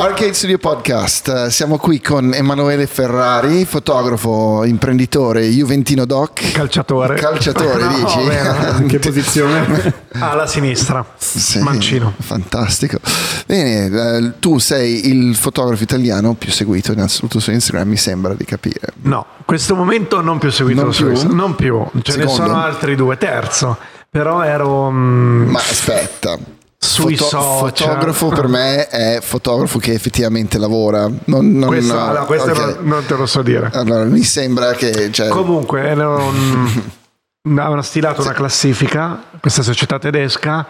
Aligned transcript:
Arcade 0.00 0.32
Studio 0.32 0.56
Podcast, 0.56 1.48
siamo 1.48 1.76
qui 1.76 2.00
con 2.00 2.32
Emanuele 2.32 2.86
Ferrari, 2.86 3.66
fotografo, 3.66 4.64
imprenditore, 4.64 5.42
Juventino 5.48 6.06
Doc. 6.06 6.52
Calciatore. 6.52 7.16
Calciatore, 7.16 7.84
No, 7.84 7.88
dici? 8.04 8.26
bene. 8.26 8.86
Che 8.88 8.98
posizione? 8.98 9.94
Alla 10.18 10.46
sinistra. 10.46 11.04
Sì, 11.18 11.58
Mancino. 11.58 12.14
Fantastico. 12.18 12.98
Bene, 13.46 14.16
eh, 14.16 14.32
tu 14.38 14.58
sei 14.58 15.08
il 15.10 15.36
fotografo 15.36 15.82
italiano 15.82 16.32
più 16.32 16.50
seguito 16.50 16.92
in 16.92 17.00
assoluto 17.00 17.38
su 17.38 17.50
Instagram, 17.50 17.86
mi 17.88 17.96
sembra 17.98 18.32
di 18.32 18.46
capire. 18.46 18.94
No, 19.02 19.26
questo 19.44 19.74
momento 19.74 20.22
non 20.22 20.38
più 20.38 20.50
seguito 20.50 20.80
Non 20.82 20.94
su 20.94 21.02
più? 21.02 21.10
Instagram. 21.10 21.36
Non 21.36 21.54
più. 21.56 21.84
Ce 22.02 22.16
ne 22.16 22.22
Secondo? 22.22 22.42
sono 22.42 22.56
altri 22.62 22.94
due. 22.96 23.18
Terzo. 23.18 23.76
Però 24.08 24.42
ero 24.42 24.90
mm, 24.90 25.50
Ma 25.50 25.58
aspetta, 25.58 26.38
sui 26.82 27.14
social. 27.16 27.42
fotografo 27.58 28.28
per 28.28 28.48
me 28.48 28.86
è 28.88 29.18
fotografo 29.20 29.78
che 29.78 29.92
effettivamente 29.92 30.56
lavora. 30.58 31.08
Non, 31.24 31.52
non- 31.52 31.68
Questo, 31.68 31.92
no, 31.94 32.04
allora, 32.06 32.24
questo 32.24 32.50
ok. 32.50 32.56
non, 32.58 32.76
non 32.88 33.04
te 33.06 33.14
lo 33.16 33.26
so 33.26 33.42
dire. 33.42 33.70
Allora, 33.74 34.04
mi 34.04 34.22
sembra 34.22 34.72
che... 34.72 35.10
Cioè, 35.12 35.28
Comunque, 35.28 35.90
avevano 35.90 37.82
stilato 37.82 38.22
una 38.22 38.32
classifica, 38.32 39.22
questa 39.40 39.62
società 39.62 39.98
tedesca, 39.98 40.66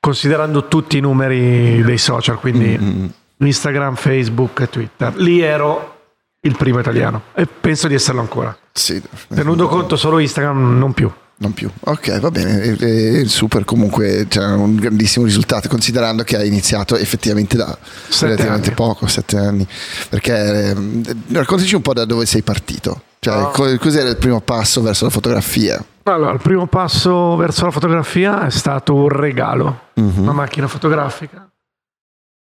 considerando 0.00 0.68
tutti 0.68 0.96
i 0.96 1.00
numeri 1.00 1.82
dei 1.82 1.98
social, 1.98 2.38
quindi 2.38 2.78
Mm, 2.78 3.06
Instagram, 3.38 3.94
Facebook 3.96 4.60
e 4.60 4.68
Twitter. 4.70 5.14
Lì 5.16 5.40
ero 5.40 5.94
il 6.40 6.56
primo 6.56 6.78
italiano 6.78 7.22
e 7.34 7.46
penso 7.46 7.88
di 7.88 7.94
esserlo 7.94 8.20
ancora. 8.20 8.56
sì, 8.72 9.02
Tenuto 9.32 9.66
conto 9.68 9.96
solo 9.96 10.18
Instagram, 10.20 10.78
non 10.78 10.92
più. 10.92 11.10
Non 11.40 11.52
più. 11.54 11.70
Ok, 11.80 12.18
va 12.18 12.30
bene. 12.32 12.60
E- 12.62 12.76
e- 12.80 13.18
il 13.20 13.28
super 13.30 13.64
comunque 13.64 14.26
c'è 14.28 14.44
un 14.44 14.74
grandissimo 14.74 15.24
risultato 15.24 15.68
considerando 15.68 16.24
che 16.24 16.36
hai 16.36 16.48
iniziato 16.48 16.96
effettivamente 16.96 17.56
da 17.56 17.78
Sette 18.08 18.26
relativamente 18.32 18.66
anni. 18.68 18.76
poco, 18.76 19.06
sette 19.06 19.36
anni. 19.36 19.66
Perché 20.08 20.70
ehm, 20.70 21.02
raccontaci 21.32 21.74
un 21.76 21.82
po' 21.82 21.92
da 21.92 22.04
dove 22.04 22.26
sei 22.26 22.42
partito. 22.42 23.02
Cioè, 23.20 23.50
co- 23.52 23.76
cos'era 23.78 24.08
il 24.08 24.16
primo 24.16 24.40
passo 24.40 24.80
verso 24.82 25.04
la 25.04 25.10
fotografia? 25.10 25.84
Allora, 26.04 26.32
il 26.32 26.40
primo 26.40 26.66
passo 26.66 27.36
verso 27.36 27.64
la 27.66 27.70
fotografia 27.70 28.46
è 28.46 28.50
stato 28.50 28.94
un 28.94 29.08
regalo, 29.08 29.88
Mhm. 29.94 30.22
una 30.22 30.32
macchina 30.32 30.66
fotografica 30.66 31.48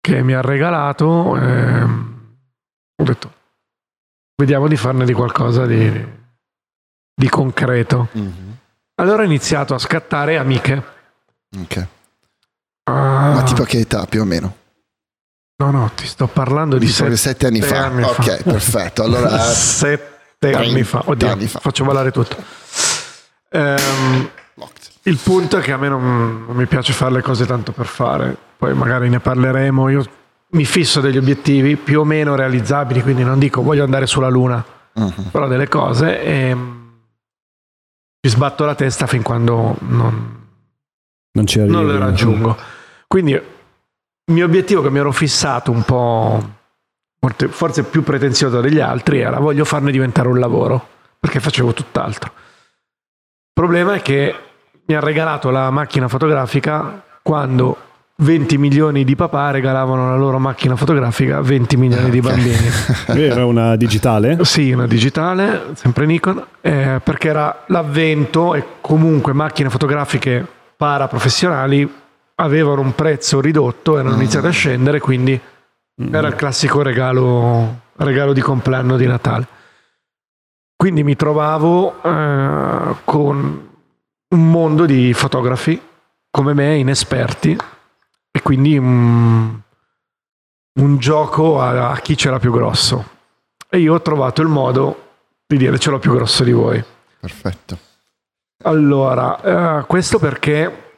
che 0.02 0.22
mi 0.24 0.34
ha 0.34 0.42
regalato. 0.42 1.38
ehm, 1.38 2.16
ho 3.02 3.04
detto, 3.04 3.34
vediamo 4.36 4.68
di 4.68 4.76
farne 4.76 5.06
di 5.06 5.14
qualcosa 5.14 5.66
di, 5.66 6.06
di 7.16 7.30
concreto. 7.30 8.08
Mhm. 8.14 8.51
Allora 9.02 9.24
ho 9.24 9.26
iniziato 9.26 9.74
a 9.74 9.80
scattare 9.80 10.38
amiche. 10.38 10.84
Ok. 11.60 11.88
Ah, 12.84 13.32
Ma 13.34 13.44
tipo 13.44 13.64
a 13.64 13.66
che 13.66 13.80
età 13.80 14.06
più 14.06 14.22
o 14.22 14.26
meno? 14.26 14.56
No, 15.58 15.72
no, 15.72 15.92
ti 15.96 16.06
sto 16.08 16.28
parlando 16.28 16.78
di 16.78 16.86
che 16.86 16.92
sette, 16.92 17.18
sette 17.18 17.48
anni 17.48 17.62
fa. 17.62 17.86
anni 17.86 18.04
ok, 18.04 18.14
fa. 18.38 18.44
perfetto. 18.44 19.04
Allora, 19.04 19.38
sette 19.54 20.54
anni 20.54 20.84
fa. 20.84 21.02
Oddio, 21.06 21.32
anni 21.32 21.48
fa. 21.48 21.60
faccio 21.60 21.84
ballare 21.84 22.12
tutto. 22.12 22.36
Ehm, 23.50 24.30
locked. 24.56 24.80
Il 25.04 25.18
punto 25.18 25.58
è 25.58 25.62
che 25.62 25.72
a 25.72 25.78
me 25.78 25.88
non, 25.90 26.46
non 26.48 26.56
mi 26.56 26.66
piace 26.68 26.94
fare 26.94 27.12
le 27.14 27.22
cose 27.22 27.46
tanto 27.46 27.72
per 27.72 27.86
fare, 27.88 28.36
poi 28.58 28.74
magari 28.74 29.10
ne 29.10 29.20
parleremo. 29.20 29.90
Io 29.90 30.06
mi 30.50 30.66
fisso 30.66 31.00
degli 31.02 31.18
obiettivi 31.18 31.76
più 31.76 32.02
o 32.02 32.04
meno 32.06 32.36
realizzabili, 32.36 33.02
quindi 33.02 33.24
non 33.24 33.40
dico 33.40 33.62
voglio 33.64 33.84
andare 33.84 34.06
sulla 34.06 34.30
Luna, 34.30 34.64
Mhm. 34.94 35.30
però 35.32 35.48
delle 35.48 35.68
cose 35.70 36.22
e 36.22 36.54
mm, 36.56 36.81
ci 38.22 38.30
sbatto 38.30 38.66
la 38.66 38.76
testa 38.76 39.08
fin 39.08 39.24
quando 39.24 39.76
non, 39.80 40.48
Non 41.32 41.46
ci 41.48 41.60
arrivi. 41.60 41.74
non 41.74 41.88
le 41.88 41.98
raggiungo. 41.98 42.56
Quindi 43.08 43.32
il 43.34 43.44
mio 44.34 44.46
obiettivo 44.46 44.82
che 44.84 44.92
mi 44.92 45.00
ero 45.00 45.12
fissato 45.12 45.72
un 45.72 45.82
po' 45.84 46.50
forse- 47.20 47.48
forse 47.48 47.84
più 47.84 48.04
pretenzioso 48.04 48.62
degli 48.62 48.80
altri 48.80 49.20
era 49.20 49.40
voglio 49.40 49.66
farne 49.66 49.92
diventare 49.92 50.28
un 50.28 50.38
lavoro, 50.40 50.88
perché 51.20 51.40
facevo 51.40 51.74
tutt'altro. 51.74 52.32
Il 52.36 53.54
problema 53.54 53.96
è 53.96 54.02
che 54.04 54.36
mi 54.86 54.96
ha 54.96 55.00
regalato 55.00 55.50
la 55.50 55.70
macchina 55.72 56.08
fotografica 56.08 57.04
quando 57.24 57.78
20 58.22 58.58
milioni 58.60 59.04
di 59.04 59.16
papà 59.16 59.50
regalavano 59.52 60.10
la 60.10 60.16
loro 60.16 60.38
macchina 60.38 60.76
fotografica 60.76 61.38
a 61.38 61.42
20 61.42 61.78
milioni 61.78 62.10
di 62.10 62.20
Ok. 62.20 62.24
bambini. 62.24 62.70
Era 63.20 63.46
una 63.46 63.76
digitale? 63.76 64.44
Sì, 64.44 64.72
una 64.72 64.86
digitale, 64.86 65.72
sempre 65.74 66.06
Nikon, 66.06 66.44
eh, 66.62 67.02
perché 67.04 67.30
era 67.30 67.64
l'avvento 67.68 68.54
e 68.54 68.64
comunque 68.82 69.34
macchine 69.34 69.70
fotografiche 69.70 70.46
paraprofessionali 70.78 71.92
avevano 72.36 72.82
un 72.82 72.94
prezzo 72.94 73.42
ridotto, 73.42 73.98
erano 73.98 74.16
iniziate 74.16 74.48
a 74.48 74.52
scendere, 74.52 75.00
quindi 75.00 75.40
era 76.12 76.28
il 76.28 76.36
classico 76.36 76.82
regalo, 76.82 77.82
regalo 77.98 78.34
di 78.34 78.42
compleanno 78.42 78.98
di 78.98 79.06
Natale. 79.08 79.48
Quindi 80.76 81.04
mi 81.04 81.16
trovavo 81.16 82.02
eh, 82.04 82.96
con 83.04 83.70
un 84.30 84.50
mondo 84.50 84.86
di 84.86 85.14
fotografi 85.14 85.80
come 86.32 86.54
me, 86.54 86.78
inesperti, 86.78 87.56
e 88.32 88.42
quindi 88.42 88.78
un, 88.78 89.60
un 90.80 90.98
gioco 90.98 91.62
a, 91.62 91.92
a 91.92 91.98
chi 92.00 92.16
c'era 92.16 92.40
più 92.40 92.52
grosso. 92.52 93.10
E 93.70 93.80
io 93.80 93.94
ho 93.94 94.02
trovato 94.02 94.42
il 94.42 94.48
modo 94.48 95.10
di 95.46 95.58
dire 95.58 95.78
ce 95.80 95.90
l'ho 95.90 96.00
più 96.00 96.14
grosso 96.14 96.44
di 96.44 96.52
voi. 96.52 96.84
Perfetto. 97.20 97.78
Allora, 98.64 99.80
eh, 99.80 99.86
questo 99.86 100.20
perché, 100.20 100.94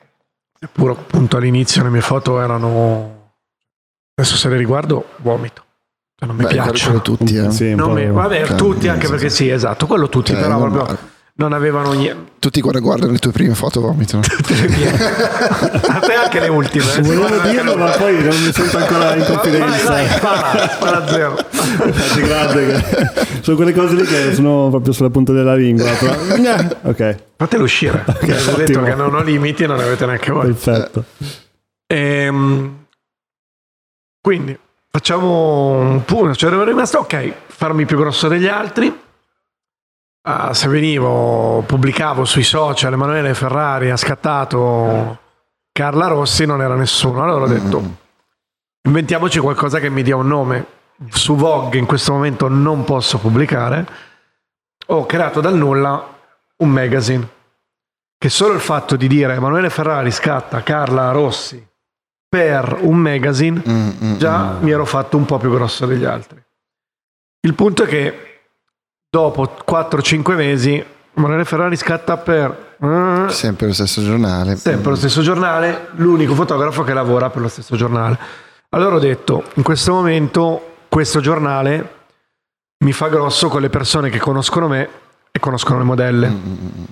seppur 0.59 0.91
appunto 0.91 1.37
all'inizio 1.37 1.81
le 1.83 1.89
mie 1.89 2.01
foto 2.01 2.39
erano, 2.41 3.31
adesso 4.15 4.35
se 4.35 4.49
le 4.49 4.57
riguardo, 4.57 5.09
vomito. 5.17 5.63
Cioè, 6.15 6.27
non 6.27 6.35
mi 6.35 6.43
Beh, 6.43 6.49
piacciono. 6.49 7.01
tutti, 7.01 7.35
eh. 7.35 7.51
Sì, 7.51 7.73
Non 7.73 7.93
mi- 7.93 8.07
vabbè, 8.09 8.55
tutti, 8.55 8.87
anche 8.87 9.07
perché 9.07 9.29
sì. 9.29 9.49
esatto, 9.49 9.87
quello 9.87 10.09
tutti, 10.09 10.33
Cioè, 10.33 10.41
però 10.41 10.57
proprio 10.59 10.97
non 11.35 11.51
avevano 11.53 11.93
niente. 11.93 12.31
Tutti 12.39 12.61
quando 12.61 12.79
guardano 12.79 13.11
le 13.11 13.17
tue 13.17 13.31
prime 13.31 13.55
foto 13.55 13.81
vomitano. 13.81 14.21
A 15.87 15.99
te 15.99 16.13
anche 16.13 16.39
le 16.39 16.47
ultime. 16.49 16.85
eh. 16.95 17.01
Volevo 17.01 17.39
dirlo, 17.47 17.75
ma 17.75 17.89
poi 17.91 18.21
non 18.23 18.35
mi 18.43 18.51
sento 18.53 18.77
ancora 18.77 19.15
in 19.15 19.25
confidenza. 19.25 19.93
vai, 20.21 21.07
zero. 21.07 21.37
Guarda 22.19 22.53
che- 22.53 23.41
sono 23.41 23.55
quelle 23.57 23.73
cose 23.73 23.95
lì 23.95 24.03
che 24.03 24.33
sono 24.35 24.69
proprio 24.69 24.93
sulla 24.93 25.09
punta 25.09 25.31
della 25.33 25.55
lingua. 25.55 25.89
però- 25.93 26.13
Eh, 26.35 26.77
Ok, 26.83 27.15
Fatelo 27.37 27.63
uscire. 27.63 28.03
perché 28.05 28.31
avete 28.33 28.45
detto 28.57 28.61
ottimo. 28.79 28.83
che 28.83 28.95
non 28.95 29.15
ho 29.15 29.21
limiti 29.23 29.63
e 29.63 29.67
non 29.67 29.79
avete 29.79 30.05
neanche 30.05 30.31
voi. 30.31 30.45
perfetto. 30.47 31.03
Ehm, 31.87 32.85
quindi 34.21 34.57
facciamo 34.89 35.71
un 35.79 36.05
punto. 36.05 36.35
Cioè, 36.35 36.51
ero 36.51 36.63
rimasto 36.63 36.99
ok, 36.99 37.31
farmi 37.47 37.85
più 37.85 37.97
grosso 37.97 38.27
degli 38.27 38.47
altri. 38.47 39.01
Ah, 40.25 40.53
se 40.53 40.69
venivo, 40.69 41.63
pubblicavo 41.67 42.23
sui 42.23 42.43
social 42.43 42.93
Emanuele 42.93 43.33
Ferrari 43.33 43.89
ha 43.89 43.97
scattato 43.97 45.19
Carla 45.69 46.07
Rossi, 46.07 46.45
non 46.45 46.61
era 46.61 46.75
nessuno. 46.75 47.21
Allora 47.21 47.43
ho 47.43 47.47
detto: 47.47 47.97
inventiamoci 48.83 49.39
qualcosa 49.39 49.79
che 49.79 49.89
mi 49.89 50.01
dia 50.01 50.15
un 50.15 50.27
nome. 50.27 50.65
Su 51.09 51.35
Vogue 51.35 51.77
in 51.77 51.85
questo 51.85 52.13
momento 52.13 52.47
non 52.47 52.85
posso 52.85 53.17
pubblicare. 53.17 53.85
Ho 54.87 55.05
creato 55.05 55.41
dal 55.41 55.55
nulla 55.57 56.17
un 56.57 56.69
magazine 56.69 57.27
che 58.17 58.29
solo 58.29 58.53
il 58.53 58.61
fatto 58.61 58.95
di 58.95 59.07
dire 59.09 59.33
Emanuele 59.33 59.69
Ferrari 59.69 60.09
scatta 60.09 60.63
Carla 60.63 61.11
Rossi 61.11 61.65
per 62.29 62.77
un 62.79 62.95
magazine 62.95 63.61
Mm, 63.67 63.89
mm, 64.01 64.15
già 64.17 64.53
mm. 64.53 64.63
mi 64.63 64.71
ero 64.71 64.85
fatto 64.85 65.17
un 65.17 65.25
po' 65.25 65.37
più 65.37 65.51
grosso 65.51 65.85
degli 65.85 66.05
altri. 66.05 66.41
Il 67.41 67.53
punto 67.55 67.83
è 67.83 67.87
che 67.87 68.32
dopo 69.13 69.43
4-5 69.63 70.35
mesi 70.35 70.83
Emanuele 71.15 71.45
Ferrari 71.45 71.75
scatta 71.75 72.17
per 72.17 72.75
eh, 72.81 73.25
Sempre 73.29 73.67
lo 73.67 73.73
stesso 73.73 74.01
giornale. 74.01 74.55
sempre 74.55 74.89
lo 74.89 74.95
stesso 74.95 75.21
giornale, 75.21 75.89
l'unico 75.97 76.33
fotografo 76.33 76.81
che 76.83 76.93
lavora 76.93 77.29
per 77.29 77.43
lo 77.43 77.47
stesso 77.47 77.75
giornale. 77.75 78.17
Allora 78.69 78.95
ho 78.95 78.99
detto, 78.99 79.43
in 79.53 79.61
questo 79.63 79.93
momento 79.93 80.77
questo 80.89 81.19
giornale 81.19 82.01
mi 82.83 82.91
fa 82.91 83.07
grosso 83.09 83.49
con 83.49 83.61
le 83.61 83.69
persone 83.69 84.09
che 84.09 84.17
conoscono 84.17 84.67
me 84.67 84.89
e 85.29 85.39
conoscono 85.39 85.77
le 85.77 85.83
modelle. 85.85 86.27
Mm, 86.29 86.83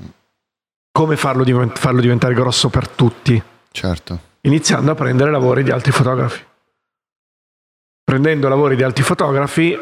Come 0.92 1.18
farlo, 1.18 1.44
divent- 1.44 1.80
farlo 1.80 2.02
diventare 2.02 2.36
grosso 2.36 2.70
per 2.70 2.88
tutti? 2.88 3.42
Certo. 3.72 4.20
Iniziando 4.42 4.92
a 4.92 4.96
prendere 4.96 5.32
lavori 5.32 5.64
di 5.64 5.72
altri 5.72 5.92
fotografi. 5.92 6.44
Prendendo 8.04 8.48
lavori 8.48 8.76
di 8.76 8.84
altri 8.84 9.02
fotografi, 9.04 9.76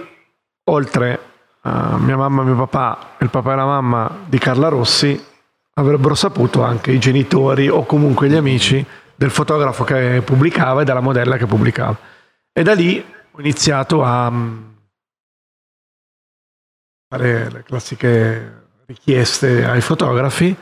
oltre 0.70 1.20
a 1.62 1.98
mia 1.98 2.16
mamma, 2.16 2.44
mio 2.44 2.56
papà 2.56 3.16
il 3.20 3.30
papà 3.30 3.54
e 3.54 3.56
la 3.56 3.66
mamma 3.66 4.24
di 4.26 4.38
Carla 4.38 4.70
Rossi, 4.70 5.26
avrebbero 5.74 6.16
saputo 6.16 6.64
anche 6.64 6.92
i 6.92 7.00
genitori 7.00 7.68
o 7.70 7.86
comunque 7.86 8.30
gli 8.30 8.36
amici 8.36 8.86
del 9.16 9.30
fotografo 9.30 9.84
che 9.84 10.22
pubblicava 10.24 10.82
e 10.82 10.86
della 10.86 11.02
modella 11.02 11.38
che 11.38 11.46
pubblicava. 11.46 11.98
E 12.52 12.64
da 12.64 12.74
lì 12.74 13.04
ho 13.32 13.40
iniziato 13.40 14.04
a 14.04 14.30
mm, 14.30 14.64
fare 17.08 17.52
le 17.52 17.64
classiche 17.64 18.68
richieste 18.86 19.66
ai 19.66 19.82
fotografi 19.82 20.56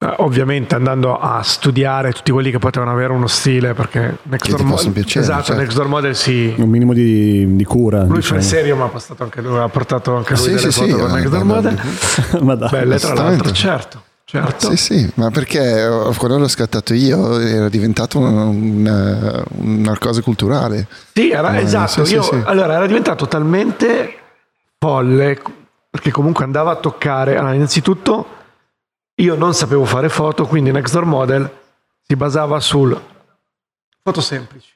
Eh, 0.00 0.14
ovviamente 0.18 0.76
andando 0.76 1.18
a 1.18 1.42
studiare 1.42 2.12
tutti 2.12 2.30
quelli 2.30 2.52
che 2.52 2.60
potevano 2.60 2.92
avere 2.92 3.12
uno 3.12 3.26
stile 3.26 3.74
perché 3.74 4.18
Next 4.22 4.44
Che 4.46 4.50
ti 4.54 4.62
Door 4.62 4.70
possono 4.70 4.88
Model 4.90 4.92
piacere, 4.92 5.24
esatto, 5.24 5.42
certo. 5.42 5.60
Next 5.60 5.76
Door 5.76 5.88
Model 5.88 6.14
si 6.14 6.54
Un 6.56 6.68
minimo 6.68 6.92
di, 6.92 7.56
di 7.56 7.64
cura. 7.64 8.02
lui 8.04 8.10
fa 8.10 8.14
diciamo. 8.36 8.38
il 8.38 8.44
serio 8.46 8.76
ma 8.76 8.84
ha, 8.84 8.88
portato 8.88 9.22
anche 9.24 9.40
lui, 9.40 9.58
ha 9.58 9.68
portato 9.68 10.14
anche 10.14 10.34
lui 10.34 10.42
Sì, 10.42 10.48
delle 10.50 10.60
sì, 10.60 10.70
foto 10.70 10.86
sì, 10.86 10.94
per 10.94 11.04
eh, 11.04 11.12
Next 11.14 11.28
Door 11.30 11.44
bello. 11.44 11.54
Model 11.54 11.80
Ma 12.44 12.54
dai. 12.54 12.68
belle 12.70 12.98
tra 13.00 13.14
l'altro 13.14 13.50
certo 13.50 14.02
certo 14.24 14.70
Sì, 14.70 14.76
sì, 14.76 15.10
ma 15.14 15.30
perché 15.32 15.82
eh, 15.82 16.14
quando 16.16 16.38
l'ho 16.38 16.46
scattato 16.48 16.94
io 16.94 17.40
era 17.40 17.68
diventato 17.68 18.18
una, 18.20 18.44
una, 18.44 19.42
una 19.56 19.98
cosa 19.98 20.20
culturale. 20.22 20.86
Sì, 21.12 21.30
era, 21.30 21.56
Eh, 21.56 21.62
esatto. 21.62 22.04
sì, 22.04 22.10
sì, 22.10 22.14
io, 22.14 22.22
sì. 22.22 22.40
Allora, 22.44 22.74
era 22.74 22.86
diventato 22.86 23.26
talmente 23.26 24.14
folle 24.78 25.40
perché 25.90 26.12
comunque 26.12 26.44
andava 26.44 26.70
a 26.70 26.76
toccare. 26.76 27.36
Allora, 27.36 27.54
innanzitutto, 27.54 28.26
io 29.20 29.34
non 29.34 29.54
sapevo 29.54 29.84
fare 29.84 30.08
foto, 30.08 30.46
quindi 30.46 30.70
Next 30.70 30.92
Door 30.92 31.04
Model 31.04 31.58
si 32.02 32.14
basava 32.16 32.60
sul 32.60 33.00
foto 34.02 34.20
semplici. 34.20 34.72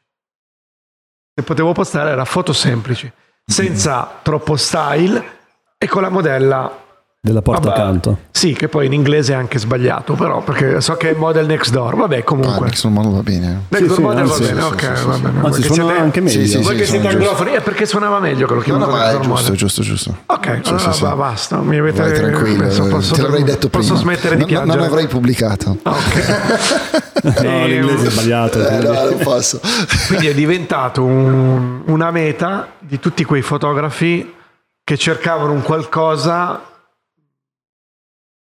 Se 1.34 1.42
potevo 1.42 1.72
postare 1.72 2.10
era 2.10 2.24
foto 2.24 2.52
semplici, 2.52 3.10
senza 3.44 4.20
troppo 4.22 4.56
style 4.56 5.40
e 5.78 5.88
con 5.88 6.02
la 6.02 6.08
modella 6.08 6.81
Della 7.24 7.40
porta 7.40 7.68
Vabbè. 7.68 7.80
accanto. 7.80 8.18
Sì, 8.32 8.52
che 8.52 8.66
poi 8.66 8.86
in 8.86 8.92
inglese 8.92 9.32
è 9.32 9.36
anche 9.36 9.60
sbagliato, 9.60 10.14
però 10.14 10.42
perché 10.42 10.80
so 10.80 10.94
che 10.94 11.10
è 11.10 11.14
model 11.14 11.46
next 11.46 11.70
door. 11.70 11.94
Vabbè, 11.94 12.18
Ah, 12.18 12.22
comunque. 12.24 12.64
Next 12.66 12.82
Door 12.82 12.92
Model 12.92 13.12
va 13.12 13.22
bene. 13.22 13.46
next 13.68 13.76
Sì, 13.76 13.86
door 13.86 13.94
sì, 13.96 14.02
model 14.02 14.24
va 14.24 14.32
anzi, 14.34 14.42
bene, 14.42 14.60
sì, 14.60 14.66
ok, 14.66 14.80
sì, 14.80 15.04
va 15.06 15.14
sì. 15.14 15.20
bene. 15.20 15.36
Anzi, 15.36 15.40
Voi 15.40 15.52
che 15.52 15.62
suona 15.62 15.82
siete- 15.84 16.00
anche 16.00 16.20
meglio. 16.20 16.40
Sì, 16.40 16.48
sì, 16.48 16.56
Voi 16.62 16.74
che 16.76 16.84
sì, 16.84 16.90
siete 16.90 17.06
anglofoni, 17.06 17.50
è 17.52 17.60
perché 17.60 17.86
suonava 17.86 18.18
meglio 18.18 18.46
che 18.48 18.52
lo 18.54 18.58
No, 18.58 18.64
chiamano 18.64 18.86
no, 18.86 18.90
ma 18.90 18.98
next 18.98 19.08
è 19.08 19.12
door 19.12 19.22
giusto, 19.22 19.40
model. 19.42 19.56
giusto, 19.56 19.82
giusto. 19.82 20.16
Ok, 20.26 20.44
Sì, 20.64 20.68
allora 20.70 20.78
sì, 20.92 20.98
sì. 20.98 21.02
va, 21.04 21.14
basta. 21.14 21.56
Mi 21.58 21.78
avete 21.78 22.00
Vai 22.02 22.12
tranquillo, 22.12 22.62
adesso 22.64 22.86
posso, 22.88 23.14
te 23.14 23.22
l'avrei 23.22 23.42
detto 23.44 23.68
posso 23.68 23.94
prima. 23.94 24.00
smettere 24.00 24.36
di 24.36 24.44
piangere. 24.44 24.76
Non 24.78 24.86
avrei 24.88 25.06
pubblicato. 25.06 25.76
Ah, 25.84 25.90
ok. 25.92 27.00
No, 27.40 27.66
l'inglese 27.66 28.08
è 28.08 28.10
sbagliato. 28.10 28.66
Eh, 28.66 28.78
no, 28.78 28.92
non 28.94 29.18
posso. 29.22 29.60
Quindi 30.08 30.26
è 30.26 30.34
diventato 30.34 31.04
un- 31.04 31.82
una 31.86 32.10
meta 32.10 32.66
di 32.80 32.98
tutti 32.98 33.22
quei 33.24 33.42
fotografi 33.42 34.34
che 34.82 34.96
cercavano 34.98 35.52
un 35.52 35.62
qualcosa 35.62 36.60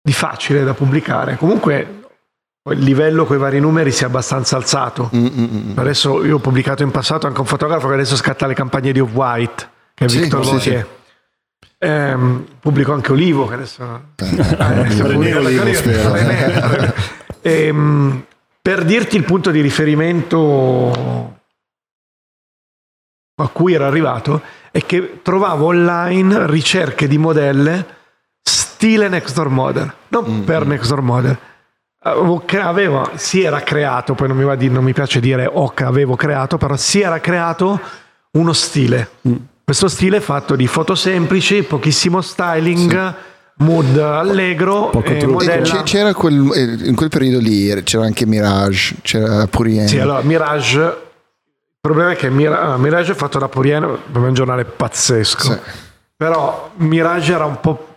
di 0.04 0.12
facile 0.12 0.64
da 0.64 0.74
pubblicare. 0.74 1.36
Comunque 1.38 2.02
il 2.70 2.80
livello 2.80 3.24
con 3.24 3.36
i 3.36 3.38
vari 3.38 3.58
numeri 3.58 3.90
si 3.90 4.02
è 4.02 4.06
abbastanza 4.06 4.56
alzato. 4.56 5.10
Mm, 5.16 5.26
mm, 5.26 5.44
mm. 5.44 5.78
Adesso 5.78 6.22
io 6.26 6.36
ho 6.36 6.40
pubblicato 6.40 6.82
in 6.82 6.90
passato 6.90 7.26
anche 7.26 7.40
un 7.40 7.46
fotografo 7.46 7.88
che 7.88 7.94
adesso 7.94 8.14
scatta 8.14 8.46
le 8.46 8.52
campagne 8.52 8.92
di 8.92 9.00
Off-White, 9.00 9.68
che 9.94 10.04
è 10.04 10.08
Sì, 10.08 10.20
Victor 10.20 10.44
sì, 10.44 10.50
Vautier. 10.50 10.88
Ehm, 11.78 12.46
pubblico 12.60 12.92
anche 12.92 13.12
Olivo, 13.12 13.46
che 13.46 13.54
adesso... 13.54 14.02
Eh, 14.16 14.34
René. 16.12 16.94
Ehm, 17.40 18.24
per 18.60 18.84
dirti 18.84 19.16
il 19.16 19.24
punto 19.24 19.50
di 19.50 19.62
riferimento 19.62 21.38
a 23.36 23.48
cui 23.48 23.72
era 23.72 23.86
arrivato 23.86 24.42
è 24.70 24.84
che 24.84 25.20
trovavo 25.22 25.66
online 25.66 26.46
ricerche 26.46 27.08
di 27.08 27.16
modelle 27.16 28.02
stile 28.84 29.08
Next 29.08 29.34
Door 29.34 29.48
Model, 29.48 29.94
non 30.08 30.44
per 30.44 30.66
Next 30.66 30.90
Door 30.90 31.00
Model. 31.00 31.38
Avevo, 32.00 32.42
cre- 32.44 32.60
aveva- 32.60 33.12
si 33.14 33.42
era 33.42 33.60
creato, 33.60 34.12
poi 34.12 34.28
non 34.28 34.36
mi, 34.36 34.44
va 34.44 34.56
di- 34.56 34.68
non 34.68 34.84
mi 34.84 34.92
piace 34.92 35.20
dire 35.20 35.48
o 35.50 35.70
che 35.70 35.84
avevo 35.84 36.16
creato, 36.16 36.58
però 36.58 36.76
si 36.76 37.00
era 37.00 37.18
creato 37.18 37.80
uno 38.32 38.52
stile. 38.52 39.08
Questo 39.64 39.88
stile 39.88 40.18
è 40.18 40.20
fatto 40.20 40.54
di 40.54 40.66
foto 40.66 40.94
semplici, 40.94 41.62
pochissimo 41.62 42.20
styling, 42.20 43.14
mood 43.56 43.96
allegro, 43.96 44.90
c'era 45.84 46.12
quel, 46.12 46.50
eh, 46.54 46.86
in 46.86 46.94
quel 46.94 47.08
periodo 47.08 47.38
lì 47.38 47.72
c'era 47.84 48.04
anche 48.04 48.26
Mirage, 48.26 48.96
c'era 49.00 49.46
Purien. 49.46 49.88
Sì, 49.88 49.98
allora 49.98 50.20
Mirage. 50.20 50.78
Il 50.78 51.80
problema 51.80 52.10
è 52.10 52.16
che 52.16 52.26
ah, 52.26 52.76
Mirage 52.76 53.12
è 53.12 53.14
fatto 53.14 53.38
da 53.38 53.48
Poriano, 53.48 53.94
è 54.12 54.16
un 54.18 54.34
giornale 54.34 54.66
pazzesco. 54.66 55.52
Sì. 55.52 55.58
Però 56.16 56.70
Mirage 56.76 57.32
era 57.32 57.46
un 57.46 57.58
po' 57.60 57.93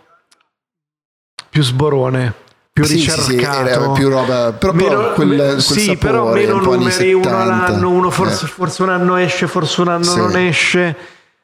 più 1.58 1.66
sborone, 1.66 2.32
più 2.72 2.84
Sì, 2.84 2.98
sì, 3.00 3.10
sì, 3.10 3.30
ricercato. 3.32 3.68
era 3.68 3.88
più 3.90 4.08
roba, 4.08 4.52
però, 4.52 4.72
però 4.72 4.72
Meno- 5.00 5.12
quel, 5.14 5.36
quel 5.36 5.60
sì, 5.60 5.96
però 5.96 6.32
meno 6.32 6.60
numeri, 6.60 7.12
uno 7.12 7.24
70. 7.24 7.36
all'anno, 7.36 7.90
uno 7.90 8.10
forse, 8.10 8.44
Eh. 8.44 8.48
forse 8.48 8.82
un 8.84 8.90
anno 8.90 9.16
esce, 9.16 9.48
forse 9.48 9.80
un 9.80 9.88
anno 9.88 10.04
Sì. 10.04 10.18
non 10.18 10.36
esce. 10.36 10.96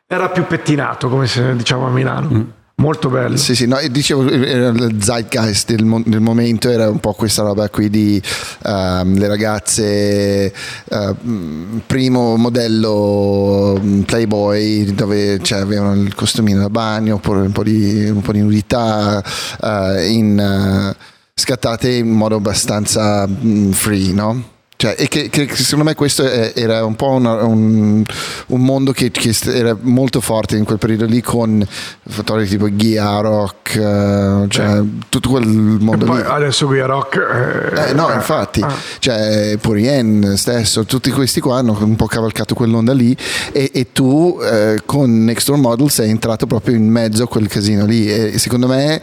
Era 0.07 0.29
più 0.29 0.47
pettinato, 0.47 1.09
come 1.09 1.27
si 1.27 1.43
diciamo 1.57 1.87
a 1.87 1.91
Milano. 1.91 2.47
Molto 2.77 3.09
bello. 3.09 3.37
Sì, 3.37 3.55
sì, 3.55 3.67
no, 3.67 3.79
dicevo, 3.89 4.29
era 4.29 4.69
il 4.69 4.97
zeitgeist 5.01 5.73
del, 5.73 5.85
mo- 5.85 6.03
del 6.05 6.21
momento 6.21 6.69
era 6.69 6.91
un 6.91 6.99
po' 6.99 7.13
questa 7.13 7.43
roba 7.43 7.69
qui 7.71 7.89
di 7.89 8.21
ehm, 8.65 9.17
le 9.17 9.29
ragazze, 9.29 10.53
eh, 10.53 11.15
mh, 11.19 11.83
primo 11.87 12.37
modello 12.37 13.79
mh, 13.81 14.01
Playboy, 14.01 14.93
dove 14.93 15.41
cioè, 15.41 15.61
avevano 15.61 15.95
il 16.01 16.15
costumino 16.15 16.61
da 16.61 16.69
bagno, 16.69 17.15
oppure 17.15 17.41
un 17.43 17.53
po' 17.53 17.63
di, 17.63 18.09
un 18.11 18.21
po' 18.23 18.33
di 18.33 18.41
nudità, 18.41 19.23
eh, 19.63 20.09
in, 20.11 20.39
eh, 20.39 20.97
scattate 21.33 21.91
in 21.91 22.11
modo 22.11 22.37
abbastanza 22.37 23.25
mh, 23.27 23.71
free, 23.71 24.13
no? 24.13 24.53
Cioè, 24.85 24.97
e 24.99 25.09
che, 25.09 25.31
che 25.31 25.49
secondo 25.57 25.85
me 25.85 25.95
questo 25.95 26.29
era 26.29 26.85
un 26.85 26.95
po' 26.95 27.09
una- 27.13 27.43
un, 27.43 28.05
un 28.49 28.61
mondo 28.61 28.93
che, 28.93 29.11
che 29.11 29.35
era 29.47 29.75
molto 29.81 30.21
forte 30.21 30.59
in 30.59 30.65
quel 30.65 30.77
periodo 30.77 31.07
lì 31.07 31.23
con 31.23 31.67
fotografi 32.07 32.51
tipo 32.51 32.69
Guy 32.71 32.99
Rock, 32.99 33.77
eh, 33.77 34.45
cioè 34.49 34.83
tutto 35.09 35.31
quel 35.31 35.47
mondo 35.47 36.05
Poi 36.05 36.19
lì. 36.19 36.25
adesso 36.29 36.67
qui 36.67 36.81
a 36.81 36.85
Rock. 36.87 37.17
eh, 37.17 37.89
Eh, 37.89 37.93
no, 37.95 38.11
eh, 38.11 38.15
infatti, 38.17 38.61
ah. 38.61 38.75
cioè 38.99 39.57
Purien 39.59 40.35
stesso, 40.37 40.85
tutti 40.85 41.11
questi 41.11 41.41
qua 41.41 41.57
hanno 41.61 41.75
un 41.81 41.97
po' 41.97 42.05
cavalcato 42.05 42.55
quell'onda 42.55 42.93
lì 42.93 43.17
e, 43.53 43.71
e 43.73 43.91
tu 43.93 44.39
eh, 44.43 44.83
con 44.85 45.25
Next 45.25 45.47
Door 45.49 45.59
Model 45.61 45.89
sei 45.91 46.11
entrato 46.11 46.47
proprio 46.47 46.75
in 46.77 46.87
mezzo 46.91 47.23
a 47.23 47.27
quel 47.29 47.49
casino 47.49 47.87
lì 47.87 48.07
e 48.13 48.39
secondo 48.39 48.67
me 48.67 49.01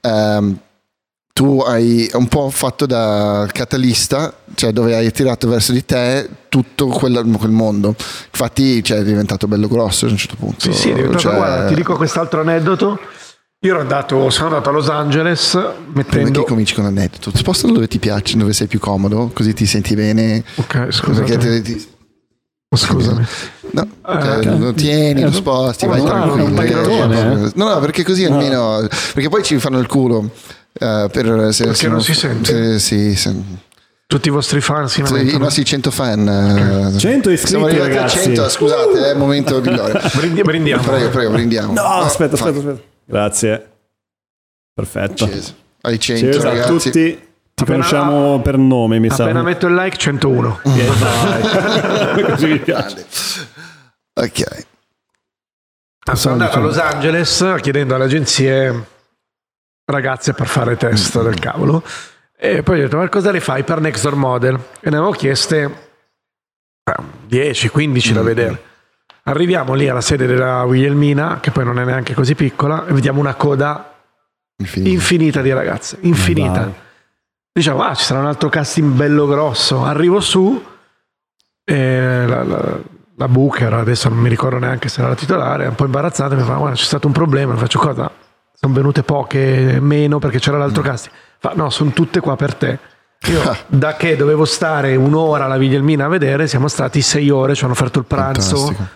ehm, 0.00 0.58
tu 1.34 1.58
hai 1.66 2.08
un 2.12 2.28
po' 2.28 2.48
fatto 2.48 2.86
da 2.86 3.44
catalista, 3.52 4.32
cioè 4.54 4.70
dove 4.70 4.94
hai 4.94 5.10
tirato 5.10 5.48
verso 5.48 5.72
di 5.72 5.84
te 5.84 6.28
tutto 6.48 6.86
quel, 6.86 7.28
quel 7.36 7.50
mondo. 7.50 7.96
Infatti 8.30 8.84
cioè, 8.84 8.98
è 8.98 9.02
diventato 9.02 9.48
bello 9.48 9.66
grosso 9.66 10.06
a 10.06 10.10
un 10.10 10.16
certo 10.16 10.36
punto. 10.38 10.70
Sì, 10.70 10.72
sì, 10.72 10.90
è 10.90 10.94
diventato, 10.94 11.18
Cioè, 11.18 11.34
guarda, 11.34 11.66
ti 11.66 11.74
dico 11.74 11.96
quest'altro 11.96 12.40
aneddoto. 12.40 13.00
Io 13.58 13.70
ero 13.72 13.80
andato, 13.80 14.30
sono 14.30 14.46
andato 14.46 14.68
a 14.68 14.72
Los 14.72 14.88
Angeles 14.88 15.58
mettendo... 15.92 16.42
che 16.42 16.48
cominci 16.48 16.72
con 16.72 16.84
l'aneddoto, 16.84 17.32
spostalo 17.34 17.72
dove 17.72 17.88
ti 17.88 17.98
piace, 17.98 18.36
dove 18.36 18.52
sei 18.52 18.68
più 18.68 18.78
comodo, 18.78 19.30
così 19.34 19.54
ti 19.54 19.66
senti 19.66 19.96
bene. 19.96 20.44
Ok, 20.54 20.66
Perché 20.68 20.92
scusate. 20.92 21.62
ti- 21.62 21.74
ti- 21.74 21.88
Scusami. 22.76 23.24
No, 23.72 23.88
cioè, 24.06 24.44
lo 24.56 24.72
tieni, 24.72 25.22
lo 25.22 25.32
sposti, 25.32 25.84
oh, 25.86 25.88
vai 25.88 26.00
no, 26.00 26.06
tranquillo. 26.06 27.02
eh. 27.10 27.52
No, 27.54 27.68
no, 27.74 27.78
perché 27.80 28.04
così 28.04 28.24
almeno. 28.24 28.86
Perché 29.12 29.28
poi 29.28 29.42
ci 29.42 29.58
fanno 29.58 29.80
il 29.80 29.86
culo. 29.88 30.30
Eh, 30.80 31.08
per, 31.10 31.48
se, 31.52 31.64
Perché 31.64 31.74
se 31.78 31.88
non 31.88 32.02
si 32.02 32.14
sente? 32.14 32.52
se- 32.52 32.78
sì, 32.78 33.14
se- 33.16 33.62
Tutti 34.06 34.28
i 34.28 34.30
vostri 34.30 34.60
fan 34.60 34.88
si 34.88 35.04
se- 35.04 35.18
I 35.20 35.38
nostri 35.38 35.64
100 35.64 35.90
fan. 35.90 36.92
eh, 36.94 36.98
100 36.98 37.30
iscritti, 37.30 37.46
Siamo 37.48 37.66
arrivati 37.66 37.90
ragazzi. 37.94 38.18
a 38.18 38.22
100, 38.22 38.48
scusate, 38.48 39.10
è 39.10 39.14
momento 39.14 39.60
di 39.60 39.70
gloria. 39.70 40.00
Brindi- 40.14 40.42
brindiamo. 40.42 40.82
Prego, 40.82 41.08
prego, 41.08 41.30
brindiamo. 41.32 41.72
No, 41.72 41.80
Ah, 41.82 42.04
aspetta, 42.04 42.34
aspetta, 42.34 42.58
aspetta. 42.58 42.80
Grazie. 43.06 43.70
Perfetto. 44.74 45.26
cheers. 45.26 45.54
Ai 45.82 45.98
100, 45.98 46.20
Cheers 46.20 46.44
a 46.44 46.48
ragazzi. 46.48 46.68
tutti. 46.90 46.90
Ti 47.54 47.62
Appena- 47.62 47.84
conosciamo 47.86 48.40
per 48.42 48.58
nome, 48.58 48.98
mi 48.98 49.08
sa. 49.10 49.22
Appena 49.24 49.42
metto 49.42 49.66
il 49.68 49.74
like 49.74 49.96
101. 49.96 50.60
Così 52.26 52.46
mi 52.46 52.58
piace. 52.58 53.06
Ok. 54.14 54.66
Sono 56.14 56.34
andato 56.34 56.58
a 56.58 56.60
Los 56.60 56.76
Angeles 56.78 57.54
chiedendo 57.60 57.94
alle 57.94 58.04
agenzie 58.04 58.84
ragazze 59.84 60.32
per 60.32 60.46
fare 60.46 60.76
test 60.76 61.22
del 61.22 61.38
cavolo. 61.38 61.82
E 62.36 62.62
poi 62.62 62.80
ho 62.80 62.82
detto, 62.82 62.96
ma 62.96 63.08
cosa 63.08 63.30
le 63.30 63.40
fai 63.40 63.62
per 63.64 63.80
Next 63.80 64.02
Door 64.02 64.16
Model? 64.16 64.58
E 64.80 64.90
ne 64.90 64.96
avevo 64.96 65.12
chieste 65.12 65.62
eh, 66.84 67.02
10, 67.26 67.68
15 67.68 68.12
da 68.12 68.22
vedere. 68.22 68.62
Arriviamo 69.24 69.74
lì 69.74 69.88
alla 69.88 70.02
sede 70.02 70.26
della 70.26 70.64
Wilhelmina, 70.64 71.40
che 71.40 71.50
poi 71.50 71.64
non 71.64 71.78
è 71.78 71.84
neanche 71.84 72.12
così 72.12 72.34
piccola, 72.34 72.86
e 72.86 72.92
vediamo 72.92 73.20
una 73.20 73.34
coda 73.34 73.94
Infinito. 74.56 74.92
infinita 74.92 75.40
di 75.40 75.52
ragazze, 75.52 75.96
infinita. 76.00 76.60
Dai. 76.60 76.74
Diciamo, 77.52 77.82
ah, 77.82 77.94
ci 77.94 78.04
sarà 78.04 78.20
un 78.20 78.26
altro 78.26 78.48
casting 78.48 78.92
bello 78.92 79.26
grosso. 79.26 79.84
Arrivo 79.84 80.20
su, 80.20 80.62
e 81.64 82.24
la, 82.26 82.42
la, 82.42 82.78
la 83.16 83.28
booker, 83.28 83.72
adesso 83.72 84.10
non 84.10 84.18
mi 84.18 84.28
ricordo 84.28 84.58
neanche 84.58 84.88
se 84.88 85.00
era 85.00 85.08
la 85.08 85.14
titolare, 85.14 85.64
è 85.64 85.68
un 85.68 85.74
po' 85.74 85.86
imbarazzata, 85.86 86.34
mi 86.34 86.42
fa, 86.42 86.56
guarda, 86.56 86.76
c'è 86.76 86.84
stato 86.84 87.06
un 87.06 87.12
problema, 87.14 87.56
faccio 87.56 87.78
cosa? 87.78 88.10
Sono 88.54 88.72
venute 88.74 89.02
poche 89.02 89.78
meno 89.80 90.18
perché 90.18 90.38
c'era 90.38 90.58
l'altro 90.58 90.82
Mm. 90.82 90.86
casting. 90.86 91.14
Fa, 91.38 91.52
no, 91.54 91.70
sono 91.70 91.90
tutte 91.90 92.20
qua 92.20 92.36
per 92.36 92.54
te. 92.54 92.78
Io, 93.26 93.56
da 93.66 93.94
che 93.96 94.16
dovevo 94.16 94.44
stare 94.44 94.96
un'ora 94.96 95.44
alla 95.44 95.56
Viglielmina 95.58 96.06
a 96.06 96.08
vedere, 96.08 96.46
siamo 96.46 96.68
stati 96.68 97.00
sei 97.02 97.30
ore, 97.30 97.54
ci 97.54 97.64
hanno 97.64 97.72
offerto 97.72 97.98
il 97.98 98.04
pranzo. 98.06 98.56
Fantastico. 98.56 98.88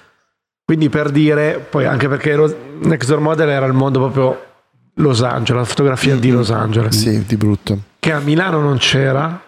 Quindi 0.64 0.88
per 0.90 1.10
dire, 1.10 1.58
poi 1.68 1.86
anche 1.86 2.08
perché 2.08 2.36
Next 2.80 3.08
Door 3.08 3.20
Model 3.20 3.48
era 3.48 3.64
il 3.66 3.72
mondo 3.72 4.00
proprio 4.00 4.44
Los 4.96 5.22
Angeles, 5.22 5.62
la 5.62 5.64
fotografia 5.68 6.14
di 6.16 6.30
Los 6.30 6.50
Angeles 6.50 6.94
Sì, 6.98 7.24
di 7.24 7.36
brutto. 7.36 7.78
che 7.98 8.12
a 8.12 8.18
Milano 8.18 8.60
non 8.60 8.76
c'era, 8.76 9.40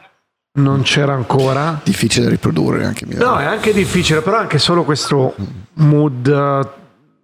non 0.53 0.81
c'era 0.83 1.13
ancora. 1.13 1.79
Difficile 1.83 2.25
da 2.25 2.31
riprodurre 2.31 2.87
anche 2.87 3.05
Milano. 3.05 3.33
No, 3.33 3.39
è 3.39 3.45
anche 3.45 3.73
difficile, 3.75 4.23
però 4.23 4.39
anche 4.39 4.59
solo 4.59 4.83
questo 4.85 5.35
mood 5.75 6.27
eh, 6.27 6.69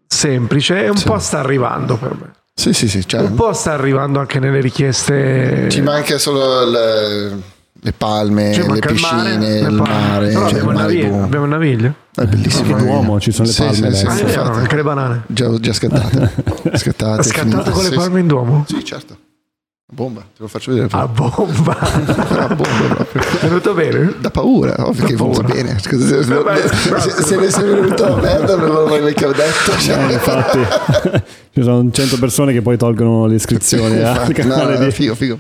semplice 0.06 0.84
è 0.84 0.88
un 0.88 1.00
po' 1.02 1.18
sta 1.18 1.38
arrivando 1.38 1.96
per 1.96 2.14
me. 2.20 2.30
Sì, 2.58 2.72
sì, 2.72 2.88
sì. 2.88 3.06
Cioè, 3.06 3.20
Un 3.20 3.34
po' 3.34 3.52
sta 3.52 3.72
arrivando 3.74 4.18
anche 4.18 4.38
nelle 4.40 4.60
richieste. 4.62 5.66
ci 5.68 5.82
manca 5.82 6.16
solo 6.16 6.64
le, 6.64 7.36
le 7.80 7.92
palme, 7.92 8.52
Ci 8.54 8.60
le 8.66 8.78
il 8.78 8.80
piscine, 8.80 9.36
mare, 9.36 9.58
il 9.58 9.70
mare, 9.72 10.28
Però 10.28 10.48
cioè, 10.48 10.58
abbiamo, 10.60 10.88
il 10.88 10.94
il 10.96 11.06
boom. 11.08 11.22
abbiamo 11.22 11.44
il 11.44 11.50
naviglio. 11.50 11.94
È 12.14 12.24
bellissimo. 12.24 12.74
Anche 12.74 12.84
Duomo, 12.86 13.20
ci 13.20 13.30
sono 13.30 13.46
le 13.46 13.52
Sì, 13.52 13.60
palme 13.62 13.94
sì, 13.94 14.06
sì, 14.06 14.22
infatti. 14.22 14.58
anche 14.58 14.74
le 14.76 14.82
banane. 14.82 15.22
Già, 15.26 15.50
già 15.60 15.72
scattate. 15.74 16.32
scattate 16.78 17.22
finite. 17.28 17.70
con 17.70 17.82
le 17.82 17.88
Sì, 17.90 17.94
palme 17.94 18.20
in 18.20 18.26
Duomo? 18.26 18.64
Sì, 18.66 18.82
certo. 18.82 19.16
Bomba, 19.88 20.20
te 20.22 20.38
lo 20.42 20.48
faccio 20.48 20.72
vedere. 20.72 20.88
A 20.92 21.06
bomba. 21.06 21.78
Una 22.30 22.48
bomba 22.48 22.86
proprio. 22.88 23.22
È 23.22 23.46
venuto 23.46 23.72
bene? 23.72 24.14
Da 24.20 24.30
paura, 24.30 24.74
ovvio 24.84 25.06
che 25.06 25.12
è 25.12 25.16
venuto 25.16 25.42
paura. 25.42 25.54
bene. 25.54 25.78
Scusa, 25.78 26.22
se, 26.24 26.34
Vabbè, 26.34 26.56
se, 26.66 27.22
se 27.22 27.36
ne 27.36 27.50
sei 27.50 27.64
venuto 27.72 28.04
a 28.04 28.20
merda, 28.20 28.56
non 28.56 28.68
l'avevo 28.72 29.00
mai 29.00 29.14
che 29.14 29.24
ho 29.26 29.30
detto. 29.32 29.78
Cioè, 29.78 30.08
Eh, 30.08 30.12
infatti, 30.12 30.58
ci 31.54 31.62
sono 31.62 31.88
100 31.88 32.18
persone 32.18 32.52
che 32.52 32.62
poi 32.62 32.76
tolgono 32.76 33.26
le 33.26 33.36
iscrizioni 33.36 34.00
al 34.02 34.28
infatti, 34.28 34.44
no, 34.44 34.56
no, 34.70 34.76
di... 34.84 34.90
figo, 34.90 35.14
figo. 35.14 35.38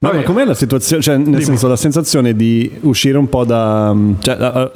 No, 0.00 0.12
ma 0.12 0.22
com'è 0.24 0.44
la 0.44 0.52
situazione? 0.54 1.02
Cioè, 1.02 1.16
nel 1.16 1.24
Dimmi. 1.24 1.42
senso, 1.44 1.66
la 1.66 1.76
sensazione 1.76 2.36
di 2.36 2.70
uscire 2.82 3.16
un 3.16 3.30
po' 3.30 3.44
da. 3.46 3.96
Cioè, 4.18 4.36
la- 4.36 4.52
la- 4.52 4.70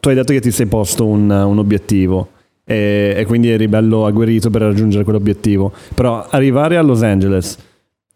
tu 0.00 0.08
hai 0.08 0.14
detto 0.14 0.32
che 0.32 0.40
ti 0.40 0.50
sei 0.50 0.64
posto 0.66 1.04
un, 1.06 1.28
un 1.30 1.58
obiettivo 1.58 2.30
e, 2.64 3.12
e 3.14 3.24
quindi 3.26 3.50
eri 3.50 3.68
bello 3.68 4.06
agguerrito 4.06 4.48
per 4.48 4.62
raggiungere 4.62 5.04
quell'obiettivo. 5.04 5.70
Però 5.94 6.26
arrivare 6.30 6.78
a 6.78 6.82
Los 6.82 7.02
Angeles, 7.02 7.56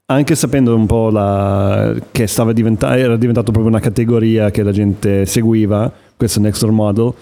anche 0.06 0.34
sapendo 0.36 0.75
un 0.75 0.86
po' 0.86 1.10
la, 1.10 1.92
che 2.12 2.26
stava 2.26 2.52
diventa- 2.52 2.96
era 2.96 3.16
diventato 3.16 3.50
proprio 3.50 3.70
una 3.72 3.80
categoria 3.80 4.50
che 4.50 4.62
la 4.62 4.72
gente 4.72 5.26
seguiva, 5.26 5.90
questo 6.16 6.40
Next 6.40 6.60
Door 6.62 6.72
Model, 6.72 7.12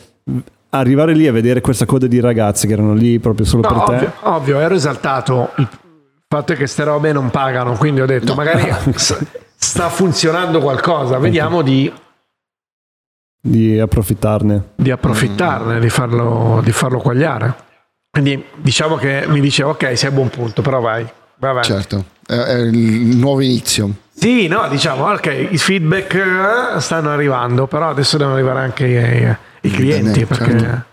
arrivare 0.70 1.14
lì 1.14 1.26
e 1.26 1.30
vedere 1.30 1.60
questa 1.60 1.86
coda 1.86 2.06
di 2.06 2.20
ragazzi 2.20 2.66
che 2.66 2.72
erano 2.74 2.94
lì 2.94 3.18
proprio 3.18 3.46
solo 3.46 3.62
No, 3.62 3.68
per 3.68 3.78
te. 3.84 3.94
ovvio, 3.94 4.12
ovvio, 4.22 4.58
ero 4.60 4.74
esaltato. 4.74 5.50
Il 5.56 5.68
fatto 6.28 6.52
è 6.52 6.56
che 6.56 6.66
ste 6.66 6.84
robe 6.84 7.12
non 7.12 7.30
pagano, 7.30 7.72
quindi 7.74 8.00
ho 8.00 8.06
detto, 8.06 8.34
magari 8.34 8.70
s- 8.94 9.24
sta 9.56 9.88
funzionando 9.88 10.60
qualcosa, 10.60 11.18
vediamo 11.18 11.62
di, 11.62 11.90
Di 13.40 13.78
approfittarne. 13.78 14.62
di 14.74 14.90
approfittarne, 14.90 15.80
di 15.80 15.88
farlo, 15.88 16.60
di 16.62 16.72
farlo 16.72 16.98
quagliare. 16.98 17.54
Quindi 18.10 18.44
diciamo 18.56 18.96
che 18.96 19.24
mi 19.28 19.40
diceva, 19.40 19.70
ok, 19.70 19.96
sei 19.96 20.10
a 20.10 20.12
buon 20.12 20.28
punto, 20.28 20.60
però 20.62 20.80
vai. 20.80 21.06
Avanti. 21.50 21.68
Certo, 21.68 22.04
è, 22.26 22.34
è 22.34 22.58
il 22.58 23.16
nuovo 23.16 23.40
inizio. 23.40 23.90
Sì, 24.14 24.46
no, 24.46 24.68
diciamo, 24.68 25.10
ok, 25.10 25.48
i 25.50 25.58
feedback 25.58 26.14
eh, 26.14 26.80
stanno 26.80 27.10
arrivando, 27.10 27.66
però 27.66 27.90
adesso 27.90 28.16
devono 28.16 28.36
arrivare 28.36 28.60
anche 28.60 28.86
i, 28.86 29.68
i 29.68 29.70
clienti, 29.70 30.20
Internet, 30.20 30.26
perché 30.26 30.58
certo. 30.58 30.84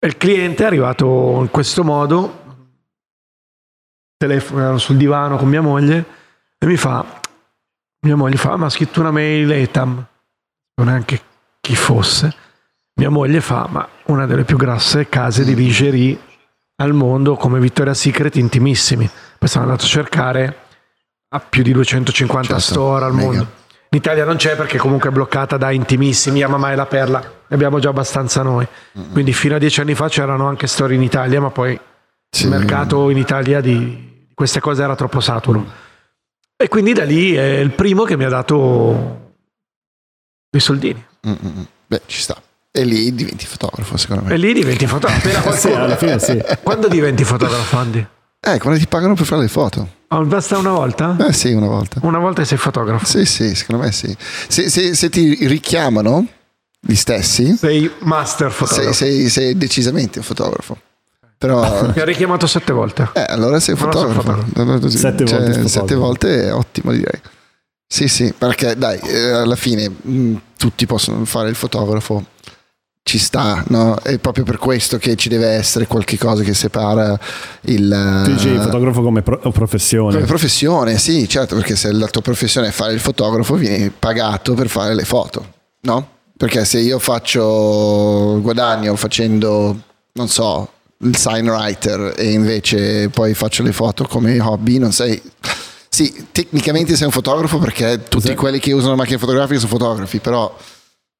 il 0.00 0.16
cliente 0.16 0.62
è 0.62 0.66
arrivato 0.66 1.38
in 1.40 1.50
questo 1.50 1.84
modo, 1.84 2.44
telefono 4.16 4.78
sul 4.78 4.96
divano 4.96 5.36
con 5.36 5.48
mia 5.48 5.62
moglie 5.62 6.04
e 6.58 6.66
mi 6.66 6.76
fa, 6.76 7.04
mia 8.00 8.16
moglie 8.16 8.36
fa, 8.36 8.52
"Ah, 8.52 8.56
ma 8.56 8.66
ha 8.66 8.70
scritto 8.70 9.00
una 9.00 9.10
mail 9.10 9.50
Etam, 9.50 10.04
non 10.74 10.88
è 10.88 10.90
neanche 10.90 11.20
chi 11.60 11.74
fosse, 11.74 12.34
mia 12.94 13.10
moglie 13.10 13.40
fa, 13.40 13.66
ma 13.70 13.88
una 14.06 14.26
delle 14.26 14.44
più 14.44 14.56
grosse 14.56 15.08
case 15.08 15.44
di 15.44 15.54
lingerie 15.54 16.18
al 16.80 16.92
mondo 16.92 17.34
come 17.36 17.58
Victoria's 17.60 17.98
Secret 18.00 18.36
intimissimi, 18.36 19.08
poi 19.38 19.48
sono 19.48 19.64
andato 19.64 19.84
a 19.84 19.88
cercare 19.88 20.56
ha 21.30 21.40
più 21.40 21.62
di 21.62 21.72
250 21.72 22.58
Certo, 22.58 22.72
store 22.72 23.04
al 23.04 23.12
mega. 23.14 23.26
mondo. 23.26 23.42
In 23.90 23.98
Italia 23.98 24.24
non 24.24 24.36
c'è 24.36 24.54
perché 24.56 24.78
comunque 24.78 25.08
è 25.08 25.12
bloccata 25.12 25.56
da 25.56 25.70
intimissimi, 25.70 26.38
Yamama 26.38 26.72
e 26.72 26.76
la 26.76 26.86
Perla, 26.86 27.18
ne 27.20 27.54
abbiamo 27.54 27.78
già 27.78 27.88
abbastanza 27.88 28.42
noi. 28.42 28.66
Quindi 29.12 29.32
fino 29.32 29.54
a 29.56 29.58
dieci 29.58 29.80
anni 29.80 29.94
fa 29.94 30.08
c'erano 30.08 30.46
anche 30.46 30.66
store 30.66 30.94
in 30.94 31.02
Italia, 31.02 31.40
ma 31.40 31.50
poi 31.50 31.78
Sì. 32.30 32.44
il 32.44 32.50
mercato 32.50 33.08
in 33.10 33.16
Italia 33.16 33.60
di 33.60 34.26
queste 34.34 34.60
cose 34.60 34.82
era 34.82 34.94
troppo 34.94 35.20
saturo. 35.20 35.64
E 36.56 36.68
quindi 36.68 36.92
da 36.92 37.04
lì 37.04 37.34
è 37.34 37.58
il 37.58 37.70
primo 37.70 38.04
che 38.04 38.16
mi 38.16 38.24
ha 38.24 38.28
dato 38.28 39.32
i 40.50 40.60
soldini. 40.60 41.02
Mm, 41.26 41.30
mm, 41.32 41.58
mm. 41.58 41.62
Beh, 41.86 42.02
ci 42.06 42.20
sta. 42.20 42.40
E 42.70 42.84
lì 42.84 43.14
diventi 43.14 43.46
fotografo, 43.46 43.96
secondo 43.96 44.24
me. 44.24 44.34
E 44.34 44.36
lì 44.36 44.52
diventi 44.52 44.86
fotografo. 44.86 45.52
Sì, 45.52 45.68
alla 45.70 45.96
fine 45.96 46.18
sì. 46.18 46.40
Quando 46.62 46.88
diventi 46.88 47.24
fotografo, 47.24 47.76
Andy? 47.76 48.06
Eh, 48.40 48.58
quando 48.58 48.78
ti 48.78 48.86
pagano 48.86 49.14
per 49.14 49.24
fare 49.26 49.42
le 49.42 49.48
foto. 49.48 49.96
Oh, 50.08 50.24
Basta 50.24 50.56
una 50.58 50.70
volta? 50.70 51.16
Eh 51.26 51.32
sì, 51.32 51.52
una 51.52 51.66
volta. 51.66 51.98
Una 52.02 52.18
volta 52.18 52.44
sei 52.44 52.56
fotografo. 52.58 53.04
Sì, 53.04 53.24
sì, 53.24 53.54
secondo 53.54 53.84
me 53.84 53.90
sì. 53.92 54.14
Se, 54.48 54.70
se- 54.70 54.94
se 54.94 55.10
ti 55.10 55.46
richiamano 55.48 56.24
gli 56.80 56.94
stessi, 56.94 57.56
Sei 57.56 57.90
master 58.00 58.50
sei, 58.52 58.66
fotografo. 58.66 58.92
sei- 58.92 59.28
sei 59.28 59.56
decisamente 59.56 60.18
un 60.18 60.24
fotografo. 60.24 60.78
Però, 61.36 61.60
Mi 61.94 62.00
ha 62.00 62.04
richiamato 62.04 62.46
sette 62.46 62.72
volte. 62.72 63.08
eh, 63.14 63.24
allora 63.28 63.58
sei 63.60 63.76
sono 63.76 63.90
fotografo. 63.90 64.44
Così, 64.80 64.98
Sette 64.98 65.26
cioè, 65.26 65.38
volte 65.38 65.52
fotografo. 65.52 65.68
Sette 65.68 65.94
volte 65.94 66.44
è 66.44 66.54
ottimo, 66.54 66.92
direi. 66.92 67.20
Sì, 67.86 68.06
sì, 68.06 68.32
perché 68.36 68.76
dai, 68.76 68.98
eh, 69.00 69.30
alla 69.30 69.56
fine 69.56 69.88
mh, 69.88 70.34
tutti 70.56 70.86
possono 70.86 71.24
fare 71.24 71.48
il 71.48 71.54
fotografo. 71.56 72.24
Ci 73.08 73.16
sta, 73.16 73.64
no? 73.68 73.96
È 74.02 74.18
proprio 74.18 74.44
per 74.44 74.58
questo 74.58 74.98
che 74.98 75.16
ci 75.16 75.30
deve 75.30 75.46
essere 75.46 75.86
qualche 75.86 76.18
cosa 76.18 76.42
che 76.42 76.52
separa 76.52 77.18
il... 77.62 78.20
Tu 78.24 78.32
dici 78.32 78.54
fotografo 78.58 79.00
come 79.00 79.22
pro- 79.22 79.38
professione. 79.50 80.12
Come 80.12 80.26
professione, 80.26 80.98
sì, 80.98 81.26
certo, 81.26 81.54
perché 81.54 81.74
se 81.74 81.90
la 81.90 82.06
tua 82.08 82.20
professione 82.20 82.68
è 82.68 82.70
fare 82.70 82.92
il 82.92 83.00
fotografo, 83.00 83.54
vieni 83.54 83.88
pagato 83.88 84.52
per 84.52 84.68
fare 84.68 84.92
le 84.94 85.06
foto, 85.06 85.42
no? 85.84 86.06
Perché 86.36 86.66
se 86.66 86.80
io 86.80 86.98
faccio 86.98 88.40
guadagno 88.42 88.94
facendo, 88.94 89.74
non 90.12 90.28
so, 90.28 90.68
il 90.98 91.16
sign 91.16 91.48
writer 91.48 92.12
e 92.14 92.30
invece 92.32 93.08
poi 93.08 93.32
faccio 93.32 93.62
le 93.62 93.72
foto 93.72 94.04
come 94.04 94.38
hobby, 94.38 94.76
non 94.76 94.92
sei... 94.92 95.18
Sì, 95.88 96.26
tecnicamente 96.30 96.94
sei 96.94 97.06
un 97.06 97.12
fotografo 97.12 97.56
perché 97.56 98.02
tutti 98.06 98.28
Sì. 98.28 98.34
quelli 98.34 98.58
che 98.58 98.72
usano 98.72 98.96
macchine 98.96 99.16
fotografiche 99.16 99.58
sono 99.60 99.70
fotografi, 99.70 100.18
però 100.18 100.54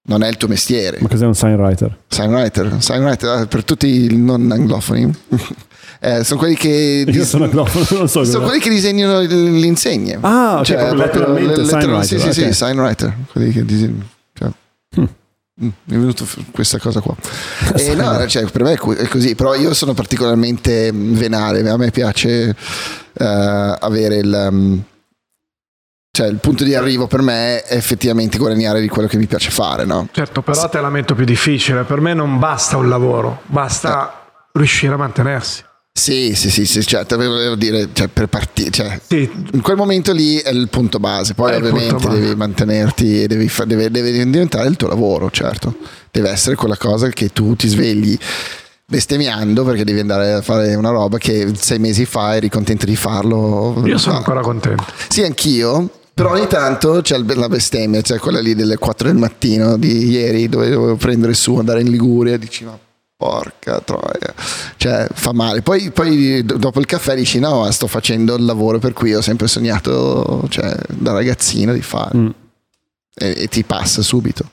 non 0.09 0.23
è 0.23 0.29
il 0.29 0.37
tuo 0.37 0.49
mestiere. 0.49 0.99
Ma 1.00 1.09
cos'è 1.09 1.27
un 1.27 1.35
signwriter? 1.35 1.97
Signwriter, 2.09 2.77
signwriter 2.81 3.43
eh, 3.43 3.47
per 3.47 3.65
tutti 3.65 4.05
i 4.05 4.17
non 4.17 4.50
anglofoni. 4.50 5.15
Eh, 6.00 6.23
sono 6.23 6.38
quelli 6.38 6.55
che 6.55 7.05
Io 7.09 7.25
sono 7.25 7.43
anglofono, 7.47 7.85
non 7.99 8.09
so 8.09 8.23
sono 8.23 8.45
quelli 8.45 8.61
che 8.61 8.71
disegnano 8.71 9.19
le 9.19 9.67
insegne. 9.67 10.17
Ah, 10.21 10.59
ok, 10.61 10.73
proprio 10.73 10.95
letteralmente 10.95 11.61
lettera- 11.62 12.03
Sì, 12.05 12.21
sì, 12.21 12.27
ok. 12.29 12.33
sì, 12.35 12.53
signwriter. 12.53 13.17
Quelli 13.33 13.50
che 13.50 13.65
disegnano. 13.65 14.07
cioè. 14.33 14.49
Hmm. 14.97 15.05
Mm, 15.65 15.69
Mi 15.87 15.97
è 15.97 15.99
venuta 15.99 16.25
f- 16.25 16.38
questa 16.53 16.79
cosa 16.79 17.00
qua. 17.00 17.17
E 17.75 17.95
no, 17.97 18.25
cioè, 18.29 18.45
per 18.45 18.62
me 18.62 18.75
è 18.75 18.77
co- 18.77 18.95
è 18.95 19.09
così, 19.09 19.35
però 19.35 19.57
io 19.57 19.75
sono 19.75 19.93
particolarmente 19.93 20.93
venale, 20.95 21.69
a 21.69 21.77
me 21.77 21.91
piace 21.91 22.55
eh, 23.15 23.77
avere 23.81 24.19
il... 24.19 24.49
mm, 24.53 24.79
cioè 26.11 26.27
il 26.27 26.37
punto 26.37 26.65
di 26.65 26.75
arrivo 26.75 27.07
per 27.07 27.23
me 27.23 27.62
è 27.62 27.77
effettivamente 27.77 28.38
guadagnare 28.38 28.81
di 28.81 28.88
quello 28.88 29.07
che 29.09 29.17
mi 29.17 29.27
piace 29.27 29.50
fare, 29.50 29.85
no? 29.85 30.09
Certo, 30.12 30.43
però 30.43 30.69
te 30.69 30.81
la 30.81 30.91
metto 30.91 31.15
più 31.15 31.25
difficile. 31.25 31.85
Per 31.85 32.00
me 32.00 32.15
non 32.15 32.38
basta 32.38 32.77
un 32.77 32.88
lavoro, 32.88 33.43
basta 33.47 34.27
riuscire 34.53 34.95
a 34.95 34.97
mantenersi. 34.97 35.62
Sì, 35.93 36.33
sì, 36.37 36.49
sì, 36.50 36.65
sì 36.65 36.85
certo, 36.87 37.17
volevo 37.17 37.57
dire, 37.57 37.88
cioè, 37.93 38.07
per 38.07 38.29
partire, 38.29 38.71
cioè, 38.71 39.00
Sì, 39.05 39.29
in 39.53 39.61
quel 39.61 39.77
momento 39.77 40.12
lì 40.12 40.37
è 40.37 40.50
il 40.50 40.69
punto 40.69 41.00
base, 41.00 41.35
poi 41.35 41.53
È 41.53 41.57
ovviamente 41.57 41.88
punto 41.95 42.09
base. 42.09 42.21
devi 42.21 42.35
mantenerti, 42.37 43.27
devi, 43.27 43.49
fa- 43.49 43.65
deve, 43.65 43.91
deve 43.91 44.12
diventare 44.12 44.69
il 44.69 44.77
tuo 44.77 44.87
lavoro, 44.87 45.29
certo, 45.33 45.75
deve 46.12 46.31
essere 46.31 46.55
quella 46.55 46.77
cosa 46.77 47.09
che 47.09 47.31
tu 47.31 47.57
ti 47.57 47.67
svegli 47.67 48.17
bestemmiando 48.87 49.65
perché 49.65 49.83
devi 49.85 49.99
andare 50.00 50.33
a 50.35 50.41
fare 50.43 50.75
una 50.77 50.91
roba 50.91 51.19
che 51.19 51.53
sei 51.57 51.79
mesi 51.81 52.05
fa 52.07 52.37
eri 52.37 52.49
contento 52.49 52.87
di 52.87 52.95
farlo. 52.97 53.83
io 53.85 53.99
sono 53.99 54.12
No. 54.12 54.19
ancora 54.19 54.41
contento. 54.41 54.85
Sì, 55.09 55.23
anch'io. 55.25 55.91
Però 56.18 56.32
ogni 56.32 56.48
tanto 56.48 57.00
c'è 57.00 57.16
la 57.16 57.48
bestemmia, 57.48 58.00
cioè 58.02 58.18
quella 58.18 58.40
lì 58.40 58.56
delle 58.56 58.76
4 58.76 59.06
del 59.06 59.16
mattino 59.16 59.76
di 59.76 60.08
ieri 60.08 60.48
dove 60.48 60.68
dovevo 60.68 60.96
prendere 60.96 61.32
su, 61.32 61.54
andare 61.54 61.80
in 61.80 61.90
Liguria, 61.90 62.37
dici 62.37 62.64
ma 62.64 62.76
porca 63.16 63.78
troia, 63.82 64.34
cioè 64.76 65.06
fa 65.12 65.32
male. 65.32 65.62
Poi, 65.62 65.92
poi 65.92 66.44
do- 66.44 66.56
dopo 66.56 66.80
il 66.80 66.87
caffè 66.87 67.14
dici 67.14 67.38
no, 67.38 67.60
ma 67.60 67.70
sto 67.70 67.87
facendo 67.87 68.34
il 68.34 68.44
lavoro 68.44 68.80
per 68.80 68.94
cui 68.94 69.14
ho 69.14 69.20
sempre 69.20 69.46
sognato, 69.46 70.44
cioè 70.48 70.75
da 70.88 71.12
ragazzino 71.12 71.72
di 71.72 71.82
fare. 71.82 72.18
Mm. 72.18 72.28
E, 73.14 73.34
e 73.37 73.46
ti 73.46 73.62
passa 73.62 74.02
subito. 74.02 74.44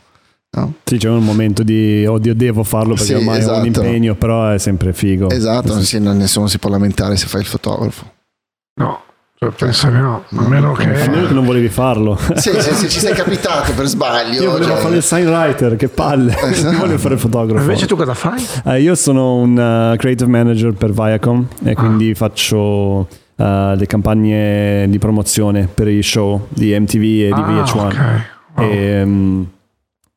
No? 0.51 0.75
Sì, 0.83 0.97
c'è 0.97 1.09
un 1.09 1.23
momento 1.23 1.63
di 1.63 2.05
oddio, 2.05 2.35
devo 2.35 2.63
farlo 2.63 2.93
perché 2.93 3.07
Sì, 3.07 3.13
ormai 3.15 3.43
ho 3.43 3.47
un 3.47 3.65
esatto. 3.65 3.65
impegno, 3.65 4.13
però 4.13 4.51
è 4.51 4.59
sempre 4.59 4.93
figo. 4.93 5.31
Esatto, 5.31 5.81
sì, 5.81 5.99
non- 5.99 6.17
nessuno 6.17 6.45
si 6.45 6.59
può 6.59 6.69
lamentare 6.69 7.17
se 7.17 7.25
fai 7.25 7.41
il 7.41 7.47
fotografo. 7.47 8.11
No, 8.75 9.01
penso 9.55 9.87
che 9.89 9.97
no. 9.97 10.23
A 10.29 10.47
meno 10.47 10.47
A 10.47 10.49
meno 10.49 10.73
che... 10.73 10.91
che 11.27 11.33
non 11.33 11.45
volevi 11.45 11.67
farlo. 11.69 12.17
Sì, 12.35 12.51
se, 12.51 12.61
se 12.73 12.89
ci 12.89 12.99
sei 12.99 13.13
capitato 13.13 13.73
per 13.73 13.85
sbaglio. 13.85 14.41
Io 14.41 14.51
volevo 14.51 14.71
cioè- 14.71 14.81
fare 14.81 14.95
il 14.95 15.03
signwriter, 15.03 15.75
che 15.75 15.87
palle. 15.89 16.35
Esatto. 16.39 16.71
Non 16.71 16.79
voglio 16.81 16.97
fare 16.97 17.13
il 17.15 17.19
fotografo. 17.19 17.61
Invece 17.61 17.85
tu 17.85 17.95
cosa 17.95 18.13
fai? 18.13 18.43
Eh, 18.65 18.81
io 18.81 18.95
sono 18.95 19.35
un 19.35 19.51
uh, 19.51 19.95
creative 19.97 20.29
manager 20.29 20.73
per 20.73 20.91
Viacom 20.91 21.47
e 21.63 21.73
quindi 21.75 22.13
faccio 22.15 22.57
uh, 22.57 23.05
le 23.35 23.85
campagne 23.87 24.87
di 24.89 24.97
promozione 24.99 25.67
per 25.71 25.87
i 25.89 26.01
show 26.01 26.47
di 26.49 26.77
MTV 26.79 27.01
e 27.03 27.27
di 27.27 27.31
Ah, 27.33 27.63
VH1. 27.63 27.77
ok. 27.85 27.97
Wow. 28.55 28.69
E, 28.69 29.05
mm, 29.05 29.41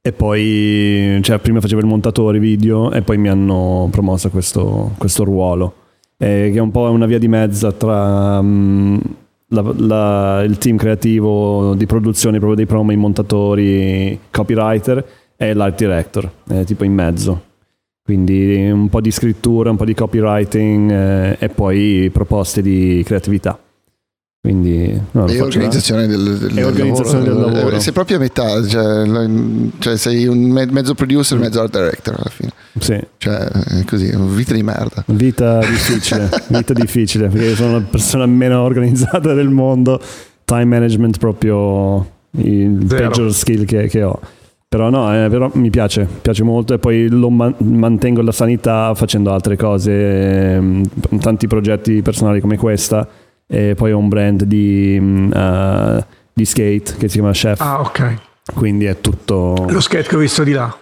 e 0.01 0.13
poi, 0.13 1.19
cioè, 1.23 1.39
prima 1.39 1.61
facevo 1.61 1.81
il 1.81 1.87
montatore 1.87 2.39
video 2.39 2.93
e 2.93 3.03
poi 3.03 3.19
mi 3.19 3.29
hanno 3.29 3.89
promosso 3.91 4.31
questo, 4.31 4.93
questo 4.97 5.25
ruolo, 5.25 5.75
eh, 6.19 6.51
che 6.53 6.59
è 6.59 6.61
un 6.61 6.71
po' 6.71 6.91
una 6.91 7.07
via 7.07 7.19
di 7.19 7.29
mezzo 7.29 7.73
tra 7.75 8.43
mm, 8.43 8.97
la- 9.49 9.75
la- 9.77 10.43
il 10.43 10.59
team 10.59 10.77
creativo 10.77 11.75
di 11.75 11.87
produzione 11.87 12.37
proprio 12.39 12.57
dei 12.57 12.67
promo, 12.67 12.93
i 12.93 12.97
montatori, 12.97 14.19
copywriter 14.31 15.07
e 15.37 15.55
l'art 15.55 15.79
director, 15.79 16.31
è 16.49 16.65
tipo 16.65 16.85
in 16.85 16.93
mezzo. 16.93 17.43
Quindi 18.03 18.71
un 18.71 18.89
po' 18.89 19.01
di 19.01 19.11
scrittura, 19.11 19.71
un 19.71 19.77
po' 19.77 19.85
di 19.85 19.95
copywriting 19.95 20.91
eh, 20.91 21.37
e 21.39 21.49
poi 21.51 22.11
proposte 22.13 22.63
di 22.63 23.03
creatività. 23.05 23.59
Quindi 24.49 24.99
no, 25.11 25.27
E 25.27 25.33
faccio- 25.33 25.45
organizzazione 25.45 26.07
del, 26.07 26.39
del- 26.39 26.57
E 26.59 26.65
organizzazione 26.65 27.23
del 27.23 27.35
del 27.35 27.53
lavoro. 27.53 27.77
Eh, 27.77 27.81
Sei 27.81 27.93
proprio 27.93 28.17
a 28.17 28.21
metà, 28.21 28.67
cioè, 28.67 29.05
cioè 29.79 29.97
sei 29.99 30.27
un 30.27 30.39
me- 30.49 30.65
mezzo 30.71 30.95
producer 30.95 31.37
e 31.37 31.41
mezzo 31.43 31.61
art 31.61 31.71
director 31.77 32.15
alla 32.15 32.31
fine. 32.31 32.51
Sì. 32.79 32.99
Cioè, 33.19 33.37
è 33.37 33.85
così, 33.85 34.11
vita 34.35 34.55
di 34.55 34.63
merda. 34.63 35.05
Vita 35.09 35.59
difficile, 35.59 36.31
vita 36.49 36.73
difficile 36.73 37.29
perché 37.29 37.55
sono 37.57 37.73
la 37.75 37.85
persona 37.91 38.25
meno 38.25 38.63
organizzata 38.63 39.35
del 39.35 39.51
mondo, 39.51 40.01
time 40.47 40.65
management 40.65 41.19
proprio 41.19 42.07
il 42.39 42.85
Zero. 42.89 43.09
peggior 43.11 43.35
skill 43.35 43.67
che, 43.67 43.87
che 43.89 44.03
ho. 44.03 44.19
Però 44.67 44.89
no, 44.89 45.13
eh, 45.15 45.29
però 45.29 45.51
mi 45.55 45.69
piace, 45.69 46.09
piace 46.23 46.43
molto 46.43 46.73
e 46.73 46.79
poi 46.79 47.09
lo 47.11 47.29
man- 47.29 47.55
mantengo 47.59 48.23
la 48.23 48.33
sanità 48.33 48.95
facendo 48.95 49.31
altre 49.31 49.57
cose, 49.57 50.55
ehm, 50.55 50.83
tanti 51.21 51.47
progetti 51.47 52.01
personali 52.01 52.41
come 52.41 52.57
questa 52.57 53.07
e 53.51 53.75
poi 53.75 53.93
ho 53.93 53.99
un 53.99 54.09
brand 54.09 54.45
di, 54.45 54.97
eh, 55.35 56.05
di 56.33 56.45
skate 56.45 56.95
che 56.99 57.09
si 57.09 57.15
chiama 57.15 57.33
Chef, 57.33 57.61
Ah, 57.61 57.81
ok. 57.81 58.15
quindi 58.55 58.85
è 58.85 59.01
tutto... 59.01 59.67
Lo 59.69 59.81
skate 59.81 60.07
che 60.09 60.17
ho 60.17 60.19
visto 60.21 60.45
di 60.45 60.53
là. 60.53 60.77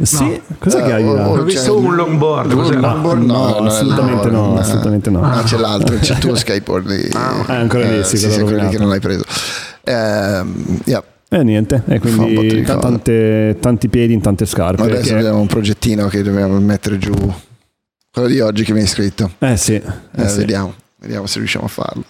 Sì, 0.00 0.40
cos'è 0.60 0.84
che 0.84 0.92
hai 0.92 1.02
di 1.02 1.08
Eh, 1.10 1.12
là? 1.12 1.28
oh, 1.28 1.38
Ho 1.38 1.42
visto 1.42 1.76
un 1.76 1.96
longboard, 1.96 2.52
Un 2.52 2.80
longboard? 2.80 3.20
No, 3.24 3.58
no, 3.58 3.66
assolutamente 3.66 4.30
no, 4.30 4.56
assolutamente 4.56 5.10
no. 5.10 5.22
Ah, 5.24 5.42
c'è 5.42 5.56
l'altro, 5.56 5.96
c'è 5.98 6.12
il 6.14 6.18
tuo 6.20 6.34
skateboard 6.36 6.86
lì. 6.86 7.08
Ah, 7.14 7.44
Eh, 7.48 7.52
ancora 7.56 7.90
lì, 7.90 8.04
sì, 8.04 8.16
sì, 8.16 8.28
quello 8.28 8.46
sì, 8.46 8.54
quelli 8.54 8.68
che 8.68 8.78
non 8.78 8.88
l'hai 8.90 9.00
preso. 9.00 9.24
Ehm, 9.82 10.78
yeah. 10.84 11.02
E 11.30 11.42
niente, 11.42 11.82
e 11.88 11.98
quindi 11.98 12.36
di 12.48 12.62
cose. 12.62 12.78
tante- 12.78 13.56
tanti 13.60 13.88
piedi 13.88 14.12
in 14.14 14.20
tante 14.20 14.46
scarpe. 14.46 14.82
Adesso 14.82 15.02
che- 15.12 15.18
abbiamo 15.18 15.40
un 15.40 15.46
progettino 15.48 16.06
che 16.06 16.22
dobbiamo 16.22 16.58
mettere 16.60 16.96
giù. 16.98 17.12
Quello 18.10 18.28
di 18.28 18.40
oggi 18.40 18.62
che 18.64 18.72
mi 18.72 18.80
hai 18.80 18.86
scritto. 18.86 19.32
Eh 19.40 19.56
sì, 19.56 19.74
Eh, 19.74 19.82
eh 20.22 20.28
sì. 20.28 20.38
Vediamo. 20.38 20.74
Vediamo 21.00 21.26
se 21.28 21.38
riusciamo 21.38 21.66
a 21.66 21.68
farlo. 21.68 22.02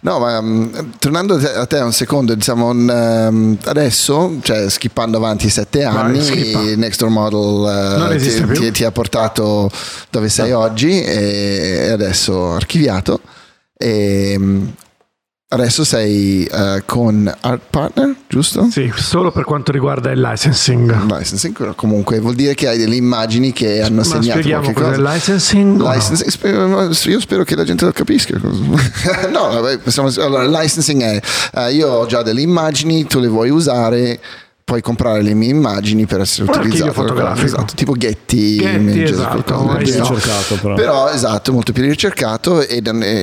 No, 0.00 0.18
ma 0.18 0.40
mm, 0.40 0.72
tornando 0.98 1.34
a 1.34 1.66
te- 1.66 1.78
un 1.80 1.92
secondo, 1.92 2.34
diciamo, 2.34 2.70
ehm, 2.70 3.58
adesso, 3.64 4.38
cioè 4.40 4.70
skippando 4.70 5.18
avanti 5.18 5.50
sette 5.50 5.82
Vai, 5.82 5.94
anni. 5.94 6.76
Next 6.76 7.00
Door 7.00 7.10
Model 7.10 8.12
esiste 8.14 8.46
ti, 8.46 8.52
ti- 8.60 8.70
ti 8.70 8.84
ha 8.84 8.90
portato 8.92 9.70
dove 10.08 10.30
sei 10.30 10.52
oggi 10.52 11.02
e, 11.02 11.90
adesso 11.92 12.52
archiviato. 12.54 13.20
E 13.76 14.36
mm, 14.38 14.66
adesso 15.52 15.84
sei 15.84 16.44
eh, 16.44 16.82
con 16.86 17.32
Art 17.40 17.62
Partner, 17.70 18.14
giusto? 18.28 18.68
Sì, 18.70 18.90
solo 18.94 19.32
per 19.32 19.44
quanto 19.44 19.72
riguarda 19.72 20.10
il 20.12 20.20
licensing. 20.20 21.06
Licensing, 21.10 21.74
comunque 21.74 22.20
vuol 22.20 22.34
dire 22.34 22.54
che 22.54 22.68
hai 22.68 22.78
delle 22.78 22.94
immagini 22.94 23.52
che 23.52 23.82
hanno 23.82 23.96
Ma 23.96 24.04
segnato 24.04 24.38
spieghiamo 24.38 24.72
qualche 24.72 24.80
cosa. 24.80 24.94
il 24.96 25.02
licensing? 25.02 25.76
no? 25.76 25.92
Licensing, 25.92 26.30
spe- 26.30 27.10
io 27.10 27.20
spero 27.20 27.42
che 27.42 27.56
la 27.56 27.64
gente 27.64 27.84
lo 27.84 27.92
capisca. 27.92 28.38
no, 28.40 29.48
vabbè, 29.48 29.78
possiamo- 29.78 30.08
allora, 30.18 30.44
il 30.44 30.50
licensing 30.50 31.02
è 31.02 31.20
eh, 31.54 31.72
io 31.72 31.88
ho 31.88 32.06
già 32.06 32.22
delle 32.22 32.42
immagini, 32.42 33.06
tu 33.06 33.18
le 33.18 33.28
vuoi 33.28 33.50
usare, 33.50 34.20
puoi 34.70 34.82
comprare 34.82 35.20
le 35.22 35.34
mie 35.34 35.48
immagini 35.48 36.06
per 36.06 36.20
essere 36.20 36.44
Un 36.44 36.50
archivio 36.50 36.68
utilizzate. 36.84 36.92
fotografico. 37.08 37.46
Esatto, 37.46 37.74
tipo 37.74 37.92
Getty, 37.96 38.56
Getty, 38.58 38.76
Images, 38.76 39.10
esatto, 39.10 39.54
qualcosa 39.54 39.78
ricercato 39.78 40.54
però. 40.60 40.74
Però 40.76 41.10
esatto, 41.10 41.52
molto 41.52 41.72
più 41.72 41.82
ricercato 41.82 42.60
e 42.60 42.80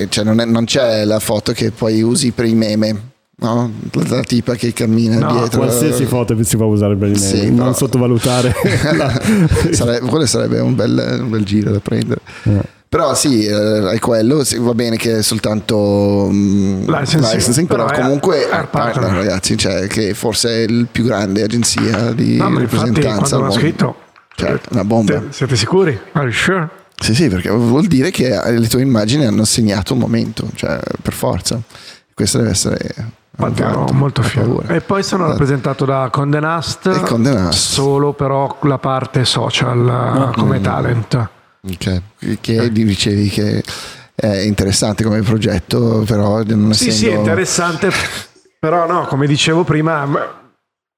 cioè, 0.10 0.26
non 0.26 0.42
è- 0.42 0.46
non 0.46 0.66
c'è 0.66 1.06
la 1.06 1.20
foto 1.20 1.54
che 1.54 1.72
poi 1.72 2.02
usi 2.02 2.32
per 2.32 2.44
i 2.46 2.54
meme. 2.54 3.12
No? 3.40 3.72
La, 4.10 4.20
tipa 4.22 4.56
che 4.56 4.74
cammina 4.74 5.20
No, 5.20 5.32
dietro. 5.38 5.60
Qualsiasi 5.60 6.06
foto 6.06 6.36
si 6.44 6.58
può 6.58 6.66
usare 6.66 6.96
per 6.98 7.10
il 7.10 7.18
Sì, 7.20 7.36
meme, 7.36 7.46
non 7.50 7.58
però- 7.58 7.74
sottovalutare. 7.74 8.54
la- 8.98 9.22
Sarebbe- 9.72 10.08
quello 10.08 10.26
sarebbe 10.26 10.60
un 10.60 10.76
bel, 10.76 11.20
un 11.22 11.30
bel 11.30 11.46
giro 11.46 11.72
da 11.72 11.80
prendere. 11.80 12.20
Eh. 12.44 12.76
Però 12.90 13.14
sì, 13.16 13.46
eh, 13.46 13.90
è 13.92 14.00
quello, 14.00 14.44
sì, 14.46 14.58
va 14.60 14.74
bene 14.74 14.96
che 14.96 15.18
è 15.18 15.22
soltanto 15.22 16.30
mm, 16.32 16.88
Licensing, 16.88 17.68
però, 17.68 17.86
però 17.86 17.98
è 17.98 18.02
comunque 18.02 18.44
Art 18.46 18.54
Art 18.54 18.70
partner, 18.70 18.94
Partner. 19.04 19.24
ragazzi, 19.26 19.58
cioè, 19.58 19.88
che 19.88 20.14
forse 20.14 20.50
è 20.50 20.60
il 20.60 20.88
più 20.90 21.04
grande 21.04 21.44
agenzia 21.44 22.12
di 22.14 22.38
No, 22.38 22.50
ma 22.50 22.62
infatti 22.62 22.86
rappresentanza 22.86 23.38
mondo. 23.38 23.54
scritto... 23.54 23.96
Cioè, 24.36 24.60
una 24.70 24.84
bomba. 24.84 25.14
Siete- 25.14 25.34
Siete 25.34 25.56
sicuri? 25.56 26.00
Are 26.14 26.26
you 26.26 26.32
sure? 26.32 26.70
Sì, 27.00 27.14
sì, 27.16 27.28
perché 27.28 27.50
vuol 27.50 27.88
dire 27.88 28.12
che 28.12 28.40
le 28.52 28.68
tue 28.68 28.82
immagini 28.82 29.26
hanno 29.26 29.46
segnato 29.46 29.94
un 29.94 30.00
momento, 30.00 30.48
cioè 30.56 30.80
per 31.02 31.14
forza. 31.14 31.60
Questo 32.14 32.38
deve 32.38 32.52
essere 32.52 32.78
un 33.38 33.48
Infatti 33.50 33.94
molto 33.94 34.22
fiero. 34.22 34.62
E 34.68 34.82
poi 34.82 35.02
sono 35.04 35.26
Eh. 35.26 35.30
rappresentato 35.30 35.86
da 35.86 36.10
Conde 36.12 36.40
Nast, 36.40 36.86
E 36.88 37.00
Condé 37.02 37.34
Nast. 37.34 37.58
solo 37.74 38.14
però 38.14 38.58
la 38.62 38.78
parte 38.78 39.26
social 39.26 40.32
eh, 40.34 40.40
come 40.40 40.60
Mm. 40.60 40.64
talent. 40.64 41.30
Ok, 41.70 42.02
Che 42.42 42.72
dicevi 42.72 43.30
che 43.30 43.64
è 44.16 44.38
interessante 44.40 45.04
come 45.04 45.22
progetto, 45.22 46.04
però 46.06 46.42
non 46.44 46.74
Sì, 46.74 46.88
essendo... 46.90 46.94
sì, 46.94 47.08
è 47.08 47.16
interessante, 47.18 47.92
però 48.60 48.88
no, 48.88 49.06
come 49.06 49.28
dicevo 49.28 49.64
prima, 49.64 50.08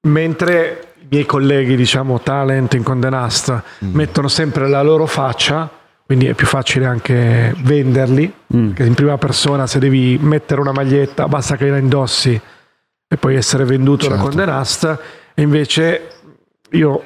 mentre 0.08 0.94
i 1.02 1.06
miei 1.10 1.26
colleghi, 1.26 1.76
diciamo, 1.76 2.20
talent 2.20 2.74
in 2.74 2.82
Conde 2.82 3.10
Nast 3.10 3.62
Mm. 3.84 3.94
mettono 3.94 4.28
sempre 4.28 4.68
la 4.68 4.82
loro 4.82 5.06
faccia, 5.06 5.68
quindi 6.06 6.26
è 6.26 6.34
più 6.34 6.46
facile 6.46 6.86
anche 6.86 7.54
venderli, 7.58 8.32
Mm. 8.54 8.72
che 8.72 8.84
in 8.84 8.94
prima 8.94 9.18
persona 9.18 9.66
se 9.66 9.78
devi 9.78 10.18
mettere 10.20 10.60
una 10.60 10.72
maglietta 10.72 11.26
basta 11.28 11.56
che 11.56 11.68
la 11.68 11.78
indossi 11.78 12.40
e 13.12 13.16
puoi 13.16 13.34
essere 13.36 13.64
venduto 13.64 14.06
da 14.08 14.14
Certo. 14.14 14.28
Conde 14.28 14.44
Nast, 14.44 14.98
e 15.34 15.42
invece 15.42 16.08
io 16.70 17.04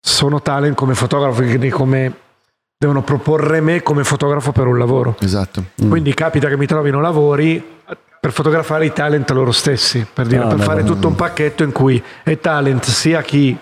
sono 0.00 0.42
talent 0.42 0.74
come 0.76 0.94
fotografo, 0.94 1.42
quindi 1.42 1.70
come 1.70 2.14
devono 2.82 3.02
proporre 3.04 3.60
me 3.60 3.80
come 3.82 4.02
fotografo 4.02 4.50
per 4.50 4.66
un 4.66 4.76
lavoro. 4.76 5.16
Esatto. 5.20 5.64
Quindi 5.88 6.12
capita 6.14 6.48
che 6.48 6.56
mi 6.56 6.66
trovino 6.66 7.00
lavori 7.00 7.64
per 8.20 8.32
fotografare 8.32 8.86
i 8.86 8.92
talent 8.92 9.30
loro 9.30 9.52
stessi, 9.52 10.04
per, 10.12 10.26
dire, 10.26 10.42
Ah, 10.42 10.48
per 10.48 10.56
beh, 10.56 10.62
fare 10.64 10.82
beh. 10.82 10.88
tutto 10.88 11.06
un 11.06 11.14
pacchetto 11.14 11.62
in 11.62 11.70
cui 11.70 12.02
è 12.24 12.38
talent 12.40 12.84
sia 12.84 13.22
chi 13.22 13.56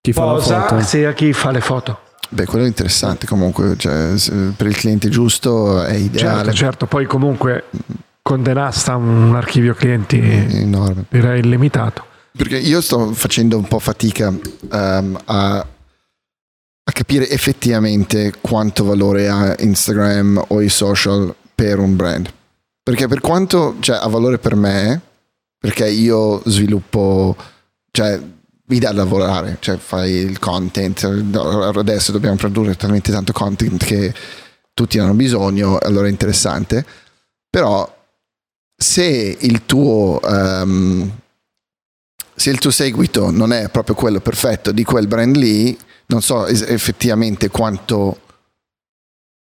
Chi 0.00 0.12
fa 0.14 0.22
posa 0.22 0.62
foto? 0.66 0.82
sia 0.82 1.12
chi 1.12 1.32
fa 1.34 1.50
le 1.50 1.60
foto. 1.60 1.98
Beh, 2.30 2.46
quello 2.46 2.64
è 2.64 2.68
interessante 2.68 3.26
comunque, 3.26 3.74
cioè, 3.76 4.14
per 4.56 4.66
il 4.66 4.76
cliente 4.76 5.08
giusto 5.10 5.82
è 5.82 5.94
ideale, 5.94 6.44
Certo, 6.44 6.52
certo, 6.52 6.86
poi 6.86 7.04
comunque 7.06 7.64
Condenasta 8.22 8.92
ha 8.92 8.96
un 8.96 9.34
archivio 9.34 9.74
clienti 9.74 10.18
enorme. 10.20 11.04
direi 11.10 11.40
illimitato. 11.40 12.04
Perché 12.36 12.56
io 12.58 12.80
sto 12.80 13.12
facendo 13.12 13.56
un 13.58 13.66
po' 13.66 13.78
fatica 13.80 14.32
ehm, 14.72 15.18
a, 15.24 15.66
a 16.90 16.92
capire 16.92 17.28
effettivamente 17.30 18.34
quanto 18.40 18.84
valore 18.84 19.28
ha 19.28 19.54
Instagram 19.58 20.44
o 20.48 20.60
i 20.60 20.68
social 20.68 21.34
per 21.54 21.78
un 21.78 21.94
brand. 21.94 22.30
Perché 22.82 23.06
per 23.06 23.20
quanto 23.20 23.76
cioè, 23.78 23.96
ha 23.96 24.08
valore 24.08 24.38
per 24.38 24.56
me, 24.56 25.00
perché 25.58 25.88
io 25.88 26.42
sviluppo, 26.44 27.36
cioè 27.92 28.20
mi 28.66 28.78
dà 28.78 28.90
da 28.90 29.02
lavorare, 29.02 29.58
cioè 29.60 29.76
fai 29.76 30.12
il 30.12 30.38
content, 30.38 31.02
adesso 31.04 32.12
dobbiamo 32.12 32.36
produrre 32.36 32.76
talmente 32.76 33.12
tanto 33.12 33.32
content 33.32 33.84
che 33.84 34.12
tutti 34.74 34.98
hanno 34.98 35.14
bisogno, 35.14 35.78
allora 35.78 36.06
è 36.06 36.10
interessante, 36.10 36.84
però 37.48 37.98
se 38.76 39.36
il 39.38 39.66
tuo 39.66 40.20
ehm, 40.22 41.18
se 42.34 42.50
il 42.50 42.58
tuo 42.58 42.70
seguito 42.70 43.30
non 43.30 43.52
è 43.52 43.68
proprio 43.68 43.94
quello 43.94 44.20
perfetto 44.20 44.72
di 44.72 44.82
quel 44.82 45.06
brand 45.06 45.36
lì, 45.36 45.76
non 46.10 46.20
so 46.22 46.46
es- 46.46 46.62
effettivamente 46.62 47.48
quanto 47.48 48.20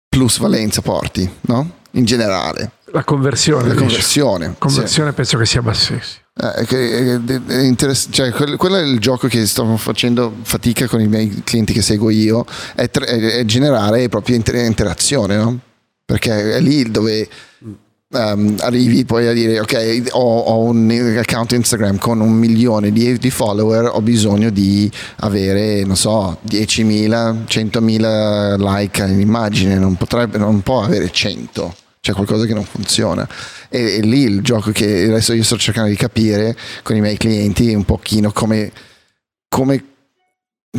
plusvalenza 0.07 0.81
porti, 0.81 1.29
no? 1.41 1.77
In 1.91 2.05
generale, 2.05 2.71
La 2.91 3.03
conversione, 3.03 3.67
la 3.69 3.73
conversione. 3.75 4.55
Conversione 4.57 5.13
penso 5.13 5.37
che 5.37 5.45
sia 5.45 5.61
bassissima. 5.61 6.55
Eh, 6.55 6.65
che- 6.65 7.19
interess- 7.65 8.07
cioè, 8.11 8.31
quel- 8.31 8.57
quello 8.57 8.77
è 8.77 8.81
il 8.81 8.99
gioco 8.99 9.27
che 9.27 9.45
sto 9.45 9.75
facendo 9.77 10.33
fatica 10.43 10.87
con 10.87 10.99
i 11.01 11.07
miei 11.07 11.41
clienti 11.43 11.73
che 11.73 11.81
seguo 11.81 12.09
io, 12.09 12.45
è, 12.75 12.89
è- 12.89 12.99
è 13.39 13.45
generare 13.45 14.07
proprio 14.09 14.35
inter- 14.35 14.65
interazione, 14.65 15.35
no? 15.35 15.59
Perché 16.05 16.55
è 16.55 16.59
lì 16.61 16.89
dove 16.89 17.27
ehm, 18.11 18.55
arrivi 18.59 19.05
poi 19.05 19.27
a 19.27 19.33
dire 19.33 19.59
ok 19.59 20.03
ho, 20.11 20.39
ho 20.39 20.63
un 20.63 20.89
account 21.17 21.51
Instagram 21.51 21.97
con 21.97 22.19
un 22.19 22.31
milione 22.31 22.91
di, 22.91 23.17
di 23.17 23.29
follower 23.29 23.89
ho 23.93 24.01
bisogno 24.01 24.49
di 24.49 24.91
avere 25.17 25.83
non 25.83 25.95
so 25.95 26.39
10.000 26.47 27.45
100.000 27.47 28.57
like 28.57 29.03
in 29.03 29.19
immagine 29.19 29.77
non 29.77 29.95
potrebbe 29.95 30.37
non 30.37 30.61
può 30.61 30.83
avere 30.83 31.11
100 31.11 31.75
cioè 32.01 32.13
c'è 32.13 32.13
qualcosa 32.13 32.45
che 32.45 32.53
non 32.53 32.63
funziona. 32.63 33.27
E, 33.67 33.97
e 33.97 33.99
lì 33.99 34.21
il 34.21 34.41
gioco 34.41 34.71
che 34.71 35.03
adesso 35.03 35.33
io 35.33 35.43
sto 35.43 35.57
cercando 35.57 35.89
di 35.89 35.97
capire 35.97 36.55
con 36.81 36.95
i 36.95 37.01
miei 37.01 37.17
clienti 37.17 37.73
un 37.73 37.83
pochino 37.83 38.31
come, 38.31 38.71
come 39.49 39.83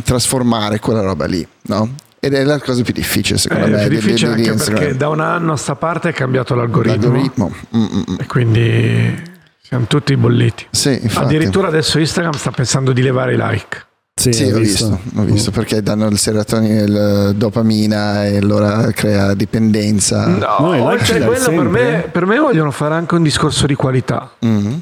trasformare 0.03 0.79
quella 0.79 1.01
roba 1.01 1.25
lì, 1.25 1.45
no? 1.63 1.95
Ed 2.23 2.35
è 2.35 2.43
la 2.43 2.59
cosa 2.59 2.83
più 2.83 2.93
difficile 2.93 3.39
secondo 3.39 3.65
Eh, 3.65 3.69
me. 3.69 3.83
è 3.83 3.89
di- 3.89 3.95
difficile 3.95 4.35
di- 4.35 4.41
di 4.43 4.47
anche 4.47 4.53
Instagram. 4.53 4.79
perché 4.83 4.97
da 4.97 5.09
un 5.09 5.19
anno 5.21 5.53
a 5.53 5.57
sta 5.57 5.73
parte 5.75 6.09
è 6.09 6.13
cambiato 6.13 6.53
l'algoritmo, 6.53 7.01
L'algoritmo. 7.11 7.51
Mm, 7.75 7.81
mm, 7.83 7.97
mm. 8.11 8.15
e 8.19 8.25
quindi 8.27 9.23
siamo 9.59 9.85
tutti 9.87 10.15
bolliti. 10.15 10.67
Sì, 10.69 10.99
infatti. 11.01 11.25
Addirittura 11.25 11.67
adesso 11.69 11.97
Instagram 11.97 12.33
sta 12.33 12.51
pensando 12.51 12.91
di 12.93 13.01
levare 13.01 13.33
i 13.33 13.37
like. 13.37 13.85
Sì, 14.13 14.33
Sì, 14.33 14.43
ho 14.51 14.57
visto, 14.59 14.99
ho 15.15 15.23
visto 15.23 15.49
perché 15.49 15.81
danno 15.81 16.05
il 16.07 16.17
serotonina, 16.19 16.81
il 17.29 17.33
dopamina 17.37 18.25
e 18.27 18.37
allora 18.37 18.91
crea 18.91 19.33
dipendenza. 19.33 20.27
No, 20.27 20.57
No, 20.59 20.83
oltre 20.83 21.23
a 21.23 21.25
quello 21.25 21.49
per 21.49 21.63
me, 21.69 22.09
per 22.11 22.25
me 22.27 22.37
vogliono 22.37 22.69
fare 22.69 22.93
anche 22.93 23.15
un 23.15 23.23
discorso 23.23 23.65
di 23.65 23.73
qualità. 23.73 24.29
Mm. 24.45 24.73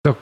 Da 0.00 0.14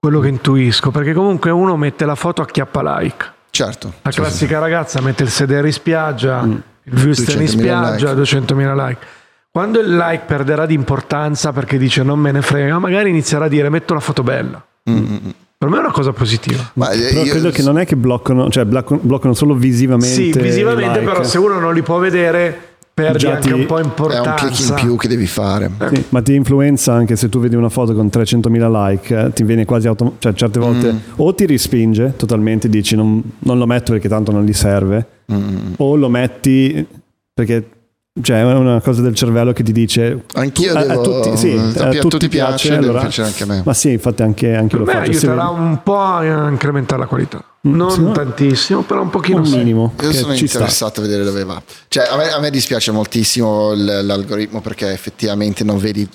quello 0.00 0.20
che 0.20 0.28
intuisco, 0.28 0.90
perché 0.90 1.12
comunque 1.12 1.50
uno 1.50 1.76
mette 1.76 2.06
la 2.06 2.14
foto 2.14 2.40
acchiappa 2.40 2.98
like. 2.98 3.32
Certo. 3.54 3.92
La 4.02 4.10
Sì, 4.10 4.18
classica 4.18 4.58
ragazza 4.58 5.00
mette 5.00 5.22
il 5.22 5.28
sedere 5.30 5.68
in 5.68 5.72
spiaggia, 5.72 6.42
il 6.42 6.92
Wüsten 6.92 7.36
200.000 7.36 7.40
in 7.40 7.46
spiaggia, 7.48 8.12
like. 8.12 8.36
200.000 8.38 8.74
like. 8.74 9.06
Quando 9.52 9.78
il 9.78 9.96
like 9.96 10.24
perderà 10.26 10.66
di 10.66 10.74
importanza 10.74 11.52
perché 11.52 11.78
dice 11.78 12.02
non 12.02 12.18
me 12.18 12.32
ne 12.32 12.42
frega, 12.42 12.80
magari 12.80 13.10
inizierà 13.10 13.44
a 13.44 13.48
dire 13.48 13.68
metto 13.68 13.94
la 13.94 14.00
foto 14.00 14.24
bella. 14.24 14.60
sì. 14.82 14.90
Mm, 14.90 14.96
mm, 14.96 15.12
mm. 15.26 15.30
Per 15.56 15.68
me 15.68 15.76
è 15.76 15.80
una 15.80 15.92
cosa 15.92 16.12
positiva. 16.12 16.68
Ma 16.74 16.90
eh, 16.90 16.98
Però 16.98 17.22
io- 17.22 17.30
credo 17.30 17.50
che 17.50 17.62
non 17.62 17.78
è 17.78 17.86
che 17.86 17.94
bloccano, 17.94 18.50
cioè 18.50 18.64
bloccano, 18.64 19.00
bloccano 19.04 19.34
solo 19.34 19.54
visivamente. 19.54 20.06
Sì, 20.14 20.32
visivamente, 20.32 20.98
like. 20.98 21.10
però 21.12 21.22
se 21.22 21.38
uno 21.38 21.60
non 21.60 21.72
li 21.72 21.82
può 21.82 21.98
vedere, 21.98 22.73
perdi 22.94 23.18
Già 23.18 23.32
anche 23.34 23.48
ti- 23.48 23.52
un 23.52 23.66
po' 23.66 23.78
è 23.78 23.80
un 23.82 23.88
importanza. 23.88 24.34
click 24.46 24.68
in 24.68 24.74
più 24.76 24.96
che 24.96 25.08
devi 25.08 25.26
fare. 25.26 25.68
Sì, 25.92 26.04
ma 26.10 26.22
ti 26.22 26.34
influenza 26.34 26.92
anche 26.94 27.16
se 27.16 27.28
tu 27.28 27.40
vedi 27.40 27.56
una 27.56 27.68
foto 27.68 27.92
con 27.92 28.08
300.000 28.08 28.68
like, 28.68 29.16
eh, 29.26 29.32
ti 29.32 29.42
viene 29.42 29.64
quasi 29.64 29.88
automaticamente, 29.88 30.38
cioè 30.38 30.48
certe 30.48 30.58
volte 30.60 30.92
Mm. 30.92 30.98
o 31.16 31.34
ti 31.34 31.46
respinge 31.46 32.14
totalmente, 32.16 32.68
dici 32.68 32.94
non, 32.94 33.20
non 33.40 33.58
lo 33.58 33.66
metto 33.66 33.92
perché 33.92 34.08
tanto 34.08 34.30
non 34.30 34.44
gli 34.44 34.52
serve, 34.52 35.06
Mm. 35.32 35.72
o 35.78 35.96
lo 35.96 36.08
metti 36.08 36.86
perché 37.34 37.68
cioè, 38.22 38.38
è 38.42 38.44
una 38.54 38.80
cosa 38.80 39.02
del 39.02 39.14
cervello 39.16 39.52
che 39.52 39.64
ti 39.64 39.72
dice 39.72 40.22
Anch'io 40.34 40.72
a- 40.72 40.78
a 40.78 40.84
devo. 40.86 41.02
tutti- 41.02 41.36
sì, 41.36 41.50
a, 41.50 41.82
a 41.84 41.88
a 41.88 41.90
tutti 41.94 42.08
tutti 42.10 42.28
piace, 42.28 42.68
piace, 42.68 42.74
allora- 42.76 43.00
piacere 43.00 43.26
anche 43.26 43.42
a 43.42 43.46
me. 43.46 43.62
ma 43.64 43.74
sì, 43.74 43.90
infatti 43.90 44.22
anche, 44.22 44.54
anche 44.54 44.76
Per 44.76 44.78
lo 44.78 44.84
me 44.84 44.92
faccio. 44.92 45.10
aiuterà 45.10 45.48
un 45.48 45.82
po' 45.82 45.98
a 45.98 46.48
incrementare 46.48 47.00
la 47.00 47.06
qualità. 47.08 47.44
Non 47.66 47.90
sì, 47.90 48.00
no? 48.02 48.12
tantissimo, 48.12 48.82
però 48.82 49.00
un 49.00 49.08
pochino 49.10 49.38
un 49.38 49.46
sì. 49.46 49.56
minimo. 49.56 49.94
Io 50.02 50.12
sono 50.12 50.34
ci 50.36 50.46
sta. 50.46 50.58
interessato 50.58 51.00
a 51.00 51.02
vedere 51.02 51.24
dove 51.24 51.44
va. 51.44 51.62
Cioè, 51.88 52.06
a 52.10 52.16
me, 52.16 52.30
a 52.30 52.38
me 52.38 52.50
dispiace 52.50 52.90
moltissimo 52.90 53.72
l- 53.72 54.04
l'algoritmo 54.04 54.60
perché 54.60 54.92
effettivamente 54.92 55.64
non 55.64 55.78
vedi. 55.78 56.06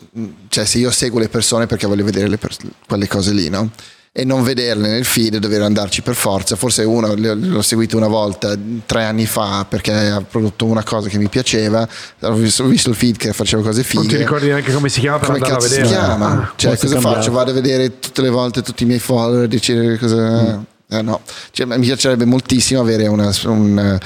Cioè, 0.48 0.66
se 0.66 0.78
io 0.78 0.92
seguo 0.92 1.20
le 1.20 1.28
persone 1.30 1.66
perché 1.66 1.88
voglio 1.88 2.04
vedere 2.04 2.28
le 2.28 2.38
pers- 2.38 2.60
quelle 2.88 3.08
cose 3.08 3.32
lì, 3.34 3.50
no? 3.50 3.72
E 4.12 4.26
non 4.26 4.44
vederle 4.44 4.90
nel 4.90 5.06
feed, 5.06 5.38
dover 5.38 5.64
andarci 5.64 6.04
per 6.04 6.14
forza. 6.14 6.56
Forse 6.56 6.84
uno 6.84 7.14
l- 7.14 7.50
l'ho 7.50 7.62
seguito 7.64 7.98
una 7.98 8.08
volta 8.08 8.56
tre 8.86 9.06
anni 9.06 9.26
fa 9.26 9.66
perché 9.68 9.92
ha 9.92 10.22
prodotto 10.22 10.66
una 10.66 10.84
cosa 10.84 11.10
che 11.10 11.18
mi 11.18 11.30
piaceva. 11.30 11.88
Ho 12.22 12.34
visto, 12.34 12.64
ho 12.64 12.68
visto 12.68 12.90
il 12.90 12.96
feed 12.96 13.18
che 13.18 13.34
faceva 13.34 13.64
cose 13.64 13.82
fighe. 13.82 14.02
Non 14.02 14.08
ti 14.08 14.18
ricordi 14.18 14.46
neanche 14.48 14.72
come 14.72 14.90
si 14.90 15.00
chiama 15.00 15.18
per 15.18 15.28
come 15.30 15.40
andarlo 15.40 15.66
a 15.66 15.68
si 15.68 15.82
chiama? 15.82 16.28
Ah, 16.28 16.54
cioè, 16.56 16.78
cosa 16.78 16.94
cambiato. 16.94 17.16
faccio? 17.16 17.32
Vado 17.32 17.50
a 17.50 17.54
vedere 17.56 17.98
tutte 18.00 18.22
le 18.22 18.30
volte 18.30 18.62
tutti 18.62 18.84
i 18.84 18.86
miei 18.86 19.00
follower, 19.00 19.48
decidere 19.48 19.98
cosa. 19.98 20.64
Eh, 20.90 21.02
no. 21.02 21.22
Cioè, 21.52 21.66
mi 21.68 21.86
piacerebbe 21.86 22.26
moltissimo 22.26 22.82
avere 22.82 23.08
una- 23.08 23.32
un, 23.46 23.78
eh, 23.78 24.00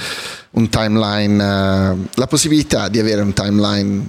un 0.52 0.68
timeline, 0.68 1.42
eh, 1.42 2.08
la 2.14 2.26
possibilità 2.26 2.88
di 2.88 2.98
avere 2.98 3.22
un 3.22 3.32
timeline 3.32 4.06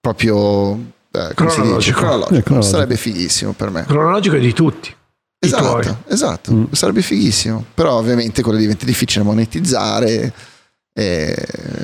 proprio 0.00 0.94
come 1.34 1.50
si 1.50 1.60
dice? 1.60 1.92
Cronologico. 1.92 1.98
cronologico. 1.98 2.42
Cronologico. 2.42 2.62
Sarebbe 2.62 2.96
fighissimo 2.96 3.52
per 3.52 3.70
me. 3.70 3.84
Cronologico 3.86 4.36
è 4.36 4.40
di 4.40 4.52
tutti. 4.52 4.94
Esatto, 5.38 6.02
esatto. 6.08 6.68
sarebbe 6.72 7.02
fighissimo. 7.02 7.64
Però 7.74 7.94
ovviamente 7.94 8.42
quello 8.42 8.58
diventa 8.58 8.84
difficile 8.84 9.24
monetizzare. 9.24 10.32
È 10.98 11.34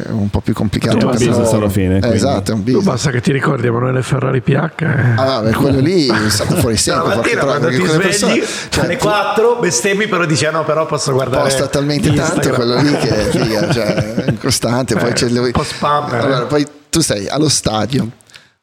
un 0.08 0.30
po' 0.30 0.40
più 0.40 0.54
complicato. 0.54 0.96
È 0.96 1.02
un 1.04 1.10
per 1.10 1.18
business 1.18 1.52
alla 1.52 1.68
fine, 1.68 1.98
Eh. 2.02 2.14
Esatto, 2.14 2.52
è 2.52 2.54
un 2.54 2.60
Tu 2.64 2.72
business. 2.72 2.84
basta 2.86 3.10
che 3.10 3.20
ti 3.20 3.30
ricordi 3.30 3.66
Emanuele 3.66 4.00
Ferrari 4.02 4.40
PH. 4.40 4.72
eh. 4.78 4.86
Ah, 5.16 5.40
beh, 5.42 5.52
quello 5.52 5.80
lì 5.80 6.06
è 6.06 6.30
stato 6.30 6.56
fuori 6.56 6.78
sempre. 6.78 7.08
la 7.10 7.16
mattina 7.16 7.44
quando 7.44 7.68
ti 7.68 7.74
svegli 7.74 8.00
persone- 8.00 8.42
cioè, 8.70 8.84
alle 8.84 8.96
4 8.96 9.56
bestemmi 9.60 10.06
però 10.08 10.24
dici 10.24 10.46
ah 10.46 10.50
no 10.50 10.64
però 10.64 10.86
posso 10.86 11.12
guardare 11.12 11.42
posta 11.42 11.66
talmente 11.66 12.08
tanto 12.10 12.22
Instagram. 12.22 12.54
quello 12.54 12.76
lì 12.80 12.96
che 12.96 13.08
è 13.08 13.28
figa, 13.38 13.70
cioè, 13.70 13.94
è 14.14 14.34
costante. 14.38 14.94
Poi 14.96 15.10
Eh, 15.10 15.12
c'è 15.12 15.28
le- 15.28 15.40
un 15.40 15.50
po' 15.50 15.62
spam, 15.62 16.14
eh. 16.14 16.16
Allora, 16.18 16.44
poi 16.46 16.66
tu 16.88 17.00
sei 17.00 17.28
allo 17.28 17.50
stadio, 17.50 18.08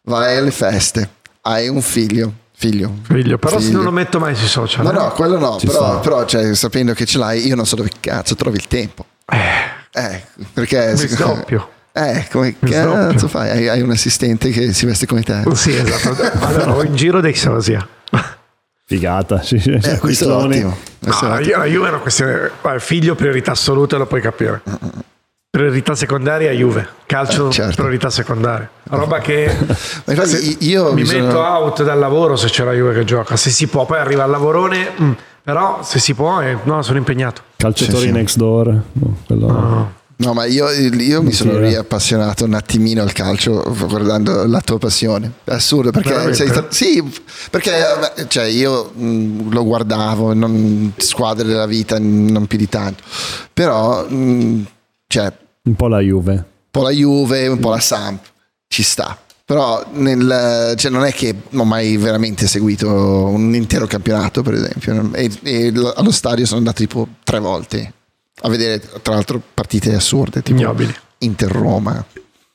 vai 0.05 0.35
alle 0.35 0.49
feste, 0.51 1.09
hai 1.41 1.67
un 1.67 1.81
figlio. 1.83 2.33
Figlio, 2.59 2.91
Figlio, 3.03 3.37
però 3.37 3.57
se 3.59 3.65
Figlio. 3.65 3.75
non 3.77 3.85
lo 3.85 3.91
metto 3.91 4.19
mai 4.19 4.33
sui 4.35 4.47
social. 4.47 4.83
No, 4.83 4.89
eh. 4.89 4.93
no, 4.95 5.11
quello 5.11 5.37
no, 5.37 5.57
Ci 5.59 5.67
però, 5.67 5.99
però 6.01 6.25
cioè, 6.25 6.55
sapendo 6.55 6.93
che 6.93 7.05
ce 7.05 7.17
l'hai, 7.19 7.45
io 7.47 7.55
non 7.55 7.65
so 7.67 7.75
dove 7.77 7.89
cazzo 8.01 8.33
trovi 8.35 8.57
il 8.57 8.67
tempo. 8.67 9.05
Eh, 9.31 9.37
perché... 10.53 10.91
Mi 10.91 11.07
sdoppio. 11.07 11.69
Eh, 11.91 12.27
come 12.31 12.55
Mi 12.59 12.69
cazzo 12.69 13.27
fai? 13.27 13.49
Hai, 13.49 13.67
hai 13.67 13.81
un 13.81 13.89
assistente 13.89 14.51
che 14.51 14.71
si 14.73 14.85
veste 14.85 15.05
come 15.07 15.21
te. 15.23 15.43
Sì, 15.53 15.75
esatto. 15.75 16.21
Allora, 16.45 16.75
ho 16.75 16.83
in 16.83 16.95
giro 16.95 17.19
dei 17.19 17.33
Sosia. 17.35 17.85
Figata. 18.85 19.41
Sì, 19.41 19.59
sì, 19.59 19.71
Eh, 19.71 19.97
questo 19.97 20.29
è 20.29 20.31
ottimo. 20.33 20.77
Questo 21.01 21.25
è 21.25 21.27
No, 21.29 21.33
ottimo. 21.35 21.49
io, 21.49 21.57
la 21.57 21.65
Juve 21.65 21.87
è 21.87 21.89
una 21.89 21.99
questione. 21.99 22.51
Figlio, 22.77 23.15
priorità 23.15 23.51
assoluta, 23.51 23.97
lo 23.97 24.05
puoi 24.05 24.21
capire. 24.21 24.61
Priorità 25.49 25.95
secondaria, 25.95 26.51
Juve. 26.51 26.87
Calcio, 27.05 27.49
Eh, 27.49 27.51
certo. 27.51 27.75
priorità 27.75 28.09
secondaria. 28.09 28.69
Roba 28.83 29.19
che 29.19 29.51
Ma 30.05 30.13
infatti 30.13 30.29
se- 30.29 30.55
io 30.59 30.93
mi 30.93 31.03
sono- 31.05 31.25
metto 31.25 31.39
out 31.39 31.83
dal 31.83 31.99
lavoro 31.99 32.35
se 32.35 32.47
c'è 32.47 32.63
la 32.63 32.73
Juve 32.73 32.93
che 32.93 33.03
gioca. 33.03 33.35
Se 33.35 33.49
si 33.49 33.67
può, 33.67 33.85
poi 33.85 33.99
arriva 33.99 34.23
al 34.23 34.29
lavorone. 34.29 34.91
mm, 35.01 35.11
però 35.49 35.81
se 35.83 35.97
si 35.99 36.13
può, 36.13 36.41
eh, 36.41 36.57
no, 36.65 36.83
sono 36.83 36.99
impegnato. 36.99 37.41
Calciatori 37.57 37.97
Sì, 38.01 38.05
sì. 38.07 38.11
next 38.11 38.37
door. 38.37 38.67
No, 38.93 39.17
quello- 39.25 39.97
No, 40.17 40.33
ma 40.33 40.45
io, 40.45 40.69
io 40.69 41.21
mi 41.23 41.31
sono 41.31 41.57
riappassionato 41.57 42.43
un 42.43 42.53
attimino 42.53 43.01
al 43.01 43.13
calcio 43.13 43.63
guardando 43.87 44.45
la 44.45 44.59
tua 44.59 44.77
passione. 44.77 45.31
È 45.45 45.53
assurdo 45.53 45.91
perché 45.91 46.33
sei 46.33 46.51
sì, 46.69 47.01
perché 47.49 47.71
eh, 48.15 48.27
cioè, 48.27 48.43
io 48.43 48.91
mh, 48.93 49.49
lo 49.51 49.63
guardavo, 49.63 50.33
non, 50.33 50.91
squadre 50.97 51.47
della 51.47 51.65
vita, 51.65 51.97
non 51.99 52.47
più 52.47 52.57
di 52.57 52.67
tanto. 52.67 53.01
Però 53.53 54.05
mh, 54.07 54.65
cioè, 55.07 55.23
un 55.23 55.31
Un 55.71 55.75
po' 55.75 55.87
la 55.87 55.99
Juve. 55.99 56.45
po' 56.69 56.81
la 56.83 56.91
Juve, 56.91 57.47
un 57.47 57.59
po' 57.59 57.69
la 57.69 57.79
Samp, 57.79 58.21
ci 58.67 58.83
sta. 58.83 59.17
Però 59.49 59.83
nel- 59.93 60.75
cioè, 60.77 60.91
non 60.91 61.05
è 61.05 61.11
che 61.11 61.33
ho 61.55 61.63
mai 61.63 61.97
veramente 61.97 62.45
seguito 62.45 62.87
un 62.87 63.55
intero 63.55 63.87
campionato, 63.87 64.43
per 64.43 64.53
esempio. 64.53 65.09
E, 65.13 65.31
e 65.41 65.73
allo 65.95 66.11
stadio 66.11 66.45
sono 66.45 66.59
andato 66.59 66.77
tipo 66.83 67.07
tre 67.23 67.39
volte 67.39 67.93
a 68.41 68.47
vedere, 68.49 68.79
tra 69.01 69.15
l'altro, 69.15 69.41
partite 69.51 69.95
assurde, 69.95 70.43
tipo 70.43 70.59
Ignobili. 70.59 70.95
Inter-Roma. 71.17 72.05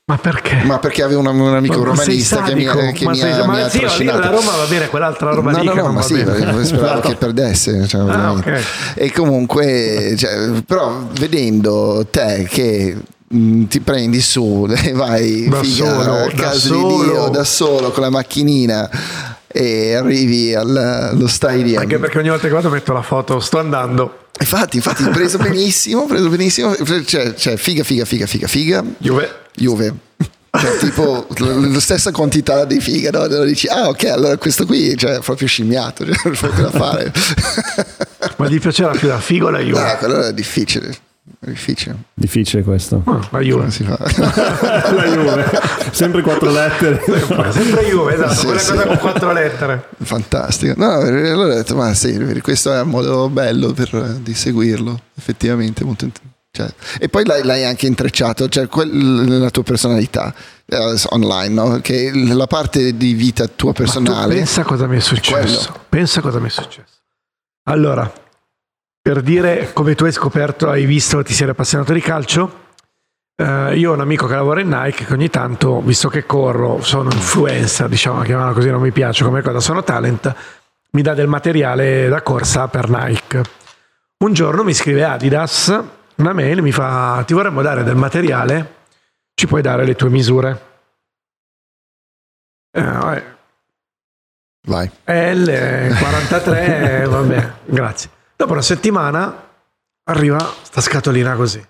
Ma 0.07 0.19
perché? 0.19 0.63
Ma 0.65 0.79
perché 0.79 1.03
avevo 1.03 1.19
un, 1.21 1.27
un 1.41 1.55
amico 1.57 1.79
Ma 1.79 1.85
romanista 1.87 2.43
che 2.43 2.55
mi, 2.55 2.65
che 2.93 3.05
ma 3.07 3.11
mi 3.11 3.17
sei- 3.17 3.33
ha, 3.33 3.45
ma 3.45 3.55
mi 3.55 3.61
ha 3.63 3.69
sì, 3.69 3.79
trascinato. 3.81 4.19
la 4.21 4.29
Roma 4.29 4.53
va 4.55 4.65
bene, 4.69 4.89
quell'altra 4.89 5.31
roba 5.33 5.51
no, 5.51 5.59
lì 5.61 5.67
no, 5.67 5.75
no, 5.75 5.83
non 5.83 5.95
ma 5.95 6.03
sì, 6.03 6.15
speravo 6.63 7.01
che 7.01 7.17
perdesse. 7.17 7.89
cioè, 7.89 8.03
Ah, 8.03 8.31
ovviamente. 8.33 8.51
ok. 8.51 8.97
E 8.97 9.11
comunque, 9.13 10.15
cioè, 10.17 10.63
però 10.65 11.07
vedendo 11.19 12.07
te 12.09 12.47
che 12.49 12.97
mh, 13.35 13.65
ti 13.67 13.81
prendi 13.81 14.21
su 14.21 14.67
e 14.71 14.93
vai 14.93 15.49
Da 15.49 15.63
figa, 15.63 15.85
solo, 15.85 16.15
a 16.25 16.31
da 16.35 16.53
solo. 16.53 16.89
di 16.99 17.05
Dio 17.05 17.29
da 17.29 17.45
solo 17.45 17.91
con 17.91 18.03
la 18.03 18.11
macchinina 18.11 18.91
e 19.47 19.95
arrivi 19.95 20.55
al- 20.55 20.77
allo 20.77 21.29
stadium. 21.29 21.81
Anche 21.81 21.99
perché 21.99 22.19
ogni 22.19 22.29
volta 22.29 22.49
che 22.49 22.53
vado 22.55 22.71
metto 22.71 22.93
la 22.93 23.03
foto, 23.03 23.39
sto 23.41 23.59
andando. 23.59 24.19
Infatti, 24.41 24.77
infatti, 24.77 25.05
preso 25.11 25.39
benissimo, 25.39 26.07
preso 26.07 26.29
benissimo. 26.29 26.75
Cioè, 27.05 27.35
cioè, 27.35 27.57
figa, 27.57 27.85
figa, 27.85 28.05
figa, 28.05 28.27
figa, 28.27 28.49
figa. 28.49 28.85
Juve. 28.99 29.31
Juve. 29.55 29.95
Cioè, 30.57 30.77
tipo 30.79 31.27
la 31.39 31.79
stessa 31.81 32.11
quantità 32.11 32.65
di 32.65 32.81
figa, 32.81 33.11
no? 33.11 33.21
Allora 33.21 33.45
dici, 33.45 33.69
ah, 33.69 33.89
ok, 33.89 34.05
allora 34.07 34.37
questo 34.39 34.67
qui 34.67 34.97
cioè, 34.97 35.17
è 35.17 35.21
proprio 35.21 35.47
scimmiato, 35.47 36.05
cioè, 36.05 36.15
non 36.25 36.33
c'è 36.35 36.49
da 36.49 36.71
fare. 36.71 37.13
Ma 38.37 38.49
gli 38.49 38.59
piaceva 38.61 38.91
più 38.91 39.07
la 39.09 39.21
figa 39.21 39.45
o 39.47 39.51
la 39.51 39.61
Juve? 39.61 39.81
Ah, 39.81 39.97
quello 39.97 40.21
è 40.23 40.33
difficile. 40.35 40.97
Difficile. 41.47 41.97
Difficile 42.15 42.63
questo. 42.63 43.03
Ah, 43.05 43.27
la 43.31 43.41
Juve. 43.41 43.71
Si 43.71 43.85
fa? 43.85 43.97
la 44.01 45.05
Juve. 45.07 45.61
Sempre 45.91 46.23
quattro 46.23 46.51
lettere. 46.51 47.03
Sempre 47.51 47.85
Juve, 47.85 48.15
esatto, 48.15 48.35
Sì, 48.35 48.45
quella 48.47 48.61
sì. 48.61 48.71
cosa 48.73 48.87
con 48.87 48.99
quattro 48.99 49.33
lettere. 49.33 49.89
Fantastico. 50.03 50.75
No, 50.77 50.93
allora 50.93 51.53
ho 51.53 51.55
detto, 51.57 51.75
ma 51.77 51.93
sì, 51.95 52.41
questo 52.43 52.73
è 52.73 52.81
un 52.81 52.89
modo 52.89 53.29
bello 53.29 53.73
per, 53.73 54.19
di 54.21 54.35
seguirlo, 54.35 55.01
effettivamente. 55.17 55.85
Molto 55.85 56.05
int- 56.05 56.21
cioè, 56.51 56.73
e 57.01 57.09
poi 57.09 57.25
l'hai, 57.27 57.43
l'hai 57.43 57.65
anche 57.65 57.87
intrecciato, 57.87 58.49
cioè 58.49 58.69
quel- 58.69 59.41
la 59.41 59.51
tua 59.51 59.65
personalità 59.65 60.33
eh, 60.67 60.97
online, 61.09 61.53
no? 61.53 61.81
che 61.81 62.13
la 62.15 62.47
parte 62.47 62.97
di 62.97 63.13
vita 63.15 63.49
tua 63.49 63.71
Ma 63.71 63.75
tu 63.75 63.83
personale... 63.83 64.35
pensa 64.35 64.63
cosa 64.63 64.87
mi 64.87 64.97
è 64.97 65.01
successo. 65.01 65.75
Pensa 65.89 66.21
cosa 66.21 66.39
mi 66.39 66.47
è 66.47 66.51
successo. 66.51 66.93
Allora, 67.65 68.11
per 69.05 69.21
dire 69.21 69.75
come 69.75 69.95
tu 69.95 70.05
hai 70.05 70.13
scoperto, 70.13 70.71
hai 70.71 70.87
visto, 70.87 71.23
ti 71.23 71.35
sei 71.35 71.47
appassionato 71.51 71.93
di 71.93 72.01
calcio, 72.01 72.63
Eh, 73.37 73.77
io 73.77 73.91
ho 73.91 73.95
un 73.95 74.01
amico 74.01 74.27
che 74.27 74.35
lavora 74.35 74.61
in 74.63 74.69
Nike 74.69 75.05
che 75.05 75.13
ogni 75.13 75.29
tanto, 75.29 75.83
visto 75.83 76.09
che 76.09 76.25
corro, 76.25 76.81
sono 76.81 77.11
influencer, 77.13 77.87
diciamo, 77.89 78.23
chiamala 78.23 78.53
così, 78.53 78.71
non 78.71 78.81
mi 78.81 78.93
piace 78.93 79.25
come 79.25 79.43
cosa, 79.43 79.61
sono 79.61 79.83
talent, 79.83 80.35
mi 80.93 81.03
dà 81.03 81.13
del 81.13 81.27
materiale 81.27 82.09
da 82.09 82.23
corsa 82.23 82.69
per 82.69 82.89
Nike. 82.89 83.43
Un 84.25 84.33
giorno 84.33 84.65
mi 84.65 84.73
scrive 84.73 85.05
Adidas 85.05 85.69
una 86.17 86.33
mail, 86.33 86.63
mi 86.63 86.73
fa 86.73 87.23
ti 87.27 87.35
vorremmo 87.35 87.61
dare 87.61 87.83
del 87.83 87.97
materiale, 87.97 88.75
ci 89.35 89.47
puoi 89.47 89.61
dare 89.61 89.85
le 89.85 89.97
tue 89.97 90.09
misure. 90.09 90.61
Eh, 92.71 92.83
Vai. 94.67 94.91
L 95.05 95.97
43, 95.99 97.07
vabbè, 97.07 97.53
grazie. 97.65 98.11
Dopo 98.37 98.53
una 98.53 98.63
settimana 98.63 99.49
arriva 100.05 100.39
sta 100.63 100.81
scatolina 100.81 101.35
così. 101.35 101.59
Io 101.59 101.67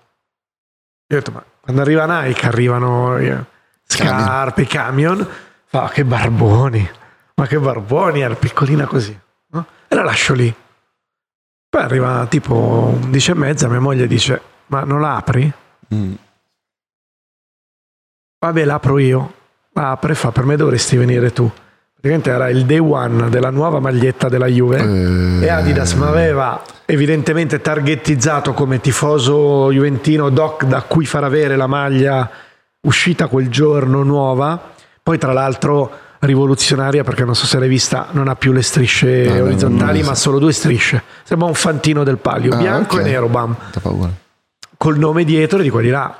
ho 1.17 1.19
detto, 1.19 1.31
ma 1.31 1.43
quando 1.61 1.81
arriva 1.81 2.05
Nike 2.23 2.47
arrivano 2.47 3.17
eh, 3.17 3.43
scarpe, 3.85 4.63
i 4.63 4.67
camion, 4.67 5.27
fa 5.65 5.89
che 5.89 6.03
barboni, 6.03 6.89
ma 7.35 7.47
che 7.47 7.59
barboni, 7.59 8.21
era 8.21 8.35
piccolina 8.35 8.85
così. 8.85 9.17
no? 9.49 9.65
E 9.87 9.95
la 9.95 10.03
lascio 10.03 10.33
lì. 10.33 10.53
Poi 11.69 11.81
arriva 11.81 12.25
tipo 12.27 12.55
11 12.55 13.31
e 13.31 13.33
mezza, 13.33 13.67
mia 13.67 13.79
moglie 13.79 14.07
dice, 14.07 14.41
ma 14.67 14.83
non 14.83 15.01
la 15.01 15.17
apri? 15.17 15.51
Mm. 15.93 16.13
Vabbè, 18.39 18.63
l'apro 18.63 18.97
io. 18.97 19.33
La 19.73 19.91
apre 19.91 20.13
e 20.13 20.15
fa, 20.15 20.31
per 20.31 20.45
me 20.45 20.55
dovresti 20.55 20.95
venire 20.97 21.33
tu. 21.33 21.51
Era 22.09 22.49
il 22.49 22.65
day 22.65 22.77
one 22.77 23.29
della 23.31 23.49
nuova 23.49 23.79
maglietta 23.79 24.29
della 24.29 24.45
Juve. 24.45 24.77
Eh, 24.79 25.45
E 25.45 25.49
Adidas 25.49 25.93
mi 25.93 26.05
aveva 26.05 26.61
evidentemente 26.85 27.61
targettizzato 27.61 28.53
come 28.53 28.79
tifoso 28.79 29.71
juventino 29.71 30.29
doc 30.29 30.65
da 30.65 30.83
cui 30.83 31.07
far 31.07 31.23
avere 31.23 31.55
la 31.55 31.65
maglia 31.65 32.29
uscita 32.81 33.25
quel 33.25 33.49
giorno 33.49 34.03
nuova. 34.03 34.73
Poi 35.01 35.17
tra 35.17 35.33
l'altro 35.33 35.91
rivoluzionaria 36.19 37.03
perché 37.03 37.25
non 37.25 37.33
so 37.35 37.47
se 37.47 37.57
l'hai 37.57 37.67
vista, 37.67 38.07
non 38.11 38.27
ha 38.27 38.35
più 38.35 38.51
le 38.51 38.61
strisce 38.61 39.23
no, 39.27 39.43
orizzontali 39.45 40.03
ma 40.03 40.13
solo 40.13 40.37
due 40.37 40.53
strisce. 40.53 41.01
Sembra 41.23 41.47
un 41.47 41.55
fantino 41.55 42.03
del 42.03 42.17
palio, 42.19 42.53
Ah, 42.53 42.57
bianco 42.57 42.97
ok. 42.97 43.01
e 43.01 43.03
nero, 43.03 43.27
bam, 43.29 43.55
col 44.77 44.97
nome 44.99 45.23
dietro 45.23 45.57
di 45.59 45.71
quelli 45.71 45.89
là. 45.89 46.15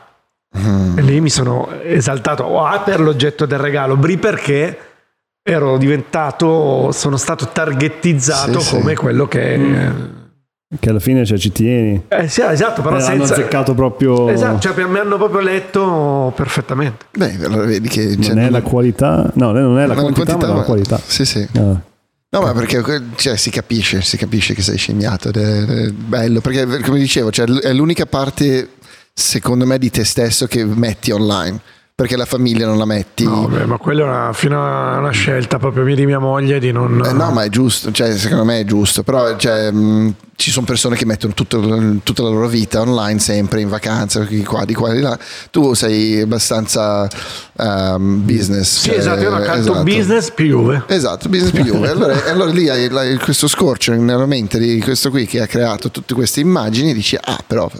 Mm. 0.57 0.97
E 0.97 1.01
lì 1.03 1.21
mi 1.21 1.29
sono 1.29 1.69
esaltato 1.83 2.59
ah, 2.65 2.79
per 2.79 2.99
l'oggetto 3.01 3.45
del 3.45 3.59
regalo, 3.59 3.95
Bri 3.97 4.17
perché 4.17 4.79
ero 5.47 5.77
diventato, 5.77 6.91
sono 6.91 7.17
stato 7.17 7.49
targettizzato 7.53 8.59
Sì, 8.59 8.67
sì. 8.67 8.75
come 8.77 8.95
quello 8.95 9.27
che... 9.27 10.13
Che 10.77 10.89
alla 10.89 10.99
fine 10.99 11.23
cioè, 11.23 11.37
ci 11.37 11.51
tieni. 11.51 12.05
Eh 12.07 12.27
sì, 12.27 12.41
esatto, 12.41 12.81
però 12.81 12.97
Eh, 12.97 13.03
hanno 13.03 13.25
senza... 13.25 13.33
azzeccato 13.35 13.75
proprio. 13.75 14.27
Esatto, 14.29 14.59
cioè 14.59 14.85
mi 14.85 14.97
hanno 14.97 15.17
proprio 15.17 15.41
letto 15.41 16.33
perfettamente. 16.35 17.05
Beh, 17.15 17.37
allora 17.45 17.65
vedi 17.65 17.87
che... 17.87 18.19
cioè, 18.19 18.33
non 18.33 18.43
è 18.43 18.49
la 18.49 18.63
qualità. 18.63 19.31
No, 19.35 19.51
non 19.51 19.77
è 19.77 19.85
la 19.85 19.93
non 19.93 20.09
è 20.09 20.13
quantità, 20.13 20.35
ma 20.35 20.55
la 20.55 20.63
qualità. 20.63 20.99
Sì, 21.05 21.23
sì. 21.23 21.47
Ah. 21.53 21.59
No, 21.59 22.41
ma 22.41 22.51
perché 22.53 22.83
cioè, 23.15 23.37
si 23.37 23.51
capisce, 23.51 24.01
si 24.01 24.17
capisce 24.17 24.55
che 24.55 24.63
sei 24.63 24.77
scemmiato 24.77 25.29
ed 25.29 25.37
è, 25.37 25.65
è 25.65 25.89
bello, 25.91 26.41
perché 26.41 26.81
come 26.81 26.97
dicevo, 26.97 27.29
cioè, 27.31 27.45
è 27.45 27.71
l'unica 27.71 28.07
parte, 28.07 28.71
secondo 29.13 29.65
me, 29.65 29.77
di 29.77 29.91
te 29.91 30.03
stesso 30.03 30.47
che 30.47 30.65
metti 30.65 31.11
online, 31.11 31.61
perché 31.95 32.17
la 32.17 32.25
famiglia 32.25 32.65
non 32.65 32.77
la 32.77 32.83
metti. 32.83 33.23
No, 33.23 33.47
beh, 33.47 33.65
ma 33.65 33.77
quella 33.77 34.01
è 34.01 34.03
una, 34.03 34.33
fino 34.33 34.61
a 34.61 34.97
una 34.97 35.11
scelta 35.11 35.59
proprio 35.59 35.85
mia 35.85 35.95
di 35.95 36.05
mia 36.05 36.19
moglie 36.19 36.59
di 36.59 36.73
non... 36.73 37.01
Eh, 37.05 37.13
no, 37.13 37.31
ma 37.31 37.45
è 37.45 37.49
giusto, 37.49 37.89
cioè, 37.93 38.17
secondo 38.17 38.43
me 38.43 38.59
è 38.59 38.65
giusto, 38.65 39.01
però 39.01 39.37
cioè, 39.37 39.71
mh, 39.71 40.15
ci 40.35 40.51
sono 40.51 40.65
persone 40.65 40.97
che 40.97 41.05
mettono 41.05 41.31
tutto- 41.33 41.61
tutta 42.03 42.21
la 42.21 42.27
loro 42.27 42.49
vita 42.49 42.81
online, 42.81 43.19
sempre 43.19 43.61
in 43.61 43.69
vacanza, 43.69 44.25
di 44.25 44.43
qua, 44.43 44.65
di 44.65 44.73
qua, 44.73 44.91
di 44.91 44.99
là. 44.99 45.17
Tu 45.49 45.73
sei 45.73 46.19
abbastanza 46.19 47.07
ehm, 47.57 48.25
business. 48.25 48.77
Sì, 48.77 48.89
cioè, 48.89 48.97
esatto, 48.97 49.21
io 49.21 49.29
canto 49.31 49.71
esatto. 49.71 49.83
business 49.83 50.31
più 50.31 50.47
Juve. 50.47 50.83
Esatto, 50.87 51.29
business 51.29 51.51
più 51.51 51.63
Juve. 51.63 51.87
Allora, 51.87 52.25
allora 52.25 52.51
lì 52.51 52.67
hai 52.67 52.89
questo 53.19 53.47
scorcio 53.47 53.93
nella 53.93 54.25
mente 54.25 54.59
di 54.59 54.81
questo 54.81 55.09
qui 55.09 55.25
che 55.25 55.39
ha 55.39 55.47
creato 55.47 55.89
tutte 55.91 56.13
queste 56.13 56.41
immagini, 56.41 56.93
dici, 56.93 57.17
ah, 57.17 57.41
però. 57.47 57.71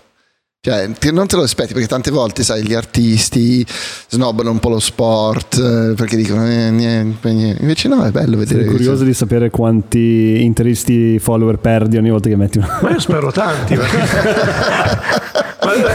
Cioè, 0.66 0.90
non 1.12 1.28
te 1.28 1.36
lo 1.36 1.44
aspetti 1.44 1.74
perché 1.74 1.88
tante 1.88 2.10
volte, 2.10 2.42
sai, 2.42 2.64
gli 2.64 2.74
artisti 2.74 3.64
snobbano 4.10 4.50
un 4.50 4.58
po' 4.58 4.70
lo 4.70 4.80
sport 4.80 5.60
eh, 5.60 5.94
perché 5.94 6.16
dicono 6.16 6.44
eh, 6.48 6.72
niente, 6.72 7.32
niente. 7.32 7.62
Invece 7.62 7.88
no, 7.88 8.04
è 8.04 8.10
bello 8.10 8.36
vedere. 8.36 8.64
Sei 8.64 8.72
curioso 8.72 9.04
di 9.04 9.14
sapere 9.14 9.52
quanti 9.52 10.44
interisti 10.44 11.20
follower 11.20 11.58
perdi 11.58 11.98
ogni 11.98 12.10
volta 12.10 12.30
che 12.30 12.36
metti 12.36 12.58
una. 12.58 12.80
Ma 12.82 12.90
io 12.90 13.00
spero 13.00 13.32
tanti. 13.32 13.76
perché- 13.86 15.34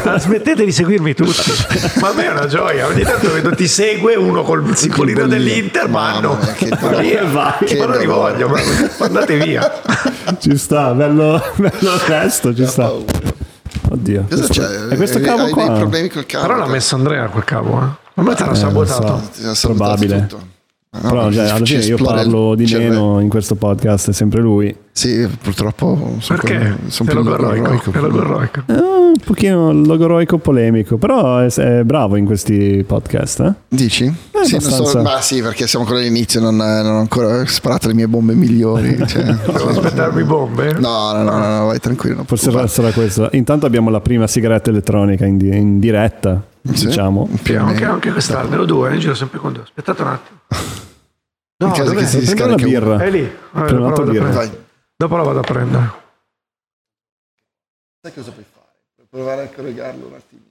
Ma 0.04 0.18
smettete 0.18 0.64
di 0.64 0.72
seguirmi 0.72 1.14
tutti. 1.14 1.50
Ma 2.00 2.10
a 2.10 2.14
me 2.14 2.26
è 2.26 2.30
una 2.30 2.46
gioia. 2.46 2.86
Ogni 2.86 3.02
tanto 3.02 3.32
vedo 3.32 3.54
ti 3.54 3.66
segue 3.66 4.14
uno 4.14 4.42
col 4.42 4.62
bollino. 4.62 5.26
dell'inter, 5.26 5.88
ma 5.88 6.20
no. 6.20 6.38
che 6.56 6.68
Ma 6.80 7.00
via, 7.00 7.24
vai. 7.26 7.76
ma 7.76 7.86
non 7.86 7.98
li 7.98 8.06
voglio, 8.06 8.48
ma 8.48 8.60
andate 9.00 9.36
via. 9.38 9.80
Ci 10.38 10.56
sta, 10.56 10.92
bello, 10.92 11.42
bello 11.56 11.92
onesto, 12.06 12.54
ci 12.54 12.66
sta. 12.66 12.92
Oddio. 13.92 14.24
Cosa 14.28 14.44
Questo- 14.46 14.52
c'è? 14.62 14.86
È 14.88 14.96
questo 14.96 15.18
Hai- 15.18 15.24
cavo 15.24 15.42
hai 15.44 15.50
qua. 15.50 15.66
dei 15.68 15.78
problemi 15.78 16.08
col 16.08 16.26
cavo? 16.26 16.46
Però 16.46 16.58
l'ha 16.58 16.66
messo 16.66 16.94
Andrea 16.94 17.26
quel 17.28 17.44
cavo, 17.44 17.80
eh. 17.80 18.08
A 18.14 18.22
me 18.22 18.34
te 18.34 18.44
l'ha 18.44 18.52
Eh, 18.52 18.54
sabotato. 18.54 19.02
lo 19.02 19.08
so. 19.18 19.30
Ti 19.40 19.46
ha 19.46 19.54
sabotato 19.54 19.88
Probabile. 19.96 20.26
tutto. 20.26 20.46
Ah, 20.92 21.02
no, 21.02 21.08
Però 21.08 21.30
cioè, 21.30 21.48
alla 21.50 21.64
fine 21.64 21.84
io 21.84 21.96
parlo 21.98 22.56
di 22.56 22.66
meno 22.74 23.20
in 23.20 23.28
questo 23.28 23.54
podcast, 23.54 24.10
è 24.10 24.12
sempre 24.12 24.40
lui. 24.40 24.76
Sì, 24.90 25.24
purtroppo 25.40 26.16
sono 26.18 26.40
Perché? 26.40 26.78
sono 26.88 27.12
logoroico. 27.12 27.92
È 27.92 27.98
logoroico. 28.00 28.62
È 28.66 28.72
un 28.72 29.12
pochino 29.24 29.72
logoroico 29.72 30.38
polemico, 30.38 30.96
però 30.96 31.38
è, 31.38 31.46
è 31.46 31.84
bravo 31.84 32.16
in 32.16 32.24
questi 32.24 32.82
podcast. 32.84 33.38
Eh? 33.38 33.52
Dici? 33.68 34.12
sì, 34.42 34.58
non 34.58 34.84
so, 34.84 35.00
ma 35.00 35.20
sì, 35.20 35.40
perché 35.40 35.68
siamo 35.68 35.84
ancora 35.84 36.02
all'inizio, 36.04 36.40
non, 36.40 36.56
non 36.56 36.86
ho 36.86 36.98
ancora 36.98 37.46
sparato 37.46 37.86
le 37.86 37.94
mie 37.94 38.08
bombe 38.08 38.34
migliori. 38.34 38.98
cioè. 39.06 39.22
Devo 39.22 39.68
aspettarmi 39.68 40.24
bombe? 40.24 40.72
No, 40.72 41.12
no, 41.12 41.22
no, 41.22 41.38
no, 41.38 41.56
no, 41.58 41.66
vai 41.66 41.78
tranquillo. 41.78 42.24
Forse 42.26 42.50
sarà 42.66 42.90
questo. 42.90 43.28
Intanto 43.30 43.64
abbiamo 43.64 43.90
la 43.90 44.00
prima 44.00 44.26
sigaretta 44.26 44.70
elettronica 44.70 45.24
in, 45.24 45.36
di- 45.36 45.56
in 45.56 45.78
diretta, 45.78 46.42
Sì, 46.72 46.86
diciamo. 46.86 47.28
più 47.42 47.58
o 47.58 47.64
anche, 47.64 47.84
anche 47.84 48.10
ho 48.56 48.64
due, 48.64 48.90
ne 48.90 48.98
giro 48.98 49.14
sempre 49.14 49.38
con 49.38 49.52
due. 49.52 49.62
Aspettate 49.62 50.02
un 50.02 50.08
attimo. 50.08 50.38
No, 51.56 51.66
In 51.66 51.72
caso 51.72 51.94
che 51.94 52.06
si 52.06 52.16
una 52.16 52.26
scarica 52.26 52.54
uno. 52.54 52.56
birra. 52.64 52.98
È 53.04 53.10
lì. 53.10 53.20
Vabbè, 53.52 53.66
dopo, 53.68 53.72
la 53.72 53.78
un'altra 53.80 54.04
vado 54.04 54.10
a 54.10 54.12
birra. 54.12 54.24
prendere. 54.28 54.46
Vai. 54.48 54.64
dopo 54.96 55.16
la 55.16 55.22
vado 55.22 55.38
a 55.38 55.42
prendere. 55.42 55.92
Sai 58.02 58.14
cosa 58.14 58.30
puoi 58.32 58.44
fare? 58.50 58.66
Puoi 58.94 59.06
provare 59.10 59.42
a 59.44 59.48
collegarlo 59.48 60.06
un 60.06 60.14
attimino. 60.14 60.48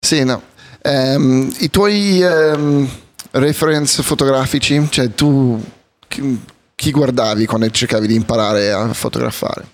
Sì, 0.00 0.22
no. 0.24 0.42
Ehm, 0.82 1.52
I 1.60 1.70
tuoi 1.70 2.20
ehm, 2.20 2.88
reference 3.32 4.02
fotografici, 4.02 4.86
cioè 4.90 5.12
tu 5.14 5.60
chi, 6.06 6.40
chi 6.74 6.90
guardavi 6.90 7.46
quando 7.46 7.68
cercavi 7.70 8.06
di 8.06 8.14
imparare 8.14 8.70
a 8.70 8.92
fotografare? 8.92 9.72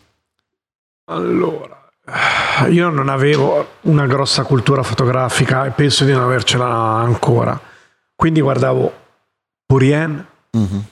Allora, 1.11 1.80
io 2.69 2.89
non 2.89 3.09
avevo 3.09 3.67
una 3.83 4.07
grossa 4.07 4.43
cultura 4.43 4.83
fotografica 4.83 5.65
e 5.67 5.71
penso 5.71 6.05
di 6.05 6.13
non 6.13 6.23
avercela 6.23 6.67
ancora. 6.67 7.59
Quindi 8.15 8.41
guardavo 8.41 8.93
Purien, 9.67 10.27
Mhm. 10.53 10.83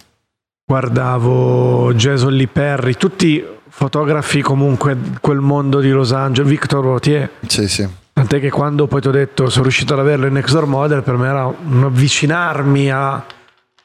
guardavo 0.65 1.93
Jason 1.95 2.33
Lee 2.33 2.47
Perry, 2.47 2.95
tutti 2.95 3.45
fotografi 3.69 4.41
comunque 4.43 4.97
di 5.01 5.17
quel 5.21 5.41
mondo 5.41 5.81
di 5.81 5.91
Los 5.91 6.13
Angeles, 6.13 6.49
Victor 6.51 6.85
Rotier. 6.85 7.31
Sì, 7.47 7.69
sì. 7.69 7.89
Tant'è 8.13 8.41
che 8.41 8.51
quando 8.51 8.87
poi 8.87 9.01
ti 9.01 9.09
ho 9.09 9.13
detto 9.13 9.49
sono 9.49 9.63
riuscito 9.65 9.93
ad 9.95 10.01
averlo 10.01 10.27
in 10.27 10.33
Next 10.33 10.53
Door 10.53 10.67
Model, 10.67 11.03
per 11.03 11.17
me 11.17 11.29
era 11.29 11.47
un 11.47 11.85
avvicinarmi 11.85 12.91
a 12.91 13.25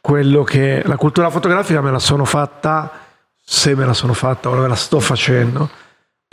quello 0.02 0.44
che 0.44 0.82
la 0.86 0.96
cultura 0.98 1.30
fotografica 1.30 1.82
me 1.82 1.92
la 1.92 2.00
sono 2.00 2.26
fatta, 2.26 2.92
se 3.44 3.76
me 3.76 3.86
la 3.86 3.94
sono 3.94 4.14
fatta, 4.14 4.50
ora 4.50 4.62
me 4.62 4.68
la 4.68 4.76
sto 4.76 5.00
facendo, 5.00 5.70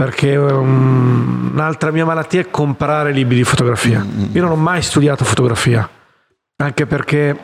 perché 0.00 0.34
um, 0.34 1.50
un'altra 1.52 1.90
mia 1.90 2.06
malattia 2.06 2.40
è 2.40 2.50
comprare 2.50 3.12
libri 3.12 3.36
di 3.36 3.44
fotografia. 3.44 4.02
Io 4.32 4.40
non 4.40 4.52
ho 4.52 4.56
mai 4.56 4.80
studiato 4.80 5.26
fotografia, 5.26 5.86
anche 6.56 6.86
perché 6.86 7.38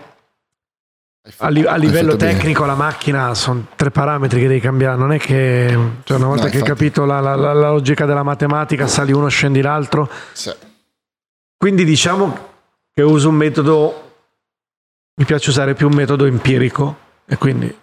a, 1.36 1.48
li- 1.50 1.66
a 1.66 1.76
livello 1.76 2.12
fatto 2.12 2.24
bene. 2.24 2.38
tecnico 2.38 2.64
la 2.64 2.74
macchina 2.74 3.34
sono 3.34 3.66
tre 3.76 3.90
parametri 3.90 4.40
che 4.40 4.48
devi 4.48 4.60
cambiare, 4.60 4.96
non 4.96 5.12
è 5.12 5.18
che 5.18 5.78
cioè, 6.04 6.16
una 6.16 6.28
volta 6.28 6.44
No, 6.44 6.48
che 6.50 6.56
hai 6.56 6.62
capito 6.62 7.04
la, 7.04 7.20
la- 7.20 7.34
la- 7.34 7.52
la 7.52 7.68
logica 7.68 8.06
della 8.06 8.22
matematica 8.22 8.86
sali 8.86 9.12
uno, 9.12 9.28
scendi 9.28 9.60
l'altro. 9.60 10.08
Sì. 10.32 10.50
Quindi 11.58 11.84
diciamo 11.84 12.38
che 12.90 13.02
uso 13.02 13.28
un 13.28 13.34
metodo, 13.34 14.12
mi 15.16 15.26
piace 15.26 15.50
usare 15.50 15.74
più 15.74 15.88
un 15.88 15.94
metodo 15.94 16.24
empirico 16.24 16.96
e 17.26 17.36
quindi 17.36 17.76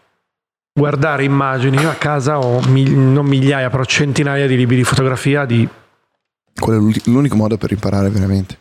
guardare 0.78 1.24
immagini. 1.24 1.78
Io 1.80 1.90
a 1.90 1.94
casa 1.94 2.40
ho 2.40 2.60
mil- 2.68 2.92
non 2.98 3.26
migliaia, 3.26 3.70
però 3.70 3.84
centinaia 3.86 4.48
di 4.48 4.56
libri 4.58 4.76
di 4.76 4.84
fotografia, 4.84 5.46
di, 5.46 5.68
Quello 6.60 6.78
è 6.78 6.82
l'uni- 6.82 7.02
l'unico 7.06 7.36
modo 7.36 7.58
per 7.58 7.72
imparare 7.72 8.10
veramente. 8.10 8.58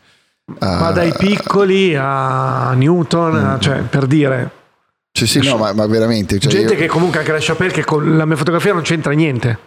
Ma 0.61 0.91
dai 0.91 1.13
piccoli 1.17 1.95
a 1.97 2.73
Newton, 2.75 3.55
Mm. 3.57 3.61
cioè 3.61 3.81
per 3.83 4.07
dire, 4.07 4.51
Sì, 5.13 5.27
sì, 5.27 5.41
no, 5.47 5.57
ma, 5.59 5.73
ma 5.73 5.87
veramente. 5.87 6.39
Cioè 6.39 6.51
gente 6.51 6.73
io- 6.73 6.79
che 6.79 6.87
comunque 6.87 7.19
anche 7.21 7.33
la 7.33 7.39
Chapelle 7.41 7.71
che 7.73 7.85
con 7.85 8.17
la 8.17 8.25
mia 8.25 8.37
fotografia 8.37 8.73
non 8.73 8.83
c'entra 8.83 9.13
niente. 9.13 9.59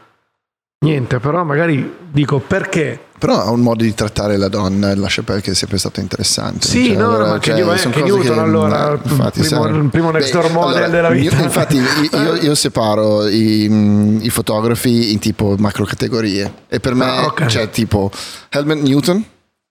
Niente, 0.86 1.19
però 1.19 1.43
magari 1.43 1.97
dico 2.12 2.39
perché 2.39 3.04
Però 3.17 3.39
ha 3.41 3.49
un 3.49 3.62
modo 3.62 3.84
di 3.84 3.93
trattare 3.93 4.36
la 4.38 4.49
donna, 4.49 4.93
la 4.93 5.08
Chappelle, 5.10 5.39
che 5.41 5.51
è 5.51 5.54
sempre 5.56 5.78
stato 5.78 5.99
interessante. 6.01 6.67
Sì, 6.67 6.88
Cioè, 6.88 6.95
no, 6.97 7.06
allora, 7.08 7.25
ma 7.28 7.32
anche 7.34 7.51
cioè, 7.56 7.78
sono 7.78 7.95
anche 7.95 8.04
Newton, 8.04 8.39
allora, 8.39 8.89
eh, 8.91 8.93
il 8.93 8.99
infatti, 9.06 9.39
primo- 9.41 9.63
sai. 9.63 9.75
il 9.75 9.89
primo 9.89 10.12
next 10.12 10.32
door 10.34 10.51
model 10.51 10.89
della 10.91 11.10
vita. 11.10 11.36
io- 11.38 11.43
infatti, 11.43 11.78
io, 12.12 12.36
io 12.36 12.56
separo 12.56 13.28
i, 13.28 14.19
i 14.21 14.30
fotografi 14.30 15.13
in 15.13 15.19
tipo 15.19 15.56
macro 15.58 15.86
categorie. 15.86 16.54
E 16.67 16.80
per 16.82 16.93
me 16.93 17.06
Ah, 17.06 17.25
ok. 17.25 17.45
c'è 17.45 17.69
tipo 17.69 18.12
Helmut 18.49 18.82
Newton. 18.82 19.25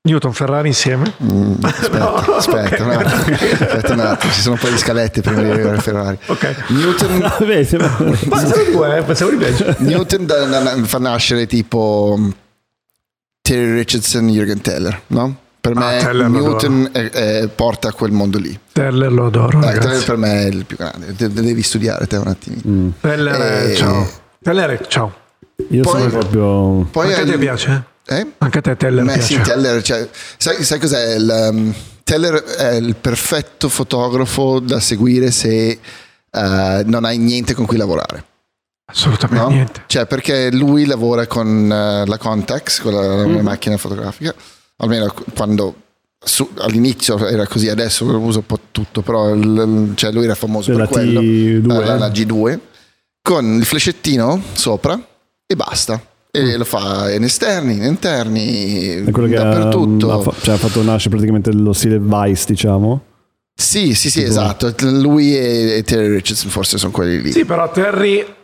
Newton 0.06 0.32
Ferrari 0.34 0.68
insieme. 0.68 1.12
Mm, 1.22 1.52
aspetta, 1.62 2.14
aspetta, 2.36 2.82
un 2.84 2.90
attimo, 2.90 3.36
aspetta 3.36 3.92
un 3.94 4.00
attimo, 4.00 4.32
ci 4.32 4.40
sono 4.40 4.54
un 4.54 4.60
po' 4.60 4.68
di 4.68 4.76
scalette 4.78 5.20
prima 5.22 5.42
di 5.42 5.50
arrivare 5.50 5.76
a 5.76 5.80
Ferrari. 5.80 6.18
Ok. 6.26 6.54
Newton, 6.68 7.18
Vabbè, 7.38 7.62
sembra- 7.64 7.96
Ma 8.28 8.38
sono 8.38 8.62
due, 8.70 8.98
eh, 8.98 9.02
pensavo 9.02 9.30
di 9.30 9.36
peggio. 9.36 9.74
Newton 9.78 10.26
da- 10.26 10.44
da- 10.46 10.76
fa 10.84 10.98
nascere 10.98 11.46
tipo 11.46 12.18
Terry 13.46 13.74
Richardson, 13.74 14.28
Jürgen 14.30 14.62
Teller, 14.62 15.02
no? 15.08 15.36
Per 15.60 15.72
Ah, 15.76 16.12
me 16.12 16.12
lo 16.14 16.28
Newton 16.28 16.88
è- 16.92 17.10
è- 17.10 17.48
porta 17.48 17.88
a 17.88 17.92
quel 17.92 18.10
mondo 18.10 18.38
lì. 18.38 18.58
Teller 18.72 19.12
lo 19.12 19.26
adoro, 19.26 19.58
Eh, 19.62 19.78
Teller 19.78 20.02
per 20.02 20.16
me 20.16 20.44
è 20.44 20.46
il 20.46 20.64
più 20.64 20.78
grande, 20.78 21.14
Te- 21.14 21.30
devi 21.30 21.62
studiare 21.62 22.06
te 22.06 22.16
un 22.16 22.26
attimino. 22.26 22.62
Mm. 22.66 22.88
Teller, 23.02 23.70
Eh, 23.70 23.74
ciao. 23.74 24.10
Teller, 24.42 24.86
ciao. 24.86 25.14
Io 25.68 25.82
Poi- 25.82 25.92
sono 25.92 26.08
proprio... 26.08 26.88
Poi 26.90 27.08
Anche 27.12 27.20
a 27.20 27.32
te 27.32 27.38
piace? 27.38 27.82
Eh? 28.06 28.26
Anche 28.38 28.58
a 28.58 28.60
te 28.62 28.76
Teller 28.78 29.04
Beh, 29.04 29.12
piace? 29.12 29.34
sì, 29.34 29.40
Teller, 29.42 29.82
cioè, 29.82 30.08
sai, 30.38 30.64
sai 30.64 30.78
cos'è? 30.78 31.14
Il, 31.16 31.48
um, 31.52 31.74
Teller 32.02 32.34
è 32.42 32.74
il 32.76 32.96
perfetto 32.96 33.68
fotografo 33.68 34.58
da 34.58 34.80
seguire 34.80 35.30
se 35.30 35.68
eh, 36.30 36.82
non 36.86 37.04
hai 37.04 37.18
niente 37.18 37.52
con 37.52 37.66
cui 37.66 37.76
lavorare. 37.76 38.24
Assolutamente 38.86 39.44
no? 39.46 39.50
niente. 39.50 39.82
Cioè, 39.86 40.06
perché 40.06 40.50
lui 40.52 40.84
lavora 40.84 41.26
con 41.26 41.70
eh, 41.70 42.04
la 42.06 42.18
Contax, 42.18 42.80
con 42.80 42.92
la, 42.92 43.00
la 43.16 43.24
mia 43.26 43.38
Mhm. 43.38 43.44
macchina 43.44 43.76
fotografica, 43.76 44.34
almeno 44.78 45.12
quando 45.34 45.74
su- 46.22 46.50
all'inizio 46.58 47.26
era 47.26 47.46
così, 47.46 47.68
adesso 47.68 48.04
lo 48.04 48.18
uso 48.18 48.38
un 48.40 48.46
po' 48.46 48.58
tutto, 48.70 49.00
però 49.02 49.32
il- 49.34 49.92
cioè, 49.94 50.12
lui 50.12 50.24
era 50.24 50.34
famoso 50.34 50.70
La 50.72 50.78
per 50.78 50.88
quello, 50.88 51.20
T2, 51.20 51.82
eh, 51.82 51.84
la, 51.84 51.94
eh. 51.94 51.98
la 51.98 52.08
G2, 52.08 52.58
con 53.22 53.54
il 53.56 53.64
flascettino 53.64 54.40
sopra 54.52 55.00
e 55.46 55.56
basta. 55.56 56.00
E 56.30 56.56
lo 56.56 56.64
fa 56.64 57.12
in 57.12 57.22
esterni, 57.22 57.76
in 57.76 57.84
interni, 57.84 58.96
Mm. 59.00 59.06
È 59.06 59.10
quello 59.12 59.28
che 59.28 59.36
ha, 59.36 59.44
dappertutto. 59.44 60.12
ha 60.12 60.20
fa- 60.20 60.34
cioè, 60.42 60.54
ha 60.54 60.58
fatto 60.58 60.82
nascere 60.82 61.10
praticamente 61.10 61.52
lo 61.52 61.72
stile 61.72 61.98
Vice, 62.00 62.44
diciamo. 62.48 63.02
Sì, 63.54 63.94
sì, 63.94 64.10
sì, 64.10 64.18
Tipo- 64.18 64.30
esatto. 64.30 64.74
Lui 64.80 65.36
e, 65.36 65.76
e 65.76 65.82
Terry 65.84 66.08
Richardson 66.08 66.50
forse 66.50 66.76
sono 66.76 66.90
quelli 66.90 67.22
lì. 67.22 67.30
Sì, 67.32 67.44
però 67.44 67.70
Terry 67.70 68.18
eh, 68.18 68.34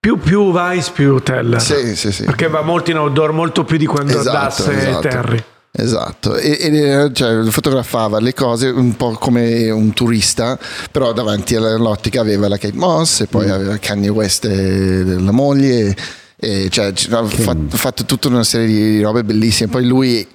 più, 0.00 0.18
più 0.18 0.52
Vice 0.52 0.90
più 0.92 1.18
Teller. 1.20 1.60
sì, 1.60 1.94
sì. 1.96 2.12
sì. 2.12 2.24
Perché 2.24 2.48
va 2.48 2.62
molto 2.62 2.90
in 2.90 2.98
outdoor, 2.98 3.32
molto 3.32 3.64
più 3.64 3.76
di 3.76 3.86
quando 3.86 4.18
Esatto, 4.18 4.36
andasse 4.36 4.72
esatto. 4.88 5.08
Terry. 5.08 5.44
Esatto, 5.70 6.34
e, 6.36 6.56
e, 6.60 7.10
cioè, 7.12 7.44
fotografava 7.50 8.18
le 8.20 8.32
cose 8.34 8.68
un 8.68 8.96
po' 8.96 9.12
come 9.12 9.70
un 9.70 9.92
turista, 9.92 10.58
però 10.90 11.12
davanti 11.12 11.54
all'ottica 11.54 12.20
aveva 12.20 12.48
la 12.48 12.56
Kate 12.56 12.76
Moss 12.76 13.20
e 13.20 13.26
poi 13.26 13.46
Mm. 13.46 13.50
aveva 13.50 13.76
Kanye 13.76 14.08
West 14.08 14.46
e 14.46 15.04
la 15.04 15.30
moglie, 15.30 15.94
e, 16.36 16.68
cioè, 16.70 16.92
ci- 16.94 17.12
ha 17.12 17.22
fatto, 17.24 17.76
fatto 17.76 18.04
tutta 18.06 18.28
una 18.28 18.42
serie 18.44 18.66
di 18.66 19.02
robe 19.02 19.22
bellissime. 19.22 19.68
Poi 19.70 19.86
lui, 19.86 20.26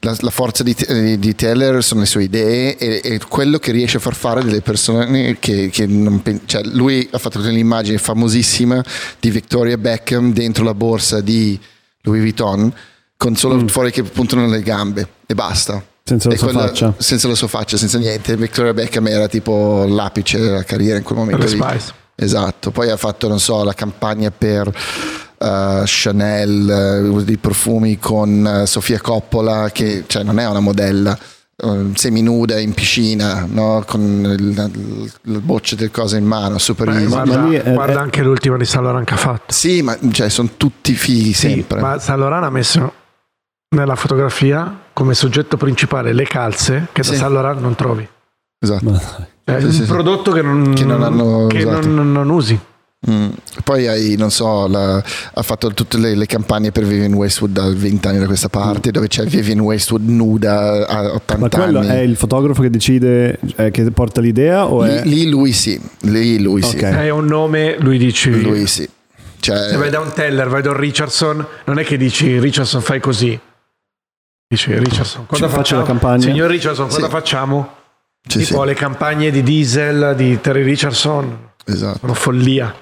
la, 0.00 0.16
la 0.20 0.30
forza 0.30 0.62
di, 0.62 0.74
di- 0.88 1.18
di 1.18 1.34
Taylor 1.34 1.82
sono 1.82 2.00
le 2.00 2.06
sue 2.06 2.24
idee 2.24 2.76
e, 2.76 3.00
e 3.02 3.20
quello 3.28 3.58
che 3.58 3.72
riesce 3.72 3.96
a 3.96 4.00
far 4.00 4.14
fare 4.14 4.42
delle 4.44 4.60
persone 4.60 5.38
che, 5.38 5.70
che 5.70 5.86
non 5.86 6.22
cioè, 6.46 6.62
lui 6.64 7.08
ha 7.10 7.18
fatto 7.18 7.38
un'immagine 7.40 7.98
famosissima 7.98 8.82
di 9.18 9.30
Victoria 9.30 9.76
Beckham 9.76 10.32
dentro 10.32 10.64
la 10.64 10.74
borsa 10.74 11.20
di 11.20 11.58
Louis 12.02 12.20
Vuitton 12.20 12.72
con 13.16 13.34
solo 13.36 13.66
fuori 13.68 13.90
che 13.90 14.04
puntano 14.04 14.46
le 14.46 14.62
gambe 14.62 15.08
e 15.26 15.34
basta. 15.34 15.82
Senza 16.04 16.28
la 16.28 16.34
E 16.34 16.38
sua 16.38 16.46
quella- 16.52 16.66
faccia. 16.68 16.94
Senza 16.96 17.28
la 17.28 17.34
sua 17.34 17.48
faccia, 17.48 17.76
senza 17.76 17.98
niente. 17.98 18.34
Victoria 18.36 18.72
Beckham 18.72 19.08
era 19.08 19.26
tipo 19.28 19.84
l'apice 19.86 20.38
della 20.38 20.62
carriera 20.62 20.96
in 20.96 21.02
quel 21.02 21.18
momento 21.18 21.44
le 21.44 21.52
lì. 21.52 21.58
Spice. 21.60 21.92
Esatto, 22.20 22.70
poi 22.72 22.90
ha 22.90 22.96
fatto, 22.96 23.28
non 23.28 23.38
so, 23.38 23.62
la 23.62 23.74
campagna 23.74 24.30
per 24.36 24.66
eh, 25.38 25.82
Chanel, 25.84 27.14
eh, 27.20 27.24
dei 27.24 27.36
profumi 27.36 27.98
con 27.98 28.44
eh, 28.44 28.66
Sofia 28.66 29.00
Coppola, 29.00 29.70
che 29.72 30.02
cioè, 30.08 30.24
non 30.24 30.38
è 30.40 30.46
una 30.48 30.60
modella, 30.60 31.16
seminuda 31.94 32.60
in 32.60 32.72
piscina, 32.72 33.44
no? 33.50 33.82
con 33.84 34.00
il, 34.38 34.70
il 35.24 35.40
bocce 35.40 35.74
del 35.74 35.90
cose 35.90 36.16
in 36.16 36.24
mano, 36.24 36.56
super 36.58 36.88
Beh, 36.92 37.04
guarda, 37.06 37.36
ma 37.38 37.52
è- 37.52 37.72
guarda 37.72 37.94
è- 37.94 38.02
anche 38.02 38.22
l'ultima 38.22 38.56
di 38.56 38.68
Laurent 38.72 39.04
che 39.06 39.14
ha 39.14 39.16
fatto. 39.16 39.52
Sì, 39.52 39.82
ma 39.82 39.96
cioè, 40.12 40.28
sono 40.28 40.50
tutti 40.56 40.94
fighi 40.94 41.32
Sì, 41.32 41.48
sempre. 41.50 41.80
ma 41.80 41.96
Laurent 42.06 42.44
ha 42.44 42.50
messo 42.50 42.92
nella 43.74 43.96
fotografia 43.96 44.82
come 44.92 45.14
soggetto 45.14 45.56
principale 45.56 46.12
le 46.12 46.24
calze 46.24 46.88
che 46.92 47.02
da 47.02 47.08
Sì. 47.08 47.16
Saint 47.16 47.32
Laurent 47.32 47.60
non 47.60 47.74
trovi. 47.74 48.08
Esatto. 48.60 48.90
Ma- 48.90 49.26
È 49.56 49.58
Sì, 49.60 49.64
un 49.66 49.72
sì, 49.72 49.82
sì. 49.84 49.88
prodotto 49.90 50.30
che 50.32 50.42
non, 50.42 50.74
Che 50.74 50.84
non 50.84 51.02
hanno 51.02 51.46
che 51.46 51.64
non- 51.64 52.12
non 52.12 52.28
usi. 52.28 52.58
Mm. 53.08 53.28
Poi 53.62 53.86
hai, 53.86 54.16
non 54.18 54.30
so, 54.30 54.66
la- 54.66 54.96
ha 54.96 55.42
fatto 55.42 55.72
tutte 55.72 55.96
le, 55.98 56.14
le 56.16 56.26
campagne 56.26 56.72
per 56.72 56.84
Vivian 56.84 57.12
Westwood 57.14 57.52
da 57.52 57.70
20 57.72 58.08
anni 58.08 58.18
da 58.18 58.26
questa 58.26 58.48
parte, 58.48 58.90
dove 58.90 59.06
c'è 59.06 59.24
Vivian 59.24 59.60
Westwood 59.60 60.06
nuda 60.08 60.86
a 60.86 61.12
80 61.14 61.38
Ma 61.58 61.62
quello 61.64 61.78
anni. 61.78 61.88
è 61.90 61.98
il 62.00 62.16
fotografo 62.16 62.60
che 62.60 62.70
decide, 62.70 63.38
eh, 63.56 63.70
che 63.70 63.88
porta 63.92 64.20
l'idea 64.20 64.66
o 64.66 64.82
è... 64.84 65.02
Lì, 65.04 65.14
lì 65.24 65.28
lui 65.30 65.52
sì, 65.52 65.80
lì 66.02 66.42
lui 66.42 66.60
sì. 66.60 66.76
Ok. 66.76 66.82
È 66.82 67.08
un 67.10 67.24
nome, 67.26 67.76
lui 67.78 67.98
dici. 67.98 68.38
Lui 68.42 68.66
sì. 68.66 68.86
Cioè, 69.40 69.68
Se 69.70 69.76
vai 69.76 69.88
da 69.90 70.00
un 70.00 70.10
Teller, 70.12 70.48
vai 70.48 70.60
da 70.62 70.70
un 70.70 70.76
Richardson, 70.76 71.46
non 71.66 71.78
è 71.78 71.84
che 71.84 71.96
dici 71.96 72.38
Richardson 72.40 72.80
fai 72.82 72.98
così. 73.00 73.38
Dici 74.48 74.74
Richardson, 74.76 75.24
cosa 75.26 75.44
faccio 75.46 75.56
facciamo? 75.56 75.80
la 75.82 75.86
campagna. 75.86 76.20
Signor 76.22 76.50
Richardson, 76.50 76.88
cosa 76.88 77.04
Sì. 77.04 77.10
facciamo? 77.10 77.76
Sì, 78.28 78.44
tipo 78.44 78.60
sì, 78.60 78.66
le 78.66 78.74
campagne 78.74 79.30
di 79.30 79.42
diesel 79.42 80.14
di 80.16 80.40
Terry 80.40 80.62
Richardson 80.62 81.50
esatto. 81.64 81.98
sono 82.00 82.14
follia. 82.14 82.74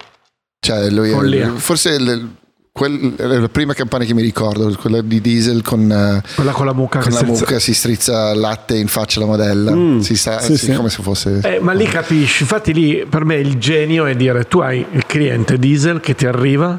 Cioè, 0.59 0.91
lui 0.91 1.11
Follia. 1.11 1.53
forse 1.55 1.99
le- 2.01 2.27
quel- 2.73 3.15
è 3.15 3.25
la 3.25 3.49
prima 3.49 3.73
campagna 3.73 4.05
che 4.05 4.13
mi 4.15 4.21
ricordo, 4.23 4.71
quella 4.79 5.01
di 5.01 5.21
Diesel 5.21 5.63
con, 5.63 5.91
eh, 5.91 6.23
Quella 6.35 6.53
con 6.53 6.67
la 6.67 6.73
mucca 6.75 6.99
con 6.99 7.11
la 7.13 7.19
strizza- 7.19 7.45
mucca 7.45 7.59
si 7.59 7.73
strizza 7.73 8.35
latte 8.35 8.77
in 8.77 8.89
faccia 8.89 9.19
alla 9.21 9.29
modella. 9.29 9.73
Mm, 9.75 10.01
si 10.01 10.17
sa, 10.17 10.41
sì, 10.41 10.57
sì, 10.59 10.67
sì. 10.67 10.75
come 10.75 10.89
se 10.91 11.03
fosse... 11.03 11.41
Eh, 11.43 11.61
ma 11.61 11.73
lì 11.73 11.85
capisci, 11.87 12.43
infatti 12.43 12.75
lì 12.75 13.07
per 13.09 13.25
me 13.25 13.37
il 13.37 13.59
genio 13.59 14.05
è 14.07 14.15
dire 14.15 14.45
tu 14.45 14.59
hai 14.59 14.85
il 14.93 15.07
cliente 15.07 15.59
diesel 15.59 16.01
che 16.01 16.15
ti 16.15 16.27
arriva 16.27 16.79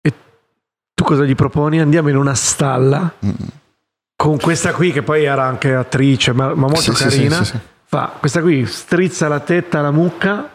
e 0.00 0.12
tu 0.94 1.04
cosa 1.04 1.24
gli 1.24 1.34
proponi? 1.34 1.80
Andiamo 1.80 2.08
in 2.10 2.16
una 2.16 2.34
stalla 2.34 3.12
Mm. 3.26 3.30
Con 4.22 4.38
questa 4.38 4.72
qui 4.72 4.92
che 4.92 5.02
poi 5.02 5.24
era 5.24 5.44
anche 5.44 5.74
attrice 5.74 6.32
ma, 6.32 6.54
ma 6.54 6.68
molto 6.68 6.94
Sì, 6.94 7.02
carina. 7.04 7.42
sì. 7.42 7.58
Fa 7.84 8.14
questa 8.20 8.40
qui 8.40 8.64
strizza 8.66 9.26
la 9.26 9.40
tetta 9.40 9.80
alla 9.80 9.90
mucca 9.90 10.48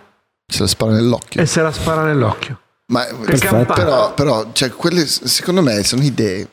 Se 0.50 0.62
la 0.62 0.68
spara 0.68 0.94
nell'occhio. 0.94 1.42
e 1.42 1.46
se 1.46 1.62
la 1.62 1.72
spara 1.74 2.04
nell'occhio. 2.04 2.60
Ma 2.94 3.06
però, 3.66 4.14
però 4.14 4.50
cioè, 4.54 4.70
quelle 4.70 5.06
secondo 5.06 5.62
me 5.62 5.84
sono 5.84 6.02
idee 6.04 6.48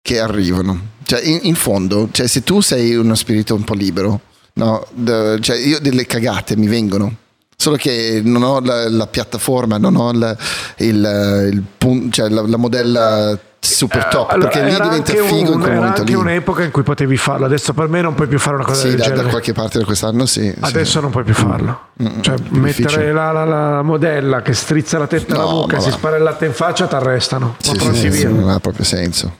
che 0.00 0.18
arrivano. 0.18 0.80
Cioè, 1.04 1.20
in, 1.22 1.40
in 1.42 1.54
fondo, 1.54 2.08
cioè, 2.10 2.26
se 2.26 2.42
tu 2.42 2.62
sei 2.62 2.94
uno 2.94 3.14
spirito 3.14 3.54
un 3.54 3.64
po' 3.64 3.74
libero, 3.74 4.20
no? 4.54 4.86
D- 4.92 5.38
cioè, 5.40 5.58
io 5.58 5.78
delle 5.78 6.06
cagate 6.06 6.56
mi 6.56 6.66
vengono. 6.68 7.14
Solo 7.54 7.76
che 7.76 8.22
non 8.24 8.42
ho 8.42 8.60
la, 8.60 8.88
la 8.88 9.06
piattaforma, 9.06 9.76
non 9.76 9.94
ho 9.96 10.12
la, 10.12 10.34
il, 10.78 11.52
il 11.52 12.10
cioè, 12.10 12.30
la, 12.30 12.40
la 12.46 12.56
modella 12.56 13.38
super 13.60 14.06
top. 14.06 14.30
Eh, 14.30 14.34
Allora, 14.34 14.48
perché 14.50 14.64
lì 14.68 14.74
diventa 14.80 15.12
figo 15.12 15.36
in 15.36 15.46
un- 15.46 15.58
quel 15.60 15.70
era 15.70 15.74
momento 15.80 16.00
anche 16.00 16.12
lì. 16.12 16.18
un'epoca 16.18 16.62
in 16.64 16.70
cui 16.70 16.82
potevi 16.82 17.16
farlo, 17.16 17.46
adesso 17.46 17.72
per 17.74 17.88
me 17.88 18.00
non 18.00 18.14
puoi 18.14 18.26
più 18.26 18.38
fare 18.38 18.56
una 18.56 18.64
cosa 18.64 18.80
Sì, 18.82 18.88
del 18.88 18.96
da, 18.96 19.02
da 19.04 19.08
genere. 19.10 19.28
qualche 19.30 19.52
parte 19.52 19.78
da 19.78 19.84
quest'anno 19.84 20.26
sì. 20.26 20.40
sì. 20.50 20.56
Adesso 20.60 21.00
non 21.00 21.10
puoi 21.10 21.24
più 21.24 21.34
farlo. 21.34 21.80
Mm, 22.02 22.20
Cioè, 22.20 22.34
più 22.36 22.60
difficile. 22.62 22.88
mettere 22.88 23.12
la, 23.12 23.32
la- 23.32 23.44
la 23.44 23.82
modella 23.82 24.42
che 24.42 24.54
strizza 24.54 24.98
la 24.98 25.06
tetta 25.06 25.34
alla 25.34 25.44
No, 25.44 25.50
bocca 25.50 25.78
si 25.78 25.90
spara 25.90 26.16
il 26.16 26.22
latte 26.22 26.46
in 26.46 26.52
faccia, 26.52 26.86
ti 26.86 26.94
arrestano. 26.94 27.56
Sì, 27.58 27.72
Ma 27.76 27.92
sì, 27.92 27.94
sì, 27.94 28.12
sì, 28.12 28.24
non 28.32 28.48
ha 28.48 28.58
proprio 28.60 28.84
senso. 28.84 29.32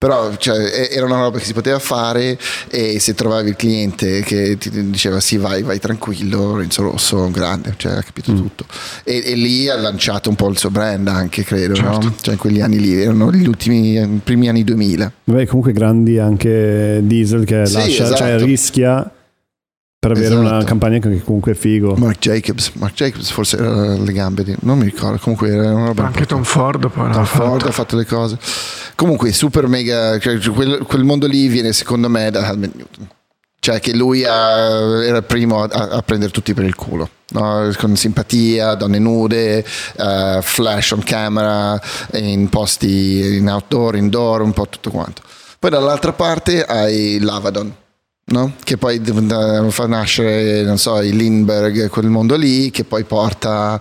Però 0.00 0.34
cioè, 0.38 0.88
era 0.90 1.04
una 1.04 1.18
roba 1.20 1.36
che 1.36 1.44
si 1.44 1.52
poteva 1.52 1.78
fare 1.78 2.38
e 2.70 2.98
se 3.00 3.12
trovavi 3.12 3.50
il 3.50 3.56
cliente 3.56 4.22
che 4.22 4.56
ti 4.56 4.70
diceva 4.88 5.20
sì 5.20 5.36
vai, 5.36 5.60
vai 5.62 5.78
tranquillo, 5.78 6.56
Renzo 6.56 6.80
Rosso 6.84 7.18
è 7.18 7.26
un 7.26 7.30
grande, 7.32 7.74
cioè, 7.76 7.92
ha 7.92 7.96
Mm. 7.96 8.00
capito 8.06 8.32
tutto. 8.32 8.64
E, 9.04 9.22
e 9.22 9.34
lì 9.34 9.68
ha 9.68 9.76
lanciato 9.76 10.30
un 10.30 10.36
po' 10.36 10.48
il 10.48 10.56
suo 10.56 10.70
brand 10.70 11.06
anche, 11.06 11.44
credo, 11.44 11.74
Certo. 11.74 11.98
no? 12.00 12.14
Cioè 12.18 12.32
in 12.32 12.40
quegli 12.40 12.62
anni 12.62 12.78
lì, 12.80 12.94
erano 12.98 13.30
gli 13.30 13.46
ultimi, 13.46 14.20
primi 14.24 14.48
anni 14.48 14.64
2000. 14.64 15.12
Vabbè, 15.24 15.44
comunque 15.44 15.72
grandi 15.74 16.18
anche 16.18 17.00
Diesel 17.02 17.44
che 17.44 17.66
Sì, 17.66 17.74
lascia, 17.74 18.14
cioè 18.14 18.28
esatto. 18.36 18.44
rischia 18.46 19.10
per 20.00 20.12
avere 20.12 20.34
una 20.34 20.48
Esatto. 20.52 20.64
campagna 20.64 20.98
che 20.98 21.22
comunque 21.22 21.52
è 21.52 21.54
figo. 21.54 21.94
Mark 21.96 22.18
Jacobs, 22.18 22.70
Mark 22.76 22.94
Jacobs 22.94 23.28
forse 23.30 23.58
era 23.58 23.98
le 23.98 24.12
gambe, 24.12 24.42
di, 24.42 24.56
non 24.60 24.78
mi 24.78 24.84
ricordo, 24.84 25.18
comunque 25.18 25.50
era 25.50 25.74
una 25.74 25.86
roba 25.88 26.06
Anche 26.06 26.24
Tom 26.24 26.42
Ford 26.42 26.88
poi 26.90 27.12
Tom 27.12 27.24
fatto. 27.26 27.44
Ford 27.44 27.66
ha 27.66 27.70
fatto 27.70 27.96
le 27.96 28.06
cose. 28.06 28.38
Comunque, 28.94 29.30
super 29.32 29.66
mega. 29.66 30.18
cioè, 30.18 30.38
quel, 30.38 30.78
quel 30.86 31.04
mondo 31.04 31.26
lì 31.26 31.48
viene 31.48 31.74
secondo 31.74 32.08
me 32.08 32.30
da 32.30 32.48
Helmut 32.48 32.74
Newton. 32.74 33.08
Cioè 33.62 33.78
che 33.78 33.94
lui 33.94 34.24
ha- 34.24 35.04
era 35.04 35.18
il 35.18 35.24
primo 35.24 35.62
a, 35.64 35.88
a 35.90 36.00
prendere 36.00 36.32
tutti 36.32 36.54
per 36.54 36.64
il 36.64 36.74
culo. 36.74 37.06
no? 37.32 37.70
Con 37.76 37.94
simpatia, 37.94 38.72
donne 38.76 38.98
nude, 38.98 39.58
eh, 39.58 40.38
flash 40.40 40.92
on 40.92 41.02
camera, 41.02 41.78
in 42.14 42.48
posti 42.48 43.36
in 43.36 43.50
outdoor, 43.50 43.96
indoor, 43.96 44.40
un 44.40 44.52
po' 44.54 44.66
tutto 44.66 44.90
quanto. 44.90 45.20
Poi 45.58 45.68
dall'altra 45.68 46.14
parte 46.14 46.64
hai 46.64 47.18
l'Avadon, 47.20 47.70
no? 48.30 48.54
che 48.62 48.76
poi 48.76 49.00
fa 49.70 49.86
nascere, 49.86 50.62
non 50.62 50.78
so, 50.78 51.00
il 51.00 51.16
Lindbergh, 51.16 51.88
quel 51.88 52.08
mondo 52.08 52.36
lì, 52.36 52.70
che 52.70 52.84
poi 52.84 53.04
porta 53.04 53.80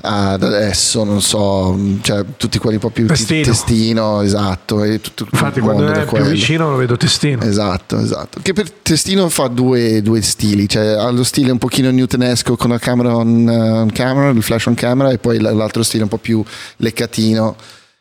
ad 0.00 0.42
adesso, 0.42 1.04
non 1.04 1.20
so, 1.20 1.78
cioè 2.02 2.24
tutti 2.36 2.58
quelli 2.58 2.76
un 2.76 2.80
po' 2.82 2.90
più 2.90 3.06
ti- 3.06 3.12
Testino. 3.12 3.44
testino, 3.44 4.20
esatto. 4.22 4.84
E 4.84 5.00
tutto 5.00 5.26
Infatti, 5.30 5.60
quando 5.60 5.86
è 5.90 6.04
più 6.04 6.22
vicino 6.24 6.70
lo 6.70 6.76
vedo 6.76 6.96
testino. 6.96 7.42
Esatto, 7.42 7.98
esatto. 7.98 8.40
Che 8.42 8.52
per 8.52 8.70
Testino 8.70 9.28
fa 9.28 9.48
due, 9.48 10.02
due 10.02 10.22
stili, 10.22 10.68
cioè 10.68 10.86
ha 10.86 11.10
lo 11.10 11.24
stile 11.24 11.50
un 11.50 11.58
pochino 11.58 11.90
newtonesco 11.90 12.56
con 12.56 12.70
la 12.70 12.78
camera 12.78 13.16
on, 13.16 13.48
eh, 13.48 13.70
on 13.70 13.90
camera, 13.92 14.28
il 14.30 14.42
flash 14.42 14.66
on 14.66 14.74
camera 14.74 15.10
e 15.10 15.18
poi 15.18 15.40
l'altro 15.40 15.82
stile 15.82 16.04
un 16.04 16.08
po' 16.08 16.18
più 16.18 16.42
leccatino 16.76 17.56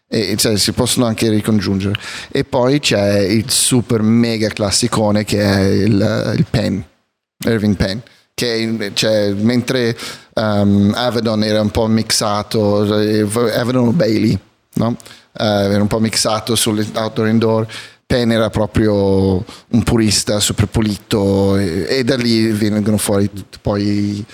e 0.10 0.36
cioè, 0.38 0.58
si 0.58 0.72
possono 0.72 1.06
anche 1.06 1.30
ricongiungere. 1.30 2.00
E 2.32 2.44
poi 2.44 2.80
c'è 2.80 3.20
il 3.20 3.50
super 3.50 4.02
mega 4.02 4.48
classicone 4.50 5.26
che 5.26 5.42
è 5.42 5.60
il, 5.60 6.34
il 6.38 6.46
Penn, 6.50 6.80
Irving 7.46 7.76
Penn. 7.76 8.00
Che 8.34 8.92
cioè, 8.94 9.34
mentre 9.34 9.98
um, 10.36 10.94
Avedon 10.96 11.44
era 11.44 11.60
un 11.60 11.72
po' 11.72 11.88
mixato, 11.88 13.00
eh, 13.00 13.22
Avedon 13.22 13.88
o 13.88 13.92
Bailey, 13.92 14.38
no? 14.76 14.96
Eh, 15.40 15.44
era 15.44 15.82
un 15.82 15.88
po' 15.88 16.00
mixato 16.00 16.56
sull'outdoor 16.56 17.28
indoor. 17.28 17.68
Penn 18.06 18.32
era 18.32 18.50
proprio 18.50 18.94
un 19.44 19.84
purista 19.84 20.40
super 20.40 20.68
pulito 20.68 21.58
e, 21.58 21.88
e 21.90 22.04
da 22.06 22.16
lì 22.16 22.48
vengono 22.52 22.98
fuori 22.98 23.30
poi 23.62 24.26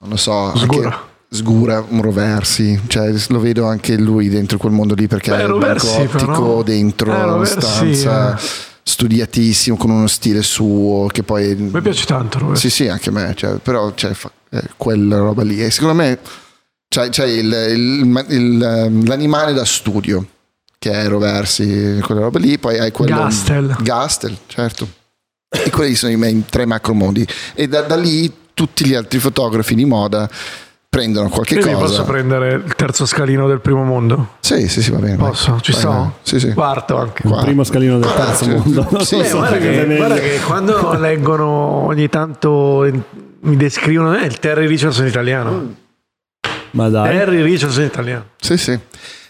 non 0.00 0.10
lo 0.10 0.16
so 0.16 0.52
anche- 0.52 1.10
Sgura. 1.32 1.84
Un 1.88 2.02
Roversi, 2.02 2.78
cioè 2.88 3.12
lo 3.28 3.40
vedo 3.40 3.64
anche 3.66 3.96
lui 3.96 4.28
dentro 4.28 4.58
quel 4.58 4.72
mondo 4.72 4.94
lì 4.94 5.06
perché 5.06 5.30
Beh, 5.30 5.38
è 5.42 5.46
Roversi, 5.46 5.86
banco 5.86 6.02
ottico 6.16 6.26
però. 6.32 6.62
dentro 6.62 7.12
Eh, 7.12 7.22
Roversi, 7.24 7.60
stanza, 7.60 8.36
eh. 8.36 8.40
studiatissimo 8.82 9.76
con 9.76 9.90
uno 9.90 10.06
stile 10.08 10.42
suo 10.42 11.06
che 11.10 11.22
poi 11.22 11.54
Mi 11.54 11.80
piace 11.80 12.04
tanto. 12.04 12.38
Robert. 12.38 12.58
sì, 12.58 12.68
sì, 12.70 12.88
anche 12.88 13.08
a 13.08 13.12
me, 13.12 13.32
cioè, 13.34 13.54
però 13.56 13.92
cioè, 13.94 14.12
fa- 14.12 14.30
è 14.48 14.60
quella 14.76 15.18
roba 15.18 15.42
lì. 15.42 15.62
E 15.64 15.70
secondo 15.70 15.94
me 15.94 16.18
c'è, 16.88 17.08
c'è 17.08 17.24
il- 17.26 17.66
il- 17.70 18.24
il, 18.28 18.62
ehm, 18.62 19.06
l'animale 19.06 19.52
da 19.54 19.64
studio, 19.64 20.26
che 20.78 20.90
è 20.92 21.08
Roversi, 21.08 21.98
quella 22.02 22.20
roba 22.22 22.38
lì, 22.38 22.58
poi 22.58 22.78
hai 22.78 22.90
quello... 22.92 23.16
Gastel. 23.16 23.76
Gastel, 23.80 24.36
certo. 24.48 24.86
E 25.48 25.70
quelli 25.70 25.94
sono 25.94 26.12
i 26.12 26.16
miei 26.16 26.44
tre 26.48 26.66
macromondi. 26.66 27.26
E 27.54 27.68
da, 27.68 27.82
da 27.82 27.96
lì 27.96 28.30
tutti 28.52 28.86
gli 28.86 28.94
altri 28.94 29.18
fotografi 29.18 29.74
di 29.74 29.84
moda 29.84 30.28
prendono 30.92 31.30
qualche 31.30 31.54
Quindi 31.54 31.72
cosa. 31.72 31.86
posso 31.86 32.04
prendere 32.04 32.52
il 32.52 32.74
terzo 32.76 33.06
scalino 33.06 33.48
del 33.48 33.60
primo 33.62 33.82
mondo? 33.82 34.34
Sì, 34.40 34.68
sì, 34.68 34.82
sì, 34.82 34.90
va 34.90 34.98
bene. 34.98 35.16
Posso? 35.16 35.58
Ci 35.62 35.72
Vai, 35.72 35.80
sto? 35.80 36.18
Sì, 36.20 36.38
sì. 36.38 36.52
Quarto 36.52 36.98
anche. 36.98 37.22
Qua. 37.22 37.38
Il 37.38 37.44
primo 37.44 37.64
scalino 37.64 37.98
del 37.98 38.12
terzo 38.12 38.44
sì. 38.44 38.50
mondo. 38.50 38.86
Non 38.90 39.00
Sì, 39.00 39.16
so 39.16 39.24
se 39.24 39.30
guarda, 39.30 39.56
che, 39.56 39.96
guarda 39.96 40.14
che 40.16 40.38
quando 40.44 40.92
leggono 41.00 41.46
ogni 41.46 42.10
tanto 42.10 42.86
mi 43.40 43.56
descrivono 43.56 44.18
eh, 44.18 44.26
il 44.26 44.38
Terry 44.38 44.66
Richardson 44.66 45.06
italiano. 45.06 45.76
Ma 46.72 46.90
dai. 46.90 47.16
Terry 47.16 47.40
Richardson 47.40 47.84
italiano. 47.84 48.26
Sì, 48.38 48.58
sì. 48.58 48.78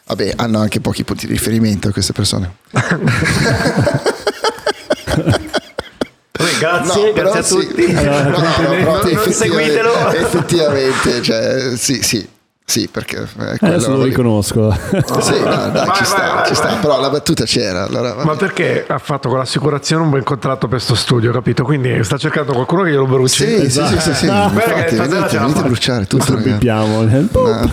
Vabbè, 0.04 0.32
hanno 0.34 0.58
anche 0.58 0.80
pochi 0.80 1.04
punti 1.04 1.26
di 1.28 1.32
riferimento 1.32 1.92
queste 1.92 2.12
persone. 2.12 2.56
Grazie, 6.58 7.04
No, 7.06 7.12
grazie 7.12 7.40
a 7.40 7.42
sì. 7.42 7.54
tutti. 7.66 7.84
Allora, 7.94 8.22
No, 8.30 8.38
no, 8.82 9.00
effettivamente- 9.02 9.32
seguitelo. 9.32 10.08
Effettivamente, 10.12 11.22
cioè, 11.22 11.76
sì, 11.76 12.02
sì, 12.02 12.28
sì, 12.64 12.88
perché 12.90 13.26
quello 13.36 13.56
Adesso 13.60 13.90
lo 13.96 14.02
riconosco. 14.04 14.70
Sì, 15.20 15.38
no, 15.40 15.68
dai, 15.70 15.86
Vai, 15.86 15.96
ci 15.96 16.04
sta, 16.04 16.16
vai, 16.16 16.34
vai, 16.34 16.46
ci 16.46 16.54
sta. 16.54 16.68
vai. 16.68 16.76
Però 16.78 17.00
la 17.00 17.10
battuta 17.10 17.44
c'era. 17.44 17.84
Allora, 17.84 18.14
Ma 18.24 18.34
perché 18.36 18.84
ha 18.88 18.98
fatto 18.98 19.28
con 19.28 19.38
l'assicurazione 19.38 20.02
un 20.04 20.10
bel 20.10 20.22
contratto 20.22 20.68
per 20.68 20.80
sto 20.80 20.94
studio, 20.94 21.32
capito? 21.32 21.64
Quindi 21.64 22.02
sta 22.02 22.16
cercando 22.16 22.52
qualcuno 22.52 22.82
che 22.84 22.90
glielo 22.90 23.06
bruci. 23.06 23.44
sì, 23.46 23.70
sì, 23.70 23.84
sì, 23.86 24.00
sì, 24.00 24.14
sì. 24.14 24.26
Che 24.26 24.32
Infatti, 24.32 24.96
la 24.96 25.06
venite 25.06 25.36
a 25.36 25.46
bruciare 25.62 26.06
tutto. 26.06 26.34
Bippiamo. 26.36 27.02
No. 27.02 27.28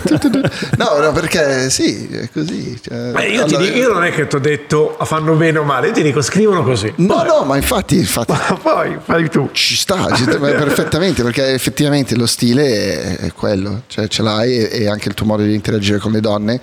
No, 0.76 0.98
no, 0.98 1.12
perché 1.12 1.70
sì, 1.70 2.08
è 2.08 2.28
così. 2.32 2.78
cioè, 2.82 3.10
Beh, 3.12 3.26
io, 3.28 3.44
ti 3.44 3.54
allora- 3.54 3.70
dico, 3.70 3.76
io 3.78 3.92
non 3.92 4.04
è 4.04 4.10
che 4.12 4.26
ti 4.26 4.36
ho 4.36 4.38
detto 4.38 4.96
"Ah, 4.98 5.04
fanno 5.04 5.34
bene 5.34 5.58
o 5.58 5.62
male, 5.62 5.88
io 5.88 5.92
ti 5.92 6.02
dico 6.02 6.20
scrivono 6.22 6.62
così. 6.62 6.92
No, 6.96 7.22
no, 7.22 7.44
ma 7.44 7.56
infatti, 7.56 7.96
infatti 7.98 8.32
Ma 8.32 8.58
poi 8.60 8.96
fai 9.02 9.28
tu. 9.28 9.48
ci 9.52 9.76
sta, 9.76 10.10
ci 10.14 10.22
sta 10.22 10.38
perfettamente 10.38 11.22
perché 11.22 11.52
effettivamente 11.52 12.16
lo 12.16 12.26
stile 12.26 13.16
è, 13.18 13.26
è 13.26 13.32
quello, 13.32 13.82
cioè 13.88 14.08
ce 14.08 14.22
l'hai 14.22 14.56
e, 14.58 14.79
e 14.82 14.88
anche 14.88 15.08
il 15.08 15.14
tuo 15.14 15.26
modo 15.26 15.42
di 15.42 15.54
interagire 15.54 15.98
con 15.98 16.12
le 16.12 16.20
donne 16.20 16.60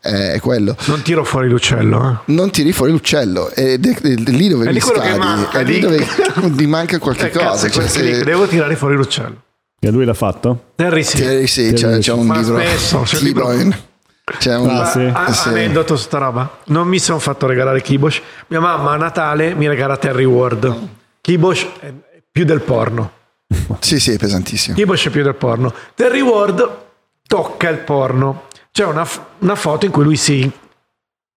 è, 0.00 0.32
è 0.32 0.40
quello. 0.40 0.76
Non 0.86 1.02
tiro 1.02 1.24
fuori 1.24 1.48
l'uccello, 1.48 2.10
eh. 2.26 2.32
Non 2.32 2.50
tiri 2.50 2.72
fuori 2.72 2.92
l'uccello 2.92 3.50
ed 3.50 3.86
è, 3.86 3.94
è 4.00 4.08
lì 4.14 4.48
dove 4.48 4.68
È 4.68 4.72
mi 4.72 5.18
manca, 5.18 5.58
è 5.60 5.64
lì 5.64 5.74
lì. 5.74 5.80
dove 5.80 6.06
mi 6.56 6.66
manca 6.66 6.98
qualche 6.98 7.26
Eh, 7.26 7.30
cosa. 7.30 7.66
è 7.66 7.70
Cioè, 7.70 7.86
se- 7.88 8.24
devo 8.24 8.46
tirare 8.46 8.76
fuori 8.76 8.94
l'uccello. 8.96 9.42
E 9.80 9.90
lui 9.90 10.04
l'ha 10.04 10.14
fatto? 10.14 10.72
Terry 10.74 11.02
sì. 11.02 11.16
Sì, 11.16 11.46
sì, 11.46 11.72
c'è, 11.72 11.98
c'è 11.98 12.12
un 12.12 12.26
libro 12.28 12.58
spesso, 12.58 13.00
c'è 13.02 13.16
un 13.18 13.22
libro- 13.24 13.44
T-Boyne. 13.46 13.88
C'è 14.38 14.56
un 14.56 14.68
Ah, 14.70 14.84
sì. 14.84 15.10
Ah, 15.12 15.32
sì. 15.32 15.48
Aneddoto 15.48 15.96
su 15.96 16.04
sta 16.04 16.18
roba. 16.18 16.58
Non 16.66 16.86
mi 16.86 16.98
sono 17.00 17.18
fatto 17.18 17.46
regalare 17.46 17.80
Kibosh. 17.82 18.20
Mia 18.48 18.60
mamma 18.60 18.92
a 18.92 18.96
Natale 18.96 19.54
mi 19.54 19.66
regala 19.66 19.96
Terry 19.96 20.24
Ward. 20.24 20.72
Kibosh 21.20 21.66
è 21.80 21.92
più 22.30 22.44
del 22.44 22.60
porno. 22.60 23.12
Sì, 23.80 23.98
sì, 23.98 24.12
è 24.12 24.18
pesantissimo. 24.18 24.76
Kibosh 24.76 25.06
è 25.06 25.10
più 25.10 25.22
del 25.24 25.34
porno. 25.34 25.74
Terry 25.96 26.20
Ward 26.20 26.76
tocca 27.30 27.68
il 27.68 27.78
porno. 27.78 28.46
C'è 28.72 28.84
una, 28.84 29.04
f- 29.04 29.20
una 29.38 29.54
foto 29.54 29.86
in 29.86 29.92
cui 29.92 30.02
lui 30.02 30.16
si 30.16 30.50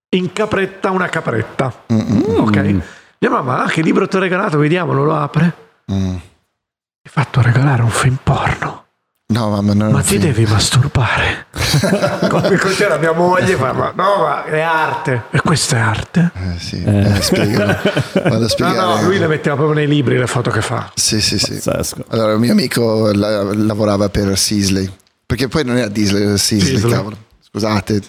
incapretta 0.08 0.90
una 0.90 1.08
capretta. 1.08 1.72
Ok? 1.86 2.56
Mia 2.56 3.30
mamma, 3.30 3.62
ah, 3.62 3.68
che 3.68 3.80
libro 3.80 4.08
ti 4.08 4.16
ho 4.16 4.18
regalato? 4.18 4.58
Vediamolo, 4.58 5.04
lo 5.04 5.14
apre. 5.14 5.52
Mm. 5.92 6.02
Mi 6.08 6.10
hai 6.16 7.10
fatto 7.10 7.40
regalare 7.42 7.82
un 7.82 7.90
film 7.90 8.16
porno. 8.22 8.82
No, 9.26 9.50
mamma, 9.50 9.72
non 9.72 9.92
Ma 9.92 10.00
ti 10.00 10.18
film. 10.18 10.22
devi 10.22 10.44
masturbare. 10.46 11.46
Come 12.28 12.56
c'era 12.76 12.98
mia 12.98 13.12
moglie, 13.12 13.54
fa, 13.54 13.72
ma 13.72 13.92
no, 13.94 14.16
ma 14.22 14.44
è 14.44 14.60
arte. 14.60 15.22
E 15.30 15.40
questa 15.40 15.76
è 15.76 15.80
arte? 15.80 16.30
Eh, 16.34 16.58
sì, 16.58 16.82
eh, 16.84 17.22
spiegalo. 17.22 17.76
Vado 18.14 18.34
a 18.34 18.38
No, 18.38 18.48
spiegare. 18.48 18.76
no, 19.00 19.02
lui 19.02 19.18
le 19.18 19.26
metteva 19.28 19.54
proprio 19.54 19.76
nei 19.76 19.86
libri 19.86 20.18
le 20.18 20.26
foto 20.26 20.50
che 20.50 20.60
fa. 20.60 20.90
Sì, 20.94 21.20
sì, 21.20 21.38
sì. 21.38 21.52
Pazzesco. 21.54 22.04
Allora, 22.08 22.34
un 22.34 22.40
mio 22.40 22.52
amico 22.52 23.10
la- 23.12 23.42
lavorava 23.54 24.08
per 24.10 24.36
Sisley, 24.36 24.90
perché 25.26 25.48
poi 25.48 25.64
non 25.64 25.76
era 25.76 25.88
Disney, 25.88 26.22
era 26.22 26.36
Sisley, 26.36 26.74
Sisley. 26.74 26.92
cavolo. 26.92 27.16
Scusate. 27.54 28.00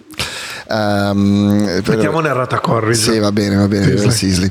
Ehm, 0.68 1.82
per- 1.84 1.96
Mettiamo 1.96 2.20
nel 2.20 2.34
ratacorri. 2.34 2.96
Sì, 2.96 3.20
va 3.20 3.32
bene, 3.32 3.56
va 3.56 3.68
bene, 3.68 4.10
Sisley. 4.12 4.50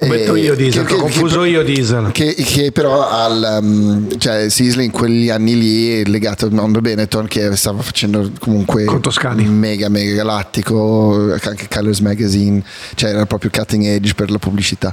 Metto 0.00 0.34
E- 0.34 0.40
io 0.40 0.54
diesel, 0.54 0.84
che- 0.84 0.92
ho 0.92 0.96
che- 0.96 1.02
confuso 1.02 1.40
che- 1.42 1.48
io 1.48 1.62
diesel. 1.62 2.10
Che, 2.12 2.34
che 2.34 2.70
però 2.72 3.08
al, 3.08 3.60
um, 3.62 4.18
cioè 4.18 4.50
Sisley 4.50 4.84
in 4.86 4.90
quegli 4.90 5.30
anni 5.30 5.58
lì 5.58 6.00
è 6.02 6.04
legato 6.04 6.44
al 6.44 6.52
mondo 6.52 6.80
Benetton 6.82 7.26
che 7.26 7.56
stava 7.56 7.80
facendo 7.80 8.30
comunque 8.38 8.84
Con 8.84 9.00
Toscani. 9.00 9.46
mega 9.46 9.88
mega 9.88 10.14
galattico 10.14 11.32
anche 11.42 11.66
Colors 11.70 12.00
Magazine 12.00 12.62
cioè 12.94 13.10
era 13.10 13.24
proprio 13.24 13.50
cutting 13.50 13.84
edge 13.84 14.12
per 14.14 14.30
la 14.30 14.38
pubblicità 14.38 14.92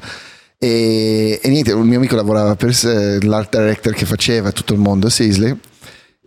e, 0.58 1.40
e 1.42 1.50
niente 1.50 1.74
un 1.74 1.88
mio 1.88 1.98
amico 1.98 2.16
lavorava 2.16 2.56
per 2.56 2.70
eh, 2.86 3.18
l'art 3.26 3.58
director 3.58 3.94
che 3.94 4.06
faceva 4.06 4.52
tutto 4.54 4.72
il 4.74 4.80
mondo 4.80 5.10
Sisley 5.10 5.54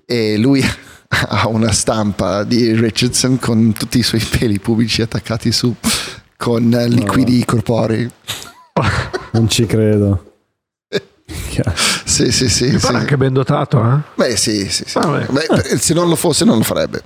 e 0.06 0.36
lui 0.38 0.62
ha 1.08 1.48
una 1.48 1.72
stampa 1.72 2.44
di 2.44 2.72
Richardson 2.74 3.38
con 3.38 3.72
tutti 3.72 3.98
i 3.98 4.02
suoi 4.02 4.20
peli 4.20 4.58
pubblici 4.58 5.02
attaccati 5.02 5.52
su 5.52 5.74
con 6.36 6.68
liquidi 6.88 7.44
corporei 7.44 8.10
Non 9.32 9.48
ci 9.48 9.66
credo. 9.66 10.32
sì 12.04 12.30
sì 12.32 12.48
sì, 12.48 12.64
Mi 12.70 12.78
sì. 12.78 12.86
pare 12.86 12.98
anche 12.98 13.16
ben 13.16 13.32
dotato, 13.32 13.82
eh? 13.82 13.98
Beh, 14.14 14.36
sì, 14.36 14.68
sì, 14.70 14.84
sì. 14.86 14.98
Beh, 14.98 15.78
se 15.78 15.94
non 15.94 16.08
lo 16.08 16.16
fosse, 16.16 16.44
non 16.44 16.58
lo 16.58 16.64
farebbe. 16.64 17.02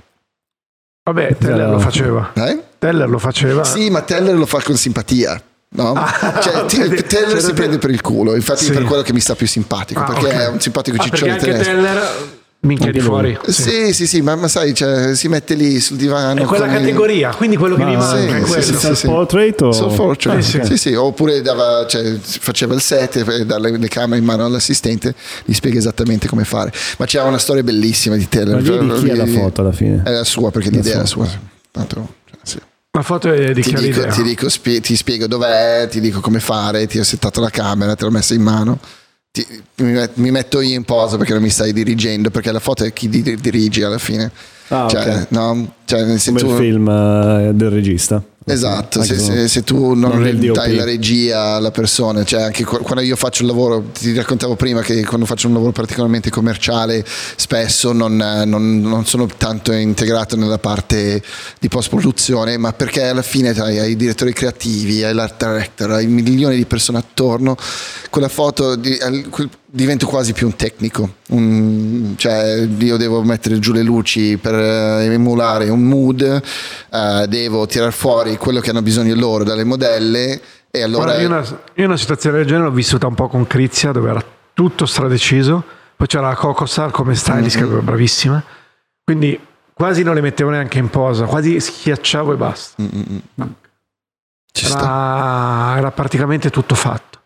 Vabbè, 1.03 1.37
Teller 1.37 1.69
lo 1.69 1.79
faceva. 1.79 2.31
Eh? 2.33 2.63
Teller 2.77 3.09
lo 3.09 3.17
faceva. 3.19 3.63
Sì, 3.63 3.89
ma 3.89 4.01
Teller 4.01 4.35
lo 4.35 4.45
fa 4.45 4.61
con 4.61 4.75
simpatia. 4.75 5.41
No? 5.71 5.93
Cioè, 6.41 6.65
T- 6.67 6.87
vedi, 6.87 7.03
Teller 7.03 7.29
cioè, 7.31 7.41
si 7.41 7.53
prende 7.53 7.77
per 7.77 7.91
il 7.91 8.01
culo, 8.01 8.35
infatti 8.35 8.65
Sì. 8.65 8.71
per 8.71 8.83
quello 8.83 9.01
che 9.03 9.13
mi 9.13 9.19
sta 9.19 9.35
più 9.35 9.47
simpatico, 9.47 10.01
Ah, 10.01 10.05
perché 10.05 10.25
ok. 10.25 10.31
è 10.33 10.47
un 10.49 10.59
simpatico 10.59 10.97
Ah, 10.99 11.03
ciccione 11.03 11.31
anche 11.31 11.45
tedesco. 11.45 11.63
Teller 11.63 12.37
minchia 12.61 12.91
di 12.91 12.99
fuori. 12.99 13.37
Sì, 13.47 13.93
sì, 13.93 14.05
sì, 14.05 14.21
ma, 14.21 14.35
ma 14.35 14.47
sai, 14.47 14.73
cioè, 14.73 15.15
si 15.15 15.27
mette 15.29 15.53
lì 15.55 15.79
sul 15.79 15.97
divano. 15.97 16.41
È 16.41 16.45
quella 16.45 16.65
con 16.65 16.73
il- 16.75 16.79
categoria, 16.81 17.33
quindi 17.33 17.55
quello 17.55 17.75
che 17.75 17.83
Ma- 17.83 17.89
mi 17.89 17.95
manca 17.95 18.17
Sì, 18.17 18.25
è 18.25 18.39
sì, 18.39 18.45
quello. 18.47 18.61
sì, 18.61 18.73
sì. 18.73 18.79
Self-portrait 18.79 19.61
o... 19.61 19.71
Self-portrait. 19.71 20.39
Eh, 20.39 20.41
sì, 20.41 20.59
sì. 20.63 20.77
sì. 20.77 20.93
oppure 20.93 21.41
dava, 21.41 21.85
cioè, 21.87 22.15
faceva 22.21 22.73
il 22.73 22.81
set 22.81 23.15
e 23.17 23.45
dava 23.45 23.69
le 23.69 23.87
camere 23.87 24.19
in 24.19 24.25
mano 24.25 24.45
all'assistente, 24.45 25.15
gli 25.45 25.53
spiega 25.53 25.77
esattamente 25.77 26.27
come 26.27 26.43
fare. 26.43 26.71
Ma 26.97 27.05
c'era 27.05 27.23
una 27.25 27.37
storia 27.37 27.63
bellissima 27.63 28.15
di 28.15 28.27
Teller. 28.27 28.55
Ma 28.55 28.61
lì 28.61 28.93
di 28.93 28.99
chi 29.03 29.09
è 29.09 29.15
la 29.15 29.25
foto 29.25 29.61
alla 29.61 29.71
fine? 29.71 30.01
È 30.03 30.11
la 30.11 30.23
sua, 30.25 30.51
perché 30.51 30.69
l'idea 30.69 30.95
è 30.95 30.97
la 30.97 31.05
sua. 31.05 31.27
Tanto, 31.71 32.15
cioè, 32.29 32.37
sì. 32.43 32.59
La 32.91 33.03
foto 33.03 33.31
è 33.31 33.53
di 33.53 33.61
ti, 33.61 33.73
dico, 33.75 34.05
ti, 34.07 34.23
dico, 34.23 34.49
spie- 34.49 34.81
ti 34.81 34.95
spiego 34.95 35.27
dov'è, 35.27 35.87
ti 35.89 36.01
dico 36.01 36.19
come 36.21 36.39
fare, 36.39 36.87
ti 36.87 36.97
ho 36.99 37.03
settato 37.03 37.39
la 37.39 37.51
camera, 37.51 37.95
te 37.95 38.03
l'ho 38.03 38.11
messa 38.11 38.33
in 38.33 38.41
mano 38.41 38.79
ti- 39.31 39.45
mi, 39.77 40.07
mi 40.15 40.31
metto 40.31 40.61
io 40.61 40.75
in 40.75 40.83
posa 40.83 41.17
perché 41.17 41.33
non 41.33 41.41
mi 41.41 41.49
stai 41.49 41.73
dirigendo, 41.73 42.29
perché 42.29 42.51
la 42.51 42.59
foto 42.59 42.83
è 42.83 42.93
chi 42.93 43.09
di- 43.09 43.35
dirigi 43.39 43.83
alla 43.83 43.97
fine. 43.97 44.31
Ah, 44.69 44.87
cioè, 44.87 45.01
ok. 45.21 45.25
no? 45.29 45.73
Cioè, 45.85 46.01
Come 46.03 46.39
tu- 46.39 46.49
il 46.51 46.55
film 46.57 46.87
eh, 46.89 47.51
del 47.53 47.69
regista. 47.69 48.23
Esatto, 48.51 48.99
Anche 49.01 49.17
se, 49.17 49.23
se- 49.23 49.47
se- 49.47 49.63
tu 49.63 49.93
non, 49.93 50.11
non 50.17 50.27
il 50.27 50.51
dai 50.51 50.75
la 50.75 50.83
regia 50.83 51.41
alla 51.55 51.71
persona, 51.71 52.23
cioè 52.23 52.41
anche 52.41 52.63
qu- 52.63 52.81
quando 52.81 53.01
io 53.01 53.15
faccio 53.15 53.43
un 53.43 53.49
lavoro, 53.49 53.83
ti 53.93 54.13
raccontavo 54.13 54.55
prima 54.55 54.81
che 54.81 55.03
quando 55.05 55.25
faccio 55.25 55.47
un 55.47 55.53
lavoro 55.53 55.71
particolarmente 55.71 56.29
commerciale, 56.29 57.05
spesso 57.35 57.91
non, 57.91 58.15
non- 58.15 58.81
non 58.81 59.05
sono 59.05 59.27
tanto 59.37 59.71
integrato 59.71 60.35
nella 60.35 60.57
parte 60.57 61.21
di 61.59 61.67
post 61.67 61.89
produzione, 61.89 62.57
ma 62.57 62.73
perché 62.73 63.03
alla 63.07 63.21
fine 63.21 63.49
hai, 63.51 63.79
hai 63.79 63.91
i 63.91 63.95
direttori 63.95 64.33
creativi, 64.33 65.03
hai 65.03 65.13
l'art 65.13 65.37
director, 65.45 65.91
hai 65.91 66.07
milioni 66.07 66.55
di 66.55 66.65
persone 66.65 66.97
attorno, 66.97 67.55
quella 68.09 68.29
foto 68.29 68.75
di- 68.75 68.97
quel- 69.29 69.49
divento 69.71 70.07
quasi 70.07 70.33
più 70.33 70.47
un 70.47 70.55
tecnico, 70.55 71.15
un- 71.29 72.15
cioè 72.17 72.67
io 72.77 72.97
devo 72.97 73.21
mettere 73.23 73.59
giù 73.59 73.71
le 73.71 73.83
luci 73.83 74.37
per 74.37 74.55
eh, 74.55 75.05
emulare 75.05 75.69
un 75.69 75.83
mood, 75.83 76.21
eh, 76.91 77.25
devo 77.27 77.67
tirar 77.67 77.93
fuori 77.93 78.37
quello 78.37 78.59
che 78.59 78.71
hanno 78.71 78.81
bisogno 78.81 79.13
loro 79.15 79.43
dalle 79.43 79.63
modelle 79.63 80.41
e 80.71 80.81
allora... 80.81 81.05
Guarda, 81.05 81.21
io, 81.21 81.27
una, 81.27 81.61
io 81.75 81.85
una 81.85 81.97
situazione 81.97 82.37
del 82.37 82.47
genere 82.47 82.65
l'ho 82.65 82.73
vissuta 82.73 83.07
un 83.07 83.15
po' 83.15 83.27
con 83.27 83.45
Crizia, 83.47 83.91
dove 83.91 84.09
era 84.09 84.23
tutto 84.53 84.85
stradeciso. 84.85 85.63
Poi 85.95 86.07
c'era 86.07 86.29
la 86.29 86.35
Cocosar 86.35 86.91
come 86.91 87.13
stylist, 87.13 87.57
che 87.57 87.63
era 87.63 87.81
bravissima. 87.81 88.41
Quindi 89.03 89.39
quasi 89.73 90.01
non 90.03 90.15
le 90.15 90.21
mettevo 90.21 90.49
neanche 90.49 90.77
in 90.77 90.89
posa, 90.89 91.25
quasi 91.25 91.59
schiacciavo 91.59 92.33
e 92.33 92.35
basta. 92.35 92.81
Mm, 92.81 92.87
mm, 92.95 93.17
mm. 93.41 93.47
Sta. 94.51 94.77
Era, 94.77 95.77
era 95.77 95.91
praticamente 95.91 96.49
tutto 96.49 96.75
fatto. 96.75 97.18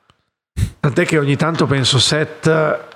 Tant'è 0.84 1.06
che 1.06 1.18
ogni 1.18 1.38
tanto 1.38 1.66
penso 1.66 1.98
set 1.98 2.52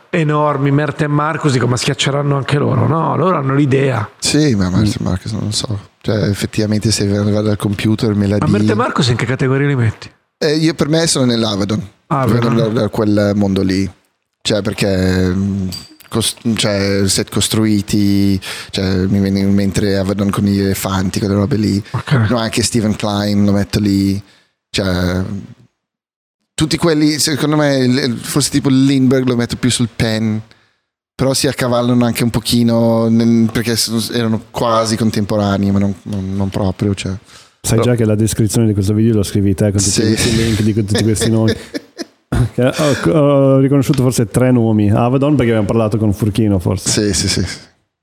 enormi, 0.10 0.72
Merte 0.72 1.06
e 1.06 1.08
Marcus, 1.08 1.54
dico 1.54 1.68
ma 1.68 1.78
schiacceranno 1.78 2.36
anche 2.36 2.58
loro. 2.58 2.86
No, 2.86 3.16
loro 3.16 3.38
hanno 3.38 3.56
l'idea. 3.56 4.10
Sì, 4.20 4.56
ma 4.56 4.70
Marcus, 4.70 4.98
Marcus 4.98 5.32
non 5.32 5.44
lo 5.46 5.52
so. 5.52 5.80
Cioè, 6.02 6.24
effettivamente 6.24 6.92
se 6.92 7.08
vado 7.08 7.44
dal 7.44 7.56
computer 7.56 8.14
me 8.14 8.28
la 8.28 8.36
Ma 8.42 8.46
di... 8.46 8.52
Merte 8.52 8.74
e 8.74 8.76
Marcus 8.76 9.08
in 9.08 9.16
che 9.16 9.26
categoria 9.26 9.68
li 9.68 9.76
metti? 9.78 10.12
Eh, 10.38 10.58
io 10.58 10.74
per 10.74 10.90
me 10.90 11.08
sono 11.08 11.24
nell'Avedon. 11.24 11.82
Ah, 12.08 12.26
da, 12.26 12.68
da 12.68 12.90
quel 12.90 13.32
mondo 13.36 13.62
lì. 13.62 13.90
Cioè, 14.42 14.62
perché 14.62 15.34
cos- 16.10 16.36
cioè, 16.56 17.04
set 17.06 17.30
costruiti, 17.30 18.38
cioè, 18.70 19.06
mi 19.06 19.22
viene 19.22 19.40
in 19.40 19.54
mente 19.54 19.96
Avedon 19.96 20.30
con 20.30 20.44
gli 20.44 20.60
elefanti, 20.60 21.20
quelle 21.20 21.36
robe 21.36 21.56
lì. 21.56 21.82
Ok. 21.92 22.12
No, 22.30 22.38
anche 22.38 22.64
Steven 22.64 22.98
Klein 22.98 23.46
lo 23.46 23.54
metto 23.54 23.80
lì. 23.80 24.22
Cioè, 24.70 25.24
tutti 26.58 26.76
quelli, 26.78 27.20
secondo 27.20 27.56
me, 27.56 28.16
forse 28.20 28.50
tipo 28.50 28.68
Lindbergh 28.70 29.28
lo 29.28 29.36
metto 29.36 29.58
più 29.58 29.70
sul 29.70 29.90
pen. 29.96 30.42
Però 31.14 31.32
si 31.36 31.48
accavallano 31.48 32.04
anche 32.04 32.24
un 32.24 32.32
pochino 32.32 33.08
perché 33.52 33.76
erano 34.12 34.42
quasi 34.50 34.98
contemporanei, 34.98 35.70
ma 35.70 35.78
non, 35.78 35.94
non- 36.04 36.50
proprio. 36.50 36.96
Cioè. 36.96 37.14
Sai 37.62 37.80
già 37.82 37.94
che 37.94 38.06
la 38.06 38.16
descrizione 38.16 38.66
di 38.66 38.74
questo 38.74 38.94
video 38.96 39.14
lo 39.16 39.24
scrivi 39.24 39.54
te 39.54 39.66
con 39.72 39.80
tutti 39.80 39.90
Sì. 39.90 40.02
questi 40.02 40.36
link 40.36 40.62
di 40.64 40.74
tutti 40.74 41.04
questi 41.04 41.30
nomi. 41.30 41.54
Ho, 42.58 43.12
ho 43.12 43.60
riconosciuto 43.60 44.02
forse 44.02 44.26
tre 44.26 44.52
nomi. 44.52 44.92
Avedon 44.92 45.36
perché 45.36 45.52
abbiamo 45.52 45.68
parlato 45.68 45.98
con 45.98 46.12
Furchino 46.12 46.60
forse. 46.60 47.14
Sì, 47.14 47.28
sì, 47.28 47.42
sì. 47.42 47.48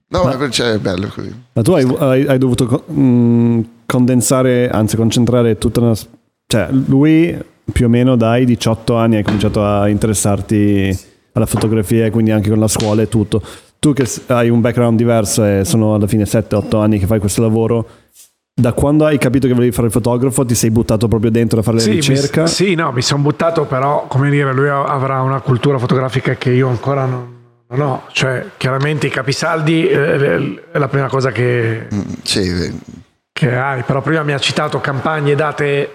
No, 0.09 0.24
ma 0.24 0.48
cioè, 0.50 0.72
è 0.74 0.78
bello 0.78 1.09
così. 1.09 1.32
Ma 1.52 1.62
tu 1.62 1.72
hai, 1.72 1.84
hai- 1.98 2.26
hai 2.26 2.38
dovuto 2.38 2.84
mh, 2.86 3.61
condensare, 3.86 4.70
anzi 4.70 4.96
concentrare 4.96 5.59
tutta 5.59 5.80
una... 5.80 5.94
Cioè 6.46 6.68
lui 6.70 7.36
più 7.72 7.86
o 7.86 7.88
meno 7.88 8.16
dai 8.16 8.44
18 8.44 8.96
anni 8.96 9.16
hai 9.16 9.22
cominciato 9.22 9.64
a 9.64 9.88
interessarti 9.88 10.96
alla 11.32 11.46
fotografia 11.46 12.06
e 12.06 12.10
quindi 12.10 12.30
anche 12.30 12.48
con 12.50 12.58
la 12.58 12.68
scuola 12.68 13.02
e 13.02 13.08
tutto. 13.08 13.42
Tu 13.78 13.92
che 13.92 14.06
hai 14.28 14.48
un 14.48 14.60
background 14.60 14.96
diverso 14.96 15.44
e 15.44 15.62
sono 15.64 15.94
alla 15.94 16.06
fine 16.06 16.24
7-8 16.24 16.80
anni 16.80 16.98
che 16.98 17.06
fai 17.06 17.18
questo 17.18 17.42
lavoro, 17.42 17.86
da 18.54 18.72
quando 18.72 19.04
hai 19.04 19.18
capito 19.18 19.46
che 19.48 19.52
volevi 19.52 19.72
fare 19.72 19.88
il 19.88 19.92
fotografo 19.92 20.44
ti 20.46 20.54
sei 20.54 20.70
buttato 20.70 21.08
proprio 21.08 21.30
dentro 21.30 21.58
a 21.58 21.62
fare 21.62 21.76
la 21.78 21.82
Sì, 21.82 21.88
mi- 21.90 21.94
ricerca? 21.96 22.46
sì, 22.46 22.74
no, 22.74 22.92
mi 22.92 23.02
sono 23.02 23.22
buttato, 23.22 23.64
però, 23.64 24.06
come 24.06 24.30
dire, 24.30 24.52
lui 24.54 24.68
avrà 24.68 25.20
una 25.22 25.40
cultura 25.40 25.76
fotografica 25.78 26.34
che 26.36 26.50
io 26.50 26.68
ancora 26.68 27.04
non, 27.04 27.26
non 27.68 27.80
ho. 27.80 28.02
Cioè, 28.12 28.46
chiaramente 28.56 29.08
i 29.08 29.10
capisaldi 29.10 29.86
eh, 29.88 30.62
è 30.70 30.78
la 30.78 30.88
prima 30.88 31.08
cosa 31.08 31.30
che, 31.32 31.88
Mm, 31.92 32.00
Sì, 32.22 32.40
eh, 32.48 32.72
che 33.32 33.54
hai, 33.56 33.82
però 33.82 34.00
prima 34.00 34.22
mi 34.22 34.32
ha 34.32 34.38
citato 34.38 34.80
campagne, 34.80 35.34
date, 35.34 35.90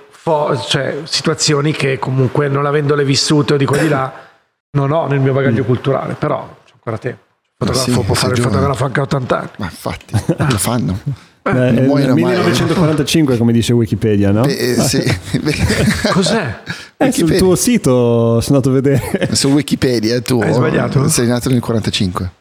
cioè 0.67 1.01
situazioni 1.03 1.71
che 1.71 1.99
comunque 1.99 2.47
non 2.47 2.65
avendole 2.65 3.03
vissute 3.03 3.53
o 3.53 3.57
di 3.57 3.65
qua 3.65 3.77
di 3.77 3.88
là 3.88 4.27
non 4.71 4.91
ho 4.91 5.07
nel 5.07 5.19
mio 5.19 5.34
bagaglio 5.34 5.63
culturale, 5.63 6.13
però 6.13 6.57
c'è 6.65 6.73
ancora 6.73 6.97
tempo. 6.97 7.21
Il 7.43 7.67
fotografo 7.67 7.91
sì, 7.91 8.05
può 8.05 8.13
fare 8.13 8.34
il 8.34 8.41
fotografo 8.41 8.86
anche 8.86 8.99
a 8.99 9.03
80 9.03 9.38
anni. 9.38 9.49
ma 9.57 9.65
infatti 9.65 10.13
lo 10.38 10.57
fanno. 10.57 10.99
Eh, 11.41 11.51
non 11.51 11.73
nel 11.73 11.86
muoiono 11.86 12.13
mai. 12.15 12.36
1945 12.36 13.38
come 13.38 13.51
dice 13.51 13.73
Wikipedia, 13.73 14.32
no? 14.32 14.45
Eh, 14.45 14.71
eh, 14.71 14.75
sì. 14.75 15.01
Cos'è? 16.11 16.59
Eh, 16.97 17.11
sul 17.11 17.23
Wikipedia. 17.23 17.38
tuo 17.38 17.55
sito 17.55 18.41
sono 18.41 18.57
andato 18.57 18.69
a 18.69 18.73
vedere. 18.73 19.36
Su 19.36 19.49
Wikipedia 19.49 20.15
è 20.15 20.21
tuo. 20.21 20.41
Hai 20.41 20.53
sbagliato? 20.53 21.07
Sei 21.07 21.27
nato 21.27 21.49
nel 21.49 21.59
45. 21.59 22.32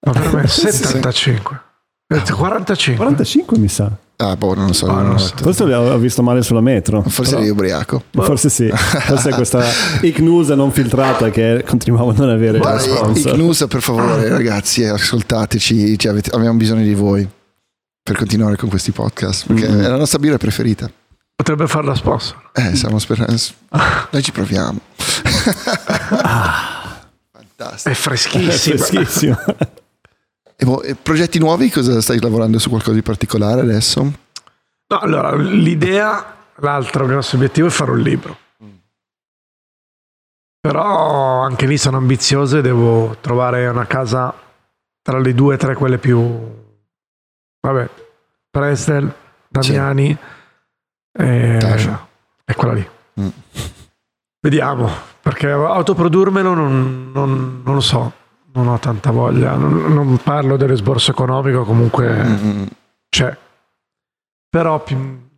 Ma 0.00 0.12
per 0.12 0.34
me 0.34 0.46
75. 0.46 1.60
Eh, 2.08 2.22
45. 2.32 3.04
45 3.04 3.58
mi 3.58 3.68
sa. 3.68 3.90
Ah, 4.22 4.36
boh, 4.36 4.54
non 4.54 4.66
lo 4.66 4.72
so. 4.74 4.86
Ah, 4.86 5.00
non 5.02 5.18
so. 5.18 5.32
Forse 5.36 5.64
l'ho 5.64 5.96
visto 5.98 6.22
male 6.22 6.42
sulla 6.42 6.60
metro. 6.60 7.00
Forse 7.02 7.30
però- 7.30 7.40
eri 7.42 7.50
ubriaco. 7.50 8.02
Forse 8.10 8.50
sì. 8.50 8.68
Forse 8.70 9.30
è 9.30 9.34
questa 9.34 9.64
ignusa 10.02 10.54
non 10.54 10.70
filtrata 10.72 11.30
che 11.30 11.64
continuiamo 11.66 12.10
a 12.10 12.14
non 12.14 12.28
avere 12.28 12.58
Dai, 12.58 12.78
sponsor. 12.80 13.34
Ignusa, 13.34 13.66
per 13.66 13.80
favore, 13.80 14.28
ragazzi, 14.28 14.84
ascoltateci. 14.84 15.98
cioè, 15.98 16.12
avete- 16.12 16.30
abbiamo 16.34 16.58
bisogno 16.58 16.82
di 16.82 16.94
voi 16.94 17.26
per 18.02 18.16
continuare 18.16 18.56
con 18.56 18.68
questi 18.68 18.90
podcast. 18.92 19.46
Perché 19.46 19.68
Mm. 19.68 19.80
è 19.80 19.88
la 19.88 19.96
nostra 19.96 20.18
birra 20.18 20.36
preferita. 20.36 20.90
Potrebbe 21.34 21.66
fare 21.66 21.86
da 21.86 21.94
sponsor. 21.94 22.50
Eh, 22.52 22.76
stiamo 22.76 22.98
sperando. 22.98 23.34
Noi 24.10 24.22
ci 24.22 24.32
proviamo. 24.32 24.78
Fantastico. 27.32 27.88
È 27.88 27.92
È 27.92 27.94
freschissimo. 27.94 29.38
E 30.62 30.90
e 30.90 30.94
progetti 30.94 31.38
nuovi? 31.38 31.70
Cosa 31.70 32.02
stai 32.02 32.20
lavorando 32.20 32.58
su 32.58 32.68
qualcosa 32.68 32.94
di 32.94 33.02
particolare 33.02 33.62
adesso? 33.62 34.02
No, 34.02 34.98
allora, 34.98 35.34
l'idea, 35.34 36.36
l'altro 36.56 37.06
grosso 37.06 37.36
obiettivo 37.36 37.68
è 37.68 37.70
fare 37.70 37.92
un 37.92 38.00
libro. 38.00 38.36
Però 40.60 41.40
anche 41.40 41.66
lì 41.66 41.78
sono 41.78 41.96
ambizioso 41.96 42.58
e 42.58 42.60
devo 42.60 43.16
trovare 43.22 43.66
una 43.68 43.86
casa 43.86 44.34
tra 45.00 45.18
le 45.18 45.32
due 45.32 45.54
o 45.54 45.56
tre 45.56 45.74
quelle 45.74 45.96
più... 45.96 46.58
Vabbè, 47.62 47.88
Prestel, 48.50 49.14
Damiani 49.48 50.16
e, 51.12 51.58
e 52.44 52.54
quella 52.54 52.74
lì. 52.74 52.88
Mm. 53.18 53.28
Vediamo, 54.40 54.90
perché 55.22 55.50
autoprodurmelo 55.50 56.52
non, 56.52 57.10
non- 57.12 57.62
non 57.64 57.74
lo 57.74 57.80
so, 57.80 58.12
non 58.52 58.68
ho 58.68 58.78
tanta 58.78 59.10
voglia, 59.10 59.54
non, 59.54 59.92
non 59.92 60.18
parlo 60.22 60.56
dell'esborso 60.56 61.10
economico, 61.10 61.64
comunque 61.64 62.08
Mm, 62.24 62.62
c'è. 63.08 63.36
Però 64.48 64.82
più- 64.82 65.28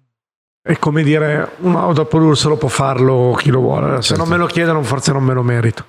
è 0.62 0.78
come 0.78 1.02
dire, 1.02 1.52
un 1.58 1.74
autoprodurselo 1.76 2.56
può 2.56 2.68
farlo 2.68 3.34
chi 3.36 3.50
lo 3.50 3.60
vuole. 3.60 3.96
Se 3.96 4.02
Certo. 4.14 4.22
non 4.22 4.30
me 4.32 4.38
lo 4.38 4.46
chiedono, 4.46 4.82
forse 4.82 5.12
non 5.12 5.22
me 5.24 5.34
lo 5.34 5.42
merito. 5.42 5.84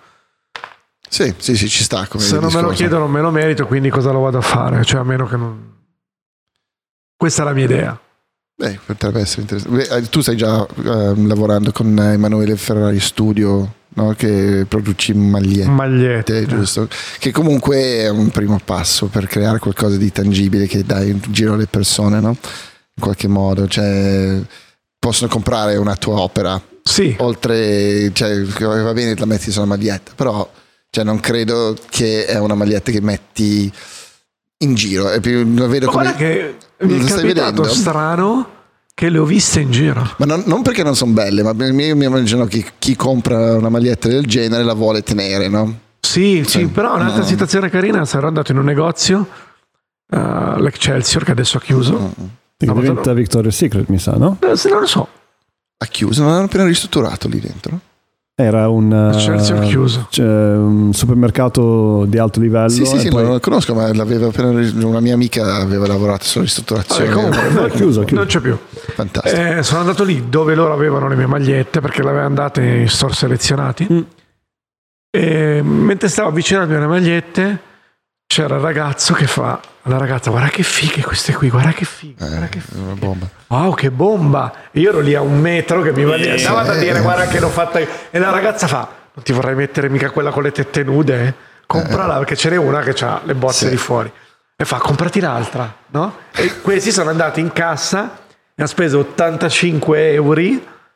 Sì, 1.08 1.34
sì, 1.38 1.56
sì, 1.56 1.70
ci 1.70 1.84
sta. 1.84 2.08
Come 2.08 2.24
Se 2.24 2.40
non 2.40 2.52
me 2.52 2.62
lo 2.62 2.70
chiedono, 2.70 3.08
me 3.08 3.22
lo 3.22 3.30
merito, 3.30 3.68
quindi 3.68 3.90
cosa 3.90 4.12
lo 4.12 4.20
vado 4.22 4.40
a 4.40 4.42
fare? 4.42 4.84
Cioè, 4.84 5.00
a 5.00 5.04
meno 5.04 5.26
che 5.28 5.38
non. 5.38 5.72
Questa 7.16 7.44
è 7.44 7.46
la 7.46 7.54
mia 7.54 7.66
idea. 7.66 8.00
Beh, 8.64 8.80
potrebbe 8.86 9.20
essere 9.20 9.42
interessante. 9.42 9.78
Beh, 9.78 9.96
eh, 9.98 10.02
tu 10.04 10.22
stai 10.22 10.38
già 10.38 10.66
ehm, 10.86 11.28
lavorando 11.28 11.74
con 11.74 12.00
Emanuele 12.00 12.56
Ferrari 12.56 13.00
Studio, 13.02 13.74
no? 13.90 14.14
che 14.16 14.66
produci 14.70 15.14
magliette. 15.14 15.70
Magliette. 15.70 16.46
giusto? 16.46 16.88
Che 17.20 17.32
comunque 17.32 17.78
è 17.78 18.10
un 18.10 18.30
primo 18.30 18.60
passo 18.64 19.08
per 19.08 19.28
creare 19.28 19.60
qualcosa 19.60 19.98
di 19.98 20.10
tangibile 20.14 20.66
che 20.68 20.84
dai 20.84 21.10
in 21.10 21.20
giro 21.30 21.56
alle 21.56 21.68
persone, 21.68 22.22
no? 22.22 22.30
In 22.96 23.04
qualche 23.04 23.28
modo, 23.28 23.68
cioè 23.68 24.40
possono 24.98 25.30
comprare 25.30 25.76
una 25.76 25.98
tua 25.98 26.22
opera, 26.22 26.62
Sì, 26.84 27.14
oltre, 27.20 28.14
cioè 28.14 28.44
va 28.44 28.94
bene 28.94 29.14
la 29.18 29.26
metti 29.26 29.52
sulla 29.52 29.66
maglietta, 29.66 30.14
però 30.16 30.50
cioè, 30.90 31.04
non 31.04 31.20
credo 31.20 31.76
che 31.90 32.26
è 32.26 32.40
una 32.40 32.54
maglietta 32.56 32.92
che 32.92 33.02
metti 33.02 33.70
in 34.60 34.76
giro, 34.76 35.10
è 35.10 35.20
più, 35.20 35.44
lo 35.54 35.68
vedo 35.68 35.88
ma 35.88 35.92
come... 35.92 36.16
che 36.16 36.56
mi 36.80 36.98
è 36.98 37.02
stai 37.08 37.22
capitato 37.22 37.62
vedendo? 37.62 37.64
strano 37.74 38.50
che 38.94 39.10
le 39.10 39.18
ho 39.18 39.26
viste 39.26 39.60
in 39.60 39.72
giro. 39.72 40.08
Ma 40.18 40.26
non, 40.26 40.44
non 40.46 40.62
perché 40.62 40.84
non 40.84 40.96
sono 40.96 41.14
belle, 41.14 41.42
ma 41.44 41.52
io 41.66 41.74
mi 41.96 42.06
immagino 42.06 42.46
che 42.46 42.66
chi 42.78 42.96
compra 42.96 43.56
una 43.56 43.70
maglietta 43.70 44.08
del 44.08 44.26
genere 44.26 44.64
la 44.64 44.74
vuole 44.74 45.02
tenere, 45.02 45.48
no? 45.48 45.80
Sì, 46.00 46.44
sì, 46.46 46.60
Sì. 46.60 46.68
però 46.68 46.96
un'altra 46.96 47.22
No. 47.22 47.26
situazione 47.26 47.70
carina, 47.70 48.06
sarò 48.06 48.28
andato 48.28 48.52
in 48.52 48.58
un 48.60 48.66
negozio, 48.66 49.28
eh, 50.12 50.54
l'Excelsior, 50.60 51.24
che 51.24 51.32
adesso 51.32 51.58
ha 51.58 51.62
chiuso. 51.62 51.98
Mm. 52.20 52.26
Che 52.58 52.66
No, 52.68 52.74
diventa 52.76 53.02
sono- 53.04 53.16
Victoria's 53.16 53.56
Secret, 53.56 53.88
mi 53.88 53.98
sa, 54.00 54.12
no? 54.16 54.38
Eh, 54.42 54.56
se 54.56 54.70
non 54.70 54.82
lo 54.82 54.86
so. 54.86 55.08
Ha 55.78 55.86
chiuso, 55.88 56.22
non 56.24 56.34
hanno 56.34 56.44
appena 56.46 56.66
ristrutturato 56.66 57.28
lì 57.28 57.40
dentro. 57.40 57.80
Era 58.36 58.68
un, 58.68 58.92
eh, 58.92 59.20
cioè, 60.10 60.56
un 60.56 60.92
supermercato 60.92 62.06
di 62.08 62.18
alto 62.18 62.40
livello. 62.40 62.70
Sì, 62.70 62.84
sì, 62.84 62.98
sì, 62.98 63.10
poi- 63.10 63.22
non 63.22 63.34
lo 63.34 63.40
conosco, 63.40 63.76
ma 63.76 63.94
l'aveva 63.94 64.26
appena 64.28 64.50
una 64.86 65.00
mia 65.00 65.14
amica 65.14 65.58
aveva 65.58 65.86
lavorato 65.86 66.24
sulla 66.24 66.46
ristrutturazione. 66.46 67.10
Vabbè, 67.12 67.16
comunque, 67.16 67.50
No, 67.52 67.66
è 67.66 67.70
chiuso, 67.70 68.00
chiuso. 68.02 68.16
non 68.16 68.26
c'è 68.26 68.40
più. 68.40 68.58
Fantastico. 68.96 69.40
Eh, 69.40 69.62
sono 69.62 69.82
andato 69.82 70.04
lì 70.04 70.30
dove 70.30 70.56
loro 70.56 70.74
avevano 70.74 71.08
le 71.08 71.16
mie 71.16 71.28
magliette 71.28 71.80
perché 71.80 72.02
le 72.02 72.08
avevano 72.10 72.28
andate 72.30 72.64
in 72.64 72.90
store 72.90 73.14
selezionati. 73.14 73.88
Mm. 73.92 74.02
E 75.16 75.62
mentre 75.62 76.08
stavo 76.10 76.30
avvicinando 76.30 76.74
le 76.80 76.88
magliette, 76.88 77.60
c'era 78.26 78.56
il 78.56 78.62
ragazzo 78.62 79.14
che 79.14 79.28
fa 79.28 79.60
alla 79.84 79.98
ragazza: 79.98 80.30
Guarda 80.32 80.50
che 80.50 80.64
fighe 80.64 81.02
queste 81.04 81.34
qui, 81.34 81.50
guarda 81.50 81.72
che 81.72 81.86
fighe, 81.86 82.26
guarda 82.28 82.48
che 82.48 82.58
Eh, 82.58 82.62
fighe. 82.62 82.80
una 82.80 82.94
bomba. 82.94 83.28
Wow, 83.48 83.74
che 83.76 83.92
bomba! 83.92 84.54
E 84.72 84.80
io 84.80 84.90
ero 84.90 85.00
lì 85.02 85.14
a 85.16 85.22
un 85.22 85.40
metro 85.40 85.82
che 85.82 85.92
mi 85.92 86.04
andava 86.04 86.64
da 86.64 86.76
dire: 86.76 87.00
Guarda 87.02 87.28
che 87.28 87.40
l'ho 87.40 87.50
fatta 87.50 87.80
io. 87.80 87.88
E 88.10 88.18
la 88.20 88.32
ragazza 88.32 88.68
fa: 88.68 88.88
Non 89.14 89.24
ti 89.24 89.32
vorrei 89.34 89.56
mettere 89.56 89.90
mica 89.90 90.10
quella 90.10 90.32
con 90.32 90.44
le 90.44 90.52
tette 90.52 90.84
nude? 90.84 91.26
eh? 91.28 91.34
Comprala 91.66 92.18
perché 92.18 92.36
ce 92.36 92.50
n'è 92.50 92.58
una 92.58 92.82
che 92.82 92.92
ha 93.06 93.22
le 93.24 93.36
botte 93.36 93.54
Sì. 93.54 93.70
di 93.70 93.78
fuori. 93.78 94.12
E 94.56 94.66
fa: 94.66 94.78
Comprati 94.78 95.20
l'altra, 95.20 95.72
no? 95.88 96.16
E 96.36 96.62
questi 96.62 96.92
sono 96.92 97.10
andati 97.10 97.40
in 97.40 97.52
cassa 97.54 98.18
e 98.26 98.54
hanno 98.58 98.68
speso 98.68 99.00
85 99.00 100.14
euro 100.14 100.42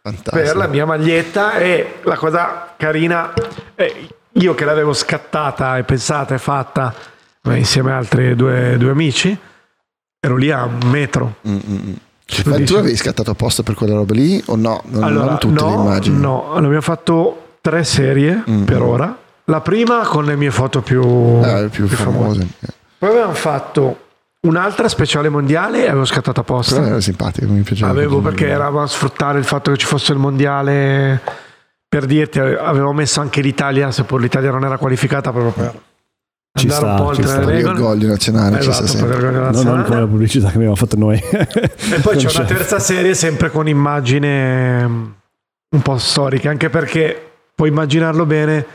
Fantastico. 0.02 0.36
per 0.36 0.56
la 0.56 0.68
mia 0.68 0.86
maglietta 0.86 1.54
e 1.58 1.96
la 2.04 2.16
cosa 2.16 2.74
carina 2.78 3.32
io 4.34 4.54
che 4.56 4.66
l'avevo 4.66 4.94
scattata 4.94 5.78
e 5.78 5.84
pensata 5.84 6.36
e 6.36 6.38
fatta 6.38 6.94
eh, 6.94 7.16
insieme 7.56 7.92
a 7.92 7.98
altri 7.98 8.36
due, 8.36 8.76
due 8.78 8.90
amici 8.92 9.38
ero 10.20 10.36
lì 10.36 10.52
a 10.52 10.66
un 10.66 10.90
metro 10.90 11.36
Ma 11.42 12.56
dici? 12.58 12.64
tu 12.66 12.74
l'avevi 12.76 12.96
scattato 12.96 13.32
apposta 13.32 13.64
per 13.64 13.76
quella 13.76 13.96
roba 13.96 14.14
lì 14.14 14.42
o 14.48 14.56
no? 14.56 14.82
Non, 14.88 15.04
allora 15.04 15.26
non 15.26 15.38
tutte 15.40 15.62
no, 15.64 15.70
le 15.70 15.76
immagini. 15.76 16.20
no 16.20 16.44
allora, 16.50 16.58
abbiamo 16.66 16.82
fatto 16.82 17.42
tre 17.62 17.84
serie 17.84 18.44
Mm. 18.50 18.64
per 18.64 18.82
ora 18.82 19.18
la 19.46 19.62
prima 19.62 20.00
con 20.06 20.26
le 20.26 20.36
mie 20.36 20.52
foto 20.52 20.82
più, 20.82 21.02
Ah, 21.42 21.62
le 21.62 21.68
più, 21.70 21.88
famose. 21.88 22.46
poi 22.98 23.10
avevamo 23.10 23.34
fatto 23.34 24.02
un'altra 24.42 24.88
speciale 24.90 25.30
mondiale 25.30 25.86
e 25.86 25.88
avevo 25.88 26.04
scattato 26.06 26.42
apposta 26.42 26.76
Però 26.76 26.88
era 26.88 27.02
simpatico, 27.02 27.52
mi 27.52 27.62
piaceva. 27.62 27.90
Avevo 27.90 28.20
perché 28.20 28.48
eravamo 28.48 28.82
a 28.84 28.88
sfruttare 28.88 29.40
il 29.40 29.46
fatto 29.46 29.72
che 29.72 29.78
ci 29.78 29.86
fosse 29.86 30.12
il 30.14 30.20
mondiale. 30.20 31.22
Per 31.90 32.06
dirti, 32.06 32.40
avevo 32.40 32.92
messo 32.92 33.22
anche 33.22 33.40
l'Italia, 33.42 33.90
seppur 33.92 34.20
l'Italia 34.20 34.52
non 34.52 34.66
era 34.66 34.78
qualificata 34.78 35.32
proprio 35.32 35.52
per 35.54 35.82
Ci 36.58 36.68
andare 36.68 36.82
sta, 36.82 36.92
un 36.92 36.98
po' 36.98 37.14
ci 37.14 37.22
oltre 37.22 37.28
sta. 37.28 37.40
le 37.40 37.46
regole. 37.46 37.62
l'orgoglio 37.80 38.08
nazionale 38.08 38.62
ci 38.62 38.70
Esatto, 38.70 38.88
sta 38.88 38.98
sempre. 38.98 39.22
l'orgoglio 39.22 39.52
Non, 39.52 39.66
non 39.76 39.84
come 39.84 40.00
la 40.00 40.08
pubblicità 40.08 40.50
che 40.50 40.56
abbiamo 40.56 40.76
fatto 40.76 40.98
noi. 40.98 41.18
E 41.30 42.00
poi 42.02 42.16
c'è 42.18 42.38
una 42.38 42.46
terza 42.48 42.80
serie 42.80 43.14
sempre 43.14 43.50
con 43.50 43.68
immagine 43.68 44.88
mm, 44.88 45.06
un 45.70 45.82
po' 45.82 45.98
storiche, 45.98 46.48
anche 46.50 46.70
perché 46.70 47.32
puoi 47.56 47.70
immaginarlo 47.70 48.26
bene 48.26 48.66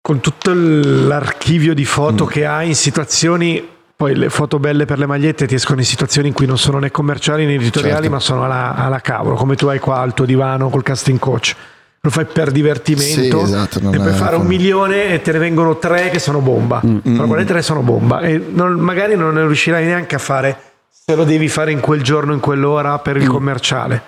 con 0.00 0.20
tutto 0.20 0.52
l'archivio 0.54 1.72
di 1.74 1.84
foto 1.86 2.26
che 2.26 2.44
hai 2.44 2.68
in 2.68 2.74
situazioni, 2.74 3.66
poi 3.96 4.14
le 4.14 4.28
foto 4.28 4.58
belle 4.58 4.84
per 4.84 4.98
le 4.98 5.06
magliette 5.06 5.46
ti 5.46 5.54
escono 5.54 5.80
in 5.80 5.86
situazioni 5.86 6.28
in 6.28 6.34
cui 6.34 6.44
non 6.46 6.58
sono 6.58 6.78
né 6.78 6.90
commerciali 6.90 7.46
né 7.46 7.54
editoriali, 7.54 8.02
Certo. 8.02 8.10
ma 8.10 8.20
sono 8.20 8.44
alla, 8.44 8.74
alla 8.74 9.00
cavolo, 9.00 9.34
come 9.34 9.56
tu 9.56 9.66
hai 9.66 9.78
qua 9.78 10.00
al 10.00 10.12
tuo 10.12 10.26
divano 10.26 10.68
col 10.68 10.82
casting 10.82 11.18
coach. 11.18 11.56
Lo 12.04 12.10
fai 12.10 12.26
per 12.26 12.50
divertimento 12.50 13.38
Sì, 13.46 13.52
esatto, 13.54 13.78
e 13.78 13.96
puoi 13.98 14.12
fare 14.12 14.36
un 14.36 14.44
milione 14.44 15.14
e 15.14 15.22
te 15.22 15.32
ne 15.32 15.38
vengono 15.38 15.78
tre 15.78 16.10
che 16.10 16.18
sono 16.18 16.40
bomba. 16.40 16.82
Però 17.02 17.24
quelle 17.26 17.44
tre 17.44 17.62
sono 17.62 17.80
bomba 17.80 18.20
e 18.20 18.38
non- 18.52 18.74
magari 18.74 19.16
non 19.16 19.32
ne 19.32 19.40
riuscirai 19.46 19.86
neanche 19.86 20.14
a 20.14 20.18
fare 20.18 20.54
se 20.90 21.14
lo 21.14 21.24
devi 21.24 21.48
fare 21.48 21.72
in 21.72 21.80
quel 21.80 22.02
giorno, 22.02 22.34
in 22.34 22.40
quell'ora 22.40 22.98
per 22.98 23.16
il 23.16 23.26
commerciale. 23.26 24.02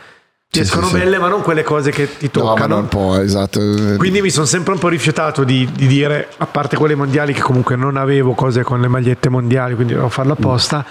Ti 0.51 0.59
Sì, 0.59 0.65
sì, 0.67 0.71
escono 0.71 0.89
sì. 0.89 0.99
belle, 0.99 1.19
ma 1.19 1.29
non 1.29 1.41
quelle 1.41 1.63
cose 1.63 1.91
che 1.91 2.19
ti 2.19 2.31
No, 2.35 2.41
toccano. 2.53 2.83
può, 2.85 3.17
esatto. 3.17 3.61
Quindi 3.97 4.21
mi 4.21 4.29
sono 4.31 4.45
sempre 4.45 4.75
un 4.75 4.79
po' 4.79 4.89
rifiutato 4.89 5.43
di, 5.43 5.67
di 5.75 5.87
dire, 5.87 6.29
a 6.37 6.45
parte 6.47 6.77
quelle 6.77 6.95
mondiali 6.95 7.33
che 7.33 7.41
comunque 7.41 7.77
non 7.77 7.97
avevo 7.97 8.35
cose 8.35 8.63
con 8.63 8.79
le 8.79 8.89
magliette 8.89 9.31
mondiali, 9.31 9.75
quindi 9.75 9.95
dovevo 9.95 10.11
farlo 10.11 10.35
apposta, 10.35 10.85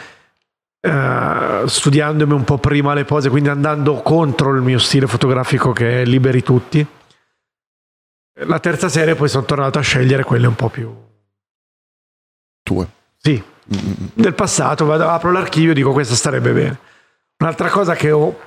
eh, 0.86 1.64
studiandomi 1.66 2.34
un 2.34 2.44
po' 2.44 2.60
prima 2.60 2.94
le 2.94 3.06
pose, 3.06 3.30
quindi 3.30 3.50
andando 3.50 4.02
contro 4.04 4.54
il 4.54 4.62
mio 4.62 4.78
stile 4.78 5.08
fotografico 5.08 5.72
che 5.72 6.04
è 6.04 6.06
liberi 6.06 6.44
tutti. 6.44 6.86
La 8.46 8.60
terza 8.60 8.88
serie 8.88 9.16
poi 9.16 9.28
sono 9.28 9.46
tornato 9.46 9.80
a 9.80 9.82
scegliere 9.82 10.24
quelle 10.24 10.46
un 10.46 10.56
po' 10.56 10.70
più... 10.70 10.94
Tue. 12.62 12.88
Sì, 13.18 13.42
del 13.64 14.36
passato, 14.36 14.86
vado, 14.86 15.08
apro 15.10 15.32
l'archivio 15.32 15.72
e 15.72 15.74
dico 15.74 15.92
questa 15.92 16.14
starebbe 16.14 16.52
bene. 16.52 16.80
Un'altra 17.40 17.70
cosa 17.70 17.96
che 17.96 18.12
ho 18.12 18.40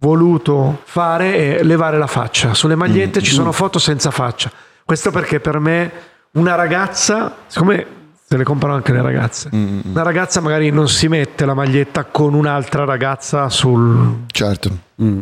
voluto 0.00 0.80
fare 0.84 1.58
è 1.58 1.62
levare 1.62 1.98
la 1.98 2.08
faccia. 2.08 2.54
Sulle 2.54 2.74
magliette 2.74 3.22
ci 3.22 3.32
sono 3.32 3.52
foto 3.52 3.78
senza 3.78 4.10
faccia. 4.10 4.50
Questo 4.84 5.12
perché 5.12 5.38
per 5.38 5.60
me 5.60 5.92
una 6.32 6.56
ragazza, 6.56 7.36
siccome 7.46 7.86
se 8.34 8.36
le 8.36 8.44
comprano 8.44 8.74
anche 8.74 8.92
le 8.92 9.00
ragazze, 9.00 9.48
una 9.52 10.02
ragazza 10.02 10.40
magari 10.40 10.70
non 10.70 10.88
si 10.88 11.06
mette 11.06 11.44
la 11.44 11.54
maglietta 11.54 12.04
con 12.04 12.34
un'altra 12.34 12.84
ragazza 12.84 13.48
sul... 13.48 14.24
Certo. 14.26 14.76
Mm. 15.00 15.20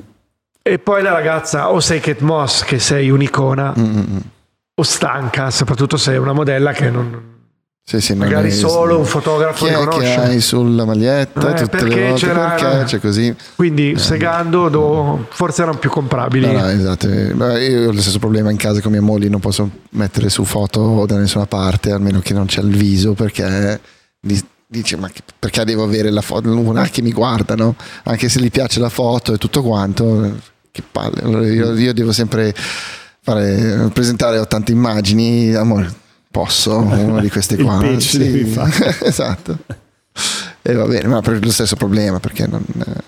E 0.63 0.79
poi 0.79 1.03
la 1.03 1.13
ragazza 1.13 1.71
o 1.71 1.81
sei 1.81 2.01
Kate 2.01 2.25
Moss 2.25 2.65
che 2.65 2.79
sei 2.79 3.11
un'icona 3.11 3.75
Mm, 3.79 4.17
o 4.75 4.83
stanca, 4.83 5.51
soprattutto 5.51 5.99
se 5.99 6.15
è 6.15 6.17
una 6.17 6.33
modella 6.33 6.73
che 6.73 6.91
non... 6.91 7.31
Sì, 7.85 8.01
sì, 8.01 8.15
Magari 8.15 8.49
è- 8.49 8.53
solo 8.53 8.97
un 8.97 9.05
fotografo 9.05 9.65
Chi 9.67 9.71
riconosce. 9.73 10.01
che 10.01 10.15
hai 10.21 10.41
sulla 10.41 10.85
maglietta 10.85 11.41
Eh, 11.53 11.55
tutte 11.65 11.67
perché 11.67 11.95
le 11.97 12.09
volte 12.11 12.27
c'era- 12.27 12.49
perché 12.51 12.85
c'è 12.85 13.01
così 13.01 13.35
Quindi 13.57 13.99
segando 13.99 14.69
do- 14.69 15.27
forse 15.31 15.63
erano 15.63 15.79
più 15.79 15.91
comprabili. 15.91 16.47
no, 16.47 16.53
no, 16.61 16.69
esatto 16.69 17.09
Eh, 17.09 17.35
io 17.69 17.89
ho 17.89 17.93
lo 17.93 18.01
stesso 18.01 18.21
problema 18.21 18.53
in 18.53 18.57
casa 18.57 18.81
con 18.81 18.93
mia 18.93 19.03
moglie 19.03 19.29
non 19.29 19.41
posso 19.41 19.69
mettere 19.91 20.29
su 20.31 20.45
foto 20.45 21.05
da 21.07 21.17
nessuna 21.19 21.47
parte 21.47 21.91
almeno 21.91 22.21
che 22.21 22.33
non 22.35 22.47
c'è 22.47 22.61
il 22.61 22.75
viso 22.75 23.15
perché 23.15 23.81
di- 24.21 24.45
dice 24.65 24.97
ma 24.97 25.11
perché 25.39 25.65
devo 25.65 25.83
avere 25.83 26.11
la 26.11 26.23
foto 26.23 26.49
una 26.57 26.85
che 26.89 27.03
mi 27.03 27.13
guarda 27.13 27.57
no? 27.57 27.75
anche 28.05 28.29
se 28.29 28.41
gli 28.41 28.51
piace 28.51 28.79
la 28.79 28.89
foto 28.91 29.35
e 29.35 29.39
tutto 29.39 29.61
quanto 29.63 30.39
che 30.71 30.83
palle 30.91 31.51
io, 31.53 31.75
io 31.77 31.93
devo 31.93 32.13
sempre 32.13 32.55
fare, 33.21 33.91
presentare 33.93 34.39
ho 34.39 34.47
tante 34.47 34.71
immagini 34.73 35.53
amore 35.53 36.01
posso 36.33 36.79
una 36.83 37.21
di 37.21 37.31
queste 37.31 37.55
Il 37.55 37.63
qua 37.63 37.79
pitch 37.79 38.17
devi 38.17 38.45
fare. 38.47 38.97
esatto 39.05 39.57
e 40.65 40.75
va 40.75 40.85
bene 40.87 41.09
ma 41.09 41.21
per 41.21 41.45
lo 41.45 41.51
stesso 41.51 41.75
problema 41.77 42.21
perché 42.21 42.47
non 42.47 42.63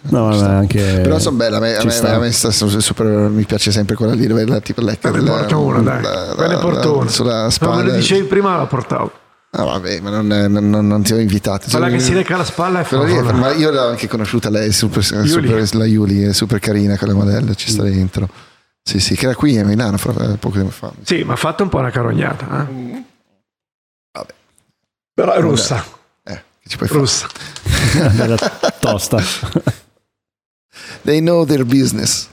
No, 0.08 0.32
ci 0.32 0.38
ma 0.38 0.44
sta. 0.44 0.50
anche. 0.56 1.00
però 1.02 1.18
sono 1.18 1.36
belle, 1.36 1.56
a 1.56 1.60
me, 1.60 1.76
a 1.76 1.84
me- 1.84 1.90
sta. 1.90 2.14
a 2.14 2.18
me 2.18 2.30
sta 2.32 2.50
su- 2.50 2.78
super, 2.80 3.06
mi 3.06 3.44
piace 3.44 3.70
sempre 3.72 3.94
quella 3.96 4.12
lì 4.14 4.26
dove 4.26 4.44
la 4.46 4.60
tipo 4.60 4.80
lecca 4.80 5.10
Me 5.10 5.18
ne 5.18 5.24
la- 5.24 5.30
porto 5.38 5.60
una, 5.60 5.80
dai. 5.80 6.02
la- 6.02 6.34
Me 6.36 6.46
ne 6.48 6.54
la- 6.54 6.58
porto 6.60 6.98
una. 6.98 7.08
sulla 7.10 7.38
Se 7.38 7.44
me 7.44 7.50
spalla. 7.50 7.82
lo 7.82 7.92
dicevi 7.92 8.26
prima 8.26 8.56
la 8.56 8.66
portavo. 8.66 9.12
Ah, 9.56 9.62
vabbè, 9.64 10.00
ma 10.00 10.10
non, 10.10 10.26
non- 10.26 10.68
non- 10.68 10.86
non 10.86 11.02
ti 11.02 11.12
ho 11.12 11.18
invitato. 11.18 11.66
Quella 11.70 11.86
Cioè, 11.88 11.96
che 11.96 12.02
si 12.02 12.12
lecca 12.12 12.36
la 12.36 12.44
spalla 12.44 12.80
è 12.80 12.84
favola. 12.84 13.32
ma 13.32 13.52
io 13.52 13.70
l'ho 13.70 13.86
anche 13.88 14.08
conosciuta 14.08 14.50
lei, 14.50 14.72
super, 14.72 15.04
super- 15.04 15.74
la 15.74 15.86
Yuli, 15.86 16.22
è 16.24 16.32
super 16.32 16.58
carina 16.58 16.98
quella 16.98 17.14
modella, 17.14 17.54
ci 17.54 17.70
sta 17.70 17.84
dentro. 17.84 18.28
Sì, 18.82 18.98
sì, 18.98 19.14
che 19.14 19.26
era 19.26 19.34
qui 19.36 19.56
a 19.58 19.64
Milano 19.64 19.96
fra- 19.96 20.32
eh, 20.32 20.36
poco 20.38 20.56
tempo 20.56 20.72
fa. 20.72 20.92
Sì, 21.02 21.22
ma 21.22 21.34
ha 21.34 21.36
fatto 21.36 21.62
un 21.62 21.68
po' 21.68 21.78
una 21.78 21.90
carognata. 21.90 22.66
eh. 22.68 23.02
Però 25.14 25.32
è 25.32 25.40
russa. 25.40 25.84
eh, 26.24 26.42
che 26.62 26.68
ci 26.68 26.76
puoi? 26.76 26.88
Russa. 26.90 27.26
Bella 28.12 28.36
tosta. 28.80 29.22
They 31.02 31.20
know 31.20 31.44
their 31.44 31.64
business. 31.64 32.28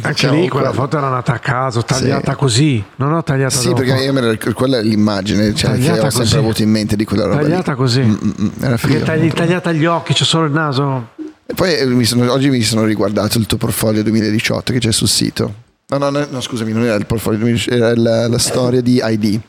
Anche 0.00 0.12
Diciamo 0.12 0.40
lì 0.40 0.48
quella 0.48 0.68
quello. 0.68 0.82
foto 0.84 0.96
era 0.96 1.08
nata 1.10 1.34
a 1.34 1.38
caso, 1.38 1.82
tagliata 1.82 2.32
Sì. 2.32 2.38
così. 2.38 2.84
Non 2.96 3.12
ho 3.12 3.22
tagliata 3.22 3.54
Sì, 3.58 3.68
dopo. 3.68 3.82
perché 3.82 4.02
io 4.04 4.12
me 4.12 4.20
la- 4.22 4.52
quella 4.54 4.78
è 4.78 4.82
l'immagine 4.82 5.54
cioè, 5.54 5.72
che 5.78 5.90
ho 5.90 5.94
sempre 5.94 6.10
così. 6.10 6.36
avuto 6.36 6.62
in 6.62 6.70
mente 6.70 6.96
di 6.96 7.04
quella 7.04 7.24
roba. 7.24 7.42
lì. 7.42 7.48
Tagliata 7.48 7.74
così. 7.74 8.00
Mm, 8.00 8.12
mm, 8.12 8.30
mm, 8.40 8.48
era 8.62 8.76
figo. 8.78 9.04
tagli, 9.04 9.30
tagliata 9.32 9.72
gli 9.72 9.84
occhi, 9.84 10.14
c'è 10.14 10.24
solo 10.24 10.46
il 10.46 10.52
naso. 10.52 11.08
E 11.44 11.52
poi 11.54 11.74
eh, 11.76 11.84
mi 11.86 12.04
sono- 12.04 12.30
oggi 12.32 12.48
mi 12.48 12.62
sono 12.62 12.84
riguardato 12.84 13.36
il 13.38 13.46
tuo 13.46 13.58
portfolio 13.58 14.02
2018 14.02 14.72
che 14.72 14.78
c'è 14.78 14.92
sul 14.92 15.08
sito. 15.08 15.52
No, 15.88 15.98
no, 15.98 16.10
no, 16.10 16.26
no, 16.30 16.40
scusami, 16.40 16.72
non 16.72 16.84
era 16.84 16.94
il 16.94 17.06
portfolio 17.06 17.38
2018, 17.40 17.74
era 17.84 17.94
la, 17.96 18.28
la 18.28 18.38
storia 18.38 18.80
di 18.80 19.00
ID. 19.02 19.40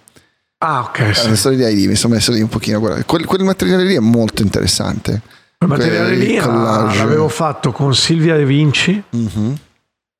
Ah, 0.59 0.81
ok. 0.81 1.15
Sì. 1.15 1.35
Storia 1.35 1.67
di 1.69 1.81
ID, 1.83 1.87
mi 1.89 1.95
sono 1.95 2.13
messo 2.15 2.31
lì 2.31 2.41
un 2.41 2.49
pochino 2.49 2.77
a 2.77 2.79
guardare. 2.79 3.05
Quel, 3.05 3.25
quel 3.25 3.43
materiale 3.43 3.83
lì 3.83 3.95
è 3.95 3.99
molto 3.99 4.41
interessante. 4.41 5.21
Quel 5.57 5.69
materiale 5.69 6.15
lì 6.15 6.37
collage. 6.37 6.97
l'avevo 6.97 7.27
fatto 7.29 7.71
con 7.71 7.95
Silvia 7.95 8.35
De 8.35 8.45
Vinci. 8.45 9.01
Mhm. 9.09 9.57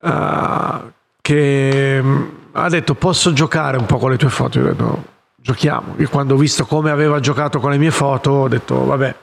eh, 0.02 0.80
che 1.20 2.00
mm, 2.02 2.22
ha 2.52 2.68
detto 2.70 2.94
posso 2.94 3.32
giocare 3.34 3.76
un 3.76 3.84
po' 3.86 3.98
con 3.98 4.10
le 4.10 4.16
tue 4.16 4.30
foto 4.30 4.58
io 4.58 4.64
ho 4.64 4.68
detto 4.70 5.04
giochiamo 5.36 5.94
io 5.98 6.08
quando 6.08 6.34
ho 6.34 6.36
visto 6.38 6.64
come 6.64 6.90
aveva 6.90 7.20
giocato 7.20 7.60
con 7.60 7.70
le 7.70 7.76
mie 7.78 7.90
foto 7.90 8.30
ho 8.30 8.48
detto 8.48 8.84
vabbè 8.86 9.14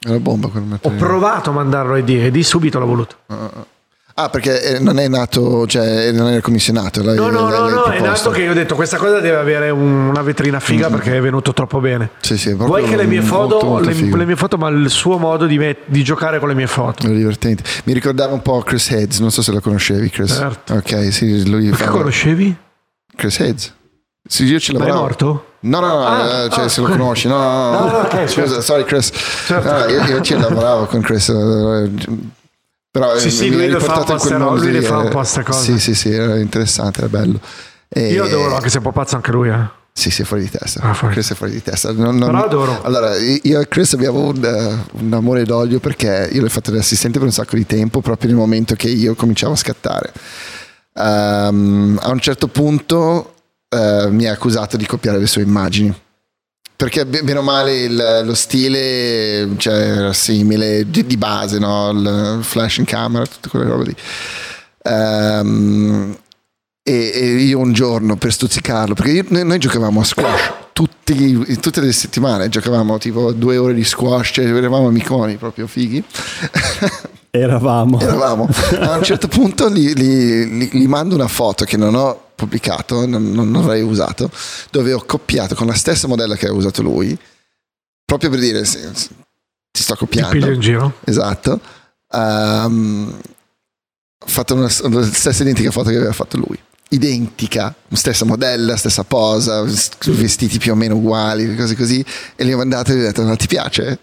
È 0.00 0.08
una 0.08 0.18
bomba 0.18 0.48
quel 0.48 0.62
ho 0.62 0.66
materiale. 0.66 0.98
provato 1.04 1.50
a 1.50 1.52
mandarlo 1.52 1.92
a 1.94 1.98
ID 1.98 2.08
e 2.08 2.30
di 2.30 2.42
subito 2.42 2.78
l'ho 2.78 2.86
voluto 2.86 3.16
Ah, 4.14 4.28
perché 4.28 4.62
eh, 4.62 4.78
non 4.78 4.98
è 4.98 5.08
nato, 5.08 5.66
cioè 5.66 6.12
non 6.12 6.28
era 6.28 6.40
commissionato. 6.40 7.02
l'hai- 7.02 7.16
No, 7.16 7.30
no, 7.30 7.48
l'hai- 7.48 7.58
no, 7.58 7.64
l'hai 7.64 7.70
no, 7.72 7.84
è 7.84 7.96
proposto. 7.96 8.28
nato 8.28 8.30
che 8.30 8.42
io 8.44 8.50
ho 8.50 8.54
detto 8.54 8.74
questa 8.74 8.96
cosa 8.98 9.20
deve 9.20 9.36
avere 9.36 9.70
un- 9.70 10.08
una 10.08 10.22
vetrina 10.22 10.60
figa 10.60 10.88
perché 10.90 11.16
è 11.16 11.20
venuto 11.20 11.52
troppo 11.52 11.80
bene. 11.80 12.10
Sì, 12.20 12.36
sì, 12.36 12.50
è 12.50 12.54
Vuoi 12.54 12.84
che 12.84 12.96
le 12.96 13.04
mie 13.06 13.22
foto, 13.22 13.54
molto, 13.64 13.66
molto 13.66 13.88
le, 13.88 14.16
le 14.16 14.24
mie 14.26 14.36
foto, 14.36 14.58
ma 14.58 14.68
il 14.68 14.90
suo 14.90 15.16
modo 15.18 15.46
di, 15.46 15.56
met- 15.58 15.80
di 15.86 16.04
giocare 16.04 16.38
con 16.38 16.48
le 16.48 16.54
mie 16.54 16.66
foto. 16.66 17.06
Era 17.06 17.14
divertente. 17.14 17.62
Mi 17.84 17.92
ricordava 17.94 18.32
un 18.34 18.42
po' 18.42 18.60
Chris 18.60 18.90
Heads, 18.90 19.18
non 19.20 19.30
so 19.30 19.40
se 19.42 19.50
lo 19.52 19.60
conoscevi, 19.60 20.10
Chris. 20.10 20.32
Certo. 20.32 20.74
Ok, 20.74 21.12
sì, 21.12 21.48
lui 21.48 21.68
Perché 21.70 21.84
fa- 21.84 21.90
conoscevi? 21.90 22.56
Chris 23.16 23.38
Heads. 23.40 23.74
Sì, 24.28 24.44
io 24.44 24.60
ci 24.60 24.72
Ma 24.76 24.84
è 24.86 24.92
morto? 24.92 25.46
No, 25.60 25.80
no, 25.80 25.86
no, 25.86 26.06
Ah, 26.06 26.44
eh, 26.44 26.50
cioè 26.50 26.64
ah. 26.64 26.68
se 26.68 26.80
lo 26.80 26.88
conosci, 26.88 27.28
no, 27.28 27.38
no, 27.38 27.70
no, 27.70 27.78
No, 27.80 27.86
no, 27.90 27.98
ok, 27.98 28.28
scusa, 28.28 28.46
certo. 28.46 28.60
sorry 28.60 28.84
Chris. 28.84 29.10
Certo. 29.46 29.70
No, 29.70 29.84
io, 29.88 30.02
io 30.04 30.20
ci 30.20 30.38
lavoravo 30.38 30.86
con 30.86 31.00
Chris, 31.00 31.28
eh, 31.28 31.90
però 32.92 33.16
Sì, 33.18 33.26
eh, 33.26 33.30
sì, 33.30 33.50
lui 33.50 33.66
le 33.68 33.80
fa 33.80 33.94
riportato 33.94 33.94
un 33.94 34.00
in 34.00 34.04
po' 34.04 34.14
quel 34.14 34.20
sta- 34.20 34.38
mondo 34.38 34.62
lui 34.62 34.72
le 34.72 34.82
fa 34.82 35.04
eh, 35.04 35.08
po' 35.08 35.22
sta 35.24 35.42
cosa. 35.42 35.58
Sì, 35.60 35.78
sì, 35.80 35.94
sì, 35.96 36.12
era 36.12 36.38
interessante, 36.38 36.98
era 37.00 37.08
bello. 37.08 37.40
E- 37.88 38.12
Io 38.12 38.22
adoro, 38.24 38.54
anche 38.54 38.68
se 38.68 38.74
è 38.76 38.78
un 38.78 38.84
po' 38.84 38.92
pazzo 38.92 39.16
anche 39.16 39.32
lui. 39.32 39.48
Eh. 39.48 39.80
Sì, 39.94 40.10
sì, 40.10 40.22
è 40.22 40.24
fuori 40.24 40.44
di 40.44 40.50
testa. 40.50 40.80
Ah, 40.82 40.94
fuori. 40.94 41.14
Chris 41.14 41.32
è 41.32 41.34
fuori 41.34 41.52
di 41.52 41.62
testa. 41.62 41.90
Non- 41.92 42.16
non- 42.16 42.30
Però 42.30 42.44
adoro. 42.44 42.82
Allora, 42.82 43.16
io 43.18 43.60
e 43.60 43.68
Chris 43.68 43.92
abbiamo 43.94 44.28
un, 44.28 44.42
eh, 44.44 45.00
un 45.02 45.12
amore 45.12 45.44
d'olio 45.44 45.80
perché 45.80 46.28
io 46.32 46.40
l'ho 46.42 46.48
fatto 46.48 46.70
da 46.70 46.78
assistente 46.78 47.18
per 47.18 47.26
un 47.26 47.32
sacco 47.32 47.56
di 47.56 47.66
tempo, 47.66 48.00
proprio 48.00 48.28
nel 48.28 48.38
momento 48.38 48.74
che 48.74 48.88
io 48.88 49.14
cominciavo 49.14 49.52
a 49.54 49.56
scattare. 49.56 50.12
Ehm, 50.94 51.98
a 52.02 52.10
un 52.10 52.20
certo 52.20 52.48
punto 52.48 53.34
eh, 53.68 54.06
mi 54.10 54.26
ha 54.26 54.32
accusato 54.32 54.76
di 54.76 54.86
copiare 54.86 55.18
le 55.18 55.26
sue 55.26 55.42
immagini. 55.42 55.94
Perché 56.82 57.06
be- 57.06 57.22
bene 57.22 57.38
o 57.38 57.42
male 57.42 57.82
il- 57.82 58.22
lo 58.24 58.34
stile 58.34 59.48
cioè, 59.56 59.72
era 59.72 60.12
simile 60.12 60.84
di, 60.90 61.06
di 61.06 61.16
base, 61.16 61.60
no? 61.60 61.90
il 61.90 62.38
flash 62.42 62.78
in 62.78 62.84
camera, 62.84 63.24
tutte 63.24 63.48
quelle 63.48 63.66
robe 63.66 63.84
lì. 63.84 63.96
Ehm, 64.82 66.18
e, 66.82 67.10
e 67.14 67.26
io 67.34 67.60
un 67.60 67.72
giorno 67.72 68.16
per 68.16 68.32
stuzzicarlo, 68.32 68.94
perché 68.94 69.12
io- 69.12 69.24
noi, 69.28 69.44
noi 69.44 69.58
giocavamo 69.60 70.00
a 70.00 70.04
squash 70.04 70.52
tutti- 70.72 71.56
tutte 71.60 71.80
le 71.80 71.92
settimane, 71.92 72.48
giocavamo 72.48 72.98
tipo 72.98 73.30
due 73.30 73.58
ore 73.58 73.74
di 73.74 73.84
squash, 73.84 74.30
cioè 74.32 74.46
eravamo 74.46 74.88
amiconi 74.88 75.36
proprio 75.36 75.68
fighi. 75.68 76.02
Eravamo. 77.34 77.98
Eravamo. 77.98 78.46
A 78.80 78.96
un 78.98 79.02
certo 79.02 79.26
punto 79.28 79.70
gli, 79.70 79.92
gli- 79.94 80.44
gli- 80.44 80.70
gli 80.70 80.86
mando 80.86 81.14
una 81.14 81.28
foto 81.28 81.64
che 81.64 81.78
non 81.78 81.94
ho 81.94 82.28
pubblicato, 82.34 83.06
non, 83.06 83.32
non 83.32 83.54
avrei 83.56 83.80
usato, 83.82 84.30
dove 84.70 84.92
ho 84.92 85.02
copiato 85.06 85.54
con 85.54 85.66
la 85.66 85.74
stessa 85.74 86.06
modella 86.06 86.36
che 86.36 86.48
ha 86.48 86.52
usato 86.52 86.82
lui, 86.82 87.18
proprio 88.04 88.28
per 88.28 88.38
dire 88.38 88.64
sì, 88.66 88.80
sì, 88.92 89.08
ti 89.70 89.80
sto 89.82 89.94
Ti 89.94 89.98
copiando. 90.00 90.30
piglio 90.32 90.50
in 90.52 90.60
giro. 90.60 90.94
Esatto. 91.04 91.58
Ehm, 92.12 93.18
ho 94.24 94.26
fatto 94.26 94.54
una, 94.54 94.64
la 94.90 95.04
stessa 95.06 95.42
identica 95.42 95.70
foto 95.70 95.88
che 95.88 95.96
aveva 95.96 96.12
fatto 96.12 96.36
lui. 96.36 96.58
Identica, 96.90 97.74
stessa 97.94 98.26
modella, 98.26 98.76
stessa 98.76 99.04
posa, 99.04 99.62
vestiti 100.08 100.58
più 100.58 100.72
o 100.72 100.74
meno 100.74 100.96
uguali, 100.96 101.56
cose 101.56 101.74
così. 101.76 102.04
E 102.36 102.44
gli 102.44 102.52
ho 102.52 102.58
mandato 102.58 102.92
e 102.92 102.96
gli 102.96 102.98
ho 102.98 103.04
detto: 103.04 103.22
Ma 103.22 103.34
ti 103.36 103.46
piace? 103.46 103.98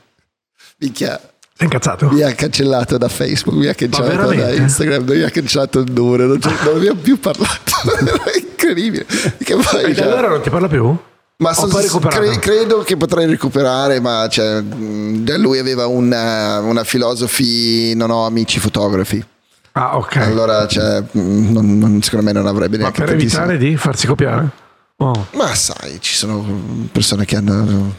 Minchia, 0.80 1.22
Sei 1.60 1.68
incazzato? 1.68 2.10
mi 2.10 2.22
ha 2.22 2.34
cancellato 2.34 2.98
da 2.98 3.10
Facebook, 3.10 3.58
mi 3.58 3.68
ha 3.68 3.74
cancellato 3.74 4.34
da? 4.34 4.54
Instagram, 4.54 5.04
mi 5.10 5.22
ha 5.24 5.30
cancellato 5.30 5.80
il 5.80 5.92
numero, 5.92 6.26
non, 6.28 6.40
non 6.64 6.76
abbiamo 6.78 7.00
più 7.02 7.20
parlato. 7.20 7.72
Era 8.00 8.24
incredibile. 8.34 9.06
Che 9.06 9.56
poi, 9.56 9.92
E 9.92 9.96
cioè, 9.96 10.06
allora 10.06 10.30
non 10.30 10.42
ti 10.42 10.50
parla 10.50 10.68
più? 10.70 10.96
ma 11.42 11.52
recuperato. 11.54 12.22
cre- 12.22 12.40
credo 12.40 12.80
che 12.84 12.96
potrei 12.96 13.26
recuperare, 13.26 14.00
ma 14.00 14.28
cioè, 14.30 14.62
da 14.62 15.38
lui 15.38 15.58
aveva 15.60 15.86
una, 15.88 16.60
una 16.60 16.84
filosofi, 16.86 17.94
non 17.94 18.10
ho 18.10 18.26
amici 18.26 18.58
fotografi. 18.60 19.22
Ah, 19.74 19.98
ok. 19.98 20.16
Allora, 20.18 20.66
cioè, 20.68 21.02
mh, 21.12 21.52
non- 21.52 21.78
non- 21.78 22.02
secondo 22.02 22.26
me 22.26 22.32
non 22.32 22.46
avrebbe 22.48 22.76
ma 22.78 22.84
neanche 22.84 23.00
per 23.02 23.10
tantissimo- 23.10 23.44
evitare 23.44 23.58
di 23.70 23.76
farsi 23.78 24.08
copiare? 24.08 24.50
Oh. 24.98 25.28
Ma 25.34 25.54
sai, 25.56 25.98
ci 26.00 26.14
sono 26.16 26.88
persone 26.92 27.24
che 27.26 27.36
hanno 27.38 27.94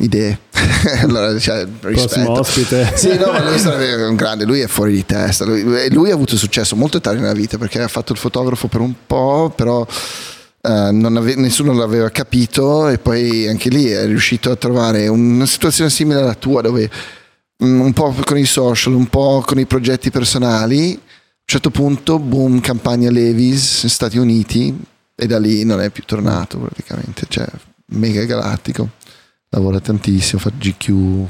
idee. 0.00 0.38
allora, 1.02 1.38
cioè, 1.38 1.66
rispetto. 1.80 2.32
ospite. 2.32 2.92
Sì, 2.96 3.16
no, 3.16 3.32
ma 3.32 3.48
lui 3.48 3.58
sarebbe 3.58 4.04
un 4.04 4.16
grande, 4.16 4.44
lui 4.44 4.60
è 4.60 4.66
fuori 4.66 4.92
di 4.92 5.06
testa. 5.06 5.44
Lui, 5.44 5.90
lui 5.90 6.10
ha 6.10 6.14
avuto 6.14 6.36
successo 6.36 6.76
molto 6.76 7.00
tardi 7.00 7.20
nella 7.20 7.32
vita 7.32 7.58
perché 7.58 7.80
ha 7.80 7.88
fatto 7.88 8.12
il 8.12 8.18
fotografo 8.18 8.68
per 8.68 8.80
un 8.80 8.94
po', 9.06 9.52
però 9.54 9.86
eh, 10.60 10.90
non 10.92 11.16
ave- 11.16 11.36
nessuno 11.36 11.72
l'aveva 11.72 12.10
capito 12.10 12.88
e 12.88 12.98
poi 12.98 13.46
anche 13.46 13.68
lì 13.68 13.86
è 13.86 14.04
riuscito 14.06 14.50
a 14.50 14.56
trovare 14.56 15.06
una 15.06 15.46
situazione 15.46 15.88
simile 15.88 16.20
alla 16.20 16.34
tua 16.34 16.62
dove 16.62 16.90
mm, 17.64 17.80
un 17.80 17.92
po' 17.92 18.14
con 18.24 18.36
i 18.36 18.44
social, 18.44 18.94
un 18.94 19.06
po' 19.06 19.42
con 19.46 19.58
i 19.58 19.66
progetti 19.66 20.10
personali, 20.10 20.92
a 20.92 20.96
un 20.96 21.44
certo 21.44 21.70
punto, 21.70 22.18
boom, 22.18 22.60
campagna 22.60 23.10
Levis, 23.10 23.86
Stati 23.86 24.18
Uniti 24.18 24.76
e 25.14 25.26
da 25.26 25.38
lì 25.38 25.64
non 25.64 25.80
è 25.80 25.90
più 25.90 26.04
tornato 26.04 26.58
praticamente, 26.58 27.26
cioè 27.28 27.46
mega 27.92 28.24
galattico, 28.24 28.90
lavora 29.50 29.80
tantissimo, 29.80 30.40
fa 30.40 30.50
GQ, 30.56 31.26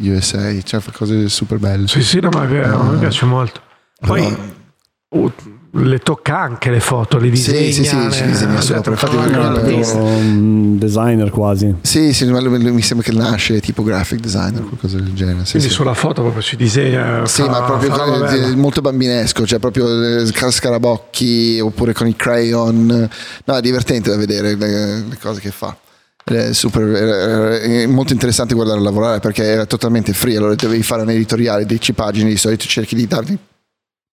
USA, 0.00 0.60
cioè 0.62 0.80
fa 0.80 0.90
cose 0.92 1.28
super 1.28 1.58
belle. 1.58 1.86
Sì, 1.86 2.02
sì, 2.02 2.20
no, 2.20 2.30
ma 2.30 2.44
è 2.44 2.46
vero, 2.46 2.80
Ah. 2.80 2.82
mi 2.84 2.98
piace 2.98 3.24
molto. 3.26 3.60
Poi 4.00 4.22
Però- 4.22 5.22
uh, 5.24 5.32
le 5.74 5.98
tocca 6.00 6.38
anche 6.38 6.70
le 6.70 6.80
foto, 6.80 7.18
le 7.18 7.34
Sì, 7.36 7.52
disegna. 7.52 7.72
sì, 7.72 7.84
sì, 7.84 7.96
le- 8.04 8.10
ci 8.10 8.24
disegna 8.26 8.54
le 8.54 8.60
sopra, 8.62 8.94
tocca 8.96 9.12
infatti 9.16 9.32
l'artista. 9.32 9.96
un 9.98 10.78
designer 10.78 11.30
quasi. 11.30 11.76
Sì, 11.82 12.12
sì, 12.12 12.26
ma 12.26 12.40
lui- 12.40 12.60
lui 12.60 12.72
mi 12.72 12.82
sembra 12.82 13.06
che 13.08 13.16
nasce 13.16 13.60
tipo 13.60 13.82
graphic 13.82 14.18
designer, 14.20 14.62
qualcosa 14.64 14.96
del 14.96 15.12
genere. 15.14 15.44
Sì, 15.44 15.52
Quindi 15.52 15.68
sì. 15.68 15.74
sulla 15.74 15.94
foto 15.94 16.20
proprio 16.22 16.42
ci 16.42 16.56
disegna. 16.56 17.24
Sì, 17.26 17.42
fa- 17.42 17.50
ma 17.50 17.62
proprio 17.62 17.90
con- 17.90 18.52
molto 18.58 18.80
bambinesco, 18.80 19.46
cioè 19.46 19.58
proprio 19.60 20.18
eh, 20.20 20.26
sca- 20.26 20.50
scarabocchi 20.50 21.60
oppure 21.60 21.92
con 21.92 22.08
i 22.08 22.16
crayon. 22.16 23.08
No, 23.44 23.54
è 23.56 23.60
divertente 23.60 24.10
da 24.10 24.16
vedere 24.16 24.56
le, 24.56 25.04
le 25.08 25.18
cose 25.20 25.40
che 25.40 25.50
fa. 25.52 25.76
È, 26.24 26.52
super, 26.52 26.82
è- 26.84 27.82
è 27.82 27.86
molto 27.86 28.12
interessante 28.12 28.54
guardare 28.54 28.80
lavorare 28.80 29.20
perché 29.20 29.42
era 29.44 29.66
totalmente 29.66 30.12
free. 30.12 30.36
Allora 30.36 30.54
dovevi 30.54 30.82
fare 30.82 31.02
un 31.02 31.10
editoriale, 31.10 31.66
10 31.66 31.92
pagine, 31.92 32.30
di 32.30 32.36
solito 32.36 32.66
cerchi 32.66 32.94
di 32.94 33.06
dargli 33.06 33.36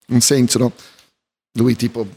un 0.10 0.22
senso, 0.22 0.58
no? 0.58 0.72
Lui 1.54 1.76
tipo, 1.76 2.08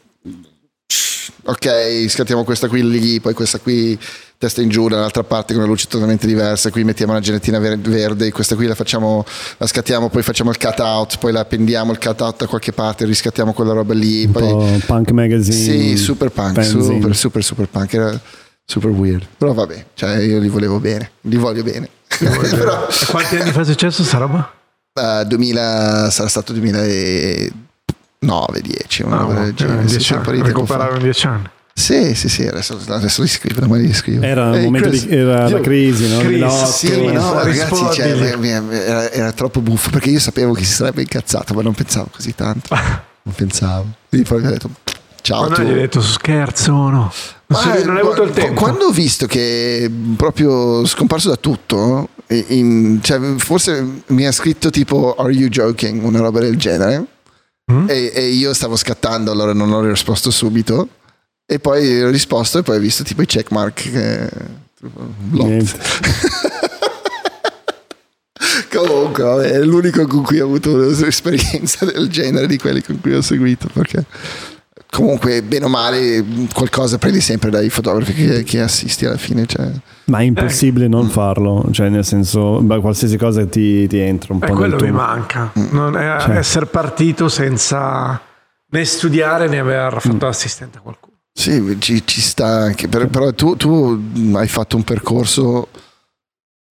ok, 1.45 2.07
scattiamo 2.09 2.45
questa 2.45 2.69
qui 2.69 2.89
lì, 2.89 3.21
poi 3.21 3.35
questa 3.35 3.59
qui 3.59 3.99
testa 4.39 4.61
in 4.61 4.69
giù 4.69 4.89
dall'altra 4.89 5.23
parte 5.23 5.53
con 5.53 5.63
una 5.63 5.71
luce 5.71 5.87
totalmente 5.89 6.27
diversa, 6.27 6.71
qui 6.71 6.83
mettiamo 6.85 7.13
una 7.13 7.21
genettina 7.21 7.59
ver- 7.59 7.79
verde, 7.79 8.33
questa 8.33 8.57
qui 8.57 8.67
la 8.67 8.75
facciamo, 8.75 9.25
la 9.59 9.67
scattiamo, 9.67 10.09
poi 10.09 10.23
facciamo 10.23 10.51
il 10.51 10.59
cut 10.59 10.81
out, 10.81 11.19
poi 11.19 11.33
la 11.33 11.41
appendiamo 11.41 11.93
il 11.93 11.99
cut 11.99 12.21
out 12.21 12.39
da 12.39 12.47
qualche 12.47 12.73
parte, 12.73 13.05
riscattiamo 13.05 13.53
quella 13.53 13.73
roba 13.73 13.95
lì, 13.95 14.27
poi 14.27 14.43
po' 14.43 14.67
punk 14.87 15.11
magazine. 15.13 15.55
sì, 15.55 15.97
super 15.97 16.31
punk, 16.31 16.55
fanzine. 16.55 16.83
super, 16.83 17.15
super, 17.17 17.45
super 17.45 17.69
punk, 17.69 17.93
era 17.93 18.21
super 18.73 18.91
weird, 18.91 19.27
però 19.37 19.53
vabbè, 19.53 19.87
cioè 19.95 20.17
io 20.17 20.39
li 20.39 20.49
volevo 20.49 20.81
bene, 20.81 21.11
li 21.23 21.37
voglio 21.37 21.63
bene. 21.63 21.89
però 22.19 22.89
E 22.89 23.07
Quanti 23.07 23.37
anni 23.37 23.53
fa 23.53 23.61
è 23.61 23.65
successo 23.65 24.03
sta 24.03 24.19
roba? 24.19 24.51
eh, 24.95 25.25
2000, 25.27 26.11
sarà 26.11 26.29
stato 26.29 26.53
2009, 26.53 28.61
10, 28.61 29.03
una 29.03 29.17
Ah, 29.17 29.21
roba 29.21 29.35
del 29.35 29.49
eh, 29.49 29.55
genere, 29.55 29.89
sì, 29.89 30.13
un 30.15 30.23
anni. 31.25 31.49
Sì, 31.75 32.15
sì, 32.15 32.29
sì, 32.29 32.47
adesso, 32.47 32.79
adesso 32.89 33.23
li 33.23 33.29
scrivo, 33.29 33.61
domani 33.61 33.87
li 33.87 33.95
scrivo. 33.95 34.23
Era 34.25 34.51
un 34.51 34.61
momento 34.63 34.89
Chris, 34.89 35.07
di 35.07 35.17
era 35.17 35.49
io- 35.49 35.57
la 35.57 35.63
crisi, 35.63 36.09
no? 36.09 36.19
Chris, 36.19 36.31
Milotto. 36.33 36.67
Sì, 36.67 37.03
ma 37.03 37.13
no, 37.13 37.43
ragazzi, 37.43 37.87
cioè, 37.93 38.37
era, 38.71 39.11
era 39.11 39.33
troppo 39.33 39.61
buffo 39.61 39.91
perché 39.91 40.11
io 40.11 40.21
sapevo 40.21 40.53
che 40.53 40.65
si 40.65 40.73
sarebbe 40.73 41.01
incazzato, 41.03 41.55
ma 41.55 41.63
non 41.63 41.75
pensavo 41.75 42.09
così 42.13 42.35
tanto. 42.35 42.77
Non 43.25 43.37
pensavo. 43.37 43.87
Quindi 44.09 44.27
poi 44.29 44.41
mi 44.41 44.49
ha 44.49 44.51
detto 44.51 44.69
ciao. 45.21 45.49
Ma 45.49 45.55
tu. 45.55 45.63
non 45.63 45.71
gli 45.71 45.75
hai 45.75 45.81
detto 45.83 46.01
scherzo 46.03 46.73
no? 46.73 47.13
Si- 47.55 47.85
non 47.85 47.97
hai 47.97 48.03
avuto 48.03 48.23
il 48.23 48.31
tempo. 48.33 48.61
Quando 48.61 48.87
ho 48.87 48.91
visto 48.91 49.27
che 49.27 49.91
proprio 50.17 50.85
scomparso 50.87 51.29
da 51.29 51.37
tutto, 51.37 52.09
in- 52.29 52.99
cioè, 53.03 53.21
forse 53.39 54.03
mi 54.07 54.27
ha 54.27 54.33
scritto 54.33 54.71
tipo 54.71 55.15
Are 55.15 55.33
you 55.33 55.49
joking? 55.49 56.03
Una 56.03 56.21
roba 56.21 56.41
del 56.41 56.57
genere. 56.57 57.05
Mm? 57.73 57.89
E, 57.89 58.11
e 58.15 58.27
io 58.29 58.53
stavo 58.55 58.77
scattando, 58.77 59.31
allora 59.31 59.53
non 59.53 59.73
ho 59.73 59.83
risposto 59.89 60.31
subito. 60.31 60.89
E 61.47 61.59
poi 61.59 62.03
ho 62.03 62.11
risposto 62.11 62.59
e 62.59 62.63
poi 62.63 62.77
ho 62.77 62.81
visto 62.81 63.03
tipo 63.05 63.23
i 63.23 63.27
checkmark. 63.27 63.87
eh. 63.95 64.31
Comunque, 68.71 69.51
è 69.51 69.61
l'unico 69.63 70.07
con 70.07 70.23
cui 70.23 70.41
ho 70.41 70.45
avuto 70.47 70.73
un'esperienza 70.75 71.85
del 71.85 72.09
genere 72.09 72.47
di 72.47 72.59
quelli 72.59 72.83
con 72.83 73.01
cui 73.01 73.15
ho 73.15 73.21
seguito. 73.23 73.69
Perché 73.73 74.05
comunque, 74.95 75.43
bene 75.43 75.65
o 75.65 75.69
male, 75.69 76.23
qualcosa 76.53 76.99
prendi 76.99 77.23
sempre 77.23 77.49
dai 77.49 77.71
fotografi 77.71 78.13
che, 78.13 78.43
che 78.45 78.61
assisti 78.61 79.07
alla 79.07 79.17
fine. 79.17 79.47
Cioè. 79.47 79.71
Ma 80.05 80.19
è 80.19 80.23
Eh. 80.23 80.27
impossibile 80.27 80.87
non 80.87 81.09
farlo, 81.09 81.67
cioè 81.71 81.89
nel 81.89 82.05
senso, 82.05 82.61
beh, 82.61 82.81
qualsiasi 82.81 83.17
cosa 83.17 83.47
ti, 83.47 83.87
ti 83.89 83.99
entra 83.99 84.35
un 84.35 84.43
E 84.43 84.47
po' 84.47 84.53
Eh, 84.53 84.57
quello 84.57 84.77
mi 84.81 84.91
manca. 84.91 85.51
Mm. 85.59 85.67
Non 85.71 85.97
è 85.97 86.19
Cioè. 86.21 86.37
essere 86.37 86.67
partito 86.67 87.29
senza 87.31 88.21
né 88.69 88.85
studiare 88.85 89.49
né 89.49 89.59
aver 89.59 89.97
fatto 90.01 90.27
assistente 90.27 90.79
a 90.79 90.81
qualcuno. 90.83 91.17
Sì, 91.35 91.77
ci, 91.79 92.07
ci 92.07 92.21
sta 92.21 92.47
anche. 92.47 92.89
per- 92.89 93.09
però 93.09 93.33
tu, 93.33 93.57
tu 93.57 93.99
hai 94.35 94.49
fatto 94.49 94.77
un 94.77 94.85
percorso 94.85 95.69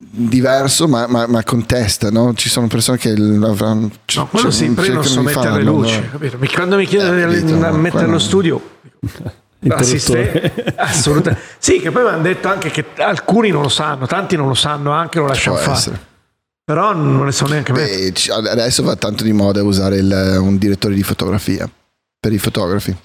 diverso 0.03 0.87
ma, 0.87 1.05
ma, 1.07 1.27
ma 1.27 1.43
contesta 1.43 2.09
no? 2.09 2.33
ci 2.33 2.49
sono 2.49 2.67
persone 2.67 2.97
che 2.97 3.11
avranno 3.11 3.89
no, 4.15 4.27
quello 4.27 4.49
sì, 4.51 4.67
però 4.71 4.87
io 4.87 4.93
non 4.95 5.03
so 5.05 5.21
mettere 5.21 5.57
le 5.57 5.63
luci 5.63 5.99
no? 5.99 6.47
quando 6.53 6.75
mi 6.77 6.85
chiedono 6.85 7.17
Eh, 7.17 7.27
di 7.41 7.45
capito, 7.51 7.75
mettere 7.77 8.07
lo 8.07 8.19
studio 8.19 8.61
assiste- 9.69 10.73
assolutamente 10.75 11.41
sì 11.59 11.79
che 11.79 11.91
poi 11.91 12.03
mi 12.03 12.09
hanno 12.09 12.21
detto 12.23 12.47
anche 12.47 12.71
che 12.71 12.85
alcuni 12.97 13.49
non 13.49 13.61
lo 13.61 13.69
sanno 13.69 14.07
tanti 14.07 14.35
non 14.35 14.47
lo 14.47 14.53
sanno 14.53 14.91
anche 14.91 15.19
lo 15.19 15.27
lasciano 15.27 15.55
Può 15.55 15.65
fare 15.65 15.77
essere. 15.77 15.99
però 16.63 16.93
non 16.93 17.25
ne 17.25 17.31
so 17.31 17.45
neanche 17.47 17.71
me 17.71 17.85
Beh, 17.85 18.13
adesso 18.49 18.83
va 18.83 18.95
tanto 18.95 19.23
di 19.23 19.33
moda 19.33 19.63
usare 19.63 19.97
il- 19.97 20.37
un 20.39 20.57
direttore 20.57 20.95
di 20.95 21.03
fotografia 21.03 21.69
per 22.19 22.33
i 22.33 22.37
fotografi 22.37 22.95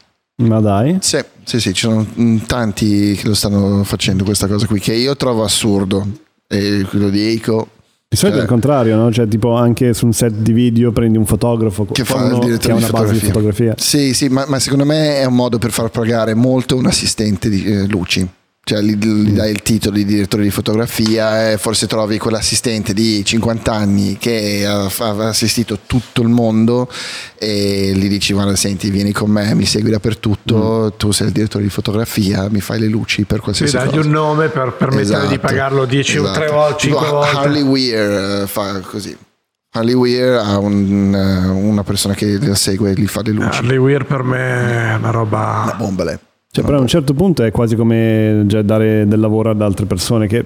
Ma 0.43 0.61
dai. 0.61 0.99
Sì, 1.01 1.19
sì, 1.45 1.61
sì, 1.61 1.73
ci 1.73 1.87
sono 1.87 2.05
mm, 2.21 2.39
tanti 2.47 3.15
che 3.15 3.27
lo 3.29 3.35
stanno 3.35 3.85
facendo 3.85 4.23
questa 4.25 4.47
cosa 4.47 4.67
qui, 4.67 4.81
che 4.81 4.93
io 4.93 5.17
trovo 5.17 5.43
assurdo. 5.45 6.07
E 6.49 6.87
lo 6.91 7.09
dico. 7.11 7.69
Di 8.09 8.17
solito 8.17 8.39
è 8.39 8.43
il 8.43 8.47
Eh. 8.47 8.49
contrario, 8.49 8.97
no? 8.97 9.11
Cioè, 9.13 9.27
tipo 9.27 9.55
anche 9.55 9.93
su 9.93 10.07
un 10.07 10.13
set 10.13 10.33
di 10.33 10.53
video 10.53 10.93
prendi 10.93 11.19
un 11.19 11.27
fotografo 11.27 11.85
Che 11.87 12.05
fa 12.05 12.17
uno 12.17 12.27
il 12.27 12.33
che 12.39 12.47
direttore 12.47 12.73
ha 12.73 12.77
di 12.77 12.83
una 12.85 12.93
base 12.93 13.13
di 13.15 13.19
fotografia. 13.19 13.73
fotografia. 13.73 13.75
Sì, 13.77 14.15
sì, 14.15 14.29
ma, 14.29 14.45
ma 14.47 14.59
secondo 14.61 14.85
me 14.85 15.17
è 15.21 15.25
un 15.25 15.35
modo 15.35 15.59
per 15.59 15.73
far 15.73 15.91
pagare 15.91 16.35
molto 16.35 16.77
un 16.77 16.87
assistente 16.87 17.49
di 17.49 17.65
eh, 17.65 17.87
luci. 17.89 18.27
Cioè 18.69 18.81
gli, 18.81 18.97
gli 18.97 19.31
dai 19.31 19.53
il 19.53 19.63
titolo 19.63 19.95
di 19.95 20.05
direttore 20.05 20.43
di 20.43 20.51
fotografia 20.51 21.53
e 21.53 21.57
forse 21.57 21.87
trovi 21.87 22.19
quell'assistente 22.19 22.93
di 22.93 23.25
50 23.25 23.73
anni 23.73 24.17
che 24.19 24.67
ha, 24.67 24.87
ha 24.87 25.29
assistito 25.29 25.79
tutto 25.87 26.21
il 26.23 26.27
mondo 26.27 26.91
e 27.39 27.93
gli 27.95 28.09
dici 28.09 28.33
guarda 28.33 28.57
senti 28.57 28.91
vieni 28.91 29.13
con 29.13 29.31
me, 29.31 29.55
mi 29.55 29.67
segui 29.67 29.91
dappertutto, 29.91 30.93
tu 30.97 31.13
sei 31.13 31.29
il 31.29 31.33
direttore 31.33 31.63
di 31.63 31.71
fotografia, 31.71 32.49
mi 32.51 32.61
fai 32.61 32.81
le 32.81 32.89
luci 32.89 33.23
per 33.23 33.39
qualsiasi 33.39 33.77
dagli 33.77 33.87
cosa. 33.91 34.01
un 34.01 34.11
nome 34.11 34.49
per 34.49 34.73
permettere 34.73 35.29
di 35.29 35.35
Esatto, 35.35 35.39
pagarlo 35.47 35.85
10 35.85 36.19
o 36.19 36.23
esatto. 36.25 36.39
3 36.41 36.51
volte 36.51 36.87
Tipo 36.89 36.99
5 36.99 37.09
volte 37.09 37.37
Harley 37.37 37.63
Weir 37.63 38.43
eh, 38.43 38.47
fa 38.49 38.81
così. 38.81 39.17
Harley 39.75 39.95
Weir 39.95 40.41
ha 40.43 40.59
un, 40.59 41.15
eh, 41.15 41.49
una 41.51 41.85
persona 41.85 42.15
che 42.15 42.37
la 42.41 42.57
segue 42.57 42.91
e 42.91 42.95
gli 42.95 43.07
fa 43.07 43.23
le 43.23 43.31
luci. 43.31 43.59
Harley 43.59 43.77
Weir 43.77 44.05
per 44.05 44.25
me 44.25 44.91
è 44.91 44.95
una 44.97 45.11
roba 45.11 45.61
Una 45.67 45.75
bomba 45.75 46.03
lei. 46.03 46.19
Cioè, 46.57 46.65
però 46.65 46.79
a 46.79 46.81
un 46.81 46.87
certo 46.87 47.13
punto 47.15 47.43
è 47.43 47.51
quasi 47.51 47.77
come 47.77 48.45
già 48.47 48.63
dare 48.63 49.07
del 49.07 49.21
lavoro 49.21 49.51
ad 49.51 49.61
altre 49.61 49.85
persone 49.87 50.27
che 50.27 50.45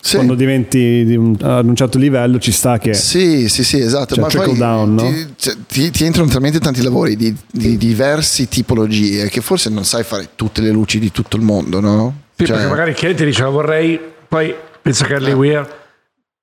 Sì. 0.00 0.14
quando 0.16 0.34
diventi 0.34 1.04
di 1.04 1.14
un- 1.14 1.36
ad 1.40 1.66
un 1.66 1.76
certo 1.76 1.96
livello 1.98 2.38
ci 2.38 2.50
sta 2.52 2.78
che 2.78 2.92
Sì, 2.94 3.48
sì, 3.48 3.62
sì, 3.62 3.78
esatto. 3.78 4.14
Cioè, 4.14 4.24
Ma 4.24 4.28
trickle 4.30 4.48
poi 4.50 4.58
down, 4.58 4.94
no? 4.94 5.02
ti, 5.02 5.26
cioè, 5.36 5.54
ti- 5.68 5.90
ti 5.90 6.04
entrano 6.04 6.28
talmente 6.28 6.58
tanti 6.58 6.82
lavori 6.82 7.16
di, 7.16 7.34
di 7.50 7.76
diverse 7.76 8.48
tipologie 8.48 9.28
che 9.28 9.40
forse 9.40 9.68
non 9.70 9.84
sai 9.84 10.02
fare 10.04 10.30
tutte 10.34 10.60
le 10.60 10.70
luci 10.70 10.98
di 10.98 11.12
tutto 11.12 11.36
il 11.36 11.42
mondo, 11.42 11.80
no? 11.80 12.14
Sì, 12.34 12.46
Cioè, 12.46 12.56
perché 12.56 12.70
magari 12.70 12.90
il 12.90 12.96
cliente 12.96 13.24
dice 13.24 13.44
vorrei, 13.44 14.00
poi 14.26 14.54
pensa 14.80 15.04
che 15.04 15.12
Eh. 15.12 15.16
Harley 15.16 15.32
Weir 15.34 15.68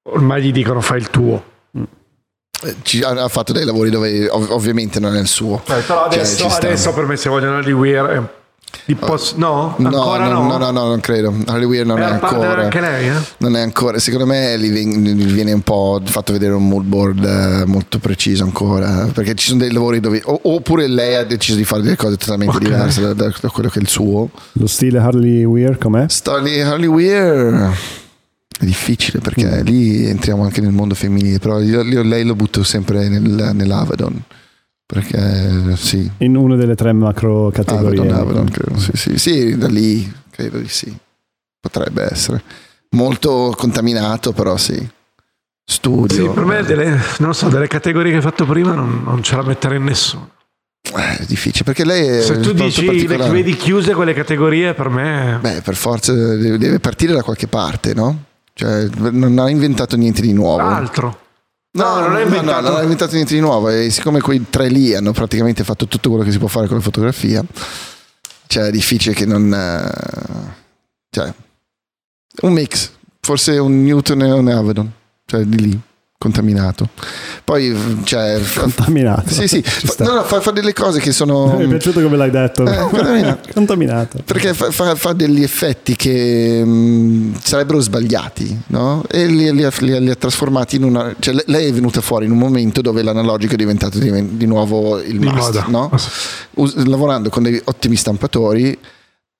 ormai 0.04 0.42
gli 0.42 0.52
dicono 0.52 0.80
fai 0.82 1.00
il 1.00 1.10
tuo. 1.10 1.44
eh, 2.64 2.76
ci- 2.84 3.02
ha, 3.02 3.28
fatto 3.30 3.54
dei 3.54 3.64
lavori 3.66 3.90
dove 3.90 4.28
ov- 4.30 4.52
ovviamente 4.52 5.00
non 5.00 5.16
è 5.16 5.20
il 5.20 5.28
suo. 5.28 5.62
però 5.66 5.82
Cioè, 5.82 6.06
adesso, 6.20 6.48
adesso 6.48 6.94
per 6.94 7.06
me 7.06 7.16
se 7.16 7.30
vogliono 7.30 7.60
Weir 7.78 8.06
è 8.06 8.22
pos- 8.98 9.34
no? 9.36 9.76
No, 9.78 9.88
Ancora 9.88 10.28
no, 10.28 10.44
no? 10.44 10.48
no, 10.48 10.58
no, 10.58 10.72
no, 10.72 10.88
non 10.88 11.00
credo. 11.00 11.34
Harley 11.46 11.66
Weir 11.66 11.86
non 11.86 12.00
È 12.00 12.06
è 12.06 12.18
partner 12.20 12.42
ancora. 12.44 12.64
anche 12.64 12.80
lei, 12.80 13.08
eh? 13.10 13.14
Non 13.38 13.56
è 13.56 13.62
ancora, 13.62 14.00
secondo 14.00 14.26
me 14.26 14.58
gli 14.60 15.26
viene 15.34 15.52
un 15.54 15.62
po' 15.62 16.02
fatto 16.06 16.32
vedere 16.34 16.54
un 16.54 16.68
mood 16.68 16.86
board 16.86 17.24
eh, 17.24 17.66
molto 17.66 18.00
preciso 18.00 18.44
ancora, 18.44 19.08
perché 19.14 19.36
ci 19.36 19.48
sono 19.50 19.60
dei 19.60 19.72
lavori 19.72 20.00
dove, 20.00 20.22
oppure 20.24 20.88
lei 20.88 21.16
ha 21.16 21.24
deciso 21.24 21.58
di 21.58 21.64
fare 21.66 21.82
delle 21.82 21.96
cose 21.96 22.18
totalmente 22.18 22.56
Ok. 22.58 22.64
diverse 22.64 23.02
da, 23.02 23.14
da- 23.14 23.34
da 23.40 23.50
quello 23.50 23.70
che 23.70 23.80
è 23.80 23.82
il 23.82 23.88
suo. 23.90 24.30
lo 24.54 24.68
stile 24.68 25.00
Harley 25.00 25.44
Weir 25.44 25.78
com'è? 25.78 26.06
Starly 26.08 26.60
Harley 26.62 26.88
Weir 26.88 27.72
è 28.60 28.66
difficile 28.66 29.20
perché 29.22 29.62
lì 29.64 30.06
entriamo 30.08 30.44
anche 30.44 30.60
nel 30.62 30.72
mondo 30.72 30.94
femminile, 30.96 31.40
però 31.40 31.62
io, 31.62 31.82
io 31.84 32.04
lei 32.04 32.26
lo 32.26 32.36
butto 32.36 32.64
sempre 32.64 33.08
nel, 33.08 33.52
nell'Avedon, 33.54 34.22
perché 34.92 35.76
sì, 35.76 36.10
In 36.18 36.36
una 36.36 36.56
delle 36.56 36.74
tre 36.74 36.94
macro 36.94 37.52
categorie. 37.52 38.00
Avedon, 38.00 38.18
Avedon, 38.18 38.50
credo, 38.50 38.80
sì, 38.80 38.92
sì, 38.96 39.18
sì, 39.20 39.56
da 39.56 39.68
lì 39.68 40.12
credo 40.32 40.58
di 40.58 40.68
sì, 40.68 40.92
potrebbe 41.60 42.08
essere. 42.10 42.42
Molto 42.96 43.54
contaminato, 43.56 44.32
però 44.32 44.58
sì. 44.58 44.90
Studio. 45.64 46.16
Sì, 46.16 46.28
per 46.34 46.44
me 46.44 46.64
delle, 46.64 47.00
non 47.20 47.36
so, 47.36 47.50
delle 47.50 47.68
categorie 47.68 48.10
che 48.10 48.18
hai 48.18 48.24
fatto 48.24 48.48
prima 48.48 48.74
non, 48.74 49.04
non 49.04 49.22
ce 49.22 49.36
la 49.36 49.44
metterei 49.44 49.78
in 49.78 49.84
nessuno. 49.84 50.32
Eh, 50.82 51.18
è 51.20 51.26
difficile 51.28 51.66
perché 51.66 51.86
lei 51.86 52.08
è 52.08 52.22
Se 52.22 52.40
tu 52.40 52.54
dici 52.54 53.06
le 53.06 53.30
vedi 53.30 53.56
chiuse 53.56 53.94
quelle 53.94 54.14
categorie, 54.14 54.74
per 54.74 54.90
me 54.90 55.38
Beh, 55.40 55.62
per 55.62 55.76
forza 55.76 56.14
deve, 56.14 56.58
deve 56.58 56.80
partire 56.80 57.14
da 57.14 57.22
qualche 57.22 57.46
parte, 57.46 57.94
no? 57.94 58.24
Cioè, 58.56 58.88
non 59.12 59.38
ha 59.38 59.52
inventato 59.52 59.96
niente 59.96 60.22
di 60.22 60.34
nuovo. 60.34 60.64
altro. 60.64 61.28
No, 61.72 62.00
non 62.00 62.16
ha 62.16 62.22
inventato- 62.22 62.62
non 62.70 62.78
ha 62.78 62.82
inventato 62.82 63.14
niente 63.14 63.34
di 63.36 63.40
nuovo. 63.40 63.70
E 63.70 63.90
siccome 63.90 64.22
quei 64.22 64.46
tre 64.50 64.70
lì 64.70 64.96
hanno 64.96 65.12
praticamente 65.12 65.64
fatto 65.64 65.88
tutto 65.88 66.10
quello 66.10 66.24
che 66.24 66.32
si 66.32 66.40
può 66.40 66.48
fare 66.48 66.68
con 66.68 66.78
la 66.78 66.84
fotografia, 66.84 67.44
cioè 68.48 68.66
è 68.66 68.72
difficile 68.72 69.14
che 69.14 69.26
non. 69.26 69.54
eh, 69.54 70.58
Cioè, 71.12 71.34
un 72.42 72.54
mix, 72.54 72.92
forse 73.22 73.58
un 73.58 73.84
Newton 73.84 74.22
e 74.22 74.32
un 74.32 74.48
Avedon, 74.48 74.92
cioè 75.26 75.44
di 75.44 75.60
lì, 75.60 75.80
contaminato. 76.20 76.90
Poi, 77.46 78.02
cioè. 78.04 78.42
Contaminato. 78.54 79.30
Sì, 79.30 79.48
sì, 79.48 79.62
fa, 79.64 80.04
no, 80.04 80.14
no, 80.16 80.24
fa, 80.24 80.42
fa 80.42 80.52
delle 80.52 80.74
cose 80.74 81.00
che 81.00 81.14
sono. 81.14 81.56
Mi 81.58 81.64
è 81.64 81.68
piaciuto 81.68 82.02
come 82.02 82.18
l'hai 82.18 82.30
detto. 82.30 82.66
Eh, 82.66 82.76
contaminato. 82.92 83.50
Contaminato. 83.54 84.20
Perché 84.26 84.54
fa, 84.54 84.70
fa- 84.70 84.96
fa 84.96 85.14
degli 85.14 85.42
effetti 85.42 85.96
che 85.96 86.62
mh, 86.64 87.40
sarebbero 87.42 87.80
sbagliati, 87.80 88.64
no? 88.68 89.02
E 89.10 89.28
li, 89.28 89.54
li 89.54 89.64
ha, 89.64 89.72
li 89.80 89.98
li 89.98 90.10
ha 90.10 90.16
trasformati 90.16 90.76
in 90.76 90.84
una. 90.84 91.16
Cioè, 91.18 91.36
le- 91.36 91.46
lei 91.48 91.70
è 91.70 91.72
venuta 91.74 92.02
fuori 92.02 92.26
in 92.26 92.32
un 92.32 92.38
momento 92.38 92.82
dove 92.82 93.02
l'analogico 93.02 93.54
è 93.54 93.58
diventato 93.58 93.98
di, 93.98 94.36
di 94.36 94.46
nuovo 94.46 95.00
il 95.00 95.22
must, 95.22 95.68
no? 95.68 95.90
Us- 96.56 96.76
lavorando 96.86 97.30
con 97.30 97.44
dei 97.44 97.62
ottimi 97.64 97.96
stampatori. 97.96 98.78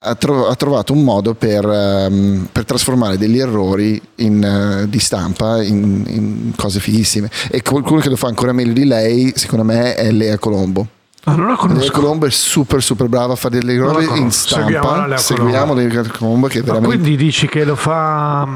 Ha, 0.02 0.16
tro- 0.16 0.48
ha 0.48 0.56
trovato 0.56 0.94
un 0.94 1.04
modo 1.04 1.34
per, 1.34 1.66
ehm, 1.66 2.48
per 2.54 2.64
trasformare 2.64 3.18
degli 3.18 3.38
errori 3.38 4.02
in, 4.16 4.42
eh, 4.42 4.88
di 4.88 4.98
stampa 4.98 5.62
in, 5.62 6.06
in 6.08 6.54
cose 6.56 6.80
fighissime. 6.80 7.30
E 7.50 7.62
qualcuno 7.62 8.00
che 8.00 8.08
lo 8.08 8.16
fa 8.16 8.28
ancora 8.28 8.54
meglio 8.54 8.72
di 8.72 8.86
lei, 8.86 9.34
secondo 9.36 9.66
me, 9.66 9.96
è 9.96 10.10
Lea 10.12 10.38
Colombo. 10.38 10.88
Ah, 11.26 11.32
non 11.36 11.48
la 11.48 11.48
Lea 11.48 11.58
conosco. 11.58 11.92
Colombo 11.92 12.26
è 12.28 12.32
super 12.32 12.82
super 12.82 13.08
brava 13.10 13.34
a 13.34 13.36
fare 13.36 13.60
delle 13.60 13.78
robe 13.78 14.04
in 14.04 14.08
conosco. 14.08 14.56
Seguiamo 14.56 14.86
stampa. 14.86 15.08
Lea 15.08 15.18
Seguiamo 15.18 15.74
Lea 15.74 16.04
Colombo 16.18 16.48
che 16.48 16.60
è 16.60 16.62
Ma 16.62 16.66
veramente 16.68 16.96
quindi 16.98 17.18
dici 17.18 17.48
che 17.50 17.66
lo 17.66 17.76
fa 17.76 18.48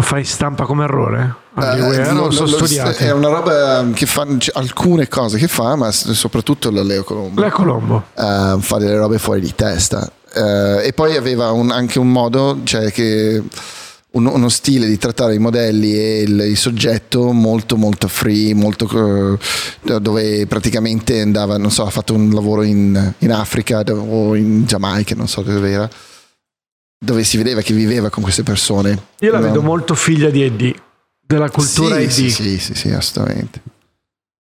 lo 0.00 0.06
fa 0.06 0.18
in 0.18 0.24
stampa 0.24 0.64
come 0.64 0.84
errore? 0.84 1.34
Eh, 1.58 1.80
Weir, 1.82 2.06
lo- 2.12 2.20
non 2.22 2.32
sono 2.32 2.50
lo- 2.50 2.58
lo-. 2.58 2.90
È 2.96 3.10
una 3.12 3.28
roba 3.28 3.86
che 3.92 4.06
fa 4.06 4.26
alcune 4.54 5.08
cose 5.08 5.36
che 5.38 5.46
fa, 5.48 5.76
ma 5.76 5.90
soprattutto 5.92 6.70
la 6.70 6.82
Leo 6.82 7.04
Colombo. 7.04 7.40
Lea 7.40 7.50
Colombo. 7.50 8.04
eh, 8.16 8.56
fa 8.58 8.78
delle 8.78 8.96
robe 8.96 9.18
fuori 9.18 9.40
di 9.40 9.54
testa. 9.54 10.10
Eh, 10.32 10.86
e 10.86 10.92
poi 10.94 11.16
aveva 11.16 11.50
un- 11.50 11.70
anche 11.70 11.98
un 11.98 12.10
modo, 12.10 12.60
cioè 12.64 12.90
che 12.92 13.42
un- 14.12 14.26
uno 14.26 14.48
stile 14.48 14.86
di 14.86 14.96
trattare 14.96 15.34
i 15.34 15.38
modelli 15.38 15.94
e 15.96 16.22
il, 16.22 16.40
il 16.40 16.56
soggetto 16.56 17.30
molto 17.32 17.76
molto 17.76 18.08
free, 18.08 18.54
molto 18.54 19.38
eh, 19.86 20.00
dove 20.00 20.46
praticamente 20.46 21.20
andava, 21.20 21.56
non 21.58 21.70
so, 21.70 21.84
ha 21.84 21.90
fatto 21.90 22.14
un 22.14 22.30
lavoro 22.30 22.62
in, 22.62 23.12
in 23.18 23.32
Africa 23.32 23.82
o 23.86 24.34
in 24.34 24.64
Giamaica, 24.66 25.14
non 25.14 25.28
so 25.28 25.42
dove 25.42 25.70
era, 25.70 25.88
dove 27.02 27.24
si 27.24 27.38
vedeva 27.38 27.62
che 27.62 27.72
viveva 27.72 28.10
con 28.10 28.22
queste 28.22 28.42
persone. 28.42 29.04
Io 29.20 29.32
la 29.32 29.38
No? 29.38 29.46
vedo 29.46 29.62
molto 29.62 29.94
figlia 29.94 30.28
di 30.28 30.42
Eddie, 30.42 30.74
della 31.26 31.48
cultura 31.48 31.96
sì, 31.96 32.02
Eddie. 32.02 32.10
sì, 32.10 32.30
sì, 32.30 32.58
sì, 32.58 32.74
sì, 32.74 32.90
assolutamente. 32.90 33.60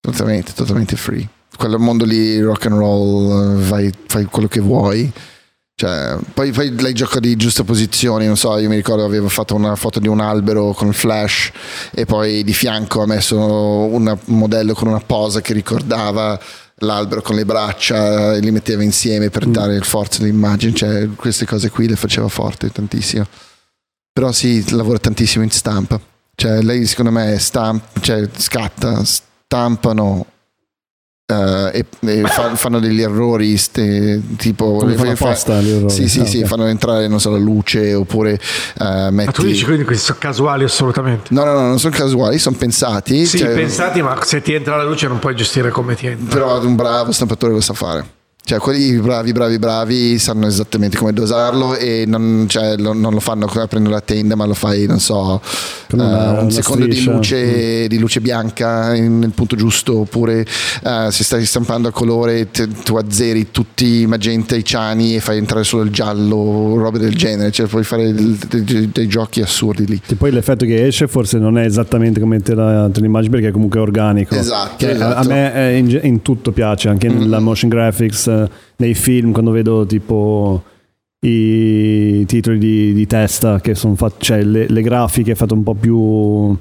Totalmente, 0.02 0.54
totalmente 0.54 0.96
free. 0.96 1.28
Quel 1.56 1.78
mondo 1.78 2.06
lì, 2.06 2.40
rock 2.42 2.66
and 2.68 2.76
roll, 2.78 3.58
eh, 3.60 3.68
vai, 3.68 3.94
fai 4.08 4.26
quello 4.26 4.48
che 4.48 4.62
vuoi. 4.62 5.12
Cioè, 5.76 6.18
poi, 6.34 6.52
poi 6.52 6.78
lei 6.82 6.94
gioca 6.94 7.20
di 7.20 7.36
giuste 7.36 7.64
posizioni, 7.64 8.26
non 8.26 8.36
so, 8.36 8.58
io 8.58 8.68
mi 8.68 8.76
ricordo 8.76 9.06
avevo 9.06 9.30
fatto 9.30 9.56
una 9.56 9.76
foto 9.76 10.00
di 10.00 10.08
un 10.10 10.20
albero 10.20 10.74
con 10.74 10.88
il 10.88 10.94
flash 10.94 11.52
e 11.92 12.06
poi 12.06 12.44
di 12.44 12.54
fianco 12.54 13.02
ha 13.02 13.06
messo 13.06 13.38
un 13.38 14.18
modello 14.26 14.74
con 14.74 14.90
una 14.90 15.00
posa 15.00 15.40
che 15.40 15.54
ricordava 15.54 16.38
l'albero 16.80 17.22
con 17.22 17.36
le 17.36 17.46
braccia 17.46 18.34
e 18.34 18.40
li 18.40 18.52
metteva 18.52 18.84
insieme 18.84 19.30
per 19.30 19.46
dare 19.46 19.76
il 19.76 19.84
forza 19.84 20.22
all'immagine, 20.22 20.74
cioè 20.74 21.08
queste 21.16 21.46
cose 21.46 21.70
qui 21.70 21.88
le 21.88 21.96
faceva 21.96 22.28
forte 22.28 22.72
tantissimo. 22.72 23.26
Però 24.12 24.32
sì, 24.32 24.70
lavora 24.72 25.00
tantissimo 25.00 25.44
in 25.44 25.52
stampa. 25.52 26.00
Cioè, 26.36 26.62
lei 26.62 26.86
secondo 26.86 27.12
me 27.12 27.38
stamp- 27.38 28.00
cioè, 28.00 28.30
scatta, 28.36 29.04
stampano 29.04 30.26
eh, 31.30 31.86
e, 32.02 32.10
e 32.10 32.22
fa- 32.28 32.56
fanno 32.56 32.80
degli 32.80 33.02
errori 33.02 33.56
ste- 33.58 34.22
tipo 34.38 34.78
Come 34.78 34.96
fanno 34.96 35.16
fa- 35.16 35.36
errori. 35.58 35.90
sì 35.90 36.10
sì 36.10 36.22
Ah, 36.22 36.26
sì 36.26 36.40
ok. 36.40 36.46
fanno 36.48 36.66
entrare 36.66 37.08
non 37.08 37.20
so 37.20 37.30
la 37.30 37.38
luce 37.38 37.94
oppure 37.94 38.34
eh, 38.34 39.10
Ma 39.12 39.26
tu 39.26 39.44
dici 39.44 39.50
metti 39.54 39.64
quindi 39.66 39.84
questi 39.86 40.06
sono 40.06 40.18
casuali 40.20 40.64
assolutamente. 40.64 41.34
no 41.34 41.44
no 41.44 41.54
no 41.54 41.68
non 41.68 41.80
sono 41.80 41.96
casuali 41.96 42.38
sono 42.40 42.56
pensati 42.58 43.26
Sì, 43.26 43.38
cioè, 43.38 43.50
pensati, 43.54 44.02
ma 44.02 44.18
se 44.24 44.42
ti 44.42 44.54
entra 44.54 44.76
la 44.76 44.84
luce 44.84 45.08
non 45.08 45.20
puoi 45.20 45.36
gestire 45.36 45.70
come 45.70 45.96
ti 45.96 46.08
entra. 46.08 46.34
però 46.34 46.62
un 46.64 46.76
bravo 46.76 47.12
stampatore 47.12 47.54
lo 47.54 47.62
sa 47.62 47.74
fare 47.74 48.06
Cioè, 48.50 48.58
quelli 48.58 48.98
bravi, 48.98 49.32
bravi, 49.32 49.60
bravi 49.60 50.18
sanno 50.18 50.48
esattamente 50.48 50.98
come 50.98 51.14
dosarlo 51.14 51.76
e 51.78 52.06
non, 52.08 52.46
cioè, 52.50 52.78
lo- 52.78 52.94
non 52.94 53.14
lo 53.14 53.20
fanno 53.20 53.46
aprendo 53.46 53.92
la 53.92 54.02
tenda, 54.02 54.34
ma 54.36 54.46
lo 54.46 54.56
fai, 54.56 54.88
non 54.88 55.00
so, 55.00 55.40
una- 55.92 56.40
eh, 56.40 56.42
un 56.42 56.50
secondo 56.50 56.88
di 56.88 57.04
luce, 57.04 57.88
di 57.88 58.00
luce 58.00 58.22
bianca 58.22 58.94
nel 58.94 59.30
punto 59.36 59.56
giusto, 59.56 60.00
oppure 60.00 60.40
eh, 60.84 61.08
se 61.12 61.24
stai 61.24 61.46
stampando 61.46 61.90
a 61.90 61.92
colore 61.92 62.50
te- 62.50 62.68
tu 62.84 62.96
azzeri 62.96 63.52
tutti 63.52 64.02
i 64.02 64.06
magenta 64.08 64.56
e 64.56 64.58
i 64.58 64.66
ciani 64.66 65.16
e 65.16 65.20
fai 65.20 65.38
entrare 65.38 65.64
solo 65.64 65.84
il 65.84 65.92
giallo, 65.92 66.74
robe 66.76 66.98
del 66.98 67.14
genere, 67.16 67.52
cioè 67.52 67.68
puoi 67.68 67.84
fare 67.84 68.08
il- 68.08 68.36
dei, 68.50 68.90
dei 68.92 69.08
giochi 69.08 69.42
assurdi 69.42 69.86
lì. 69.86 70.02
Che 70.04 70.16
poi 70.16 70.32
l'effetto 70.32 70.66
che 70.66 70.88
esce 70.88 71.08
forse 71.08 71.38
non 71.38 71.60
è 71.60 71.66
esattamente 71.66 72.20
come 72.20 72.40
te, 72.42 72.56
la, 72.56 72.90
te 72.92 73.00
l'immagini 73.00 73.30
perché 73.32 73.50
è 73.50 73.52
comunque 73.52 73.80
organico. 73.80 74.34
Esatto, 74.34 74.74
Che 74.78 74.88
a- 74.88 75.06
A 75.06 75.10
esatto. 75.20 75.30
me 75.30 75.54
eh, 75.54 75.78
in, 75.78 76.00
in 76.02 76.22
tutto 76.24 76.52
piace, 76.52 76.90
anche 76.90 77.08
nella 77.10 77.40
motion 77.40 77.70
graphics, 77.70 78.38
eh, 78.44 78.50
nei 78.78 78.94
film, 78.94 79.32
quando 79.32 79.52
vedo 79.52 79.86
tipo 79.86 80.64
i 81.22 82.26
titoli 82.26 82.58
di, 82.58 82.94
di 82.94 83.06
testa 83.08 83.60
che 83.60 83.76
sono 83.76 83.96
fatti, 83.96 84.24
cioè 84.26 84.42
le, 84.44 84.68
le 84.70 84.82
grafiche 84.82 85.36
fatte 85.36 85.54
un 85.54 85.64
po' 85.64 85.74
più 85.74 86.56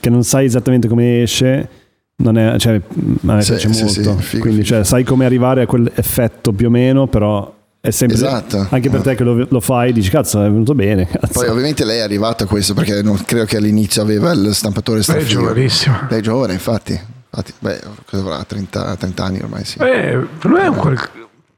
che 0.00 0.10
non 0.10 0.22
sai 0.22 0.46
esattamente 0.46 0.88
come 0.88 1.22
esce. 1.22 1.68
Non 2.16 2.38
è, 2.38 2.56
cioè, 2.60 2.74
a 2.76 2.80
me 3.22 3.42
Sì, 3.42 3.50
piace 3.50 3.72
sì, 3.72 3.88
sì, 3.88 4.00
molto. 4.02 4.22
figo, 4.22 4.40
Quindi, 4.42 4.62
figo. 4.62 4.76
cioè, 4.76 4.84
sai 4.84 5.02
come 5.02 5.24
arrivare 5.24 5.62
a 5.62 5.66
quell'effetto 5.66 6.52
più 6.52 6.68
o 6.68 6.70
meno, 6.70 7.08
però 7.08 7.52
è 7.80 7.90
sempre 7.90 8.16
Esatto. 8.16 8.68
anche 8.70 8.88
per 8.88 9.00
te 9.00 9.16
che 9.16 9.24
lo, 9.24 9.44
lo 9.50 9.60
fai, 9.60 9.92
dici 9.92 10.10
cazzo, 10.10 10.38
è 10.40 10.48
venuto 10.48 10.74
bene. 10.76 11.06
Cazzo. 11.10 11.32
Poi 11.40 11.48
ovviamente 11.48 11.84
lei 11.84 11.98
è 11.98 12.02
arrivata 12.02 12.44
a 12.44 12.46
questo 12.46 12.72
perché 12.72 13.02
non, 13.02 13.20
credo 13.26 13.44
che 13.46 13.56
all'inizio 13.56 14.00
aveva 14.02 14.30
il 14.32 14.54
stampatore 14.54 14.98
Lei 14.98 15.06
è 15.06 15.10
strafigo. 15.22 15.40
giovanissima. 15.40 16.06
Lei 16.08 16.20
è 16.20 16.22
giovane, 16.22 16.52
infatti. 16.52 16.92
infatti 16.92 17.52
beh, 17.58 17.80
cosa 18.08 18.22
avrà? 18.22 18.44
30, 18.44 18.94
30 18.96 19.24
anni 19.24 19.40
ormai, 19.40 19.64
sì. 19.64 19.78
Eh, 19.80 20.16
per 20.38 20.50
me 20.52 20.62
è 20.62 20.66
un 20.68 20.76
qual- 20.76 21.10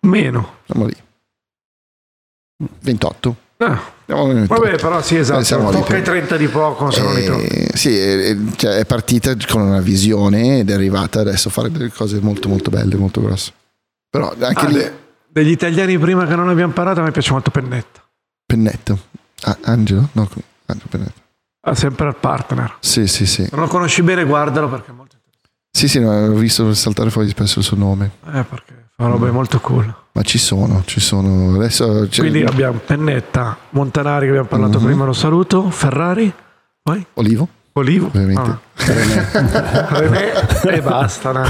meno. 0.07 0.59
Siamo 0.67 0.87
lì. 0.87 0.95
28. 2.81 3.37
Ah, 3.59 3.81
vabbè, 4.07 4.33
28. 4.47 4.77
però 4.77 5.03
sì, 5.03 5.17
Eh, 5.17 5.19
esatto. 5.21 5.45
siamo 5.45 5.71
Tocca 5.71 5.97
i 5.97 6.03
30 6.03 6.37
di 6.37 6.47
poco, 6.49 6.91
se 6.91 7.03
non 7.03 7.15
li 7.15 7.25
tocca. 7.25 7.43
Eh, 7.43 7.71
sì, 7.75 7.97
è, 7.97 8.37
cioè, 8.57 8.79
è 8.79 8.85
partita 8.87 9.35
con 9.49 9.63
una 9.63 9.81
visione 9.81 10.59
ed 10.61 10.71
è 10.71 10.75
arrivata 10.75 11.21
adesso 11.21 11.49
a 11.49 11.51
fare 11.51 11.71
delle 11.71 11.91
cose 11.91 12.21
molto 12.21 12.49
molto 12.49 12.71
belle, 12.71 12.97
molto 12.97 13.21
grosse. 13.23 13.53
Però 14.09 14.33
anche 14.39 14.65
Ah, 14.65 14.69
lì 14.69 14.75
de- 14.75 14.93
degli 15.29 15.51
italiani 15.51 15.99
prima 15.99 16.27
che 16.27 16.35
non 16.37 16.49
abbiamo 16.49 16.73
parlato, 16.73 17.01
a 17.01 17.03
me 17.03 17.11
piace 17.13 17.33
molto 17.33 17.51
Pennetta. 17.51 18.03
Pennetto. 18.45 18.99
Ah, 19.43 19.57
Angelo? 19.63 20.09
No, 20.13 20.29
Angelo 20.67 20.89
Pennetto. 20.91 21.21
Ha 21.67 21.75
sempre 21.75 22.07
al 22.07 22.17
partner. 22.17 22.77
Sì, 22.81 23.07
sì, 23.07 23.27
sì. 23.27 23.43
Se 23.45 23.49
non 23.53 23.63
lo 23.63 23.69
conosci 23.69 24.03
bene, 24.03 24.25
guardalo 24.25 24.69
perché 24.69 24.91
è 24.91 24.95
molto 24.95 25.17
Sì, 25.71 25.89
sì, 25.89 25.99
no, 26.01 26.11
ho 26.11 26.33
visto 26.35 26.73
saltare 26.75 27.11
fuori 27.11 27.29
spesso 27.29 27.59
il 27.59 27.65
suo 27.65 27.77
nome. 27.77 28.13
Eh, 28.33 28.45
perché 28.45 28.86
fa 28.97 29.07
robe 29.09 29.31
molto 29.31 29.61
cool. 29.61 29.95
Ma 30.13 30.23
ci 30.23 30.39
sono, 30.39 30.83
ci 30.87 31.01
sono. 31.01 31.55
Adesso 31.57 32.07
c'è 32.09 32.21
Quindi 32.21 32.43
abbiamo 32.43 32.79
Pennetta, 32.85 33.57
Montanari 33.71 34.25
che 34.25 34.29
abbiamo 34.31 34.49
parlato 34.49 34.79
Mhm. 34.81 34.85
prima, 34.87 35.05
lo 35.05 35.13
saluto, 35.13 35.69
Ferrari, 35.71 36.33
poi 36.83 37.05
Olivo, 37.15 37.47
Olivo, 37.75 38.07
ovviamente. 38.07 38.41
Ah. 38.51 38.59
René 39.99 40.33
e 40.77 40.81
basta. 40.81 41.33
no? 41.33 41.45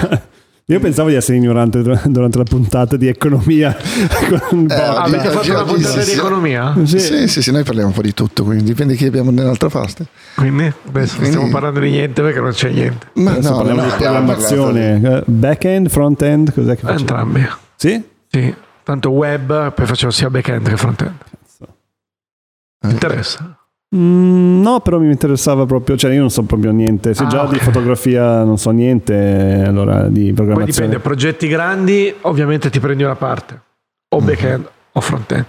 Io 0.69 0.81
pensavo 0.81 1.09
di 1.11 1.15
essere 1.15 1.37
ignorante 1.37 1.81
dur- 1.81 2.09
durante 2.09 2.39
la 2.39 2.45
puntata 2.45 2.97
di 2.97 3.07
economia. 3.07 3.73
con 4.49 4.63
Eh, 4.63 4.65
Bob. 4.65 4.97
Avete 4.97 5.29
fatto 5.29 5.51
una 5.51 5.61
oggi 5.63 5.73
puntata 5.75 6.01
sì, 6.03 6.11
di 6.13 6.19
economia? 6.19 6.75
Sì. 6.83 6.99
Sì, 6.99 7.29
sì, 7.29 7.41
sì, 7.43 7.53
noi 7.53 7.63
parliamo 7.63 7.89
un 7.91 7.95
po' 7.95 8.03
di 8.03 8.13
tutto, 8.13 8.43
quindi 8.43 8.65
dipende 8.65 8.97
chi 8.97 9.05
abbiamo 9.07 9.31
nell'altra 9.31 9.69
parte. 9.69 10.07
Quindi 10.35 10.73
adesso 10.89 11.19
non 11.19 11.27
stiamo 11.27 11.49
parlando 11.51 11.79
di 11.79 11.91
niente 11.91 12.21
perché 12.21 12.41
non 12.41 12.51
c'è 12.51 12.71
niente. 12.71 13.07
Ma 13.13 13.31
Adesso 13.31 13.51
no, 13.51 13.57
parliamo 13.59 13.81
no, 13.81 13.87
di 13.87 13.93
programmazione. 13.97 15.01
Eh, 15.03 15.23
Back-end, 15.27 15.89
front-end, 15.89 16.53
cos'è 16.53 16.75
che 16.75 16.81
facciamo? 16.81 16.99
Entrambi. 16.99 17.49
Sì? 17.77 18.03
Sì, 18.29 18.55
tanto 18.83 19.11
web, 19.11 19.73
poi 19.73 19.87
facevo 19.87 20.11
sia 20.11 20.31
back-end 20.31 20.69
che 20.69 20.77
front-end. 20.77 21.15
Eh, 21.61 22.89
Ti 22.89 22.93
interessa? 22.93 23.56
Mm, 23.95 24.63
no, 24.63 24.81
però 24.81 24.99
mi 24.99 25.11
interessava 25.11 25.65
proprio, 25.65 25.97
cioè 25.97 26.13
io 26.13 26.21
non 26.21 26.31
so 26.31 26.43
proprio 26.43 26.73
niente, 26.73 27.15
se 27.15 27.23
Ah, 27.23 27.27
già 27.29 27.47
di 27.47 27.55
ok. 27.55 27.63
fotografia 27.63 28.43
non 28.43 28.59
so 28.59 28.71
niente, 28.71 29.63
allora 29.65 30.09
di 30.09 30.25
Poi 30.25 30.33
programmazione. 30.35 30.89
dipende, 30.89 30.99
progetti 30.99 31.47
grandi 31.47 32.13
ovviamente 32.23 32.69
ti 32.69 32.81
prendi 32.81 33.05
una 33.05 33.15
parte, 33.15 33.61
o 34.09 34.19
Mhm. 34.21 34.27
back-end 34.27 34.69
o 34.93 35.01
front-end. 35.01 35.45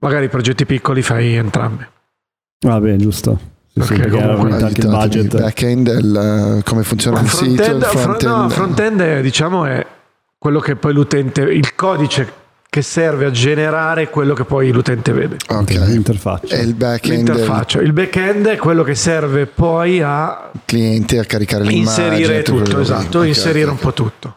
Magari 0.00 0.28
progetti 0.28 0.66
piccoli 0.66 1.00
fai 1.02 1.34
entrambi. 1.36 1.86
Vabbè, 2.66 2.96
giusto. 2.96 3.38
Sì, 3.72 3.82
sì, 3.82 3.94
Perché 3.94 4.16
era 4.18 4.34
comunque- 4.34 4.62
anche 4.62 4.80
il 4.80 4.88
budget. 4.88 5.40
back-end, 5.40 5.86
il- 5.86 6.62
come 6.64 6.82
funziona 6.82 7.20
il 7.20 7.28
sito, 7.28 7.44
il 7.52 7.56
Front-end, 7.56 7.82
fro- 7.84 7.98
front-end. 7.98 8.36
no, 8.36 8.48
front-end 8.50 9.00
è, 9.00 9.20
diciamo 9.22 9.64
è 9.64 9.86
quello 10.36 10.58
che 10.60 10.76
poi 10.76 10.92
l'utente, 10.92 11.42
il 11.42 11.74
codice 11.74 12.30
che 12.70 12.82
serve 12.82 13.26
a 13.26 13.30
generare 13.32 14.08
quello 14.10 14.32
che 14.32 14.44
poi 14.44 14.70
l'utente 14.70 15.12
vede. 15.12 15.36
Ok. 15.48 15.70
L'interfaccia. 15.70 16.54
E 16.54 16.62
il 16.62 16.74
back-end 16.74 17.28
L'interfaccia. 17.28 17.80
Il 17.80 17.92
back-end 17.92 18.46
è 18.46 18.56
quello 18.56 18.84
che 18.84 18.94
serve 18.94 19.46
poi 19.46 20.00
a 20.00 20.52
cliente 20.64 21.18
a 21.18 21.24
caricare 21.24 21.64
l'immagine. 21.64 22.16
inserire 22.18 22.42
tutto 22.42 22.78
esatto, 22.78 23.18
Ok, 23.18 23.26
inserire 23.26 23.66
ok, 23.66 23.72
un 23.72 23.78
po' 23.78 23.92
tutto. 23.92 24.34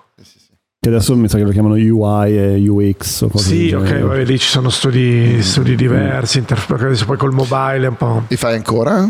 Che 0.80 0.90
adesso 0.90 1.16
mi 1.16 1.30
sa 1.30 1.38
che 1.38 1.44
lo 1.44 1.52
chiamano 1.52 1.76
UI 1.76 2.38
e 2.38 2.68
UX 2.68 3.22
o 3.22 3.28
cose 3.30 3.50
Sì, 3.50 3.72
ok, 3.72 4.00
vabbè, 4.00 4.26
lì 4.26 4.40
ci 4.40 4.50
sono 4.50 4.70
studi, 4.70 5.42
studi 5.44 5.76
diversi, 5.76 6.40
inter- 6.40 6.66
perché 6.66 6.86
adesso 6.86 7.06
poi 7.06 7.18
col 7.18 7.32
mobile 7.34 7.86
è 7.86 7.88
un 7.88 7.96
po'... 7.96 8.24
Li 8.28 8.36
fai 8.36 8.56
ancora? 8.56 9.08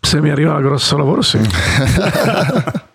Se 0.00 0.20
mi 0.20 0.30
arriva 0.30 0.56
il 0.56 0.62
grosso 0.62 0.96
lavoro, 0.96 1.20
sì. 1.20 1.38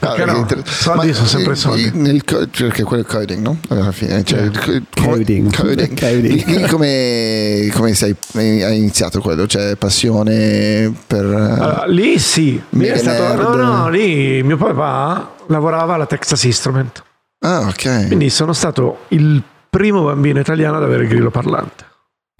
Perché 0.00 0.24
no? 0.24 0.46
Soldi 0.64 1.12
sono 1.14 1.26
sempre 1.26 1.54
soldi. 1.54 1.90
Nel, 1.94 2.24
co- 2.24 2.48
cioè, 2.50 2.68
perché 2.68 2.82
quello 2.82 3.02
è 3.02 3.06
coding, 3.06 3.42
no? 3.42 3.58
Alla 3.68 3.92
fine, 3.92 4.22
cioè, 4.24 4.40
il 4.42 4.58
co- 4.58 5.02
Coding. 5.02 5.54
coding. 5.54 5.98
Coding. 5.98 6.44
Lì 6.46 6.66
come, 6.68 7.70
come 7.74 7.94
sei, 7.94 8.14
hai 8.34 8.76
iniziato 8.78 9.20
quello? 9.20 9.46
Cioè, 9.46 9.76
passione 9.76 10.92
per... 11.06 11.24
Allora, 11.24 11.84
lì 11.86 12.18
sì, 12.18 12.60
lì 12.70 12.86
è 12.86 12.96
stato, 12.96 13.22
nerd. 13.22 13.40
no, 13.40 13.54
no, 13.54 13.88
lì 13.88 14.42
mio 14.42 14.56
papà 14.56 15.34
lavorava 15.46 15.94
alla 15.94 16.06
Texas 16.06 16.42
Instrument, 16.44 17.02
Ah, 17.40 17.60
ok. 17.68 18.06
quindi 18.08 18.28
sono 18.30 18.52
stato 18.52 19.00
il 19.08 19.42
primo 19.70 20.04
bambino 20.04 20.40
italiano 20.40 20.76
ad 20.76 20.82
avere 20.82 21.04
il 21.04 21.08
grillo 21.08 21.30
parlante, 21.30 21.84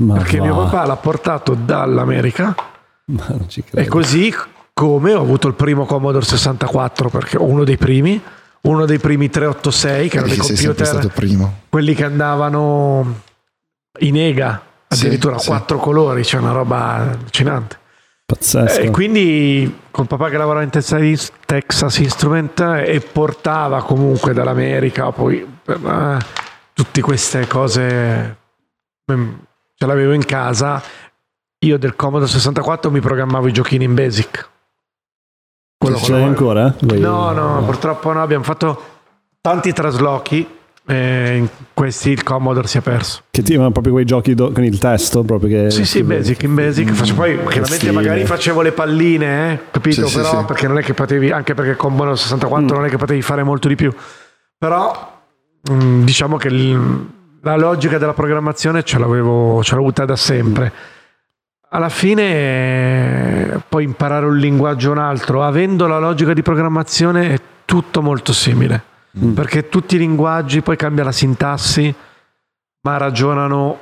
Ma 0.02 0.14
perché 0.14 0.38
va. 0.38 0.44
mio 0.44 0.54
papà 0.56 0.84
l'ha 0.86 0.96
portato 0.96 1.54
dall'America 1.54 2.54
Ma 3.06 3.24
non 3.28 3.48
ci 3.48 3.60
e 3.60 3.64
credo. 3.70 3.88
così 3.90 4.34
come 4.80 5.12
ho 5.12 5.20
avuto 5.20 5.46
il 5.46 5.52
primo 5.52 5.84
Commodore 5.84 6.24
64, 6.24 7.10
perché 7.10 7.36
uno 7.36 7.64
dei 7.64 7.76
primi, 7.76 8.18
uno 8.62 8.86
dei 8.86 8.98
primi 8.98 9.28
386, 9.28 10.08
che 10.08 10.16
erano 10.16 10.32
dei 10.32 10.38
computer, 10.40 10.86
stato 10.86 11.08
primo. 11.08 11.58
quelli 11.68 11.94
che 11.94 12.04
andavano 12.04 13.20
in 13.98 14.16
EGA, 14.16 14.62
Sì, 14.88 15.04
addirittura 15.04 15.34
a 15.34 15.38
sì. 15.38 15.48
quattro 15.48 15.76
colori, 15.76 16.22
c'è 16.22 16.38
una 16.38 16.52
roba 16.52 16.94
allucinante. 16.94 17.78
Pazzesco. 18.24 18.80
E 18.80 18.88
quindi 18.88 19.80
col 19.90 20.06
papà 20.06 20.30
che 20.30 20.38
lavorava 20.38 20.64
in 20.64 20.70
Texas, 20.70 21.30
Texas 21.44 21.98
Instrument 21.98 22.60
e 22.60 23.00
portava 23.00 23.82
comunque 23.82 24.32
dall'America 24.32 25.10
poi 25.12 25.46
eh, 25.66 26.16
tutte 26.72 27.00
queste 27.02 27.46
cose 27.46 28.36
mm, 29.12 29.32
ce 29.74 29.86
l'avevo 29.86 30.12
in 30.12 30.24
casa. 30.24 30.82
Io 31.66 31.76
del 31.76 31.94
Commodore 31.96 32.30
64 32.30 32.90
mi 32.90 33.00
programmavo 33.00 33.46
i 33.46 33.52
giochini 33.52 33.84
in 33.84 33.92
Basic. 33.92 34.48
Quello 35.82 35.96
Ce 35.96 36.12
l'hai 36.12 36.24
ancora? 36.24 36.74
Quei- 36.86 37.00
No, 37.00 37.30
no, 37.32 37.62
purtroppo 37.64 38.12
no. 38.12 38.20
Abbiamo 38.20 38.44
fatto 38.44 38.82
tanti 39.40 39.72
traslochi 39.72 40.46
e 40.86 41.36
in 41.38 41.48
questi 41.72 42.10
il 42.10 42.22
Commodore 42.22 42.66
si 42.68 42.76
è 42.76 42.80
perso. 42.82 43.22
Che 43.30 43.40
ti 43.42 43.56
ma 43.56 43.70
proprio 43.70 43.94
quei 43.94 44.04
giochi 44.04 44.34
do- 44.34 44.52
con 44.52 44.62
il 44.62 44.76
testo 44.78 45.22
proprio 45.22 45.48
che 45.48 45.70
Sì, 45.70 45.86
sì, 45.86 46.02
basic, 46.02 46.42
in 46.42 46.54
basic. 46.54 46.90
Faccio, 46.92 47.14
poi 47.14 47.36
chiaramente 47.38 47.74
stile. 47.76 47.92
magari 47.92 48.26
facevo 48.26 48.60
le 48.60 48.72
palline, 48.72 49.52
eh, 49.52 49.58
capito? 49.70 50.06
Sì, 50.06 50.16
Però 50.16 50.40
sì. 50.40 50.44
perché 50.44 50.66
non 50.68 50.76
è 50.76 50.82
che 50.82 50.92
potevi, 50.92 51.30
anche 51.30 51.54
perché 51.54 51.76
con 51.76 51.92
Commodore 51.92 52.16
64 52.16 52.76
non 52.76 52.84
è 52.84 52.90
che 52.90 52.98
potevi 52.98 53.22
fare 53.22 53.42
molto 53.42 53.66
di 53.68 53.74
più. 53.74 53.90
Però 54.58 55.18
mh, 55.62 56.02
diciamo 56.04 56.36
che 56.36 56.48
il- 56.48 57.06
la 57.40 57.56
logica 57.56 57.96
della 57.96 58.12
programmazione 58.12 58.82
ce 58.82 58.98
l'avevo, 58.98 59.62
ce 59.62 59.74
l'ho 59.76 59.80
avuta 59.80 60.04
da 60.04 60.16
sempre. 60.16 60.70
Alla 61.72 61.88
fine 61.88 63.62
poi 63.68 63.84
imparare 63.84 64.26
un 64.26 64.36
linguaggio 64.36 64.88
o 64.88 64.92
un 64.92 64.98
altro, 64.98 65.44
avendo 65.44 65.86
la 65.86 65.98
logica 65.98 66.32
di 66.32 66.42
programmazione 66.42 67.32
è 67.32 67.40
tutto 67.64 68.02
molto 68.02 68.32
simile. 68.32 68.82
Mm. 69.18 69.34
Perché 69.34 69.68
tutti 69.68 69.94
i 69.94 69.98
linguaggi 69.98 70.62
poi 70.62 70.76
cambia 70.76 71.04
la 71.04 71.12
sintassi, 71.12 71.94
ma 72.82 72.96
ragionano 72.96 73.78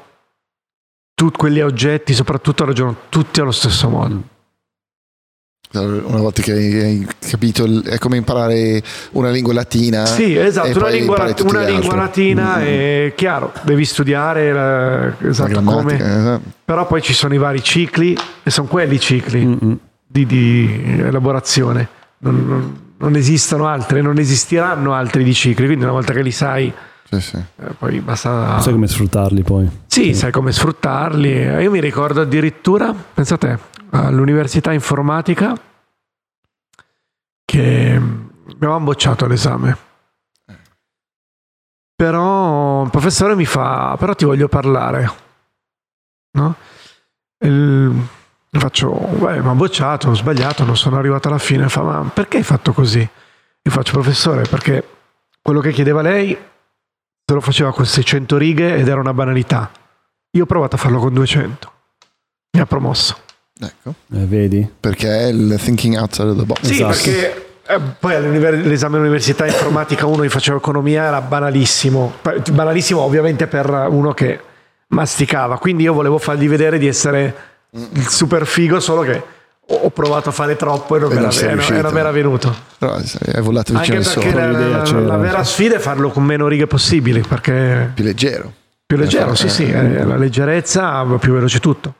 tutti 1.14 1.36
quegli 1.38 1.60
oggetti, 1.60 2.12
soprattutto 2.12 2.66
ragionano 2.66 2.96
tutti 3.08 3.40
allo 3.40 3.52
stesso 3.52 3.88
modo. 3.88 4.22
Una 5.70 6.18
volta 6.20 6.40
che 6.40 6.52
hai 6.52 7.06
capito, 7.20 7.66
è 7.84 7.98
come 7.98 8.16
imparare 8.16 8.82
una 9.12 9.28
lingua 9.30 9.52
latina. 9.52 10.06
Sì, 10.06 10.34
esatto, 10.34 10.78
una 10.78 10.88
lingua, 10.88 11.32
tutti 11.34 11.54
una 11.54 11.64
lingua 11.64 11.94
latina 11.94 12.56
Mm. 12.56 12.62
è 12.62 13.12
chiaro, 13.14 13.52
devi 13.62 13.84
studiare 13.84 14.50
la, 14.52 15.12
esatto, 15.28 15.62
come, 15.62 15.94
esatto. 15.94 16.42
però 16.64 16.86
poi 16.86 17.02
ci 17.02 17.12
sono 17.12 17.34
i 17.34 17.38
vari 17.38 17.62
cicli 17.62 18.16
e 18.42 18.50
sono 18.50 18.66
quelli 18.66 18.94
i 18.94 19.00
cicli 19.00 19.44
Mm-mm. 19.44 19.78
di, 20.06 20.24
di 20.24 21.00
elaborazione. 21.04 21.88
Non, 22.20 22.46
non- 22.46 22.80
non 23.00 23.14
esistono 23.14 23.68
altri, 23.68 24.02
non 24.02 24.18
esisteranno 24.18 24.92
altri 24.94 25.22
di 25.22 25.32
cicli, 25.32 25.66
quindi 25.66 25.84
una 25.84 25.92
volta 25.92 26.12
che 26.12 26.20
li 26.22 26.32
sai 26.32 26.72
Sì, 27.08 27.20
sì. 27.20 27.36
Eh, 27.36 27.74
poi 27.78 28.00
basta... 28.00 28.58
Sai 28.60 28.72
come 28.72 28.88
sfruttarli 28.88 29.42
poi. 29.44 29.68
Sì, 29.86 30.14
sai 30.14 30.32
come 30.32 30.50
sfruttarli. 30.50 31.30
Io 31.30 31.70
mi 31.70 31.80
ricordo 31.80 32.22
addirittura, 32.22 32.92
pensate, 33.14 33.58
all'università 33.90 34.72
informatica 34.72 35.54
che 37.44 37.98
mi 37.98 38.54
avevamo 38.56 38.86
bocciato 38.86 39.26
l'esame. 39.26 39.86
Però 41.94 42.84
il 42.84 42.90
professore 42.90 43.34
mi 43.34 43.44
fa, 43.44 43.96
però 43.98 44.14
ti 44.14 44.24
voglio 44.24 44.48
parlare. 44.48 45.10
No? 46.32 46.54
Il, 47.38 48.06
faccio, 48.50 48.90
beh, 48.90 49.40
mi 49.40 49.48
ha 49.48 49.54
bocciato, 49.54 50.10
ho 50.10 50.14
sbagliato, 50.14 50.64
non 50.64 50.76
sono 50.76 50.96
arrivato 50.96 51.28
alla 51.28 51.38
fine. 51.38 51.68
Fa, 51.68 51.82
ma 51.82 52.10
perché 52.12 52.36
hai 52.36 52.42
fatto 52.44 52.72
così? 52.72 53.00
Io 53.00 53.70
faccio, 53.70 53.92
professore, 53.92 54.42
perché 54.42 54.86
quello 55.42 55.60
che 55.60 55.72
chiedeva 55.72 56.02
lei 56.02 56.30
se 56.30 57.34
lo 57.34 57.40
faceva 57.40 57.72
con 57.72 57.84
600 57.84 58.36
righe 58.38 58.76
ed 58.76 58.88
era 58.88 59.00
una 59.00 59.12
banalità. 59.12 59.70
Io 60.30 60.44
ho 60.44 60.46
provato 60.46 60.76
a 60.76 60.78
farlo 60.78 60.98
con 60.98 61.12
200. 61.12 61.72
Mi 62.52 62.60
ha 62.60 62.66
promosso. 62.66 63.26
Ecco. 63.60 63.94
Eh, 64.14 64.24
vedi? 64.26 64.68
Perché 64.78 65.08
è 65.08 65.26
il 65.26 65.58
thinking 65.62 65.96
outside 65.96 66.28
of 66.28 66.36
the 66.38 66.44
box. 66.44 66.60
Sì, 66.62 66.72
Esatto. 66.82 66.92
perché 66.92 67.46
eh, 67.66 67.80
poi 67.98 68.62
l'esame 68.62 68.96
all'università 68.96 69.46
informatica 69.46 70.06
uno 70.06 70.22
che 70.22 70.28
faceva 70.28 70.56
economia 70.58 71.04
era 71.04 71.20
banalissimo. 71.20 72.14
Banalissimo 72.52 73.00
ovviamente 73.00 73.46
per 73.46 73.68
uno 73.90 74.12
che 74.14 74.40
masticava. 74.88 75.58
Quindi 75.58 75.82
io 75.82 75.92
volevo 75.92 76.18
fargli 76.18 76.48
vedere 76.48 76.78
di 76.78 76.86
essere 76.86 77.34
il 77.70 78.06
super 78.08 78.46
figo, 78.46 78.80
solo 78.80 79.02
che 79.02 79.22
ho 79.70 79.90
provato 79.90 80.30
a 80.30 80.32
fare 80.32 80.56
troppo 80.56 80.96
e 80.96 81.00
non, 81.00 81.10
E 81.12 81.14
me, 81.16 81.20
non 81.20 81.30
era, 81.30 81.40
e 81.40 81.44
non- 81.46 81.54
riuscito. 81.56 81.90
mi 81.92 81.98
era 81.98 82.10
venuto. 82.10 82.54
Però 82.78 82.94
è 82.96 83.40
volato 83.40 83.74
vicino 83.76 83.98
Anche 83.98 84.10
perché 84.20 84.32
la, 84.34 84.50
la- 84.50 84.82
c'era. 84.82 85.00
la 85.00 85.16
vera 85.18 85.44
sfida 85.44 85.74
è 85.76 85.78
farlo 85.78 86.08
con 86.10 86.22
meno 86.24 86.48
righe 86.48 86.66
possibili, 86.66 87.20
perché 87.20 87.90
Più 87.92 88.02
leggero. 88.04 88.50
più 88.86 88.96
leggero, 88.96 89.34
sì, 89.34 89.48
sì, 89.50 89.68
eh, 89.70 90.04
la 90.04 90.16
leggerezza 90.16 91.04
più 91.20 91.32
veloce 91.34 91.58
tutto. 91.60 91.92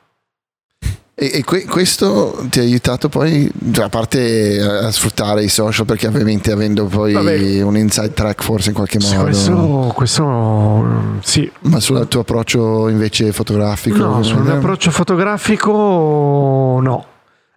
E, 1.21 1.31
e 1.33 1.43
que- 1.43 1.65
questo 1.65 2.45
ti 2.49 2.59
ha 2.59 2.61
aiutato 2.61 3.09
poi, 3.09 3.51
cioè, 3.73 3.85
a 3.85 3.89
parte 3.89 4.61
a, 4.61 4.87
a 4.87 4.91
sfruttare 4.91 5.43
i 5.43 5.49
social, 5.49 5.85
perché 5.85 6.07
ovviamente 6.07 6.49
avendo 6.49 6.85
poi 6.85 7.11
Vabbè. 7.11 7.61
un 7.61 7.75
inside 7.75 8.13
track 8.13 8.41
forse 8.41 8.69
in 8.69 8.75
qualche 8.75 9.01
Sì, 9.01 9.15
modo, 9.15 9.25
questo, 9.25 9.91
questo, 9.93 10.23
mm, 10.23 11.17
sì, 11.19 11.51
ma 11.63 11.81
sul 11.81 12.07
tuo 12.07 12.21
approccio 12.21 12.87
invece 12.87 13.33
fotografico? 13.33 13.97
No, 13.97 14.23
sul 14.23 14.39
mio 14.43 14.53
eh? 14.53 14.57
approccio 14.57 14.91
fotografico 14.91 16.79
no. 16.81 17.05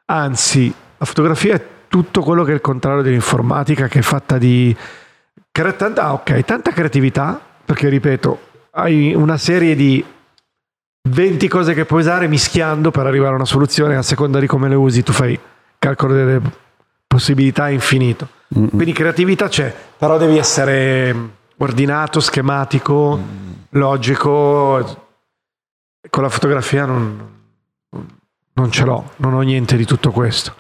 Anzi, 0.07 0.75
la 0.99 1.05
fotografia 1.05 1.55
è 1.55 1.65
tutto 1.87 2.23
quello 2.23 2.43
che 2.43 2.51
è 2.51 2.55
il 2.55 2.61
contrario 2.61 3.03
dell'informatica, 3.03 3.87
che 3.87 4.01
è 4.01 4.03
fatta 4.03 4.39
di 4.39 4.75
tanta, 5.53 6.03
ah, 6.03 6.13
ok, 6.15 6.45
tanta 6.45 6.73
creatività, 6.73 7.41
perché 7.65 7.89
ripeto, 7.89 8.41
hai 8.73 9.15
una 9.15 9.37
serie 9.37 9.77
di 9.77 10.05
20 11.09 11.49
cose 11.49 11.75
che 11.75 11.85
puoi 11.85 12.01
usare 12.01 12.29
mischiando 12.29 12.91
per 12.91 13.07
arrivare 13.07 13.33
a 13.33 13.37
una 13.37 13.45
soluzione, 13.45 13.97
a 13.97 14.03
seconda 14.03 14.39
di 14.39 14.47
come 14.47 14.69
le 14.69 14.77
usi, 14.77 15.03
tu 15.03 15.13
fai 15.13 15.39
calcolo 15.79 16.15
delle 16.15 16.41
possibilità 17.07 17.69
infinito. 17.69 18.29
Mm-mm. 18.57 18.69
Quindi 18.69 18.93
creatività 18.93 19.49
c'è, 19.49 19.75
però 19.99 20.17
devi 20.17 20.39
essere 20.39 21.15
ordinato, 21.57 22.21
schematico, 22.21 23.19
logico. 23.71 25.01
Con 26.09 26.23
la 26.23 26.29
fotografia 26.29 26.85
non, 26.85 27.31
non 28.53 28.71
ce 28.71 28.85
l'ho, 28.85 29.13
non 29.17 29.35
ho 29.35 29.41
niente 29.41 29.77
di 29.77 29.85
tutto 29.85 30.11
questo. 30.11 30.55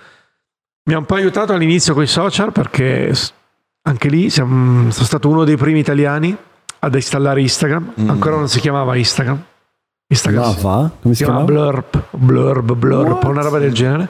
Mi 0.84 0.94
ha 0.94 0.98
un 0.98 1.04
po' 1.04 1.14
aiutato 1.14 1.52
all'inizio 1.52 1.94
con 1.94 2.02
i 2.02 2.08
social 2.08 2.52
perché 2.52 3.12
anche 3.82 4.08
lì 4.08 4.30
siamo- 4.30 4.90
sono 4.90 5.04
stato 5.04 5.28
uno 5.28 5.44
dei 5.44 5.56
primi 5.56 5.78
italiani 5.78 6.36
ad 6.80 6.94
installare 6.94 7.40
Instagram. 7.40 7.92
Mm. 8.00 8.10
Ancora 8.10 8.36
non 8.36 8.48
si 8.48 8.60
chiamava 8.60 8.96
Instagram. 8.96 9.44
Instagram 10.12 10.44
Ma 10.44 10.52
si- 10.54 10.62
va? 10.62 10.90
Come 11.02 11.14
si 11.14 11.24
chiama? 11.24 11.40
Blurb, 11.42 12.02
Blurb, 12.10 12.72
Blurb, 12.74 13.10
What? 13.12 13.24
una 13.24 13.42
roba 13.42 13.58
del 13.58 13.72
genere. 13.72 14.08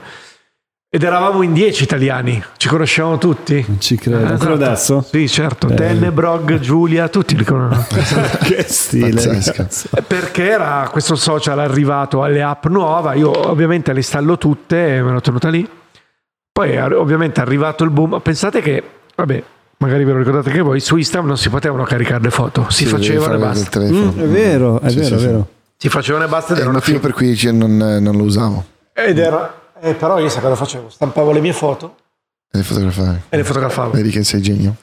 Ed 0.95 1.03
eravamo 1.05 1.41
in 1.41 1.55
dieci 1.55 1.85
italiani, 1.85 2.43
ci 2.59 2.69
conoscevamo 2.69 3.17
tutti. 3.17 3.65
Non 3.67 3.81
ci 3.81 3.97
credo. 3.97 4.19
Eh, 4.19 4.25
Ancora 4.33 4.53
esatto. 4.53 4.65
adesso? 4.67 5.07
Sì, 5.11 5.27
certo. 5.29 5.69
Eh. 5.69 5.75
Tenne, 5.75 6.11
Brog, 6.13 6.59
Giulia, 6.59 7.09
tutti 7.09 7.35
li 7.35 7.45
conoscono. 7.45 8.03
che 8.45 8.63
stile. 8.69 9.25
Ragazzi. 9.25 9.89
Perché 10.07 10.51
era 10.51 10.87
questo 10.93 11.15
social 11.17 11.59
arrivato 11.61 12.23
alle 12.23 12.43
app 12.43 12.67
nuova, 12.67 13.15
io 13.15 13.49
ovviamente 13.49 13.91
le 13.93 14.01
installo 14.01 14.37
tutte 14.37 14.97
e 14.97 15.03
me 15.03 15.13
l'ho 15.13 15.21
tenuta 15.23 15.49
lì. 15.49 15.67
Poi 16.53 16.77
ovviamente 16.79 17.41
è 17.41 17.43
arrivato 17.43 17.85
il 17.85 17.91
boom. 17.91 18.21
Pensate 18.21 18.61
che, 18.61 18.83
vabbè, 19.17 19.43
magari 19.79 20.05
ve 20.05 20.13
lo 20.13 20.19
ricordate 20.19 20.51
anche 20.51 20.61
voi, 20.61 20.81
su 20.81 20.97
Instagram 20.99 21.27
non 21.27 21.39
si 21.39 21.49
potevano 21.49 21.85
caricare 21.85 22.23
le 22.23 22.31
foto, 22.31 22.67
si 22.69 22.85
Sì, 22.85 22.91
facevano 22.91 23.35
e 23.37 23.39
basta. 23.39 23.81
Mm, 23.81 24.09
è 24.19 24.27
vero, 24.27 24.79
è 24.83 24.91
Sì, 24.91 24.97
vero, 24.97 25.07
sì, 25.09 25.15
è 25.15 25.19
sì. 25.19 25.25
vero. 25.25 25.47
Si 25.83 25.89
facevano 25.89 26.27
e 26.27 26.29
basta 26.29 26.53
ed 26.53 26.61
era 26.61 26.69
una 26.69 26.79
motivo 26.79 26.99
figa. 27.01 27.09
per 27.13 27.17
cui 27.17 27.53
non, 27.53 27.77
non 27.77 28.17
lo 28.17 28.23
usavo. 28.23 28.65
Ed 28.93 29.19
era... 29.19 29.73
eh, 29.81 29.95
però 29.95 30.21
io 30.21 30.29
sai 30.29 30.41
cosa 30.41 30.55
facevo? 30.55 30.89
Stampavo 30.89 31.33
le 31.33 31.41
mie 31.41 31.53
foto 31.53 31.97
Devi 32.49 32.65
fotografare. 32.65 33.23
e 33.29 33.37
le 33.37 33.43
fotografavo. 33.43 33.91
Vedi 33.91 34.11
che 34.11 34.23
sei 34.23 34.41
genio. 34.41 34.77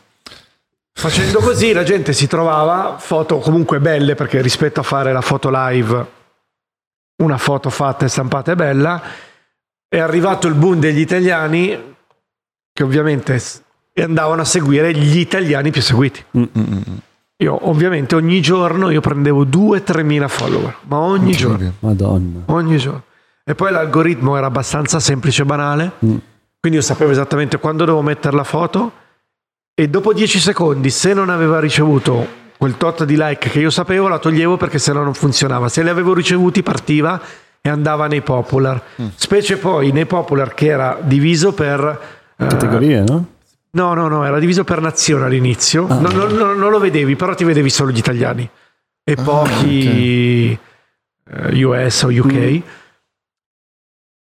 Facendo 0.91 1.39
così 1.39 1.71
la 1.71 1.83
gente 1.83 2.11
si 2.11 2.27
trovava 2.27 2.97
foto 2.99 3.39
comunque 3.39 3.79
belle 3.79 4.15
perché 4.15 4.41
rispetto 4.41 4.81
a 4.81 4.83
fare 4.83 5.13
la 5.13 5.21
foto 5.21 5.49
live, 5.49 6.05
una 7.23 7.37
foto 7.37 7.69
fatta 7.69 8.03
e 8.03 8.09
stampata 8.09 8.51
è 8.51 8.55
bella, 8.55 9.01
è 9.87 9.99
arrivato 9.99 10.47
il 10.47 10.55
boom 10.55 10.81
degli 10.81 10.99
italiani 10.99 11.95
che 12.73 12.83
ovviamente 12.83 13.41
andavano 13.95 14.41
a 14.41 14.45
seguire 14.45 14.93
gli 14.93 15.19
italiani 15.19 15.71
più 15.71 15.81
seguiti. 15.81 16.21
Mm. 16.37 16.43
Io 17.41 17.69
ovviamente 17.69 18.15
ogni 18.15 18.41
giorno 18.41 18.89
io 18.89 18.99
prendevo 18.99 19.45
2-3 19.45 20.03
mila 20.03 20.27
follower, 20.27 20.75
ma 20.87 20.97
ogni 20.97 21.31
giorno. 21.31 21.73
Madonna. 21.79 22.41
ogni 22.47 22.77
giorno. 22.77 23.03
E 23.45 23.55
poi 23.55 23.71
l'algoritmo 23.71 24.35
era 24.35 24.47
abbastanza 24.47 24.99
semplice 24.99 25.43
e 25.43 25.45
banale, 25.45 25.91
Mm. 26.05 26.17
quindi 26.59 26.79
io 26.79 26.83
sapevo 26.83 27.11
esattamente 27.11 27.57
quando 27.57 27.85
dovevo 27.85 28.03
mettere 28.03 28.35
la 28.35 28.43
foto 28.43 28.91
e 29.73 29.87
dopo 29.87 30.11
10 30.13 30.37
secondi, 30.39 30.89
se 30.89 31.13
non 31.13 31.29
aveva 31.29 31.59
ricevuto 31.61 32.27
quel 32.57 32.75
tot 32.75 33.05
di 33.05 33.15
like 33.17 33.49
che 33.49 33.59
io 33.59 33.69
sapevo, 33.69 34.09
la 34.09 34.19
toglievo 34.19 34.57
perché 34.57 34.77
sennò 34.77 35.01
non 35.01 35.13
funzionava. 35.13 35.69
Se 35.69 35.81
li 35.81 35.87
avevo 35.87 36.13
ricevuti 36.13 36.61
partiva 36.61 37.19
e 37.61 37.69
andava 37.69 38.07
nei 38.07 38.19
popular. 38.21 38.81
Specie 39.15 39.55
poi 39.55 39.93
nei 39.93 40.05
popular 40.05 40.53
che 40.53 40.67
era 40.67 40.97
diviso 41.01 41.53
per... 41.53 41.99
eh, 42.35 42.45
Categorie, 42.47 43.01
no? 43.01 43.25
No, 43.71 43.93
no, 43.93 44.07
no, 44.07 44.25
era 44.25 44.39
diviso 44.39 44.63
per 44.63 44.81
nazione 44.81 45.25
all'inizio. 45.25 45.87
Ah. 45.87 45.99
No, 45.99 46.09
no, 46.09 46.25
no, 46.27 46.53
non 46.53 46.71
lo 46.71 46.79
vedevi, 46.79 47.15
però 47.15 47.35
ti 47.35 47.43
vedevi 47.43 47.69
solo 47.69 47.91
gli 47.91 47.97
italiani. 47.97 48.49
E 49.03 49.15
Ah, 49.17 49.21
pochi 49.23 50.57
eh, 51.31 51.63
US 51.63 52.03
o 52.03 52.07
UK. 52.09 52.33
Mm. 52.33 52.59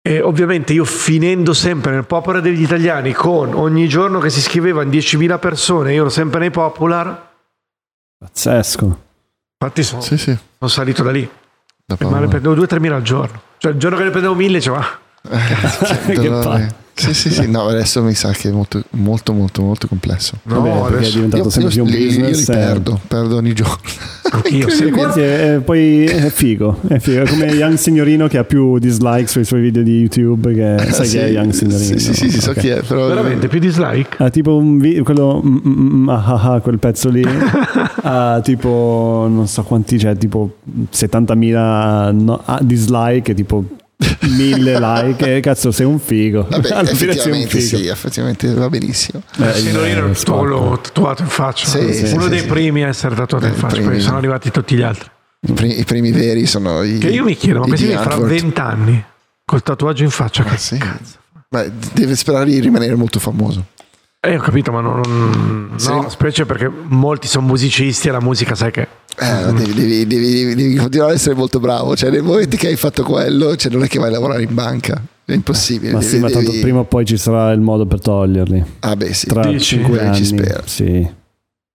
E 0.03 0.19
ovviamente 0.19 0.73
io 0.73 0.83
finendo 0.83 1.53
sempre 1.53 1.91
nel 1.91 2.05
popolo 2.05 2.39
degli 2.39 2.63
italiani 2.63 3.13
con 3.13 3.53
ogni 3.53 3.87
giorno 3.87 4.19
che 4.19 4.31
si 4.31 4.39
iscrivevano 4.39 4.89
10.000 4.89 5.37
persone, 5.39 5.93
io 5.93 6.01
ero 6.01 6.09
sempre 6.09 6.39
nei 6.39 6.49
popular, 6.49 7.29
Pazzesco. 8.17 8.85
infatti 9.59 9.83
sono, 9.83 10.01
Sì, 10.01 10.17
sì. 10.17 10.35
sono 10.57 10.69
salito 10.71 11.03
da 11.03 11.11
lì, 11.11 11.29
Da 11.85 11.97
ma 12.09 12.17
ne 12.17 12.27
prendevo 12.27 12.55
2-3.000 12.55 12.91
al 12.93 13.01
giorno. 13.03 13.41
Cioè 13.57 13.73
il 13.73 13.77
giorno 13.77 13.97
che 13.97 14.03
ne 14.05 14.09
prendevo 14.09 14.35
1.000 14.35 14.47
dicevo, 14.53 14.75
ah, 14.77 14.99
Che 16.07 16.13
Che 16.19 16.29
palle. 16.29 16.75
Sì, 16.93 17.13
sì, 17.13 17.31
sì. 17.31 17.49
No, 17.49 17.67
adesso 17.67 18.03
mi 18.03 18.13
sa 18.13 18.31
che 18.31 18.49
è 18.49 18.51
molto, 18.51 18.83
molto, 18.91 19.33
molto, 19.33 19.61
molto 19.63 19.87
complesso. 19.87 20.37
no, 20.43 20.61
Vabbè, 20.61 20.69
perché 20.69 20.93
è 20.93 20.97
adesso 20.97 21.13
diventato 21.15 21.43
Io, 21.43 21.49
sempre 21.49 21.69
più 21.71 21.77
io 21.79 21.83
un 21.83 21.89
li, 21.89 21.97
io 21.99 22.05
business. 22.07 22.37
li 22.47 22.53
eh. 22.53 22.57
perdo, 22.57 22.99
perdo 23.07 23.35
ogni 23.37 23.53
giorno. 23.53 23.77
anch'io, 24.31 24.69
sì, 24.71 24.89
quindi 24.91 25.19
è- 25.21 25.55
è- 25.55 25.59
poi 25.59 26.03
è 26.05 26.29
figo, 26.29 26.79
è 26.87 26.99
figo. 26.99 27.21
È 27.23 27.27
come 27.29 27.45
Young 27.47 27.75
Signorino 27.75 28.27
che 28.27 28.37
ha 28.37 28.43
più 28.43 28.77
dislike 28.77 29.27
sui 29.27 29.43
suoi 29.45 29.61
video 29.61 29.81
di 29.83 29.99
YouTube. 29.99 30.53
Che 30.53 30.91
sai 30.91 31.05
Sì, 31.07 31.17
chi 31.17 31.23
è 31.23 31.27
Young 31.29 31.51
Signorino? 31.51 31.97
Sì, 31.97 31.99
sì, 31.99 32.13
sì, 32.13 32.29
sì, 32.29 32.39
so 32.41 32.53
chi 32.53 32.67
è. 32.69 32.81
Però 32.83 33.07
veramente 33.07 33.47
più 33.47 33.59
dislike. 33.59 34.17
Ha 34.23 34.29
tipo 34.29 34.55
un 34.57 34.77
video, 34.77 35.03
quello 35.03 35.41
mm, 35.43 35.57
mm, 35.65 36.03
mm, 36.03 36.09
ah, 36.09 36.23
ah, 36.25 36.53
ah, 36.53 36.59
quel 36.59 36.77
pezzo 36.77 37.09
lì 37.09 37.23
ha 38.03 38.39
tipo 38.43 39.27
non 39.29 39.47
so 39.47 39.63
quanti 39.63 39.97
c'è, 39.97 40.15
tipo 40.17 40.57
70.000 40.93 42.11
no- 42.13 42.41
ah, 42.45 42.59
dislike 42.61 43.31
e 43.31 43.33
tipo 43.35 43.63
1000 44.27 44.79
like. 44.79 45.35
E 45.35 45.39
cazzo, 45.41 45.71
sei 45.71 45.85
un 45.85 45.99
figo. 45.99 46.47
Vabbè, 46.49 46.69
Alla 46.73 46.93
fine 46.93 47.13
sei 47.13 47.31
un 47.31 47.37
effettivamente 47.37 47.59
figo. 47.59 47.77
sì, 47.77 47.87
effettivamente 47.87 48.53
va 48.53 48.69
benissimo. 48.69 49.21
Eh, 49.39 49.53
Signorino 49.53 50.05
il 50.05 50.09
il 50.11 50.15
spot. 50.15 50.45
l'ho 50.47 50.79
tatuato 50.81 51.21
in 51.21 51.27
faccia. 51.29 51.65
Sì, 51.67 51.93
sì, 51.93 52.13
Uno 52.13 52.23
sì, 52.23 52.29
dei 52.29 52.39
sì. 52.39 52.45
primi 52.47 52.83
a 52.83 52.87
essere 52.87 53.15
tatuato 53.15 53.45
in 53.45 53.53
Eh, 53.53 53.55
faccia, 53.55 53.75
primi. 53.75 53.89
poi 53.91 54.01
sono 54.01 54.17
arrivati 54.17 54.49
tutti 54.51 54.75
gli 54.75 54.81
altri. 54.81 55.09
I 55.47 55.53
primi, 55.53 55.79
i 55.79 55.83
primi 55.85 56.11
veri 56.11 56.45
sono 56.45 56.83
i. 56.83 56.97
Che 56.97 57.09
io 57.09 57.23
mi 57.23 57.35
chiedo, 57.35 57.59
ma 57.59 57.65
i 57.65 57.69
questi 57.69 57.87
Dean 57.87 57.97
qui 57.99 58.05
fra 58.07 58.15
Antwoord. 58.15 58.41
20 58.41 58.59
anni 58.59 59.05
col 59.45 59.63
tatuaggio 59.63 60.03
in 60.03 60.09
faccia, 60.09 60.43
Ah, 60.43 60.55
che 60.55 60.77
cazzo? 60.77 61.15
Beh, 61.49 61.71
deve 61.93 62.15
sperare 62.15 62.45
di 62.45 62.59
rimanere 62.59 62.95
molto 62.95 63.19
famoso. 63.19 63.65
Eh, 64.23 64.35
ho 64.37 64.39
capito, 64.39 64.71
ma 64.71 64.81
non, 64.81 65.01
non- 65.01 65.71
Sì. 65.77 65.89
no, 65.89 66.07
specie 66.09 66.45
perché 66.45 66.69
molti 66.69 67.27
sono 67.27 67.47
musicisti 67.47 68.07
e 68.07 68.11
la 68.11 68.21
musica 68.21 68.53
sai 68.55 68.69
che 68.71 68.87
Eh, 69.19 69.53
devi, 69.53 69.73
devi- 69.73 70.07
devi- 70.07 70.31
devi- 70.33 70.55
devi 70.55 70.75
continuare 70.75 71.11
ad 71.11 71.17
essere 71.17 71.35
molto 71.35 71.59
bravo. 71.59 71.95
Cioè, 71.95 72.09
nel 72.09 72.23
momento 72.23 72.57
che 72.57 72.67
hai 72.67 72.75
fatto 72.75 73.03
quello, 73.03 73.55
cioè, 73.55 73.71
non 73.71 73.83
è 73.83 73.87
che 73.87 73.99
vai 73.99 74.07
a 74.09 74.11
lavorare 74.11 74.43
in 74.43 74.53
banca. 74.53 75.01
È 75.23 75.33
impossibile. 75.33 75.93
Ma 75.93 75.99
devi- 75.99 76.09
sì, 76.11 76.19
ma 76.19 76.29
tanto 76.29 76.49
devi- 76.51 76.61
prima 76.61 76.79
o 76.79 76.83
poi 76.85 77.05
ci 77.05 77.17
sarà 77.17 77.51
il 77.51 77.61
modo 77.61 77.85
per 77.85 78.01
toglierli. 78.01 78.63
Ah, 78.79 78.95
beh, 78.95 79.13
sì. 79.13 79.27
Tra 79.27 79.45
Dici? 79.45 79.59
5 79.77 79.89
Quello 79.89 80.07
anni. 80.09 80.17
ci 80.17 80.25
spero. 80.25 80.61
Sì. 80.65 81.19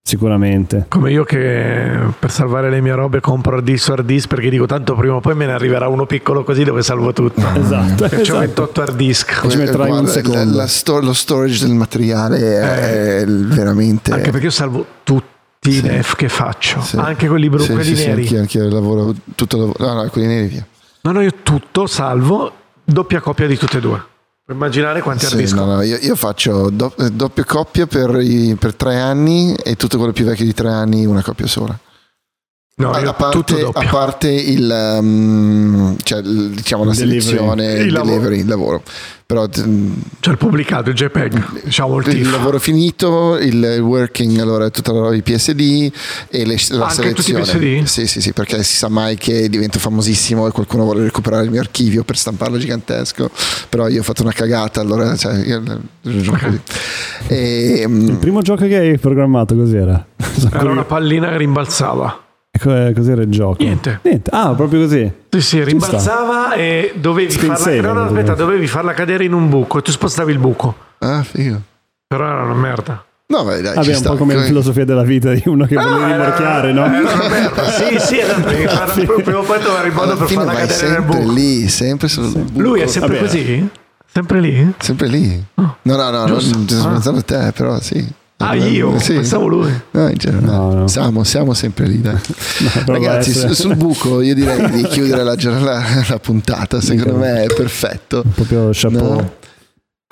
Sicuramente. 0.03 0.85
Come 0.89 1.11
io 1.11 1.25
che 1.25 1.91
per 2.17 2.31
salvare 2.31 2.71
le 2.71 2.81
mie 2.81 2.95
robe 2.95 3.19
compro 3.21 3.57
hard 3.57 3.65
disk 3.65 3.85
su 3.87 3.91
hard 3.91 4.07
disk 4.07 4.29
perché 4.29 4.51
dico 4.51 4.65
tanto 4.65 4.95
prima 4.95 5.15
o 5.17 5.21
poi 5.21 5.35
me 5.35 5.47
ne 5.47 5.53
arriverà 5.53 5.89
uno 5.89 6.07
piccolo 6.07 6.45
così 6.45 6.63
dove 6.63 6.83
salvo 6.83 7.13
tutto. 7.13 7.43
Esatto. 7.59 8.05
E 8.05 8.09
c'ho 8.11 8.21
esatto. 8.21 8.39
28 8.39 8.83
hard 8.83 8.95
disk. 8.97 9.49
Ci 9.49 9.57
metterai 9.57 9.91
un 9.91 10.07
secondo. 10.07 10.39
la- 10.45 10.63
la 10.63 10.67
sto- 10.69 11.01
lo 11.01 11.13
storage 11.13 11.67
del 11.67 11.75
materiale 11.75 13.21
è 13.21 13.25
veramente... 13.27 14.13
Anche 14.13 14.31
perché 14.31 14.47
io 14.47 14.53
salvo 14.53 14.87
tutti 15.71 15.77
i 15.79 15.81
DEF 15.89 16.15
che 16.17 16.29
faccio, 16.29 16.81
Sì. 16.83 16.97
anche 16.97 17.29
quelli 17.29 17.49
blu, 17.49 17.59
Sì, 17.63 17.73
quelli 17.73 17.85
sì, 17.95 17.97
sì, 17.97 18.07
neri. 18.07 18.21
anch'io, 18.23 18.41
anch'io 18.41 18.69
lavoro 18.69 19.15
tutto 19.35 19.57
lavoro- 19.59 19.85
no, 19.85 20.03
no, 20.03 20.09
quelli 20.11 20.27
neri 20.27 20.47
via. 20.49 20.67
No, 21.03 21.13
no, 21.13 21.21
io 21.21 21.33
tutto 21.43 21.87
salvo, 21.87 22.53
doppia 22.85 23.21
copia 23.21 23.47
di 23.47 23.57
tutte 23.57 23.79
e 23.79 23.81
due. 23.81 24.03
Per 24.47 24.55
immaginare 24.55 25.01
quanti 25.01 25.27
Sì, 25.27 25.55
no, 25.55 25.65
no, 25.65 25.83
io, 25.83 25.97
io 26.01 26.15
faccio 26.15 26.71
do- 26.71 26.95
eh, 26.99 27.11
doppia 27.11 27.45
coppia 27.45 27.87
per, 27.89 28.17
i- 28.21 28.57
per 28.59 28.75
tre 28.75 29.01
anni 29.01 29.55
e 29.57 29.75
tutto 29.75 29.97
quello 29.99 30.13
più 30.13 30.25
vecchio 30.25 30.45
di 30.45 30.55
tre 30.55 30.69
anni 30.71 31.05
una 31.05 31.23
coppia 31.23 31.47
sola. 31.49 31.77
No, 32.79 32.91
a, 32.91 33.15
parte, 33.15 33.39
tutto 33.39 33.71
a 33.71 33.87
parte 33.87 34.31
il, 34.31 34.99
um, 35.01 35.97
cioè, 36.03 36.19
il- 36.21 36.51
diciamo 36.51 36.85
la 36.85 36.93
delivery. 36.93 37.21
selezione, 37.23 37.73
il 37.73 37.91
delivery, 37.91 38.41
il 38.41 38.47
lavoro. 38.47 38.83
Però 39.25 39.49
t- 39.49 39.67
C'è 40.21 40.31
il 40.33 40.37
pubblicato, 40.37 40.91
il 40.91 40.95
JPEG, 40.95 41.63
diciamo 41.65 41.97
il 42.01 42.09
il 42.09 42.31
lavoro 42.31 42.59
finito, 42.59 43.39
il 43.39 43.79
working, 43.81 44.39
allora 44.41 44.69
tutta 44.69 44.93
la 44.93 44.99
roba 45.01 45.13
di 45.15 45.23
PSD 45.23 45.91
e 46.29 46.45
le, 46.45 46.57
la 46.69 46.85
Anche 46.89 47.15
tutti 47.15 47.31
i 47.31 47.33
selezione. 47.33 47.79
PSD? 47.81 47.83
Sì, 47.87 48.07
sì, 48.07 48.21
sì, 48.21 48.33
perché 48.35 48.63
si 48.63 48.77
sa 48.77 48.91
mai 48.91 49.17
che 49.17 49.49
divento 49.49 49.79
famosissimo 49.79 50.47
e 50.47 50.51
qualcuno 50.51 50.85
vuole 50.85 51.03
recuperare 51.05 51.45
il 51.45 51.51
mio 51.51 51.61
archivio 51.61 52.05
per 52.05 52.19
stamparlo 52.19 52.59
gigantesco. 52.59 53.31
Però 53.71 53.89
io 53.89 54.01
ho 54.01 54.05
fatto 54.05 54.21
una 54.21 54.33
cagata, 54.33 54.83
allora 54.83 55.17
cioè, 55.17 55.35
io, 55.47 55.63
così. 56.03 56.61
E, 57.29 57.85
mm, 57.89 58.09
Il 58.09 58.17
primo 58.19 58.43
gioco 58.43 58.67
che 58.67 58.77
hai 58.77 58.99
programmato 58.99 59.55
cos'era? 59.57 60.07
Era 60.53 60.71
una 60.71 60.85
pallina 60.85 61.31
che 61.31 61.39
rimbalzava. 61.39 62.21
Co- 62.59 62.93
Cos'era 62.95 63.23
il 63.23 63.31
gioco? 63.31 63.57
Niente. 63.63 64.01
Niente. 64.03 64.31
Ah, 64.33 64.55
proprio 64.55 64.81
così. 64.81 65.11
Sì, 65.31 65.41
sì, 65.41 65.63
rimbalzava 65.65 66.53
e 66.55 66.95
dovevi 66.97 67.31
Screen 67.31 67.57
farla, 67.57 67.81
no, 67.81 67.93
no, 67.93 68.05
aspetta, 68.07 68.35
dovevi 68.35 68.67
farla 68.67 68.93
cadere 68.95 69.25
in 69.25 69.33
un 69.33 69.49
buco 69.49 69.79
e 69.79 69.83
tu 69.83 69.91
spostavi 69.91 70.33
il 70.33 70.39
buco. 70.39 70.75
ah, 70.99 71.23
figo. 71.23 71.61
Però 72.07 72.25
era 72.25 72.43
una 72.43 72.55
merda. 72.55 73.05
No, 73.29 73.43
beh, 73.45 73.61
dai, 73.61 73.73
ci 73.73 73.77
Vabbè, 73.79 73.89
un 73.89 73.95
sta. 73.97 74.11
po' 74.11 74.17
come 74.17 74.35
la 74.37 74.43
filosofia 74.43 74.85
della 74.85 75.03
vita 75.03 75.33
di 75.33 75.43
uno 75.47 75.67
che 75.67 75.75
vuole 75.75 75.97
era- 76.05 76.13
rimorchiare, 76.13 76.73
no? 76.73 76.85
Era 76.85 77.13
una 77.13 77.29
merda. 77.29 77.65
Sì, 77.71 77.99
sì, 77.99 78.19
esatto. 78.21 78.49
devi 78.49 78.67
farla- 78.69 78.93
Prima 79.23 79.39
o 79.39 79.43
poi 79.43 79.59
trovare 79.61 79.89
il 79.89 79.95
modo 79.95 80.17
per 80.17 80.29
farla 80.29 80.53
cadere 80.53 80.67
nel 80.67 80.75
sempre 80.77 81.03
buco. 81.19 81.33
lì, 81.33 81.69
sempre 81.69 82.07
sul 82.09 82.29
buco. 82.29 82.61
Lui 82.61 82.81
è 82.81 82.87
sempre 82.87 83.15
Vabbè. 83.17 83.27
così? 83.27 83.69
Sempre 84.07 84.41
lì? 84.41 84.73
Sempre 84.79 85.07
lì. 85.09 85.45
No, 85.55 85.77
no, 85.83 86.11
no, 86.11 86.27
Giusto. 86.27 86.57
non 86.57 86.69
sto 86.69 86.87
Ah. 86.89 86.93
pensando 86.93 87.19
a 87.19 87.23
te, 87.23 87.53
però 87.55 87.81
sì. 87.81 88.07
Ah, 88.39 88.55
Eh, 88.55 88.69
io? 88.69 88.99
Sì. 88.99 89.15
Pensavo 89.15 89.47
lui. 89.47 89.73
No, 89.93 90.09
in 90.09 90.17
generale. 90.17 90.47
No, 90.47 90.75
no. 90.75 90.89
Siamo, 90.89 91.25
siamo 91.25 91.55
sempre 91.55 91.87
lì, 91.87 92.03
Ragazzi, 92.85 93.33
su- 93.33 93.53
sul 93.55 93.77
buco 93.77 94.21
io 94.21 94.35
direi 94.35 94.71
di 94.71 94.83
chiudere 94.89 95.23
la, 95.23 95.35
la- 95.59 95.83
la 96.09 96.19
puntata, 96.19 96.81
secondo 96.81 97.17
me 97.17 97.45
è 97.45 97.47
perfetto. 97.55 98.23
proprio 98.35 98.71
chapeau. 98.73 99.15
No? 99.15 99.33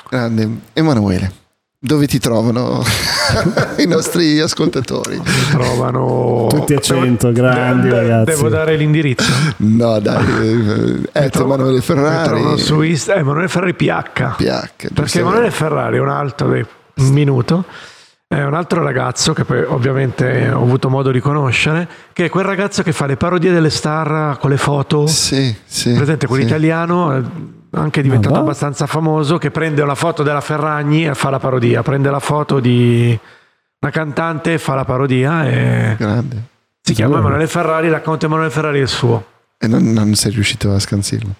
Grande. 0.09 0.49
Emanuele, 0.73 1.33
dove 1.79 2.07
ti 2.07 2.19
trovano 2.19 2.83
i 3.77 3.87
nostri 3.87 4.41
ascoltatori? 4.41 5.17
Mi 5.19 5.25
trovano. 5.51 6.47
Tutti 6.49 6.73
a 6.75 6.79
cento, 6.81 7.31
grandi 7.31 7.89
Devo- 7.89 8.01
ragazzi. 8.01 8.25
Devo 8.37 8.49
dare 8.49 8.77
l'indirizzo. 8.77 9.31
No, 9.59 9.99
dai, 10.01 10.25
eh, 11.13 11.25
et 11.25 11.37
Emanuele 11.37 11.75
Mi 11.75 11.81
trovano 11.83 11.83
Ferrari, 11.83 12.59
su 12.59 12.81
Insta- 12.81 13.17
Emanuele 13.17 13.49
Ferrari 13.49 13.75
PH. 13.75 14.35
PH. 14.37 14.93
Perché? 14.95 15.21
Emanuele 15.21 15.51
Ferrari 15.51 15.97
è 15.99 16.01
un 16.01 16.09
altro 16.09 16.49
dei- 16.49 16.65
un 16.97 17.09
minuto. 17.09 17.65
È 18.27 18.43
un 18.43 18.55
altro 18.55 18.83
ragazzo 18.83 19.33
che 19.33 19.45
poi 19.45 19.63
ovviamente 19.63 20.51
ho 20.51 20.63
avuto 20.63 20.89
modo 20.89 21.11
di 21.13 21.21
conoscere, 21.21 21.87
che 22.13 22.25
è 22.25 22.29
quel 22.31 22.45
ragazzo 22.45 22.83
che 22.83 22.93
fa 22.93 23.07
le 23.07 23.17
parodie 23.17 23.53
delle 23.53 23.71
star 23.71 24.39
con 24.39 24.51
le 24.51 24.57
foto. 24.57 25.07
Sì, 25.07 25.55
sì. 25.65 25.93
Presente, 25.93 26.27
quell'italiano, 26.27 27.17
eh, 27.17 27.23
anche 27.73 28.03
diventato 28.03 28.37
Ah, 28.37 28.39
abbastanza 28.41 28.87
famoso, 28.87 29.39
che 29.39 29.51
prende 29.51 29.85
la 29.85 29.95
foto 29.95 30.23
della 30.23 30.41
Ferragni 30.41 31.07
e 31.07 31.15
fa 31.15 31.31
la 31.31 31.39
parodia, 31.39 31.83
prende 31.83 32.11
la 32.11 32.19
foto 32.19 32.59
di 32.61 33.17
una 33.81 33.93
cantante 33.93 34.55
e 34.55 34.59
fa 34.59 34.75
la 34.75 34.85
parodia 34.85 35.47
e 35.47 35.95
Grande. 35.97 36.43
si 36.81 36.95
chiama 36.95 37.15
Sì. 37.15 37.21
Emanuele 37.21 37.47
Ferrari, 37.47 37.89
l'account 37.89 38.25
Emanuele 38.25 38.51
Ferrari 38.51 38.79
il 38.81 38.89
suo. 38.89 39.27
E 39.59 39.69
non, 39.69 39.83
non 39.93 40.15
sei 40.15 40.33
riuscito 40.33 40.73
a 40.73 40.79
scansirlo. 40.81 41.31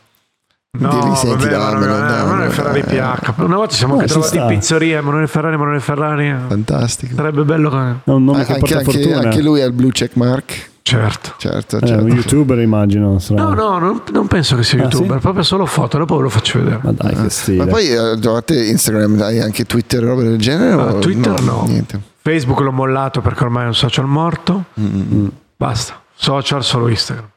No, 0.77 0.89
Devi 0.89 1.15
senti, 1.17 1.45
vabbè, 1.45 1.51
dammelo, 1.51 1.85
Emanuele, 1.85 1.99
dammelo, 2.09 2.25
Emanuele 2.27 2.51
Ferrari 2.51 2.81
dai. 2.83 2.97
PH. 2.99 3.33
Una 3.37 3.57
volta 3.57 3.71
ci 3.73 3.77
siamo 3.79 3.95
No, 3.95 4.01
anche 4.01 4.13
trovati 4.13 4.37
in 4.39 4.47
pizzeria, 4.47 4.99
Emanuele 4.99 5.27
Ferrari, 5.29 5.55
Emanuele 5.55 5.81
Ferrari. 5.81 6.35
Fantastico. 6.49 7.15
Sarebbe 7.15 7.43
bello 7.45 7.71
che... 7.71 7.77
È 7.77 8.11
un 8.11 8.25
nome 8.25 8.45
che 8.45 8.53
anche, 8.55 8.59
porta 8.61 8.79
anche- 8.79 8.91
fortuna. 8.93 9.19
anche 9.19 9.41
lui 9.43 9.61
ha 9.61 9.67
il 9.67 9.73
blue 9.73 9.91
check 9.93 10.17
mark. 10.17 10.71
Certo. 10.83 11.35
Certo, 11.39 11.79
Eh, 11.79 11.87
certo. 11.87 12.05
un 12.05 12.11
youtuber 12.11 12.59
immagino. 12.59 13.19
sarà. 13.21 13.43
No, 13.43 13.55
no, 13.55 13.79
non, 13.79 14.03
non 14.13 14.27
penso 14.27 14.57
che 14.57 14.65
sia 14.65 14.81
Ah, 14.81 14.83
youtuber, 14.83 15.15
sì? 15.17 15.21
proprio 15.23 15.43
solo 15.45 15.65
foto, 15.65 15.97
dopo 15.97 16.17
ve 16.17 16.23
lo 16.25 16.29
faccio 16.29 16.59
vedere. 16.59 16.81
Ma 16.83 16.93
dai, 16.93 17.15
che 17.15 17.31
stile. 17.31 17.65
Ma 17.65 17.67
poi 17.71 17.87
eh, 17.89 18.19
trovate 18.21 18.65
Instagram, 18.67 19.21
hai 19.23 19.41
anche 19.41 19.65
Twitter 19.65 20.03
e 20.03 20.07
robe 20.07 20.25
del 20.25 20.39
genere? 20.39 20.73
Ah, 20.73 20.93
o 20.95 20.99
Twitter 20.99 21.41
no. 21.43 21.65
Niente. 21.69 22.01
Facebook 22.21 22.59
l'ho 22.61 22.73
mollato 22.73 23.21
perché 23.21 23.45
ormai 23.45 23.65
è 23.65 23.67
un 23.69 23.75
social 23.75 24.07
morto. 24.07 24.65
Mm. 24.81 25.27
Basta. 25.57 26.01
Social 26.17 26.63
solo 26.65 26.89
Instagram. 26.89 27.29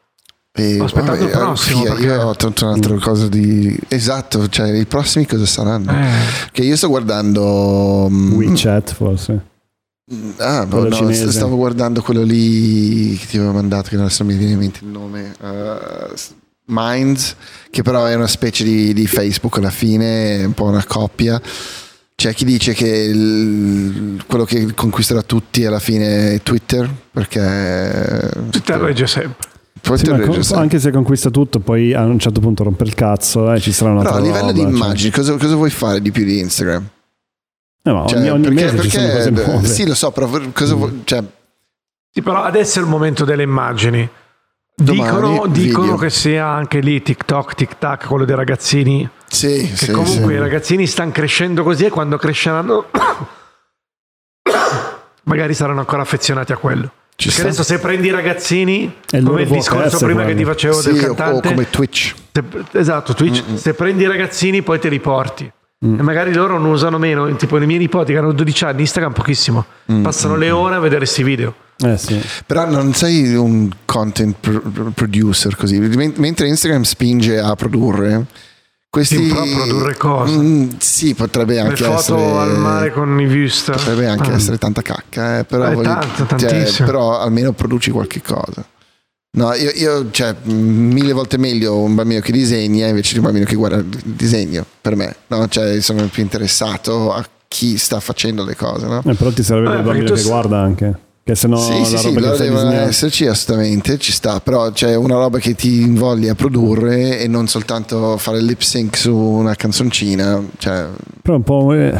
E, 0.59 0.73
Sto 0.73 0.83
aspettando 0.85 1.23
il 1.23 1.29
vabbè, 1.29 1.37
prossimo, 1.37 1.81
fia, 1.81 1.91
perché- 1.93 2.05
Io 2.07 2.21
ho 2.23 2.35
tutta 2.35 2.65
un'altra 2.65 2.95
cosa 2.97 3.27
di... 3.27 3.77
Esatto, 3.89 4.47
cioè 4.49 4.71
i 4.71 4.85
prossimi 4.85 5.27
cosa 5.27 5.45
saranno? 5.45 5.91
Eh, 5.91 6.49
Che 6.51 6.61
io 6.63 6.75
sto 6.75 6.87
guardando... 6.87 8.07
mm, 8.09 8.33
WeChat 8.33 8.93
forse. 8.93 9.41
Ah, 10.37 10.65
boh, 10.65 10.83
no, 10.87 10.91
cinese. 10.95 11.31
stavo 11.31 11.57
guardando 11.57 12.01
quello 12.01 12.23
lì 12.23 13.15
che 13.19 13.25
ti 13.27 13.37
avevo 13.37 13.51
mandato, 13.51 13.89
che 13.89 13.95
adesso 13.97 14.23
non 14.23 14.31
mi 14.31 14.37
viene 14.39 14.53
in 14.53 14.59
mente 14.59 14.79
il 14.83 14.87
nome. 14.89 15.33
eh, 15.41 16.15
Minds, 16.69 17.35
che 17.69 17.81
però 17.81 18.05
è 18.05 18.15
una 18.15 18.27
specie 18.27 18.63
di, 18.63 18.93
di 18.93 19.05
Facebook 19.07 19.57
alla 19.57 19.69
fine, 19.69 20.43
un 20.43 20.53
po' 20.53 20.65
una 20.65 20.83
coppia. 20.85 21.39
C'è 22.15 22.33
chi 22.33 22.45
dice 22.45 22.73
che 22.73 22.87
il- 22.87 24.23
quello 24.25 24.43
che 24.43 24.73
conquisterà 24.73 25.21
tutti 25.21 25.65
alla 25.65 25.79
fine 25.79 26.33
è 26.33 26.41
Twitter, 26.41 26.89
perché 27.11 28.31
Twitter 28.49 28.79
regge 28.79 29.05
sempre. 29.07 29.47
Sì, 29.81 30.05
con- 30.05 30.57
anche 30.59 30.79
se 30.79 30.91
conquista 30.91 31.29
tutto, 31.29 31.59
poi 31.59 31.93
a 31.93 32.03
un 32.03 32.19
certo 32.19 32.39
punto 32.39 32.63
rompe 32.63 32.83
il 32.83 32.93
cazzo 32.93 33.51
e 33.53 33.59
ci 33.59 33.71
sarà 33.71 33.91
una 33.91 34.03
Però 34.03 34.15
a 34.15 34.19
livello 34.19 34.51
di 34.51 34.61
cioè. 34.61 34.69
immagini, 34.69 35.11
cosa, 35.11 35.35
cosa 35.37 35.55
vuoi 35.55 35.69
fare 35.69 36.01
di 36.01 36.11
più 36.11 36.23
di 36.25 36.39
Instagram? 36.39 36.87
Eh, 37.83 37.91
ma 37.93 38.05
Cioè, 38.05 38.19
ogni, 38.19 38.29
ogni 38.29 38.41
perché, 38.53 38.71
mese 38.71 38.81
ci 38.81 38.89
sono 38.89 39.11
cose 39.11 39.31
perché- 39.31 39.51
nuove. 39.51 39.67
sì, 39.67 39.85
lo 39.87 39.95
so, 39.95 40.11
però 40.11 40.29
cosa 40.53 40.75
vuoi- 40.75 41.01
cioè, 41.05 41.23
Sì, 42.11 42.21
però 42.21 42.43
adesso 42.43 42.79
è 42.79 42.81
il 42.81 42.87
momento 42.87 43.23
delle 43.25 43.43
immagini. 43.43 44.09
Dicono, 44.79 45.47
dicono 45.47 45.95
che 45.97 46.09
sia 46.11 46.45
anche 46.47 46.79
lì 46.81 47.01
TikTok, 47.01 47.55
TikTok, 47.55 48.05
quello 48.07 48.25
dei 48.25 48.35
ragazzini. 48.35 49.09
sì, 49.27 49.67
Che 49.69 49.75
sì, 49.75 49.91
comunque 49.91 50.31
sì. 50.33 50.37
i 50.37 50.39
ragazzini 50.39 50.85
stanno 50.85 51.11
crescendo 51.11 51.63
così 51.63 51.85
e 51.85 51.89
quando 51.89 52.17
cresceranno 52.17 52.85
magari 55.23 55.53
saranno 55.53 55.79
ancora 55.79 56.01
affezionati 56.03 56.51
a 56.51 56.57
quello. 56.57 56.91
Ci 57.19 57.29
Perché 57.29 57.41
adesso 57.41 57.63
se 57.63 57.79
prendi 57.79 58.07
i 58.07 58.11
ragazzini, 58.11 58.93
È 59.09 59.17
il 59.17 59.23
come 59.25 59.41
il 59.41 59.47
discorso 59.47 59.97
prima 60.05 60.19
che 60.23 60.33
quello. 60.33 60.37
ti 60.37 60.45
facevo 60.45 60.81
Sì, 60.81 60.91
del 60.93 61.03
o- 61.09 61.11
o 61.11 61.15
cantante, 61.15 61.47
come 61.47 61.67
Twitch. 61.67 62.13
se- 62.31 62.43
esatto, 62.79 63.15
Twitch, 63.15 63.43
se 63.55 63.73
prendi 63.73 64.03
i 64.03 64.07
ragazzini 64.07 64.61
poi 64.61 64.77
te 64.79 64.87
li 64.87 64.99
porti. 64.99 65.51
E 65.79 65.87
magari 65.87 66.31
loro 66.31 66.59
non 66.59 66.69
usano 66.71 66.99
meno, 66.99 67.35
tipo 67.35 67.57
i 67.59 67.65
miei 67.65 67.79
nipoti 67.79 68.11
che 68.11 68.19
hanno 68.19 68.33
12 68.33 68.65
anni, 68.65 68.81
Instagram 68.81 69.13
pochissimo, 69.13 69.65
passano 70.03 70.35
le 70.35 70.51
ore 70.51 70.75
a 70.75 70.79
vedere 70.79 70.99
questi 70.99 71.23
video. 71.23 71.55
Eh 71.79 71.97
sì. 71.97 72.19
Però 72.45 72.69
non 72.69 72.93
sei 72.93 73.33
un 73.35 73.67
content 73.85 74.35
pro- 74.39 74.91
producer 74.93 75.55
così, 75.55 75.79
Men- 75.79 76.13
mentre 76.17 76.47
Instagram 76.47 76.83
spinge 76.83 77.39
a 77.39 77.55
produrre. 77.55 78.25
Questi, 78.97 79.27
però 79.27 79.43
produrre 79.43 79.95
cosa? 79.97 80.33
Mm, 80.37 80.69
sì, 80.79 81.13
potrebbe 81.13 81.53
Le 81.55 81.59
anche 81.59 81.83
foto 81.83 81.97
essere. 81.99 82.21
al 82.37 82.57
mare 82.57 82.91
con 82.91 83.19
i 83.19 83.25
views. 83.27 83.63
Potrebbe 83.65 84.07
anche 84.07 84.31
Ah. 84.31 84.35
essere 84.35 84.57
tanta 84.57 84.81
cacca, 84.81 85.39
eh, 85.39 85.43
però, 85.43 85.67
Eh, 85.69 85.73
voglio- 85.75 85.89
tanto, 85.89 86.25
cioè, 86.37 86.49
tantissimo. 86.49 86.87
però 86.87 87.19
almeno 87.19 87.51
produci 87.53 87.91
qualche 87.91 88.21
cosa. 88.21 88.65
No, 89.37 89.53
io, 89.53 89.69
io, 89.75 90.09
cioè, 90.09 90.33
mh, 90.41 90.51
mille 90.51 91.13
volte 91.13 91.37
meglio 91.37 91.77
un 91.77 91.93
bambino 91.93 92.21
che 92.21 92.31
disegna 92.31 92.87
invece 92.87 93.11
di 93.13 93.19
un 93.19 93.25
bambino 93.25 93.45
che 93.45 93.55
guarda 93.55 93.77
il 93.77 93.85
disegno, 94.03 94.65
per 94.81 94.95
me. 94.95 95.15
No? 95.27 95.47
Cioè, 95.47 95.79
sono 95.81 96.07
più 96.07 96.23
interessato 96.23 97.13
a 97.13 97.23
chi 97.47 97.77
sta 97.77 97.99
facendo 97.99 98.43
le 98.43 98.55
cose. 98.55 98.87
No? 98.87 99.03
Eh, 99.05 99.13
però 99.13 99.29
ti 99.31 99.43
serve 99.43 99.71
Eh, 99.71 99.77
il 99.77 99.83
bambino 99.83 100.11
che 100.11 100.23
guarda 100.23 100.59
anche. 100.59 100.99
Che 101.27 101.35
se 101.35 101.47
no 101.49 101.57
sì, 101.57 101.77
la 101.77 101.83
sì, 101.85 101.97
sì, 101.97 102.13
disegnando- 102.15 102.71
esserci 102.87 103.27
assolutamente, 103.27 103.97
ci 103.97 104.13
sta, 104.13 104.39
però 104.39 104.71
c'è 104.71 104.95
una 104.95 105.15
roba 105.15 105.39
che 105.39 105.55
ti 105.55 105.81
invoglia 105.81 106.31
a 106.31 106.35
produrre 106.35 107.19
e 107.19 107.27
non 107.27 107.47
soltanto 107.47 108.15
fare 108.17 108.37
il 108.37 108.45
lip 108.45 108.61
sync 108.61 108.95
su 108.95 109.13
una 109.13 109.53
canzoncina. 109.53 110.41
Cioè, 110.57 110.87
Però 111.21 111.35
un 111.35 111.43
po'... 111.43 111.73
eh, 111.73 111.91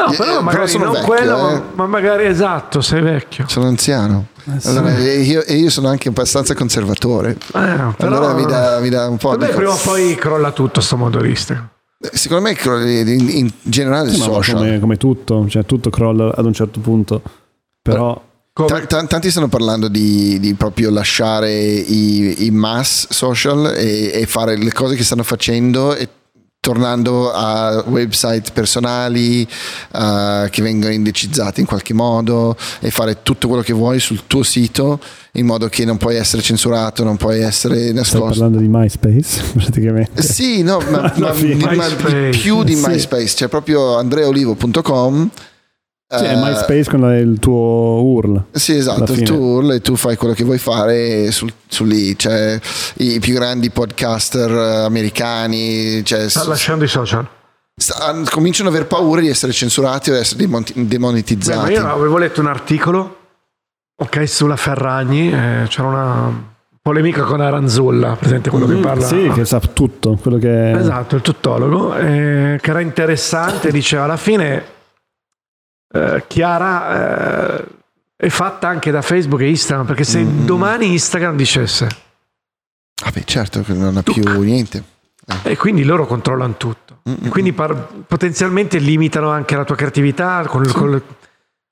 No, 0.00 0.12
Eh, 0.12 0.16
però 0.16 0.30
però 0.30 0.40
magari 0.42 0.68
sono 0.68 0.84
non 0.84 0.92
vecchio, 0.92 1.08
quello, 1.08 1.36
eh. 1.36 1.40
ma, 1.52 1.62
ma 1.74 1.86
magari 1.86 2.26
esatto, 2.26 2.80
sei 2.80 3.02
vecchio. 3.02 3.48
sono 3.48 3.66
anziano. 3.66 4.26
sì. 4.58 4.68
Allora, 4.68 4.96
e, 4.96 5.20
io, 5.22 5.42
e 5.44 5.54
io 5.56 5.68
sono 5.68 5.88
anche 5.88 6.08
abbastanza 6.08 6.54
conservatore. 6.54 7.30
Eh, 7.32 7.38
però, 7.50 7.94
allora 7.98 8.32
mi 8.34 8.46
dà, 8.46 8.78
mi 8.78 8.88
dà 8.88 9.08
un 9.08 9.16
po' 9.16 9.30
Vabbè, 9.30 9.46
di... 9.48 9.52
prima 9.52 9.72
o 9.72 9.78
poi 9.82 10.14
crolla 10.14 10.52
tutto 10.52 10.80
sto 10.80 10.96
modo 10.96 11.20
di 11.20 11.30
Instagram. 11.30 11.68
Secondo 12.12 12.48
me 12.48 12.56
in, 13.02 13.28
in 13.30 13.50
generale 13.62 14.10
ma 14.10 14.16
social. 14.24 14.54
come, 14.58 14.78
come 14.78 14.96
tutto, 14.96 15.46
cioè 15.48 15.66
tutto 15.66 15.90
crolla 15.90 16.32
ad 16.36 16.44
un 16.44 16.52
certo 16.54 16.78
punto. 16.78 17.20
Però 17.82 18.28
Ta- 18.52 18.84
ta- 18.86 19.04
tanti 19.06 19.30
stanno 19.30 19.48
parlando 19.48 19.88
di, 19.88 20.38
di 20.40 20.54
proprio 20.54 20.90
lasciare 20.90 21.52
i, 21.52 22.44
i 22.46 22.50
mass 22.50 23.06
social 23.10 23.74
e, 23.76 24.10
e 24.12 24.26
fare 24.26 24.56
le 24.56 24.72
cose 24.72 24.96
che 24.96 25.04
stanno 25.04 25.22
facendo 25.22 25.94
e 25.94 26.08
tornando 26.60 27.32
a 27.32 27.82
website 27.88 28.50
personali 28.52 29.48
eh, 29.94 30.48
che 30.50 30.60
vengono 30.62 30.92
indicizzati 30.92 31.60
in 31.60 31.66
qualche 31.66 31.94
modo 31.94 32.54
e 32.80 32.90
fare 32.90 33.22
tutto 33.22 33.48
quello 33.48 33.62
che 33.62 33.72
vuoi 33.72 33.98
sul 33.98 34.26
tuo 34.26 34.42
sito 34.42 35.00
in 35.34 35.46
modo 35.46 35.68
che 35.68 35.86
non 35.86 35.96
puoi 35.96 36.16
essere 36.16 36.42
censurato, 36.42 37.02
non 37.02 37.16
puoi 37.16 37.40
essere 37.40 37.78
Stai 37.80 37.92
nascosto. 37.94 38.26
parlando 38.26 38.58
di 38.58 38.68
MySpace, 38.68 39.42
praticamente. 39.56 40.22
Sì, 40.22 40.62
no, 40.62 40.80
ma, 40.90 41.10
ma- 41.16 41.32
ma 41.32 41.88
di 41.88 42.36
più 42.38 42.62
di 42.62 42.74
Sì. 42.76 42.84
MySpace, 42.86 43.34
c'è 43.36 43.48
proprio 43.48 43.96
andreaolivo.com. 43.96 45.30
Sì, 46.12 46.24
è 46.24 46.32
eh, 46.32 46.36
MySpace 46.36 46.90
con 46.90 47.00
la- 47.02 47.16
il 47.16 47.38
tuo 47.38 48.02
URL. 48.02 48.44
Sì, 48.50 48.74
esatto, 48.74 49.12
il 49.12 49.22
tuo 49.22 49.36
URL 49.36 49.72
e 49.74 49.80
tu 49.80 49.94
fai 49.94 50.16
quello 50.16 50.34
che 50.34 50.42
vuoi 50.42 50.58
fare 50.58 51.30
sul, 51.30 51.52
su 51.68 51.84
lì. 51.84 52.18
Cioè, 52.18 52.58
i 52.96 53.20
più 53.20 53.34
grandi 53.34 53.70
podcaster 53.70 54.50
eh, 54.50 54.76
americani 54.84 56.04
cioè, 56.04 56.28
Sta 56.28 56.44
lasciando 56.48 56.82
i 56.84 56.88
social. 56.88 57.24
sta- 57.76 58.12
cominciano 58.28 58.68
ad 58.70 58.74
aver 58.74 58.88
paura 58.88 59.20
di 59.20 59.28
essere 59.28 59.52
censurati 59.52 60.10
o 60.10 60.14
di 60.14 60.18
essere 60.18 60.40
demonti- 60.40 60.72
Beh, 60.72 60.80
ma 60.82 60.88
demonetizzati. 60.88 61.72
io 61.72 61.86
avevo 61.88 62.18
letto 62.18 62.40
un 62.40 62.48
articolo, 62.48 63.16
ok, 63.96 64.28
sulla 64.28 64.56
Ferragni, 64.56 65.32
eh, 65.32 65.66
c'era 65.68 65.86
una 65.86 66.48
polemica 66.82 67.22
con 67.22 67.40
Aranzulla, 67.40 68.16
presente 68.18 68.50
quello 68.50 68.66
che 68.66 68.74
parla. 68.78 69.06
Sì, 69.06 69.30
che 69.32 69.44
sa 69.44 69.60
tutto. 69.60 70.18
Quello 70.20 70.38
che 70.38 70.72
Esatto, 70.72 71.14
il 71.14 71.22
tuttologo, 71.22 71.94
eh, 71.94 72.58
che 72.60 72.70
era 72.70 72.80
interessante, 72.80 73.70
diceva 73.70 74.02
alla 74.04 74.16
fine 74.16 74.78
eh, 75.92 76.24
Chiara 76.26 77.58
eh, 77.58 77.64
è 78.16 78.28
fatta 78.28 78.68
anche 78.68 78.90
da 78.90 79.02
Facebook 79.02 79.40
e 79.42 79.48
Instagram, 79.48 79.86
perché 79.86 80.04
se 80.04 80.20
Mm. 80.20 80.44
domani 80.46 80.86
Instagram 80.92 81.36
dicesse, 81.36 81.88
Vabbè, 83.02 83.24
certo 83.24 83.62
che 83.62 83.72
non 83.72 83.96
ha 83.96 84.02
più 84.02 84.22
Tu- 84.22 84.42
niente. 84.42 84.84
e 85.42 85.56
quindi 85.56 85.84
loro 85.84 86.06
controllano 86.06 86.56
tutto, 86.58 86.98
Mm, 87.08 87.24
e 87.24 87.28
quindi 87.30 87.52
par- 87.54 87.86
potenzialmente 88.06 88.76
limitano 88.78 89.30
anche 89.30 89.56
la 89.56 89.64
tua 89.64 89.74
creatività 89.76 90.44
con, 90.46 90.64
il- 90.64 90.72
con 90.72 90.90
il- 90.92 91.02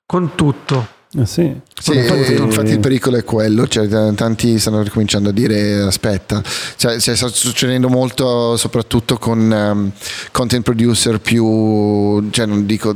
con 0.07 0.33
tutto. 0.35 0.97
Eh, 1.17 1.25
sì. 1.27 1.55
Sì, 1.79 1.95
Infatti- 1.97 2.33
eh, 2.33 2.37
infatti 2.37 2.71
il 2.71 2.79
pericolo 2.79 3.17
è 3.17 3.23
quello, 3.23 3.67
cioè, 3.67 3.87
tanti 4.15 4.57
stanno 4.59 4.81
ricominciando 4.83 5.29
a 5.29 5.31
dire 5.31 5.81
aspetta, 5.81 6.41
cioè, 6.77 6.99
cioè, 6.99 7.15
sta 7.15 7.27
succedendo 7.27 7.89
molto 7.89 8.57
soprattutto 8.57 9.17
con 9.17 9.51
ehm, 9.53 9.91
content 10.31 10.63
producer 10.63 11.19
più, 11.19 12.27
cioè 12.31 12.45
non 12.47 12.65
dico 12.65 12.95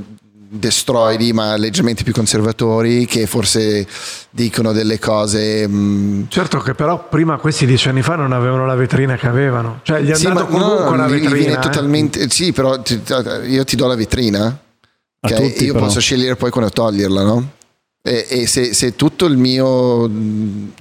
destroidi 0.56 1.34
ma 1.34 1.56
leggermente 1.58 2.04
più 2.04 2.14
conservatori 2.14 3.06
che 3.08 3.26
forse 3.26 3.88
dicono 4.30 4.72
delle 4.72 5.00
cose 5.00 5.68
mh, 5.68 6.28
Certo 6.30 6.60
che 6.60 6.76
però 6.76 7.08
prima 7.10 7.38
questi 7.38 7.66
dieci 7.66 7.90
anni 7.90 8.02
fa 8.04 8.16
non 8.16 8.32
avevano 8.34 8.66
la 8.66 8.76
vetrina 8.76 9.16
che 9.16 9.28
avevano, 9.28 9.80
cioè 9.84 10.02
gli 10.02 10.10
è 10.12 10.16
sì, 10.16 10.28
andato 10.28 10.50
ma 10.52 10.58
no, 10.60 10.66
comunque 10.66 10.98
la 10.98 11.08
vetrina. 11.08 11.58
eh. 11.58 11.62
totalmente 11.62 12.30
sì 12.30 12.52
però 12.52 12.80
ti- 12.82 13.02
io 13.48 13.64
ti 13.64 13.76
do 13.76 13.88
la 13.88 13.96
vetrina 13.96 14.46
A 14.46 15.28
ok? 15.28 15.36
tutti, 15.36 15.66
io 15.66 15.74
però. 15.74 15.86
posso 15.86 16.00
scegliere 16.00 16.36
poi 16.36 16.52
quando 16.52 16.70
toglierla 16.70 17.24
no? 17.24 17.52
E, 18.06 18.26
e 18.28 18.48
se, 18.48 18.74
se 18.74 18.96
tutto 18.98 19.26
il 19.26 19.38
mio 19.38 20.06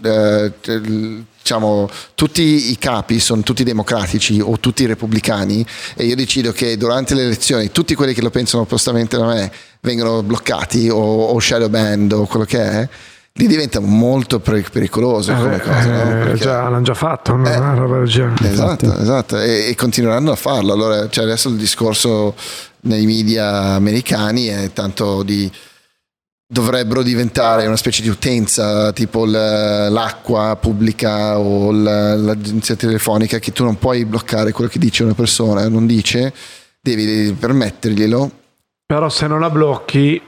eh, 0.03 0.53
diciamo 1.39 1.89
tutti 2.17 2.71
i 2.73 2.79
capi 2.79 3.21
sono 3.21 3.43
tutti 3.43 3.63
democratici 3.63 4.41
o 4.41 4.59
tutti 4.59 4.85
repubblicani 4.87 5.65
e 5.95 6.05
io 6.05 6.17
decido 6.17 6.51
che 6.51 6.77
durante 6.77 7.15
le 7.15 7.23
elezioni 7.23 7.71
tutti 7.71 7.95
quelli 7.95 8.13
che 8.13 8.23
lo 8.23 8.31
pensano 8.31 8.65
oppostamente 8.65 9.17
da 9.17 9.27
me 9.27 9.53
vengono 9.81 10.23
bloccati 10.25 10.89
o, 10.89 10.97
o 10.99 11.39
shadow 11.39 11.69
banned 11.69 12.11
o 12.13 12.27
quello 12.27 12.45
che 12.45 12.61
è 12.61 12.89
lì 13.35 13.47
diventa 13.47 13.79
molto 13.79 14.41
per- 14.41 14.69
pericoloso 14.71 15.31
Eh, 15.33 15.37
come 15.37 15.61
cosa 15.61 15.87
no? 15.87 16.03
eh, 16.11 16.25
Perché- 16.25 16.39
già, 16.45 16.63
l'hanno 16.69 16.83
già 16.83 16.95
fatto, 16.95 17.37
no? 17.37 17.49
Eh. 17.49 17.57
una 17.57 17.75
roba 17.75 17.99
del 17.99 18.09
genere. 18.09 18.51
Esatto, 18.51 18.85
Infatti. 18.85 19.03
esatto, 19.03 19.41
e, 19.41 19.69
e 19.69 19.75
continueranno 19.75 20.33
a 20.33 20.37
farlo. 20.37 20.73
Allora, 20.73 21.09
cioè 21.09 21.25
adesso 21.25 21.49
il 21.49 21.57
discorso 21.57 22.35
nei 22.81 23.07
media 23.07 23.49
americani 23.75 24.47
è 24.49 24.71
tanto 24.75 25.23
di 25.23 25.51
dovrebbero 26.53 27.03
diventare 27.03 27.67
una 27.67 27.79
specie 27.79 28.03
di 28.03 28.11
utenza 28.11 28.93
tipo 28.93 29.25
l'acqua 29.25 30.55
pubblica 30.61 31.39
o 31.39 31.73
l'agenzia 31.73 32.77
telefonica 32.77 33.39
che 33.39 33.53
tu 33.53 33.65
non 33.65 33.79
puoi 33.79 34.05
bloccare 34.05 34.53
quello 34.53 34.69
che 34.69 34.79
dice 34.79 35.03
una 35.03 35.15
persona, 35.15 35.67
non 35.69 35.87
dice, 35.87 36.31
devi 36.79 37.33
permetterglielo. 37.33 38.31
Però 38.85 39.09
se 39.09 39.27
non 39.27 39.41
la 39.41 39.49
blocchi 39.49 40.21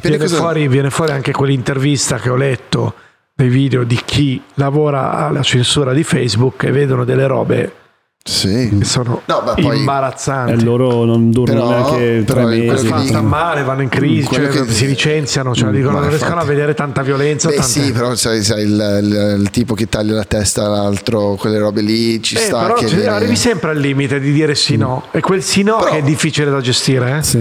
viene, 0.00 0.28
fuori, 0.28 0.66
viene 0.66 0.88
fuori 0.88 1.12
anche 1.12 1.32
quell'intervista 1.32 2.18
che 2.18 2.30
ho 2.30 2.36
letto 2.36 2.94
dei 3.34 3.48
video 3.50 3.84
di 3.84 4.00
chi 4.02 4.42
lavora 4.54 5.26
alla 5.26 5.42
censura 5.42 5.92
di 5.92 6.04
Facebook 6.04 6.62
e 6.62 6.70
vedono 6.70 7.04
delle 7.04 7.26
robe 7.26 7.72
Sì. 8.30 8.76
che 8.78 8.84
sono 8.84 9.22
No, 9.24 9.42
ma 9.44 9.54
poi- 9.54 9.78
imbarazzanti. 9.78 10.52
E 10.52 10.62
loro 10.62 11.04
non 11.04 11.30
durano 11.30 11.66
Però- 11.68 11.96
neanche 11.98 12.24
tre 12.24 12.44
mesi. 12.44 12.86
Fanno 12.86 13.02
dico. 13.04 13.22
male, 13.22 13.62
vanno 13.62 13.82
in 13.82 13.88
crisi, 13.88 14.28
cioè, 14.30 14.48
che- 14.48 14.70
si 14.70 14.86
licenziano, 14.86 15.54
cioè, 15.54 15.70
Mm, 15.70 15.74
dicono, 15.74 15.98
non 16.00 16.08
riescono 16.08 16.30
a 16.32 16.34
infatti. 16.34 16.54
vedere 16.54 16.74
tanta 16.74 17.02
violenza. 17.02 17.48
Beh 17.48 17.54
tante- 17.56 17.70
sì, 17.70 17.90
però 17.92 18.14
sai, 18.14 18.42
sai, 18.42 18.62
il, 18.64 19.00
il- 19.02 19.40
il 19.40 19.50
tipo 19.50 19.74
che 19.74 19.88
taglia 19.88 20.14
la 20.14 20.24
testa 20.24 20.64
all'altro, 20.66 21.36
quelle 21.36 21.58
robe 21.58 21.80
lì 21.80 22.22
ci 22.22 22.34
Eh, 22.36 22.40
sta. 22.40 22.60
però 22.60 22.74
che 22.74 22.86
cioè, 22.88 23.06
arrivi 23.06 23.34
sempre 23.36 23.70
al 23.70 23.78
limite 23.78 24.20
di 24.20 24.32
dire 24.32 24.54
sì 24.54 24.76
no 24.76 25.04
e 25.10 25.20
quel 25.20 25.42
sì 25.42 25.62
no 25.62 25.78
Però- 25.78 25.90
che 25.92 25.98
è 25.98 26.02
difficile 26.02 26.50
da 26.50 26.60
gestire 26.60 27.16
eh? 27.18 27.22
Sì. 27.22 27.40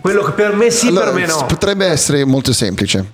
quello 0.00 0.22
che 0.22 0.32
per 0.32 0.54
me 0.54 0.70
sì 0.70 0.86
Allora, 0.88 1.06
per 1.10 1.14
me 1.14 1.26
no 1.26 1.46
Potrebbe 1.46 1.86
essere 1.86 2.24
molto 2.24 2.52
semplice. 2.52 3.04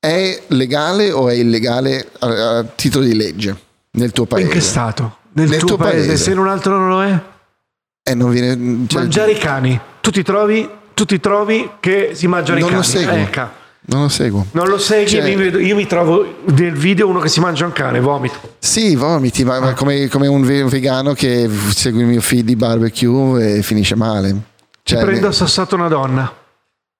È 0.00 0.40
legale 0.48 1.10
o 1.12 1.28
è 1.28 1.34
illegale 1.34 2.08
a, 2.20 2.58
a 2.58 2.64
titolo 2.64 3.04
di 3.04 3.14
legge 3.14 3.54
nel 3.92 4.12
tuo 4.12 4.24
paese? 4.24 4.46
in 4.46 4.52
che 4.52 4.60
stato? 4.60 5.16
Nel, 5.32 5.48
Nel 5.48 5.58
tuo, 5.58 5.68
tuo 5.68 5.76
paese, 5.76 6.06
paese. 6.08 6.22
se 6.24 6.30
in 6.32 6.38
un 6.38 6.48
altro 6.48 6.76
non 6.78 6.88
lo 6.88 7.02
è 7.02 7.20
Eh, 8.02 8.14
non 8.14 8.30
viene, 8.30 8.86
cioè, 8.88 9.02
mangiare 9.02 9.32
i 9.32 9.38
cani 9.38 9.78
tu 10.00 10.10
ti 10.10 10.22
trovi, 10.22 10.68
tu 10.94 11.04
ti 11.04 11.20
trovi 11.20 11.70
che 11.80 12.10
si 12.14 12.26
mangiano 12.26 12.58
Non 12.58 12.68
i 12.68 12.72
lo 12.72 12.80
cani 12.80 12.92
seguo. 12.92 13.14
Ecco. 13.16 13.58
Non 13.82 14.02
lo 14.02 14.08
seguo. 14.08 14.46
non 14.52 14.68
lo 14.68 14.78
segui 14.78 15.08
Cioè- 15.08 15.22
mi 15.24 15.34
vedo- 15.36 15.58
io 15.58 15.74
mi 15.74 15.86
trovo 15.86 16.36
nel 16.44 16.72
video 16.74 17.08
uno 17.08 17.18
che 17.20 17.28
si 17.28 17.40
mangia 17.40 17.64
un 17.64 17.72
cane 17.72 17.98
vomito 18.00 18.54
Sì, 18.58 18.94
vomiti, 18.94 19.42
ma, 19.44 19.58
ma 19.58 19.72
come, 19.74 20.06
come 20.08 20.26
un 20.26 20.42
ve- 20.42 20.64
vegano 20.64 21.12
che 21.14 21.48
segue 21.74 22.00
il 22.02 22.06
mio 22.06 22.20
feed 22.20 22.44
di 22.44 22.56
barbecue 22.56 23.56
e 23.58 23.62
finisce 23.62 23.94
male. 23.96 24.36
Cioè, 24.82 25.04
prendo 25.04 25.28
assassato 25.28 25.74
una 25.76 25.88
donna 25.88 26.32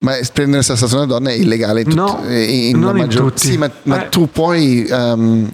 Ma 0.03 0.17
prendere 0.33 0.63
sassato 0.63 0.95
una 0.95 1.05
donna 1.05 1.29
è 1.29 1.33
illegale 1.33 1.81
in 1.81 1.87
tut- 1.89 1.95
No, 1.97 2.23
eh, 2.27 2.69
in 2.69 2.79
non 2.79 2.95
in 2.97 3.03
maggior- 3.03 3.29
tutti. 3.29 3.47
Sì, 3.47 3.57
ma, 3.57 3.69
ma 3.83 4.05
Eh. 4.05 4.09
tu 4.09 4.29
puoi 4.31 4.85
ehm, 4.89 5.51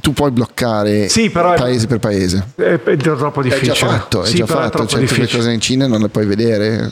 tu 0.00 0.12
puoi 0.12 0.30
bloccare 0.30 1.08
Sì, 1.08 1.30
però 1.30 1.52
è- 1.52 1.58
paese 1.58 1.86
per 1.86 1.98
paese. 1.98 2.48
è, 2.56 2.80
è 2.82 2.96
troppo 2.96 3.40
È 3.40 3.44
difficile 3.44 3.72
già 3.72 3.86
fatto, 3.86 4.22
è 4.22 4.26
sì, 4.26 4.36
già 4.36 4.44
è 4.44 4.46
fatto. 4.46 4.70
troppo 4.70 4.86
Cioè, 4.88 5.00
tutte 5.00 5.00
le 5.00 5.06
difficile 5.20 5.38
cose 5.38 5.52
in 5.52 5.60
Cina 5.60 5.86
non 5.86 6.00
le 6.00 6.08
puoi 6.08 6.26
vedere. 6.26 6.90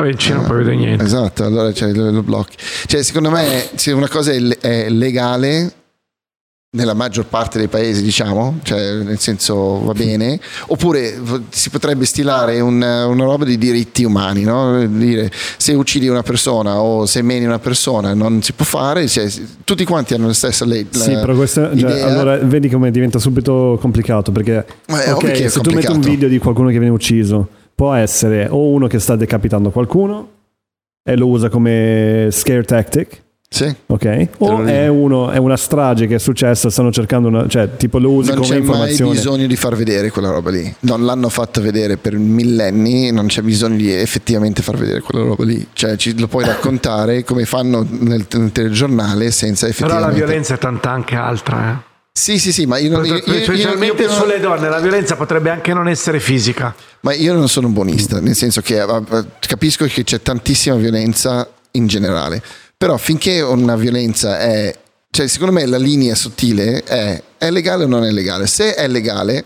In 0.00 0.16
Cina 0.16 0.36
non 0.36 0.44
puoi 0.44 0.58
vedere 0.58 0.76
niente 0.76 1.02
Esatto, 1.04 1.44
allora 1.44 1.72
cioè, 1.72 1.92
lo, 1.92 2.10
lo 2.12 2.22
blocchi. 2.22 2.56
Cioè, 2.86 3.02
secondo 3.02 3.30
me, 3.30 3.68
se 3.74 3.90
una 3.90 4.08
cosa 4.08 4.30
è, 4.32 4.40
è 4.60 4.88
legale 4.90 5.72
nella 6.70 6.92
maggior 6.92 7.24
parte 7.24 7.56
dei 7.58 7.68
paesi, 7.68 8.02
diciamo, 8.02 8.58
cioè 8.62 8.96
nel 9.02 9.18
senso 9.18 9.82
va 9.84 9.92
bene, 9.94 10.38
oppure 10.66 11.18
si 11.48 11.70
potrebbe 11.70 12.04
stilare 12.04 12.60
un- 12.60 12.82
una 12.82 13.24
roba 13.24 13.44
di 13.46 13.56
diritti 13.56 14.04
umani, 14.04 14.42
no? 14.42 14.86
Dire 14.86 15.30
se 15.56 15.72
uccidi 15.72 16.08
una 16.08 16.22
persona 16.22 16.78
o 16.80 17.06
se 17.06 17.22
meni 17.22 17.46
una 17.46 17.58
persona 17.58 18.12
non 18.12 18.42
si 18.42 18.52
può 18.52 18.66
fare, 18.66 19.08
cioè, 19.08 19.26
tutti 19.64 19.84
quanti 19.84 20.12
hanno 20.12 20.26
la 20.26 20.34
stessa 20.34 20.66
legge. 20.66 20.98
Sì, 20.98 21.12
però 21.12 21.34
già, 21.44 21.70
idea. 21.72 22.06
allora 22.06 22.36
vedi 22.36 22.68
come 22.68 22.90
diventa 22.90 23.18
subito 23.18 23.78
complicato 23.80 24.30
perché 24.30 24.66
Ma 24.88 25.02
è 25.02 25.12
ok, 25.12 25.22
ovvio 25.22 25.32
che 25.34 25.44
è 25.44 25.48
se 25.48 25.60
tu 25.60 25.70
metti 25.70 25.86
un 25.86 25.92
complicato. 25.92 26.10
video 26.10 26.28
di 26.28 26.38
qualcuno 26.38 26.68
che 26.68 26.78
viene 26.78 26.92
ucciso, 26.94 27.48
può 27.74 27.94
essere 27.94 28.46
o 28.50 28.68
uno 28.68 28.86
che 28.88 28.98
sta 28.98 29.16
decapitando 29.16 29.70
qualcuno 29.70 30.28
e 31.02 31.16
lo 31.16 31.28
usa 31.28 31.48
come 31.48 32.28
scare 32.30 32.62
tactic, 32.64 33.22
Sì. 33.50 33.74
ok? 33.86 34.28
O 34.38 34.62
è, 34.64 34.88
uno, 34.88 35.30
è 35.30 35.38
una 35.38 35.56
strage 35.56 36.06
che 36.06 36.16
è 36.16 36.18
successa, 36.18 36.68
stanno 36.68 36.92
cercando 36.92 37.28
una, 37.28 37.48
cioè 37.48 37.76
tipo 37.76 37.98
lo 37.98 38.10
usi 38.10 38.28
Non 38.28 38.36
come 38.42 38.48
c'è 38.48 38.54
mai 38.58 38.66
informazione. 38.66 39.10
bisogno 39.12 39.46
di 39.46 39.56
far 39.56 39.74
vedere 39.74 40.10
quella 40.10 40.30
roba 40.30 40.50
lì. 40.50 40.74
Non 40.80 41.04
l'hanno 41.04 41.28
fatta 41.30 41.60
vedere 41.60 41.96
per 41.96 42.16
millenni, 42.18 43.10
non 43.10 43.26
c'è 43.26 43.40
bisogno 43.40 43.76
di 43.76 43.90
effettivamente 43.90 44.62
far 44.62 44.76
vedere 44.76 45.00
quella 45.00 45.24
roba 45.24 45.44
lì. 45.44 45.66
Cioè 45.72 45.96
ci, 45.96 46.18
lo 46.18 46.28
puoi 46.28 46.44
raccontare 46.44 47.24
come 47.24 47.46
fanno 47.46 47.86
nel, 47.88 48.26
nel 48.30 48.52
telegiornale 48.52 49.30
senza 49.30 49.66
però 49.66 49.70
effettivamente... 49.76 50.10
la 50.20 50.26
violenza 50.26 50.54
è 50.54 50.58
tanta 50.58 50.90
anche 50.90 51.14
altra 51.16 51.70
eh. 51.72 51.86
Sì, 52.12 52.38
sì, 52.40 52.52
sì, 52.52 52.66
ma 52.66 52.78
io 52.78 52.90
non, 52.90 53.04
io, 53.06 53.14
io- 53.14 53.22
io- 53.24 53.32
io- 53.34 53.42
specialmente 53.44 54.02
io- 54.02 54.10
sulle 54.10 54.40
donne 54.40 54.68
la 54.68 54.80
violenza 54.80 55.14
potrebbe 55.14 55.50
anche 55.50 55.72
non 55.72 55.88
essere 55.88 56.18
fisica 56.18 56.74
ma 57.02 57.14
io 57.14 57.32
non 57.32 57.48
sono 57.48 57.68
un 57.68 57.72
buonista, 57.72 58.20
nel 58.20 58.34
senso 58.34 58.60
che 58.60 58.82
eh, 58.82 59.24
capisco 59.38 59.86
che 59.86 60.02
c'è 60.02 60.20
tantissima 60.20 60.74
violenza 60.74 61.48
in 61.72 61.86
generale, 61.86 62.42
però 62.78 62.96
finché 62.96 63.40
una 63.42 63.76
violenza 63.76 64.38
è... 64.38 64.74
Cioè, 65.10 65.26
secondo 65.26 65.52
me 65.52 65.66
la 65.66 65.78
linea 65.78 66.14
sottile 66.14 66.82
è 66.84 67.22
è 67.38 67.50
legale 67.50 67.84
o 67.84 67.86
non 67.86 68.04
è 68.04 68.10
legale. 68.10 68.46
Se 68.46 68.74
è 68.74 68.86
legale, 68.88 69.44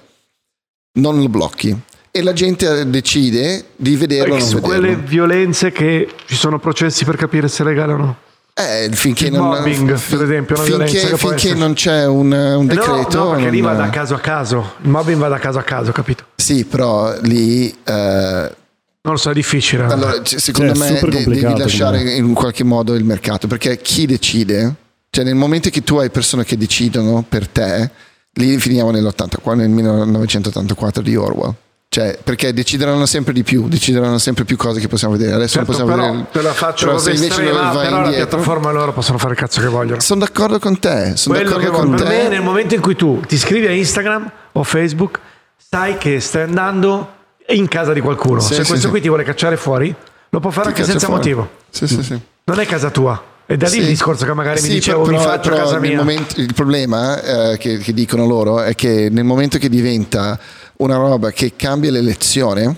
non 0.98 1.18
lo 1.20 1.28
blocchi. 1.28 1.78
E 2.10 2.22
la 2.22 2.32
gente 2.32 2.88
decide 2.90 3.66
di 3.76 3.96
vederlo 3.96 4.34
o 4.34 4.36
Perché 4.36 4.40
non 4.40 4.48
su 4.48 4.54
vederlo. 4.66 4.78
quelle 4.78 4.96
violenze 5.08 5.72
che 5.72 6.08
ci 6.26 6.34
sono 6.34 6.58
processi 6.58 7.04
per 7.04 7.16
capire 7.16 7.48
se 7.48 7.62
è 7.62 7.66
legale 7.66 7.92
o 7.92 7.96
no 7.96 8.16
Eh, 8.54 8.88
finché 8.92 9.26
Il 9.26 9.32
non, 9.32 9.48
mobbing, 9.48 9.94
fi- 9.96 10.16
per 10.16 10.24
esempio, 10.24 10.56
finché, 10.56 11.16
finché 11.16 11.54
non 11.54 11.72
c'è 11.74 12.06
un, 12.06 12.32
un 12.32 12.68
Eh 12.70 12.74
no, 12.74 12.80
decreto. 12.80 13.24
No, 13.24 13.30
perché 13.30 13.50
lì 13.50 13.60
non- 13.60 13.70
va 13.76 13.82
da 13.82 13.88
caso 13.90 14.14
a 14.14 14.20
caso. 14.20 14.72
Il 14.82 14.88
mobbing 14.90 15.18
va 15.18 15.28
da 15.28 15.38
caso 15.38 15.58
a 15.58 15.62
caso, 15.62 15.92
capito? 15.92 16.24
Sì, 16.36 16.64
però 16.66 17.14
lì 17.22 17.68
eh, 17.84 18.56
Non 19.04 19.14
lo 19.14 19.18
so, 19.18 19.30
è 19.30 19.34
difficile. 19.34 19.84
allora, 19.84 20.20
secondo 20.24 20.74
Cioè, 20.74 21.00
me 21.02 21.08
devi 21.24 21.58
lasciare 21.58 21.98
come- 21.98 22.12
in 22.14 22.34
qualche 22.34 22.62
modo 22.62 22.94
il 22.94 23.04
mercato 23.04 23.48
perché 23.48 23.78
chi 23.78 24.06
decide, 24.06 24.74
cioè 25.10 25.24
nel 25.24 25.34
momento 25.34 25.70
che 25.70 25.82
tu 25.82 25.96
hai 25.96 26.08
persone 26.10 26.44
che 26.44 26.56
decidono 26.56 27.24
per 27.28 27.48
te, 27.48 27.90
lì 28.34 28.56
finiamo 28.58 28.90
nell'84, 28.92 29.54
nel 29.56 29.68
1984 29.70 31.02
di 31.02 31.16
Orwell. 31.16 31.52
Cioè, 31.88 32.16
perché 32.24 32.54
decideranno 32.54 33.04
sempre 33.04 33.34
di 33.34 33.42
più, 33.42 33.68
decideranno 33.68 34.16
sempre 34.16 34.44
più 34.44 34.56
cose 34.56 34.80
che 34.80 34.88
possiamo 34.88 35.14
vedere. 35.14 35.34
Adesso 35.34 35.58
Certo, 35.58 35.72
non 35.72 35.80
possiamo 35.80 36.00
però 36.00 36.12
vedere. 36.14 36.30
te 36.32 36.40
la 36.42 36.54
faccio 36.54 36.86
però 36.86 36.98
se 36.98 37.10
invece 37.10 37.26
estrema, 37.32 37.72
vai 37.72 37.84
però 37.86 37.98
la 38.00 38.04
indietro- 38.06 38.28
piattaforma 38.38 38.70
loro 38.70 38.92
possono 38.94 39.18
fare 39.18 39.32
il 39.34 39.38
cazzo 39.38 39.60
che 39.60 39.66
vogliono. 39.66 40.00
Sono 40.00 40.20
d'accordo 40.20 40.58
con 40.58 40.78
te, 40.78 41.12
sono 41.16 41.34
Quello 41.34 41.56
che 41.58 41.64
d'accordo 41.66 41.86
con 41.88 41.96
Per 41.96 42.06
te. 42.06 42.08
me, 42.22 42.28
nel 42.28 42.40
momento 42.40 42.74
in 42.74 42.80
cui 42.80 42.96
tu 42.96 43.20
ti 43.26 43.34
iscrivi 43.34 43.66
a 43.66 43.72
Instagram 43.72 44.30
o 44.52 44.62
Facebook, 44.62 45.18
sai 45.58 45.98
che 45.98 46.18
stai 46.20 46.44
andando 46.44 47.20
in 47.52 47.68
casa 47.68 47.92
di 47.92 48.00
qualcuno. 48.00 48.40
Sì, 48.40 48.54
Se 48.54 48.62
sì, 48.62 48.68
questo 48.68 48.86
sì. 48.86 48.90
qui 48.92 49.00
ti 49.00 49.08
vuole 49.08 49.24
cacciare 49.24 49.56
fuori, 49.56 49.94
lo 50.30 50.40
può 50.40 50.50
fare 50.50 50.72
Ti 50.72 50.80
anche 50.80 50.90
senza 50.90 51.06
fuori. 51.06 51.20
motivo. 51.20 51.48
Sì, 51.70 51.86
sì, 51.86 52.02
sì. 52.02 52.20
Non 52.44 52.58
è 52.60 52.66
casa 52.66 52.90
tua. 52.90 53.22
E 53.46 53.56
da 53.56 53.68
lì 53.68 53.78
il 53.78 53.86
discorso 53.86 54.24
che 54.24 54.32
magari 54.32 54.62
mi 54.62 54.68
dicevo 54.68 55.02
però- 55.02 55.18
mi 55.18 55.22
faccio 55.22 55.50
però 55.50 55.62
casa 55.64 55.78
mia. 55.78 55.96
momento- 55.96 56.40
il 56.40 56.54
problema 56.54 57.20
eh, 57.52 57.58
che, 57.58 57.78
che 57.78 57.92
dicono 57.92 58.26
loro 58.26 58.60
è 58.60 58.74
che 58.74 59.08
nel 59.10 59.24
momento 59.24 59.58
che 59.58 59.68
diventa 59.68 60.38
una 60.78 60.96
roba 60.96 61.30
che 61.32 61.52
cambia 61.56 61.90
l'elezione, 61.90 62.76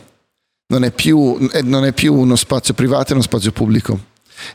non 0.69 0.83
è 0.85 0.91
più, 0.91 1.37
eh, 1.53 1.63
non 1.63 1.85
è 1.85 1.93
più 1.93 2.15
uno 2.15 2.35
spazio 2.35 2.75
privato, 2.75 3.11
è 3.11 3.13
uno 3.13 3.23
spazio 3.23 3.53
pubblico. 3.53 3.99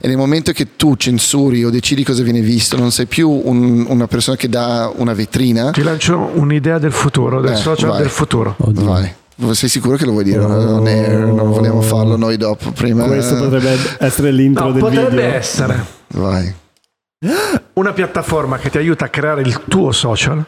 E 0.01 0.07
nel 0.07 0.17
momento 0.17 0.51
che 0.51 0.75
tu 0.75 0.95
censuri 0.97 1.63
o 1.63 1.69
decidi 1.69 2.03
cosa 2.03 2.21
viene 2.21 2.41
visto, 2.41 2.75
non 2.75 2.91
sei 2.91 3.05
più 3.05 3.29
un- 3.29 3.85
una 3.87 4.07
persona 4.07 4.35
che 4.35 4.49
dà 4.49 4.91
una 4.93 5.13
vetrina. 5.13 5.71
Ti 5.71 5.83
lancio 5.83 6.17
un'idea 6.33 6.79
del 6.79 6.91
futuro, 6.91 7.39
del 7.39 7.53
Eh, 7.53 7.55
social 7.55 7.89
vai. 7.91 7.99
del 8.01 8.09
futuro. 8.09 8.55
Oddio. 8.57 8.83
Vai. 8.85 9.13
Sei 9.53 9.69
sicuro 9.69 9.95
che 9.95 10.05
lo 10.05 10.11
vuoi 10.11 10.23
dire? 10.25 10.39
Oh. 10.43 10.47
Non, 10.47 10.87
è- 10.87 11.15
non 11.15 11.49
vogliamo 11.51 11.81
farlo 11.81 12.17
noi 12.17 12.35
dopo, 12.37 12.71
prima. 12.71 13.05
Questo 13.05 13.35
potrebbe 13.37 13.77
essere 13.99 14.31
l'intro 14.31 14.65
No, 14.65 14.71
del 14.73 14.81
potrebbe 14.81 15.09
video. 15.09 15.25
essere 15.33 15.85
Vai. 16.09 16.53
una 17.73 17.93
piattaforma 17.93 18.57
che 18.57 18.69
ti 18.69 18.77
aiuta 18.77 19.05
a 19.05 19.09
creare 19.09 19.41
il 19.41 19.63
tuo 19.67 19.91
social 19.91 20.43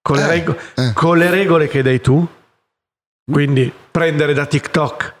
con, 0.00 0.16
le, 0.16 0.22
Eh, 0.22 0.26
rego- 0.28 0.56
eh. 0.74 0.92
con 0.94 1.18
le 1.18 1.30
regole 1.30 1.68
che 1.68 1.82
dai 1.82 2.00
tu. 2.00 2.26
Quindi 3.30 3.72
prendere 3.90 4.32
da 4.34 4.46
TikTok, 4.46 5.14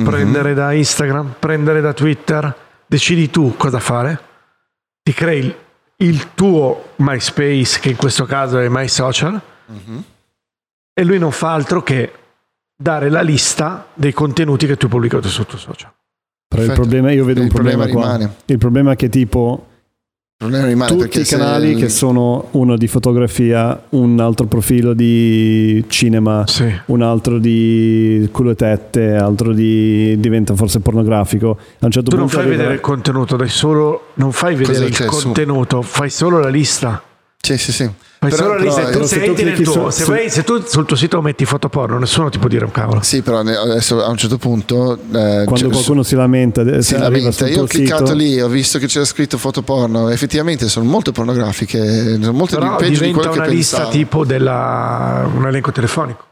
Mhm. 0.00 0.04
prendere 0.06 0.54
da 0.54 0.72
Instagram, 0.72 1.34
prendere 1.38 1.80
da 1.80 1.92
Twitter, 1.92 2.54
decidi 2.86 3.28
tu 3.30 3.54
cosa 3.56 3.78
fare, 3.80 4.18
ti 5.02 5.12
crei 5.12 5.38
il, 5.40 5.54
il 6.08 6.34
tuo 6.34 6.90
MySpace, 6.96 7.80
che 7.80 7.90
in 7.90 7.96
questo 7.96 8.24
caso 8.24 8.58
è 8.58 8.68
MySocial, 8.68 9.40
Mhm. 9.66 10.04
E 10.94 11.04
lui 11.04 11.18
non 11.18 11.30
fa 11.32 11.52
altro 11.52 11.82
che 11.82 12.12
dare 12.76 13.08
la 13.10 13.22
lista 13.22 13.86
dei 13.94 14.12
contenuti 14.12 14.66
che 14.66 14.76
tu 14.76 14.86
hai 14.86 14.90
pubblicato 14.90 15.28
sul 15.28 15.46
tuo 15.46 15.58
social. 15.58 15.90
Però 16.48 16.62
il 16.62 16.68
Perfetto. 16.68 16.80
problema, 16.80 17.10
io 17.12 17.24
vedo 17.24 17.40
Il 17.40 17.46
un 17.46 17.52
problema, 17.52 17.84
problema 17.84 18.00
qua. 18.06 18.16
rimane. 18.16 18.34
Il 18.46 18.58
problema 18.58 18.92
è 18.92 18.96
che 18.96 19.08
tipo 19.08 19.66
Il 20.44 20.84
tutti 20.88 21.20
i 21.20 21.24
se- 21.24 21.36
canali 21.36 21.76
che 21.76 21.88
sono 21.88 22.48
uno 22.52 22.76
di 22.76 22.88
fotografia, 22.88 23.80
un 23.90 24.18
altro 24.20 24.46
profilo 24.46 24.92
di 24.92 25.84
cinema, 25.88 26.42
Sì. 26.46 26.70
un 26.86 27.00
altro 27.00 27.38
di 27.38 28.28
culo 28.32 28.50
e 28.50 28.54
tette, 28.56 29.14
altro 29.14 29.52
di 29.54 30.18
diventa 30.18 30.54
forse 30.56 30.80
pornografico. 30.80 31.56
A 31.78 31.86
un 31.86 31.90
certo 31.92 32.10
Tu 32.10 32.16
non 32.16 32.28
fai 32.28 32.40
arriva- 32.40 32.56
vedere 32.56 32.74
il 32.74 32.80
contenuto, 32.80 33.36
dai 33.36 33.48
solo, 33.48 34.08
non 34.14 34.32
fai 34.32 34.56
vedere 34.56 34.78
Cosa 34.78 34.84
il 34.88 34.94
c'è 34.94 35.04
su? 35.16 35.22
contenuto, 35.26 35.80
fai 35.80 36.10
solo 36.10 36.40
la 36.40 36.48
lista. 36.48 37.00
Sì, 37.40 37.56
sì, 37.56 37.70
sì. 37.72 37.88
Però- 38.28 38.56
però- 38.56 38.88
e 38.88 38.92
tu 38.92 39.02
se 39.02 39.06
se 39.18 39.24
tu 39.24 39.34
clicchi 39.34 39.62
tuo, 39.64 39.72
su- 39.72 39.90
se, 39.90 40.04
su- 40.04 40.10
vai- 40.10 40.30
se 40.30 40.44
tu 40.44 40.60
sul 40.64 40.86
tuo 40.86 40.96
sito 40.96 41.20
metti 41.20 41.44
foto 41.44 41.68
porno, 41.68 41.98
nessuno 41.98 42.28
ti 42.30 42.38
può 42.38 42.48
dire 42.48 42.64
un 42.64 42.70
cavolo. 42.70 43.02
Sì, 43.02 43.20
però 43.22 43.38
adesso 43.40 44.02
a 44.02 44.08
un 44.08 44.16
certo 44.16 44.38
punto... 44.38 44.94
eh, 44.94 44.98
quando 45.44 45.56
cioè, 45.56 45.68
qualcuno 45.70 46.02
si 46.04 46.14
lamenta, 46.14 46.64
se 46.64 46.82
si 46.82 46.96
lamenta. 46.98 47.48
Io 47.48 47.62
ho 47.62 47.66
cliccato 47.66 48.06
sito, 48.06 48.16
lì, 48.18 48.40
ho 48.40 48.46
visto 48.48 48.78
che 48.78 48.86
c'era 48.86 49.04
scritto 49.04 49.38
foto 49.38 49.62
porno. 49.62 50.08
Effettivamente 50.08 50.68
sono 50.68 50.84
molto 50.84 51.10
pornografiche, 51.10 52.18
sono 52.20 52.32
molto 52.32 52.56
di 52.58 52.64
Però 52.64 52.76
peggio 52.76 52.90
di 52.90 52.96
diventa 52.98 53.18
quello 53.18 53.32
che 53.32 53.38
una 53.38 53.48
lista 53.48 53.76
pensavo. 53.78 53.96
tipo 53.96 54.24
della, 54.24 55.28
un 55.34 55.46
elenco 55.46 55.72
telefonico. 55.72 56.24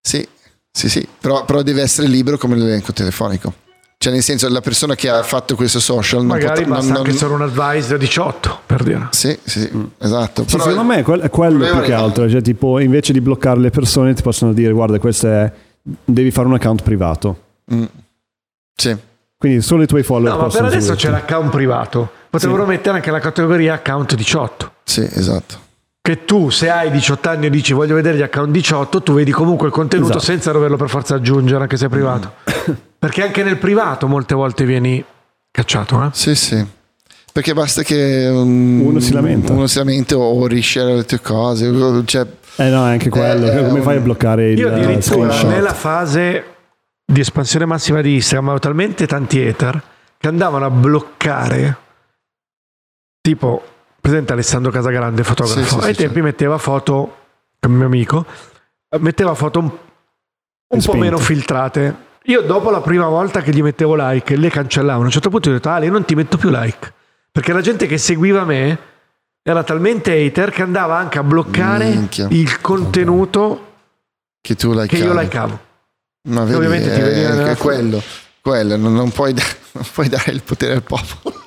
Sì, 0.00 0.26
sì, 0.70 0.88
sì. 0.90 1.08
Però, 1.18 1.44
però 1.44 1.62
deve 1.62 1.80
essere 1.82 2.08
libero 2.08 2.36
come 2.36 2.56
l'elenco 2.56 2.92
telefonico. 2.92 3.54
Cioè, 4.02 4.12
nel 4.12 4.22
senso, 4.24 4.48
la 4.48 4.60
persona 4.60 4.96
che 4.96 5.08
ha 5.08 5.22
fatto 5.22 5.54
questo 5.54 5.78
social 5.78 6.18
non 6.24 6.36
Magari 6.38 6.62
pot- 6.64 6.72
basta 6.72 6.88
non- 6.92 6.96
anche 6.96 7.12
solo 7.12 7.34
un 7.34 7.42
advisor 7.42 7.98
18, 7.98 8.58
per 8.66 8.82
dire. 8.82 9.06
Sì, 9.10 9.38
sì, 9.44 9.60
sì, 9.60 9.88
esatto. 9.98 10.42
Sì, 10.44 10.56
Però- 10.56 10.68
secondo 10.68 10.92
me 10.92 10.98
è 10.98 11.02
quel- 11.02 11.20
è 11.20 11.30
quello 11.30 11.64
più 11.70 11.80
che 11.82 11.92
altro. 11.92 12.28
Cioè, 12.28 12.42
tipo, 12.42 12.80
invece 12.80 13.12
di 13.12 13.20
bloccare 13.20 13.60
le 13.60 13.70
persone, 13.70 14.12
ti 14.14 14.22
possono 14.22 14.52
dire: 14.52 14.72
Guarda, 14.72 14.98
questo 14.98 15.28
è. 15.28 15.52
Devi 16.04 16.32
fare 16.32 16.48
un 16.48 16.54
account 16.54 16.82
privato. 16.82 17.36
Mm. 17.72 17.84
Sì. 18.74 18.96
Quindi 19.38 19.60
solo 19.62 19.82
i 19.84 19.86
tuoi 19.86 20.02
follower 20.02 20.30
No, 20.30 20.36
ma 20.36 20.42
per 20.42 20.46
possono 20.50 20.66
adesso 20.66 20.80
seguirti. 20.96 21.04
c'è 21.06 21.12
l'account 21.12 21.50
privato. 21.52 22.10
Potrebbero 22.28 22.66
mettere 22.66 22.96
anche 22.96 23.10
la 23.12 23.18
categoria 23.20 23.74
account 23.74 24.14
18. 24.16 24.72
Sì, 24.84 25.00
esatto. 25.12 25.60
Che 26.04 26.24
tu, 26.24 26.50
se 26.50 26.68
hai 26.68 26.90
18 26.90 27.28
anni 27.28 27.46
e 27.46 27.50
dici 27.50 27.72
voglio 27.72 27.94
vedere 27.94 28.16
gli 28.18 28.22
account 28.22 28.50
18, 28.50 29.02
tu 29.04 29.12
vedi 29.14 29.30
comunque 29.30 29.68
il 29.68 29.72
contenuto 29.72 30.16
Esatto. 30.18 30.24
senza 30.24 30.50
doverlo 30.50 30.76
per 30.76 30.88
forza 30.88 31.14
aggiungere, 31.14 31.62
anche 31.62 31.76
se 31.76 31.86
è 31.86 31.88
privato. 31.88 32.32
Perché 32.98 33.22
anche 33.22 33.44
nel 33.44 33.56
privato 33.56 34.08
molte 34.08 34.34
volte 34.34 34.64
vieni 34.64 35.04
cacciato. 35.52 36.02
Eh? 36.02 36.08
Sì, 36.12 36.34
sì. 36.34 36.66
Perché 37.32 37.54
basta 37.54 37.82
che 37.84 38.28
um, 38.28 38.84
Uno 38.84 38.98
si 38.98 39.12
lamenta. 39.12 39.52
Uno 39.52 39.68
si 39.68 39.78
lamenta 39.78 40.16
o 40.18 40.44
rishare 40.48 40.92
le 40.96 41.04
tue 41.04 41.20
cose. 41.20 41.70
Cioè, 42.04 42.26
Eh 42.56 42.68
no, 42.68 42.84
è 42.86 42.90
anche 42.90 43.08
quello. 43.08 43.46
Eh, 43.50 43.64
Come 43.68 43.80
fai 43.80 43.96
a 43.98 44.00
bloccare 44.00 44.50
il 44.50 44.58
Io 44.58 44.68
eh, 44.68 44.72
addirittura 44.72 45.30
screenshot? 45.30 45.50
nella 45.50 45.72
fase 45.72 46.44
di 47.04 47.20
espansione 47.20 47.64
massiva 47.64 48.00
di 48.02 48.14
Instagram 48.14 48.46
avevo 48.46 48.60
talmente 48.60 49.06
tanti 49.06 49.40
hater 49.40 49.80
che 50.18 50.26
andavano 50.28 50.64
a 50.66 50.70
bloccare 50.70 51.76
tipo 53.20 53.62
presente 54.02 54.32
Alessandro 54.32 54.70
Casagrande 54.72 55.22
fotografo 55.22 55.60
Sì, 55.60 55.64
sì, 55.64 55.68
sì, 55.68 55.74
ai 55.86 55.94
tempi 55.94 56.00
certo. 56.14 56.22
metteva 56.22 56.58
foto 56.58 57.16
è 57.60 57.66
un 57.66 57.72
mio 57.74 57.86
amico 57.86 58.26
eh, 58.90 58.98
metteva 58.98 59.34
foto 59.34 59.58
un, 59.60 59.70
un 60.74 60.82
po' 60.82 60.94
meno 60.94 61.16
filtrate 61.18 61.96
io 62.24 62.40
dopo 62.42 62.70
la 62.70 62.80
prima 62.80 63.06
volta 63.06 63.40
che 63.42 63.52
gli 63.52 63.62
mettevo 63.62 63.94
like 63.96 64.34
le 64.36 64.50
cancellavo 64.50 65.00
a 65.02 65.04
un 65.04 65.10
certo 65.10 65.30
punto 65.30 65.48
ho 65.48 65.52
detto 65.52 65.68
Ale 65.70 65.86
io 65.86 65.92
non 65.92 66.04
ti 66.04 66.14
metto 66.16 66.36
più 66.36 66.50
like 66.50 66.92
perché 67.30 67.52
la 67.52 67.60
gente 67.60 67.86
che 67.86 67.96
seguiva 67.96 68.44
me 68.44 68.78
era 69.42 69.62
talmente 69.62 70.12
hater 70.12 70.50
che 70.50 70.62
andava 70.62 70.96
anche 70.98 71.18
a 71.18 71.22
bloccare 71.22 71.88
Minchia. 71.90 72.26
il 72.30 72.60
contenuto 72.60 73.66
che 74.40 74.56
tu 74.56 74.72
l'hai 74.72 74.88
che 74.88 74.96
io 74.96 75.16
likeavo 75.18 75.60
Ma 76.28 76.42
vedi, 76.42 76.56
ovviamente 76.56 76.92
ti 76.92 77.00
è- 77.00 77.04
veniva 77.04 77.50
è 77.50 77.56
quello. 77.56 78.02
quello 78.40 78.76
non, 78.76 78.92
non 78.94 79.10
puoi 79.12 79.32
non 79.72 79.84
puoi 79.92 80.08
dare 80.08 80.32
il 80.32 80.42
potere 80.42 80.74
al 80.74 80.82
popolo. 80.82 81.41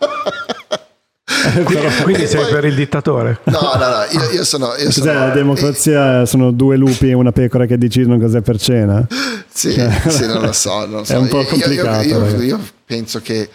Quindi 2.03 2.27
sei 2.27 2.41
poi- 2.43 2.51
per 2.51 2.65
il 2.65 2.75
dittatore. 2.75 3.39
No, 3.45 3.59
no, 3.59 3.77
no, 3.77 4.05
io, 4.11 4.31
io 4.31 4.43
sono... 4.43 4.73
Io 4.77 4.91
sono 4.91 5.13
la 5.13 5.29
democrazia? 5.29 6.25
Sono 6.25 6.51
due 6.51 6.75
lupi 6.77 7.09
e 7.09 7.13
una 7.13 7.31
pecora 7.31 7.65
che 7.65 7.77
decidono 7.77 8.17
cos'è 8.19 8.41
per 8.41 8.59
cena? 8.59 9.05
Sì, 9.51 9.71
sì, 10.07 10.25
non 10.25 10.41
lo 10.41 10.51
so. 10.51 10.79
Non 10.85 10.99
lo 10.99 11.03
so. 11.05 11.13
È 11.13 11.17
un 11.17 11.27
po' 11.27 11.43
complicato, 11.45 12.03
Io, 12.07 12.41
io- 12.41 12.59
penso 12.85 13.21
che 13.21 13.49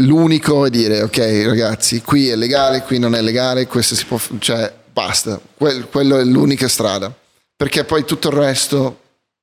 l'unico 0.00 0.66
è 0.66 0.70
dire, 0.70 1.02
ok 1.02 1.42
ragazzi, 1.46 2.02
qui 2.02 2.28
è 2.28 2.36
legale, 2.36 2.82
qui 2.82 2.98
non 2.98 3.14
è 3.14 3.20
legale, 3.22 3.66
questo 3.66 3.94
si 3.94 4.04
può... 4.04 4.18
Cioè, 4.38 4.72
basta. 4.92 5.40
Quel- 5.56 5.86
quello 5.90 6.18
è 6.18 6.24
l'unica 6.24 6.68
strada. 6.68 7.12
Perché 7.56 7.84
poi 7.84 8.04
tutto 8.04 8.28
il 8.28 8.34
resto 8.36 9.00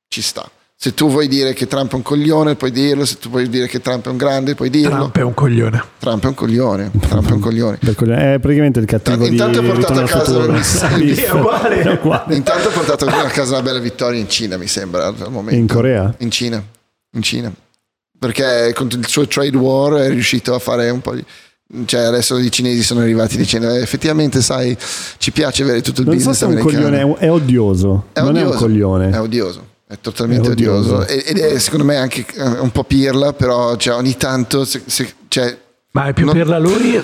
ci 0.07 0.21
sta. 0.21 0.49
Se 0.77 0.93
tu 0.93 1.09
vuoi 1.09 1.27
dire 1.29 1.53
che 1.53 1.67
Trump 1.67 1.93
è 1.93 1.95
un 1.95 2.01
coglione, 2.01 2.55
puoi 2.55 2.69
dirlo. 2.71 3.05
Se 3.05 3.17
tu 3.17 3.29
vuoi 3.29 3.47
dire 3.49 3.65
che 3.67 3.79
Trump 3.81 4.05
è 4.07 4.09
un 4.09 4.17
grande, 4.17 4.55
puoi 4.55 4.69
dirlo. 4.69 4.95
Trump 4.97 5.17
è 5.17 5.21
un 5.23 5.33
coglione. 5.33 5.83
Trump 5.99 6.23
è 6.23 6.27
un 6.27 6.33
coglione. 6.33 6.91
Trump 6.99 7.29
è 7.29 7.31
un 7.31 7.39
coglione. 7.39 7.77
È 7.79 8.39
praticamente 8.39 8.79
il 8.79 8.85
cattivo 8.85 9.25
Intanto 9.25 9.61
di 9.61 9.67
ha 9.67 9.71
portato 9.73 9.99
a 10.01 10.03
casa 10.03 10.37
uguale. 11.33 11.81
È 11.81 11.91
uguale. 11.93 12.35
Intanto 12.35 12.67
ha 12.67 12.71
portato 12.71 13.05
a 13.05 13.27
casa 13.29 13.53
una 13.53 13.61
bella 13.61 13.79
vittoria 13.79 14.19
in 14.19 14.29
Cina, 14.29 14.57
mi 14.57 14.67
sembra, 14.67 15.07
al 15.07 15.15
momento. 15.31 15.55
In 15.59 15.67
Corea? 15.67 16.13
In 16.19 16.29
Cina. 16.29 16.61
In 17.13 17.21
Cina. 17.21 17.51
Perché 18.19 18.73
con 18.75 18.87
il 18.91 19.07
suo 19.07 19.25
trade 19.27 19.55
war 19.57 19.93
è 19.93 20.09
riuscito 20.09 20.53
a 20.53 20.59
fare 20.59 20.89
un 20.89 21.01
po' 21.01 21.15
di... 21.15 21.23
Cioè 21.85 22.01
adesso 22.01 22.37
i 22.37 22.51
cinesi 22.51 22.83
sono 22.83 22.99
arrivati 22.99 23.37
dicendo 23.37 23.69
"Eh, 23.71 23.81
effettivamente 23.81 24.39
sai 24.41 24.77
ci 25.17 25.31
piace 25.31 25.63
avere 25.63 25.81
tutto 25.81 26.01
il 26.01 26.07
Non 26.07 26.19
so 26.19 26.29
business 26.29 26.37
se 26.37 26.45
è 26.45 26.47
un 26.47 26.53
americano. 26.57 26.83
coglione, 26.89 27.15
è, 27.19 27.25
è 27.25 27.31
odioso. 27.31 28.05
È 28.13 28.19
non 28.21 28.35
è 28.37 28.41
un 28.41 28.47
odioso. 28.47 28.57
coglione. 28.65 29.09
È 29.09 29.19
odioso. 29.19 29.67
È 29.87 29.99
totalmente 29.99 30.47
È 30.47 30.51
odioso. 30.51 30.95
odioso. 30.95 31.07
E- 31.07 31.23
Ed 31.27 31.37
è 31.37 31.59
secondo 31.59 31.85
me 31.85 31.95
anche 31.97 32.25
eh, 32.33 32.43
un 32.43 32.71
po' 32.71 32.83
pirla, 32.83 33.33
però 33.33 33.75
cioè, 33.77 33.95
ogni 33.95 34.17
tanto... 34.17 34.65
se- 34.65 34.81
se- 34.85 35.13
cioè, 35.27 35.57
Ma 35.91 36.07
è 36.07 36.13
più 36.13 36.25
Non- 36.25 36.33
per 36.33 36.47
la 36.47 36.57
lui 36.59 37.01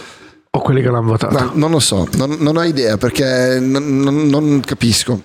o 0.54 0.60
quelli 0.60 0.82
che 0.82 0.90
l'hanno 0.90 1.08
votato? 1.12 1.38
No, 1.40 1.52
non 1.54 1.72
lo 1.72 1.80
so, 1.80 2.08
non, 2.14 2.38
non 2.40 2.58
ho 2.58 2.64
idea 2.64 2.98
perché 2.98 3.60
non, 3.60 4.00
non- 4.00 4.28
non 4.28 4.60
capisco 4.62 5.22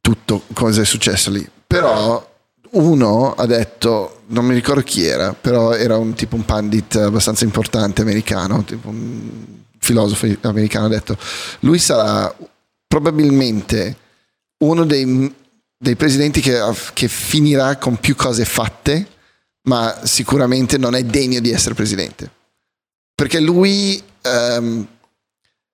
tutto 0.00 0.42
cosa 0.54 0.82
è 0.82 0.84
successo 0.84 1.30
lì. 1.30 1.46
Però 1.66 2.26
uno 2.70 3.34
ha 3.34 3.44
detto, 3.46 4.22
non 4.28 4.46
mi 4.46 4.54
ricordo 4.54 4.80
chi 4.82 5.04
era, 5.04 5.34
però 5.34 5.72
era 5.72 5.96
un 5.96 6.14
tipo 6.14 6.36
un 6.36 6.44
pandit 6.44 6.94
abbastanza 6.96 7.44
importante 7.44 8.02
americano, 8.02 8.62
tipo 8.64 8.88
un 8.88 9.30
filosofo 9.78 10.26
americano, 10.42 10.86
ha 10.86 10.90
detto, 10.90 11.16
lui 11.60 11.78
sarà 11.78 12.34
probabilmente 12.86 13.96
uno 14.58 14.84
dei, 14.84 15.34
dei 15.78 15.94
presidenti 15.94 16.40
che, 16.40 16.60
che 16.92 17.08
finirà 17.08 17.76
con 17.76 17.96
più 17.98 18.16
cose 18.16 18.44
fatte, 18.44 19.06
ma 19.68 20.00
sicuramente 20.02 20.76
non 20.76 20.94
è 20.94 21.04
degno 21.04 21.40
di 21.40 21.52
essere 21.52 21.74
presidente. 21.74 22.30
Perché 23.14 23.40
lui 23.40 24.02
ehm, 24.22 24.86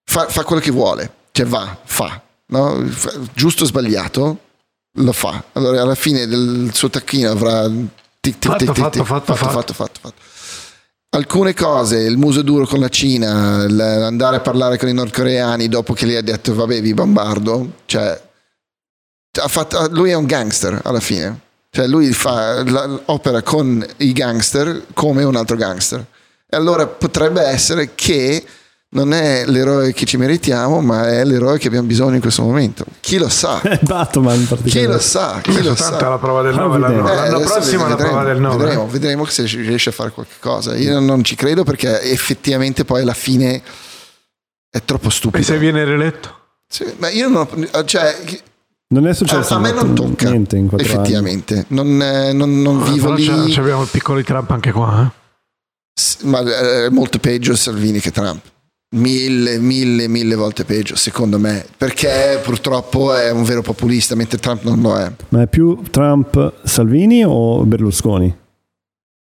fa, 0.05 0.29
fa 0.29 0.45
quello 0.45 0.61
che 0.61 0.71
vuole, 0.71 1.13
cioè 1.33 1.47
va, 1.47 1.79
fa, 1.85 2.21
no? 2.47 2.87
giusto 3.33 3.65
o 3.65 3.67
sbagliato, 3.67 4.41
lo 4.99 5.13
fa. 5.13 5.43
Allora 5.53 5.83
alla 5.83 5.95
fine 5.95 6.27
del 6.27 6.71
suo 6.73 6.91
tacchino 6.91 7.31
avrà 7.31 7.67
tic, 7.69 8.39
tic, 8.39 8.39
Fatto, 8.39 8.65
tic, 8.65 8.75
fatto, 8.75 9.05
fatto, 9.05 9.05
fatto, 9.05 9.35
fatto. 9.35 9.51
fatto, 9.51 9.73
fatto, 9.73 10.01
fatto. 10.01 10.23
Alcune 11.11 11.55
cose, 11.55 11.99
il 11.99 12.17
muso 12.17 12.43
duro 12.43 12.67
con 12.67 12.81
la 12.81 12.89
Cina, 12.89 13.65
l- 13.67 13.79
andare 13.81 14.37
a 14.37 14.41
parlare 14.41 14.79
con 14.79 14.89
i 14.89 14.93
nordcoreani 14.93 15.69
dopo 15.69 15.93
che 15.95 16.07
lei 16.07 16.17
ha 16.17 16.23
detto 16.23 16.55
vabbè 16.55 16.81
vi 16.81 16.93
bombardo, 16.93 17.75
cioè 17.87 18.21
fatto- 19.49 19.89
lui 19.91 20.11
è 20.11 20.15
un 20.15 20.27
gangster 20.27 20.81
alla 20.85 21.01
fine. 21.01 21.41
Cioè 21.71 21.87
lui 21.87 22.13
fa, 22.13 22.63
la- 22.65 23.01
opera 23.07 23.43
con 23.43 23.85
i 23.99 24.13
gangster 24.13 24.85
come 24.95 25.25
un 25.25 25.35
altro 25.37 25.57
gangster. 25.57 26.05
E 26.49 26.57
allora 26.57 26.87
potrebbe 26.87 27.43
essere 27.43 27.91
che 27.97 28.45
non 28.91 29.13
è 29.13 29.45
l'eroe 29.45 29.93
che 29.93 30.05
ci 30.07 30.17
meritiamo, 30.17 30.81
ma 30.81 31.09
è 31.09 31.25
l'eroe 31.25 31.59
che 31.59 31.67
abbiamo 31.67 31.89
bisogno 31.89 32.15
in 32.15 32.21
questo 32.21 32.43
momento. 32.43 32.85
Chi 33.01 33.19
lo 33.19 33.29
sa? 33.29 33.61
È 33.61 33.77
Batman 33.83 34.37
in 34.37 34.43
Chi 34.43 34.55
particolare. 34.55 34.93
lo 34.93 34.99
sa? 35.01 35.41
Chi 35.43 35.63
lo 35.65 35.75
sa? 35.75 35.99
la 36.09 36.19
prova 36.19 36.43
del 36.43 36.55
Ah, 36.55 36.59
9 36.59 36.79
l'anno, 36.79 36.95
vedremo. 37.03 37.11
Eh, 37.11 37.15
l'anno 37.25 37.37
adesso 37.39 37.53
prossimo 37.55 37.87
è 37.87 37.89
la 37.89 37.95
vedremo, 37.97 38.13
prova 38.15 38.29
del 38.33 38.41
9 38.41 38.57
Vedremo, 38.57 38.87
vedremo 38.87 39.25
se 39.25 39.43
riesce 39.47 39.89
a 39.89 39.93
fare 39.93 40.11
qualche 40.11 40.35
cosa. 40.39 40.77
Io 40.77 41.01
non 41.01 41.25
ci 41.25 41.35
credo 41.35 41.65
perché 41.65 42.03
effettivamente 42.03 42.85
poi 42.85 43.03
alla 43.03 43.15
fine 43.15 43.61
è 44.71 44.81
troppo 44.85 45.09
e 45.09 45.11
stupido. 45.11 45.45
se 45.45 45.59
viene 45.59 45.85
riletto 45.85 46.39
Sì, 46.69 46.85
ma 46.99 47.09
io 47.09 47.29
non 47.29 47.49
ho- 47.73 47.85
cioè, 47.85 48.17
Non 48.95 49.09
è 49.09 49.11
a, 49.11 49.15
successo 49.15 49.55
a 49.55 49.59
me 49.59 49.73
non 49.73 49.93
tocca 49.93 50.31
niente 50.31 50.57
in 50.57 50.69
effettivamente. 50.77 51.65
Non, 51.69 52.01
eh, 52.01 52.33
non- 52.33 52.63
non 52.63 52.81
vivo 52.85 53.13
lì. 53.13 53.27
c'è 53.51 53.61
abbiamo 53.61 53.83
il 53.83 53.89
piccolo 53.91 54.19
di 54.19 54.25
Trump 54.25 54.49
anche 54.53 54.71
qua 54.71 55.05
eh? 55.05 55.23
S- 55.93 56.19
ma 56.23 56.41
è 56.41 56.89
molto 56.91 57.19
peggio 57.19 57.57
Salvini 57.57 57.99
che 57.99 58.13
Trump. 58.13 58.41
Mille, 58.95 59.59
mille, 59.59 60.07
mille 60.07 60.37
volte 60.37 60.65
peggio, 60.65 60.95
secondo 60.95 61.41
me, 61.41 61.67
perché 61.77 62.41
purtroppo 62.45 63.13
è 63.13 63.33
un 63.33 63.43
vero 63.43 63.61
populista, 63.61 64.15
mentre 64.15 64.39
Trump 64.39 64.63
non 64.63 64.81
lo 64.81 64.97
è. 64.97 65.11
Ma 65.31 65.43
è 65.43 65.47
più 65.49 65.83
Trump 65.91 66.61
Salvini 66.63 67.25
o 67.25 67.65
Berlusconi? 67.65 68.29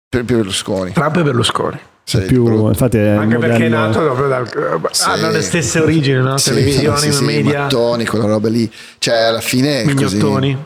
Per 0.07 0.23
per 0.23 0.37
Berlusconi. 0.37 0.93
Trump 0.93 1.17
e 1.17 1.23
Berlusconi 1.23 1.79
Sì, 2.09 2.21
Più, 2.21 2.67
infatti 2.67 2.97
è 2.97 3.09
anche 3.09 3.37
perché 3.37 3.67
è 3.67 3.69
nato 3.69 3.99
proprio 3.99 4.27
dal 4.27 4.49
Sì. 4.89 5.03
hanno 5.07 5.29
le 5.29 5.41
stesse 5.43 5.79
origini 5.79 6.19
no? 6.19 6.37
Sì, 6.37 6.49
televisioni 6.49 6.97
sì, 6.97 7.11
sì, 7.11 7.23
media 7.23 7.59
mattoni, 7.61 8.05
quella 8.07 8.25
roba 8.25 8.49
lì. 8.49 8.71
Cioè, 8.97 9.15
alla 9.15 9.41
fine 9.41 9.83
mignottoni 9.85 10.57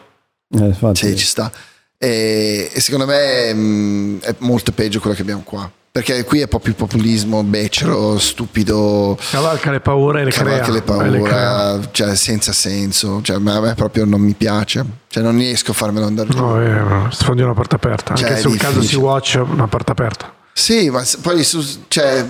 Eh. 0.58 0.74
Sì, 0.94 1.18
ci 1.18 1.26
sta. 1.26 1.52
E, 1.98 2.70
e 2.74 2.80
secondo 2.80 3.06
me 3.06 3.54
mh, 3.54 4.20
è 4.22 4.36
molto 4.38 4.72
peggio 4.72 5.02
quello 5.02 5.16
che 5.18 5.22
abbiamo 5.22 5.42
qua. 5.44 5.70
Perché 5.92 6.24
qui 6.24 6.40
è 6.40 6.48
proprio 6.48 6.74
populismo 6.76 7.44
becero, 7.44 8.18
stupido, 8.18 9.18
cavalca 9.30 9.70
le 9.70 9.80
paure 9.82 10.22
e 10.22 10.24
le 10.24 10.32
crea 10.32 10.60
cavalca 10.60 10.72
le 10.72 10.78
e 10.78 11.10
le 11.10 11.22
crea. 11.22 11.38
paura, 11.38 11.90
cioè 11.92 12.16
senza 12.16 12.52
senso. 12.54 13.20
Cioè, 13.22 13.36
a 13.36 13.40
me 13.40 13.74
proprio 13.76 14.06
non 14.06 14.22
mi 14.22 14.34
piace. 14.34 14.84
Cioè, 15.10 15.22
non 15.22 15.38
riesco 15.38 15.72
a 15.72 15.74
farmelo 15.74 16.06
andare 16.06 16.30
giù. 16.30 16.38
No, 16.38 16.60
eh, 16.62 17.12
sfondi 17.12 17.42
una 17.42 17.54
porta 17.54 17.76
aperta. 17.76 18.16
Cioè, 18.16 18.30
Anche 18.30 18.40
sul 18.42 18.58
caso 18.58 18.80
difficile. 18.80 19.02
Sea-Watch, 19.02 19.42
una 19.46 19.68
porta 19.68 19.92
aperta. 19.92 20.34
Sì, 20.54 20.90
ma 20.90 21.04
poi 21.22 21.44
su, 21.44 21.86
cioè, 21.88 22.26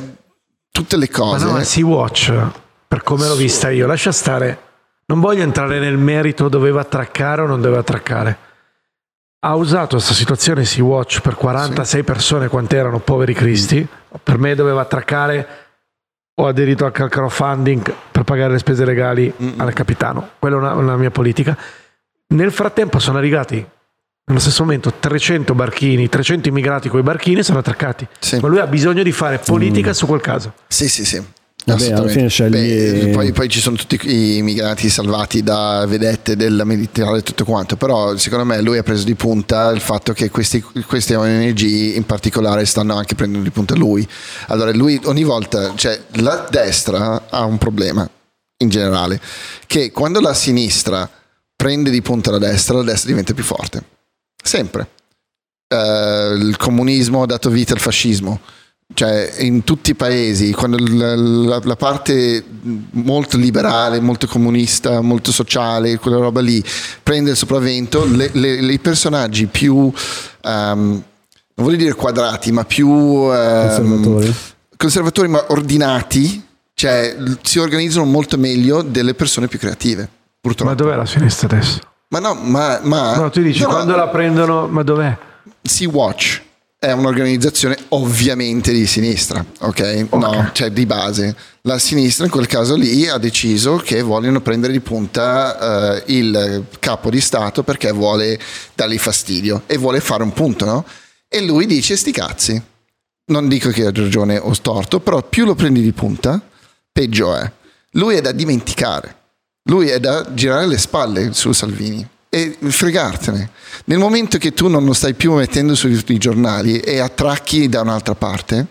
tutte 0.71 0.97
le 0.97 1.09
Ma 1.11 1.17
cose. 1.17 1.45
no, 1.45 1.51
ma 1.51 1.63
Sea-Watch, 1.63 2.33
per 2.87 3.03
come 3.03 3.27
l'ho 3.27 3.35
vista 3.35 3.69
io, 3.69 3.85
lascia 3.85 4.11
stare. 4.11 4.59
Non 5.05 5.19
voglio 5.19 5.43
entrare 5.43 5.79
nel 5.79 5.97
merito 5.97 6.47
doveva 6.47 6.81
attraccare 6.81 7.41
o 7.41 7.45
non 7.45 7.61
doveva 7.61 7.81
attraccare. 7.81 8.37
Ha 9.39 9.55
usato 9.55 9.97
questa 9.97 10.13
situazione 10.13 10.63
Sea-Watch 10.63 11.19
per 11.21 11.35
46 11.35 12.03
persone, 12.03 12.47
quante 12.47 12.77
erano 12.77 12.99
poveri 12.99 13.33
cristi. 13.33 13.85
Per 14.23 14.37
me 14.37 14.55
doveva 14.55 14.81
attraccare 14.81 15.63
ho 16.35 16.47
aderito 16.47 16.85
al 16.85 16.91
crowdfunding 16.91 17.93
per 18.11 18.23
pagare 18.23 18.53
le 18.53 18.57
spese 18.59 18.85
legali 18.85 19.31
al 19.57 19.73
capitano. 19.73 20.31
Quella 20.39 20.55
è 20.55 20.59
una, 20.59 20.73
una 20.73 20.97
mia 20.97 21.11
politica. 21.11 21.55
Nel 22.27 22.51
frattempo 22.51 22.97
sono 22.97 23.19
arrivati 23.19 23.63
nello 24.25 24.39
stesso 24.39 24.63
momento 24.63 24.93
300 24.99 25.53
barchini, 25.53 26.07
300 26.07 26.47
immigrati 26.47 26.89
con 26.89 26.99
i 26.99 27.03
barchini 27.03 27.43
sono 27.43 27.59
attraccati. 27.59 28.07
Sì. 28.19 28.39
Ma 28.39 28.47
lui 28.47 28.59
ha 28.59 28.67
bisogno 28.67 29.03
di 29.03 29.11
fare 29.11 29.39
politica 29.39 29.93
su 29.93 30.05
quel 30.05 30.21
caso. 30.21 30.53
Sì, 30.67 30.87
sì, 30.87 31.05
sì. 31.05 31.21
Vabbè, 31.65 32.49
Beh, 32.49 33.09
poi, 33.13 33.31
poi 33.31 33.47
ci 33.47 33.61
sono 33.61 33.77
tutti 33.77 33.97
i 34.03 34.41
migranti 34.41 34.89
salvati 34.89 35.43
da 35.43 35.85
vedette 35.87 36.35
della 36.35 36.65
militare 36.65 37.19
e 37.19 37.23
tutto 37.23 37.45
quanto, 37.45 37.77
però 37.77 38.17
secondo 38.17 38.43
me 38.43 38.61
lui 38.61 38.77
ha 38.77 38.83
preso 38.83 39.05
di 39.05 39.15
punta 39.15 39.69
il 39.69 39.79
fatto 39.79 40.11
che 40.11 40.29
questi, 40.29 40.61
queste 40.85 41.15
ONG 41.15 41.61
in 41.61 42.05
particolare 42.05 42.65
stanno 42.65 42.95
anche 42.97 43.15
prendendo 43.15 43.47
di 43.47 43.53
punta 43.53 43.75
lui. 43.75 44.05
Allora 44.47 44.73
lui 44.73 44.99
ogni 45.05 45.23
volta, 45.23 45.73
cioè 45.75 45.97
la 46.15 46.45
destra 46.49 47.27
ha 47.29 47.45
un 47.45 47.57
problema 47.57 48.09
in 48.57 48.67
generale, 48.67 49.21
che 49.65 49.91
quando 49.91 50.19
la 50.19 50.33
sinistra 50.33 51.09
prende 51.55 51.91
di 51.91 52.01
punta 52.01 52.29
la 52.31 52.39
destra, 52.39 52.75
la 52.75 52.83
destra 52.83 53.07
diventa 53.09 53.33
più 53.33 53.43
forte. 53.43 53.83
Sempre. 54.43 54.87
Eh, 55.67 56.35
il 56.37 56.55
comunismo 56.57 57.23
ha 57.23 57.25
dato 57.25 57.49
vita 57.49 57.73
al 57.73 57.79
fascismo 57.79 58.39
cioè 58.95 59.33
in 59.39 59.63
tutti 59.63 59.91
i 59.91 59.95
paesi 59.95 60.51
quando 60.51 60.77
la, 60.77 61.15
la- 61.15 61.61
la 61.63 61.75
parte 61.75 62.43
molto 62.91 63.37
liberale 63.37 63.99
molto 64.01 64.27
comunista 64.27 64.99
molto 65.01 65.31
sociale 65.31 65.97
quella 65.97 66.17
roba 66.17 66.41
lì 66.41 66.63
prende 67.01 67.31
il 67.31 67.37
sopravvento 67.37 68.05
le- 68.05 68.29
le- 68.33 68.71
i 68.71 68.77
personaggi 68.79 69.47
più 69.47 69.91
ehm, 70.43 70.79
non 71.55 71.65
voglio 71.65 71.77
dire 71.77 71.93
quadrati 71.95 72.51
ma 72.51 72.65
più 72.65 72.87
ehm, 73.33 73.67
Conservatori. 73.67 74.35
conservatori 74.77 75.27
ma 75.29 75.43
ordinati 75.47 76.45
cioè 76.75 77.15
si 77.41 77.57
organizzano 77.59 78.05
molto 78.05 78.37
meglio 78.37 78.81
delle 78.83 79.15
persone 79.15 79.47
più 79.47 79.57
creative 79.57 80.07
purtroppo 80.39 80.69
Ma 80.69 80.75
dov'è 80.77 80.95
la 80.95 81.05
sinistra 81.05 81.47
adesso? 81.47 81.79
Ma 82.13 82.19
no 82.19 82.35
ma, 82.35 82.79
ma 82.83 83.15
No, 83.15 83.29
tu 83.31 83.41
dici 83.41 83.61
no, 83.61 83.67
no, 83.67 83.73
quando 83.73 83.95
la 83.95 84.07
prendono, 84.07 84.67
ma 84.67 84.83
dov'è? 84.83 85.17
Sea 85.63 85.89
Watch 85.89 86.41
è 86.77 86.91
un'organizzazione 86.91 87.77
ovviamente 87.89 88.71
di 88.71 88.85
sinistra, 88.85 89.43
ok? 89.59 90.07
No, 90.11 90.49
cioè 90.51 90.69
di 90.69 90.85
base. 90.85 91.35
La 91.61 91.79
sinistra 91.79 92.25
in 92.25 92.31
quel 92.31 92.45
caso 92.45 92.75
lì 92.75 93.07
ha 93.07 93.17
deciso 93.17 93.77
che 93.77 94.01
vogliono 94.01 94.41
prendere 94.41 94.73
di 94.73 94.81
punta 94.81 95.95
eh, 95.95 96.03
il 96.07 96.65
capo 96.79 97.09
di 97.09 97.21
Stato 97.21 97.63
perché 97.63 97.91
vuole 97.93 98.37
dargli 98.75 98.97
fastidio 98.97 99.63
e 99.65 99.77
vuole 99.77 100.01
fare 100.01 100.23
un 100.23 100.33
punto, 100.33 100.65
no? 100.65 100.85
E 101.29 101.41
lui 101.41 101.65
dice 101.65 101.95
sti 101.95 102.11
cazzi. 102.11 102.61
Non 103.25 103.47
dico 103.47 103.69
che 103.69 103.85
ha 103.85 103.91
ragione 103.91 104.37
o 104.37 104.51
storto, 104.53 104.99
però 104.99 105.23
più 105.23 105.45
lo 105.45 105.55
prendi 105.55 105.81
di 105.81 105.93
punta, 105.93 106.39
peggio 106.91 107.33
è. 107.35 107.49
Lui 107.91 108.15
è 108.15 108.21
da 108.21 108.33
dimenticare. 108.33 109.21
Lui 109.69 109.87
è 109.87 109.99
da 109.99 110.27
girare 110.33 110.67
le 110.67 110.77
spalle 110.77 111.33
su 111.33 111.51
Salvini 111.53 112.05
e 112.29 112.57
fregartene. 112.59 113.49
Nel 113.85 113.97
momento 113.97 114.37
che 114.37 114.53
tu 114.53 114.67
non 114.67 114.83
lo 114.83 114.93
stai 114.93 115.13
più 115.13 115.33
mettendo 115.33 115.73
sui, 115.75 116.17
giornali 116.17 116.79
e 116.79 116.99
attracchi 116.99 117.69
da 117.69 117.81
un'altra 117.81 118.15
parte, 118.15 118.67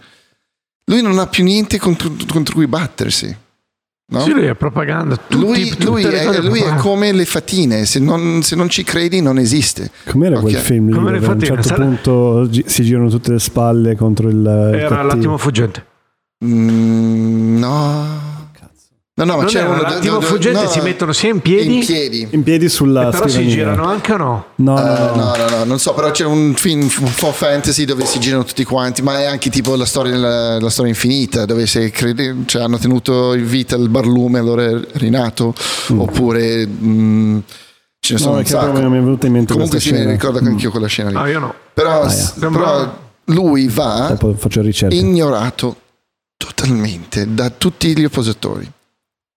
lui 0.87 1.01
non 1.01 1.19
ha 1.19 1.27
più 1.29 1.45
niente 1.45 1.79
contro, 1.79 2.13
contro 2.31 2.55
cui 2.55 2.67
battersi. 2.67 3.35
no? 4.11 4.21
Sì, 4.21 4.33
lui 4.33 4.45
è 4.45 4.55
propaganda. 4.55 5.17
Tutti, 5.17 5.37
Lui, 5.43 5.69
tutte 5.71 5.85
lui 5.85 6.03
le 6.03 6.21
è, 6.21 6.41
lui 6.43 6.61
è 6.61 6.75
come 6.75 7.13
le 7.13 7.25
fatine, 7.25 7.87
se 7.87 7.99
non, 7.99 8.43
se 8.43 8.55
non 8.57 8.69
ci 8.69 8.85
credi 8.85 9.23
non 9.23 9.39
esiste. 9.39 9.91
Com'era 10.11 10.41
quel 10.41 10.57
Ok. 10.57 10.61
film 10.61 10.89
lì 10.89 10.93
Come 10.95 11.13
le 11.13 11.21
dove 11.21 11.33
a 11.33 11.35
un 11.35 11.41
certo 11.41 11.63
sai- 11.69 11.79
punto 11.79 12.51
si 12.67 12.83
girano 12.83 13.09
tutte 13.09 13.33
le 13.33 13.39
spalle 13.39 13.97
contro 13.97 14.29
il, 14.29 14.37
il 14.37 14.47
Era 14.47 14.89
cattivo? 14.89 15.03
l'attimo 15.07 15.39
fuggente. 15.39 15.87
Mm, 16.45 17.59
no. 17.59 18.22
No, 19.15 19.25
no, 19.25 19.33
ma 19.35 19.43
Non 19.43 19.51
c'è 19.51 19.63
uno 19.63 19.83
l'attimo 19.83 20.15
no, 20.15 20.21
no, 20.21 20.27
fuggente, 20.27 20.63
no, 20.63 20.69
si 20.71 20.81
mettono 20.81 21.13
sia 21.13 21.29
in 21.29 21.41
piedi, 21.41 21.75
in 21.81 21.85
piedi. 21.85 22.29
In 22.31 22.43
piedi 22.43 22.71
sulla 22.71 23.11
però 23.11 23.25
si 23.27 23.35
scrivania. 23.35 23.55
girano 23.55 23.85
anche 23.87 24.13
o 24.13 24.17
no? 24.17 24.45
No, 24.55 24.73
no, 24.75 24.81
Eh, 24.81 24.85
no. 24.85 25.15
no, 25.15 25.37
no, 25.37 25.57
no, 25.59 25.65
non 25.65 25.79
so, 25.79 25.93
però 25.93 26.11
c'è 26.11 26.25
un 26.25 26.55
film 26.55 26.81
un 27.01 27.13
po' 27.19 27.31
fantasy 27.31 27.85
dove 27.85 28.07
si 28.07 28.19
girano 28.19 28.45
tutti 28.45 28.65
quanti, 28.65 29.03
ma 29.03 29.19
è 29.21 29.25
anche 29.27 29.51
tipo 29.51 29.77
la 29.77 29.85
storia, 29.85 30.17
la, 30.17 30.59
la 30.59 30.71
storia 30.71 30.91
infinita, 30.93 31.45
dove 31.45 31.67
se 31.67 31.91
crede- 31.91 32.37
cioè, 32.47 32.63
hanno 32.63 32.79
tenuto 32.79 33.35
in 33.35 33.47
vita 33.47 33.77
il 33.77 33.91
barlume, 33.91 34.39
allora 34.39 34.65
è 34.65 34.81
rinato, 34.93 35.53
oppure 35.95 36.67
mh, 36.67 37.43
ce 38.01 38.15
ne 38.15 38.19
sono 38.19 38.31
No, 38.31 38.37
un 38.39 38.43
è 38.43 38.47
che 38.47 38.51
proprio 38.53 38.73
sacco. 38.73 38.83
non 38.83 38.93
mi 38.93 38.99
è 38.99 39.03
venuta 39.03 39.27
in 39.27 39.33
mente 39.35 39.53
Comunque 39.53 39.79
questa 39.79 39.95
sì, 39.95 40.03
mi 40.07 40.11
ricordo 40.11 40.39
anch'io 40.39 40.71
quella 40.71 40.87
scena 40.87 41.11
lì. 41.11 41.17
Ah, 41.17 41.29
io 41.29 41.39
no. 41.39 41.55
Però, 41.75 42.01
Ah, 42.05 42.11
yeah. 42.11 42.49
però 42.51 42.99
lui 43.27 43.69
va 43.69 44.17
ignorato 44.89 45.77
totalmente 46.39 47.27
da 47.35 47.51
tutti 47.51 47.95
gli 47.95 48.05
oppositori. 48.05 48.71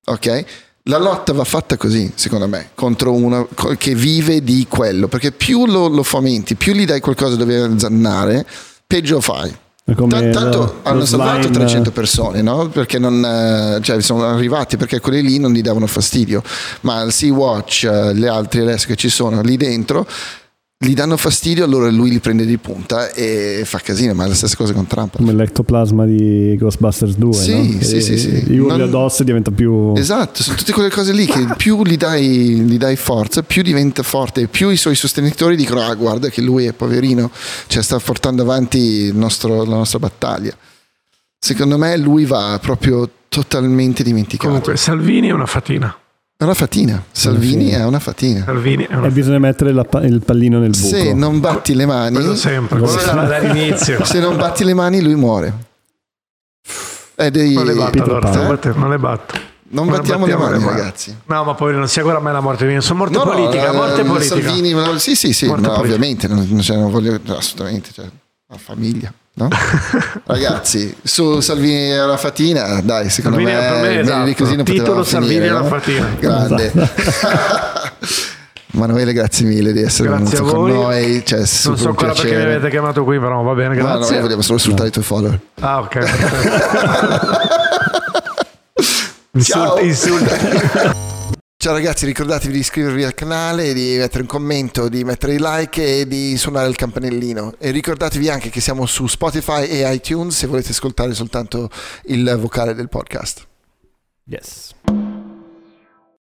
Ok? 0.06 0.45
La 0.88 0.99
lotta 0.99 1.34
va 1.34 1.44
fatta 1.44 1.77
così, 1.77 2.11
secondo 2.14 2.48
me, 2.48 2.69
contro 2.76 3.11
uno 3.11 3.48
che 3.77 3.95
vive 3.95 4.44
di 4.44 4.68
quello, 4.69 5.07
perché 5.07 5.32
più 5.32 5.65
lo, 5.65 5.88
lo 5.88 6.03
fomenti, 6.03 6.53
più 6.56 6.73
gli 6.73 6.86
dai 6.86 6.99
qualcosa 6.99 7.36
dove 7.36 7.72
zannare, 7.77 8.45
peggio 8.86 9.19
fai. 9.19 9.52
Come 9.95 10.07
Tan- 10.10 10.32
Tanto 10.32 10.57
lo- 10.57 10.80
hanno 10.84 10.99
lo 10.99 11.06
salvato 11.06 11.41
slime- 11.44 11.57
300 11.57 11.91
persone, 11.91 12.41
no? 12.44 12.69
Perché 12.69 12.98
non, 12.99 13.23
eh, 13.23 13.80
cioè, 13.84 13.99
sono 14.02 14.26
arrivati 14.27 14.77
perché 14.77 14.99
quelli 14.99 15.22
lì 15.23 15.38
non 15.40 15.52
gli 15.53 15.61
davano 15.61 15.86
fastidio, 15.88 16.41
ma 16.82 17.02
il 17.02 17.11
Sea-Watch, 17.11 17.84
eh, 17.84 18.14
le 18.14 18.27
altre 18.27 18.61
adesso 18.61 18.86
che 18.88 18.95
ci 18.95 19.10
sono 19.10 19.41
lì 19.41 19.57
dentro, 19.57 20.07
gli 20.77 20.93
danno 20.93 21.15
fastidio, 21.15 21.64
allora 21.64 21.89
lui 21.89 22.10
li 22.10 22.19
prende 22.19 22.45
di 22.45 22.57
punta 22.57 23.10
e 23.11 23.61
fa 23.65 23.80
casino, 23.80 24.14
ma 24.14 24.26
è 24.26 24.27
la 24.27 24.34
stessa 24.34 24.57
cosa 24.57 24.73
con 24.73 24.85
Trump. 24.88 25.15
Come 25.15 25.31
l'ectoplasma 25.34 26.06
di 26.06 26.56
Ghostbusters 26.60 27.15
2, 27.15 27.34
Sì, 27.34 27.56
no? 27.56 27.64
sì, 27.64 27.77
Che 27.95 28.02
sì, 28.02 28.18
sì. 28.18 28.30
Gli 28.45 28.57
urli 28.57 28.77
Non- 28.77 28.81
addosso 28.81 29.22
e 29.22 29.26
diventa 29.26 29.52
più... 29.52 29.93
Esatto, 29.95 30.43
sono 30.43 30.57
tutte 30.57 30.73
quelle 30.73 30.89
cose 30.89 31.14
lì 31.14 31.26
che 31.26 31.47
più 31.56 31.81
gli 31.84 31.95
dai, 31.95 32.26
gli 32.60 32.77
dai 32.77 32.97
forza, 32.97 33.41
più 33.41 33.64
diventa 33.64 34.03
forte, 34.03 34.41
e 34.41 34.47
più 34.47 34.69
i 34.69 34.76
suoi 34.77 34.95
sostenitori 34.95 35.56
dicono: 35.56 35.81
Ah, 35.81 35.95
guarda 35.95 36.27
che 36.30 36.41
lui 36.41 36.65
è 36.65 36.73
poverino, 36.73 37.31
cioè 37.68 37.81
sta 37.81 37.97
portando 37.99 38.41
avanti 38.41 38.77
il 38.77 39.15
nostro- 39.15 39.64
la 39.64 39.76
nostra 39.77 39.99
battaglia. 39.99 40.53
Secondo 41.39 41.77
me 41.77 41.95
lui 41.97 42.26
va 42.26 42.60
proprio 42.61 43.10
totalmente 43.30 44.03
dimenticato. 44.03 44.47
Comunque, 44.49 44.76
Salvini 44.77 45.30
è 45.30 45.31
una 45.31 45.45
fatina. 45.45 45.95
È 46.37 46.43
una 46.43 46.53
fatina. 46.53 47.01
Salvini 47.11 47.69
è 47.69 47.83
una 47.85 47.99
fatina. 47.99 48.43
Salvini 48.43 48.85
è 48.85 48.93
una 48.93 49.07
E 49.07 49.11
bisogna 49.11 49.39
mettere 49.39 49.71
la 49.71 49.85
pa- 49.85 50.01
il 50.03 50.19
pallino 50.21 50.59
nel 50.59 50.71
buco. 50.71 50.87
Se 50.95 51.13
non 51.13 51.39
batti 51.39 51.73
le 51.73 51.85
mani, 51.85 52.15
Quello 52.15 52.35
sempre, 52.35 52.77
quello 52.79 52.99
Sì. 52.99 53.05
da- 53.05 53.13
dall'inizio. 53.23 54.03
se 54.03 54.19
non 54.19 54.35
batti 54.35 54.65
le 54.65 54.73
mani, 54.73 55.01
lui 55.01 55.15
muore. 55.15 55.53
È 57.15 57.31
dei- 57.31 57.53
Non 57.53 57.65
le 57.65 57.73
batto 57.73 58.03
allora, 58.03 58.19
Pan. 58.29 58.33
non, 58.37 58.47
batte- 58.47 58.73
non 58.75 58.89
le 58.89 58.97
batto. 58.97 59.33
non 59.69 59.85
Non 59.87 59.95
battiamo 59.95 60.25
le 60.25 60.31
battiamo 60.33 60.43
mani, 60.51 60.59
le 60.59 60.65
mani. 60.65 60.77
ragazzi. 60.79 61.15
No, 61.25 61.43
ma 61.45 61.53
poi 61.53 61.73
non 61.73 61.87
si 61.87 61.99
augura 61.99 62.19
mai 62.19 62.33
la 62.33 62.41
morte 62.41 62.81
Sono 62.81 62.99
morte 62.99 63.17
No, 63.17 63.23
no, 63.23 63.31
politica, 63.31 63.69
eh, 63.69 63.73
morte 63.73 64.03
politica. 64.03 64.41
Salvini, 64.41 64.71
no, 64.73 64.97
sì, 64.97 65.15
sì, 65.15 65.31
sì, 65.31 65.45
Morte 65.47 65.67
no, 65.67 65.79
ovviamente, 65.79 66.27
non, 66.27 66.45
non- 66.49 66.61
cioè, 66.61 66.75
non 66.75 66.91
voglio 66.91 67.17
assolutamente, 67.27 67.91
cioè, 67.93 68.05
la 68.56 68.61
famiglia, 68.64 69.14
no? 69.34 69.49
Ragazzi, 70.26 70.95
su 71.03 71.40
Salvini 71.41 71.91
e 71.91 71.98
la 71.98 72.18
fatina, 72.18 72.80
dai, 72.82 73.10
secondo 73.10 73.38
Salvini, 73.38 73.57
me, 73.60 73.82
me, 73.82 73.99
esatto. 73.99 74.34
così 74.38 74.56
non 74.56 74.65
Titolo 74.65 75.03
Salvini 75.03 75.34
finire, 75.34 75.49
e 75.49 75.53
la 75.53 75.61
no? 75.61 75.68
fatina. 75.68 76.15
Grande. 76.19 76.72
Manuele, 78.76 79.14
grazie 79.14 79.45
mille 79.45 79.72
di 79.72 79.82
essere 79.82 80.10
Grazie 80.10 80.38
venuto 80.38 80.53
con 80.53 80.69
noi, 80.69 81.23
cioè, 81.26 81.40
Non 81.40 81.48
so 81.48 81.88
ancora 81.88 82.11
perché 82.11 82.36
mi 82.36 82.41
avete 82.41 82.69
chiamato 82.69 83.06
qui, 83.06 83.18
però 83.19 83.41
va 83.41 83.53
bene, 83.53 83.76
No, 83.76 83.84
no, 83.84 83.94
grazie. 83.95 84.14
noi 84.15 84.23
vogliamo 84.23 84.41
solo 84.41 84.57
sfruttare 84.57 84.90
i 84.90 84.91
tuoi 84.91 85.06
follower. 85.06 85.40
Ah, 85.61 85.80
ok. 85.80 85.99
Insulti, 89.36 89.86
insulti. 89.86 91.03
Ciao 91.65 91.73
ragazzi, 91.73 92.05
ricordatevi 92.05 92.53
di 92.53 92.59
iscrivervi 92.59 93.03
al 93.03 93.15
canale, 93.15 93.73
di 93.73 93.95
mettere 93.97 94.21
un 94.21 94.27
commento, 94.27 94.87
di 94.87 95.03
mettere 95.03 95.33
i 95.33 95.39
like 95.39 96.01
e 96.01 96.07
di 96.07 96.37
suonare 96.37 96.69
il 96.69 96.75
campanellino. 96.75 97.55
E 97.57 97.71
ricordatevi 97.71 98.29
anche 98.29 98.51
che 98.51 98.61
siamo 98.61 98.85
su 98.85 99.07
Spotify 99.07 99.65
e 99.65 99.91
iTunes 99.91 100.37
se 100.37 100.45
volete 100.45 100.69
ascoltare 100.69 101.15
soltanto 101.15 101.71
il 102.03 102.37
vocale 102.39 102.75
del 102.75 102.87
podcast. 102.87 103.47
Yes. 104.25 104.75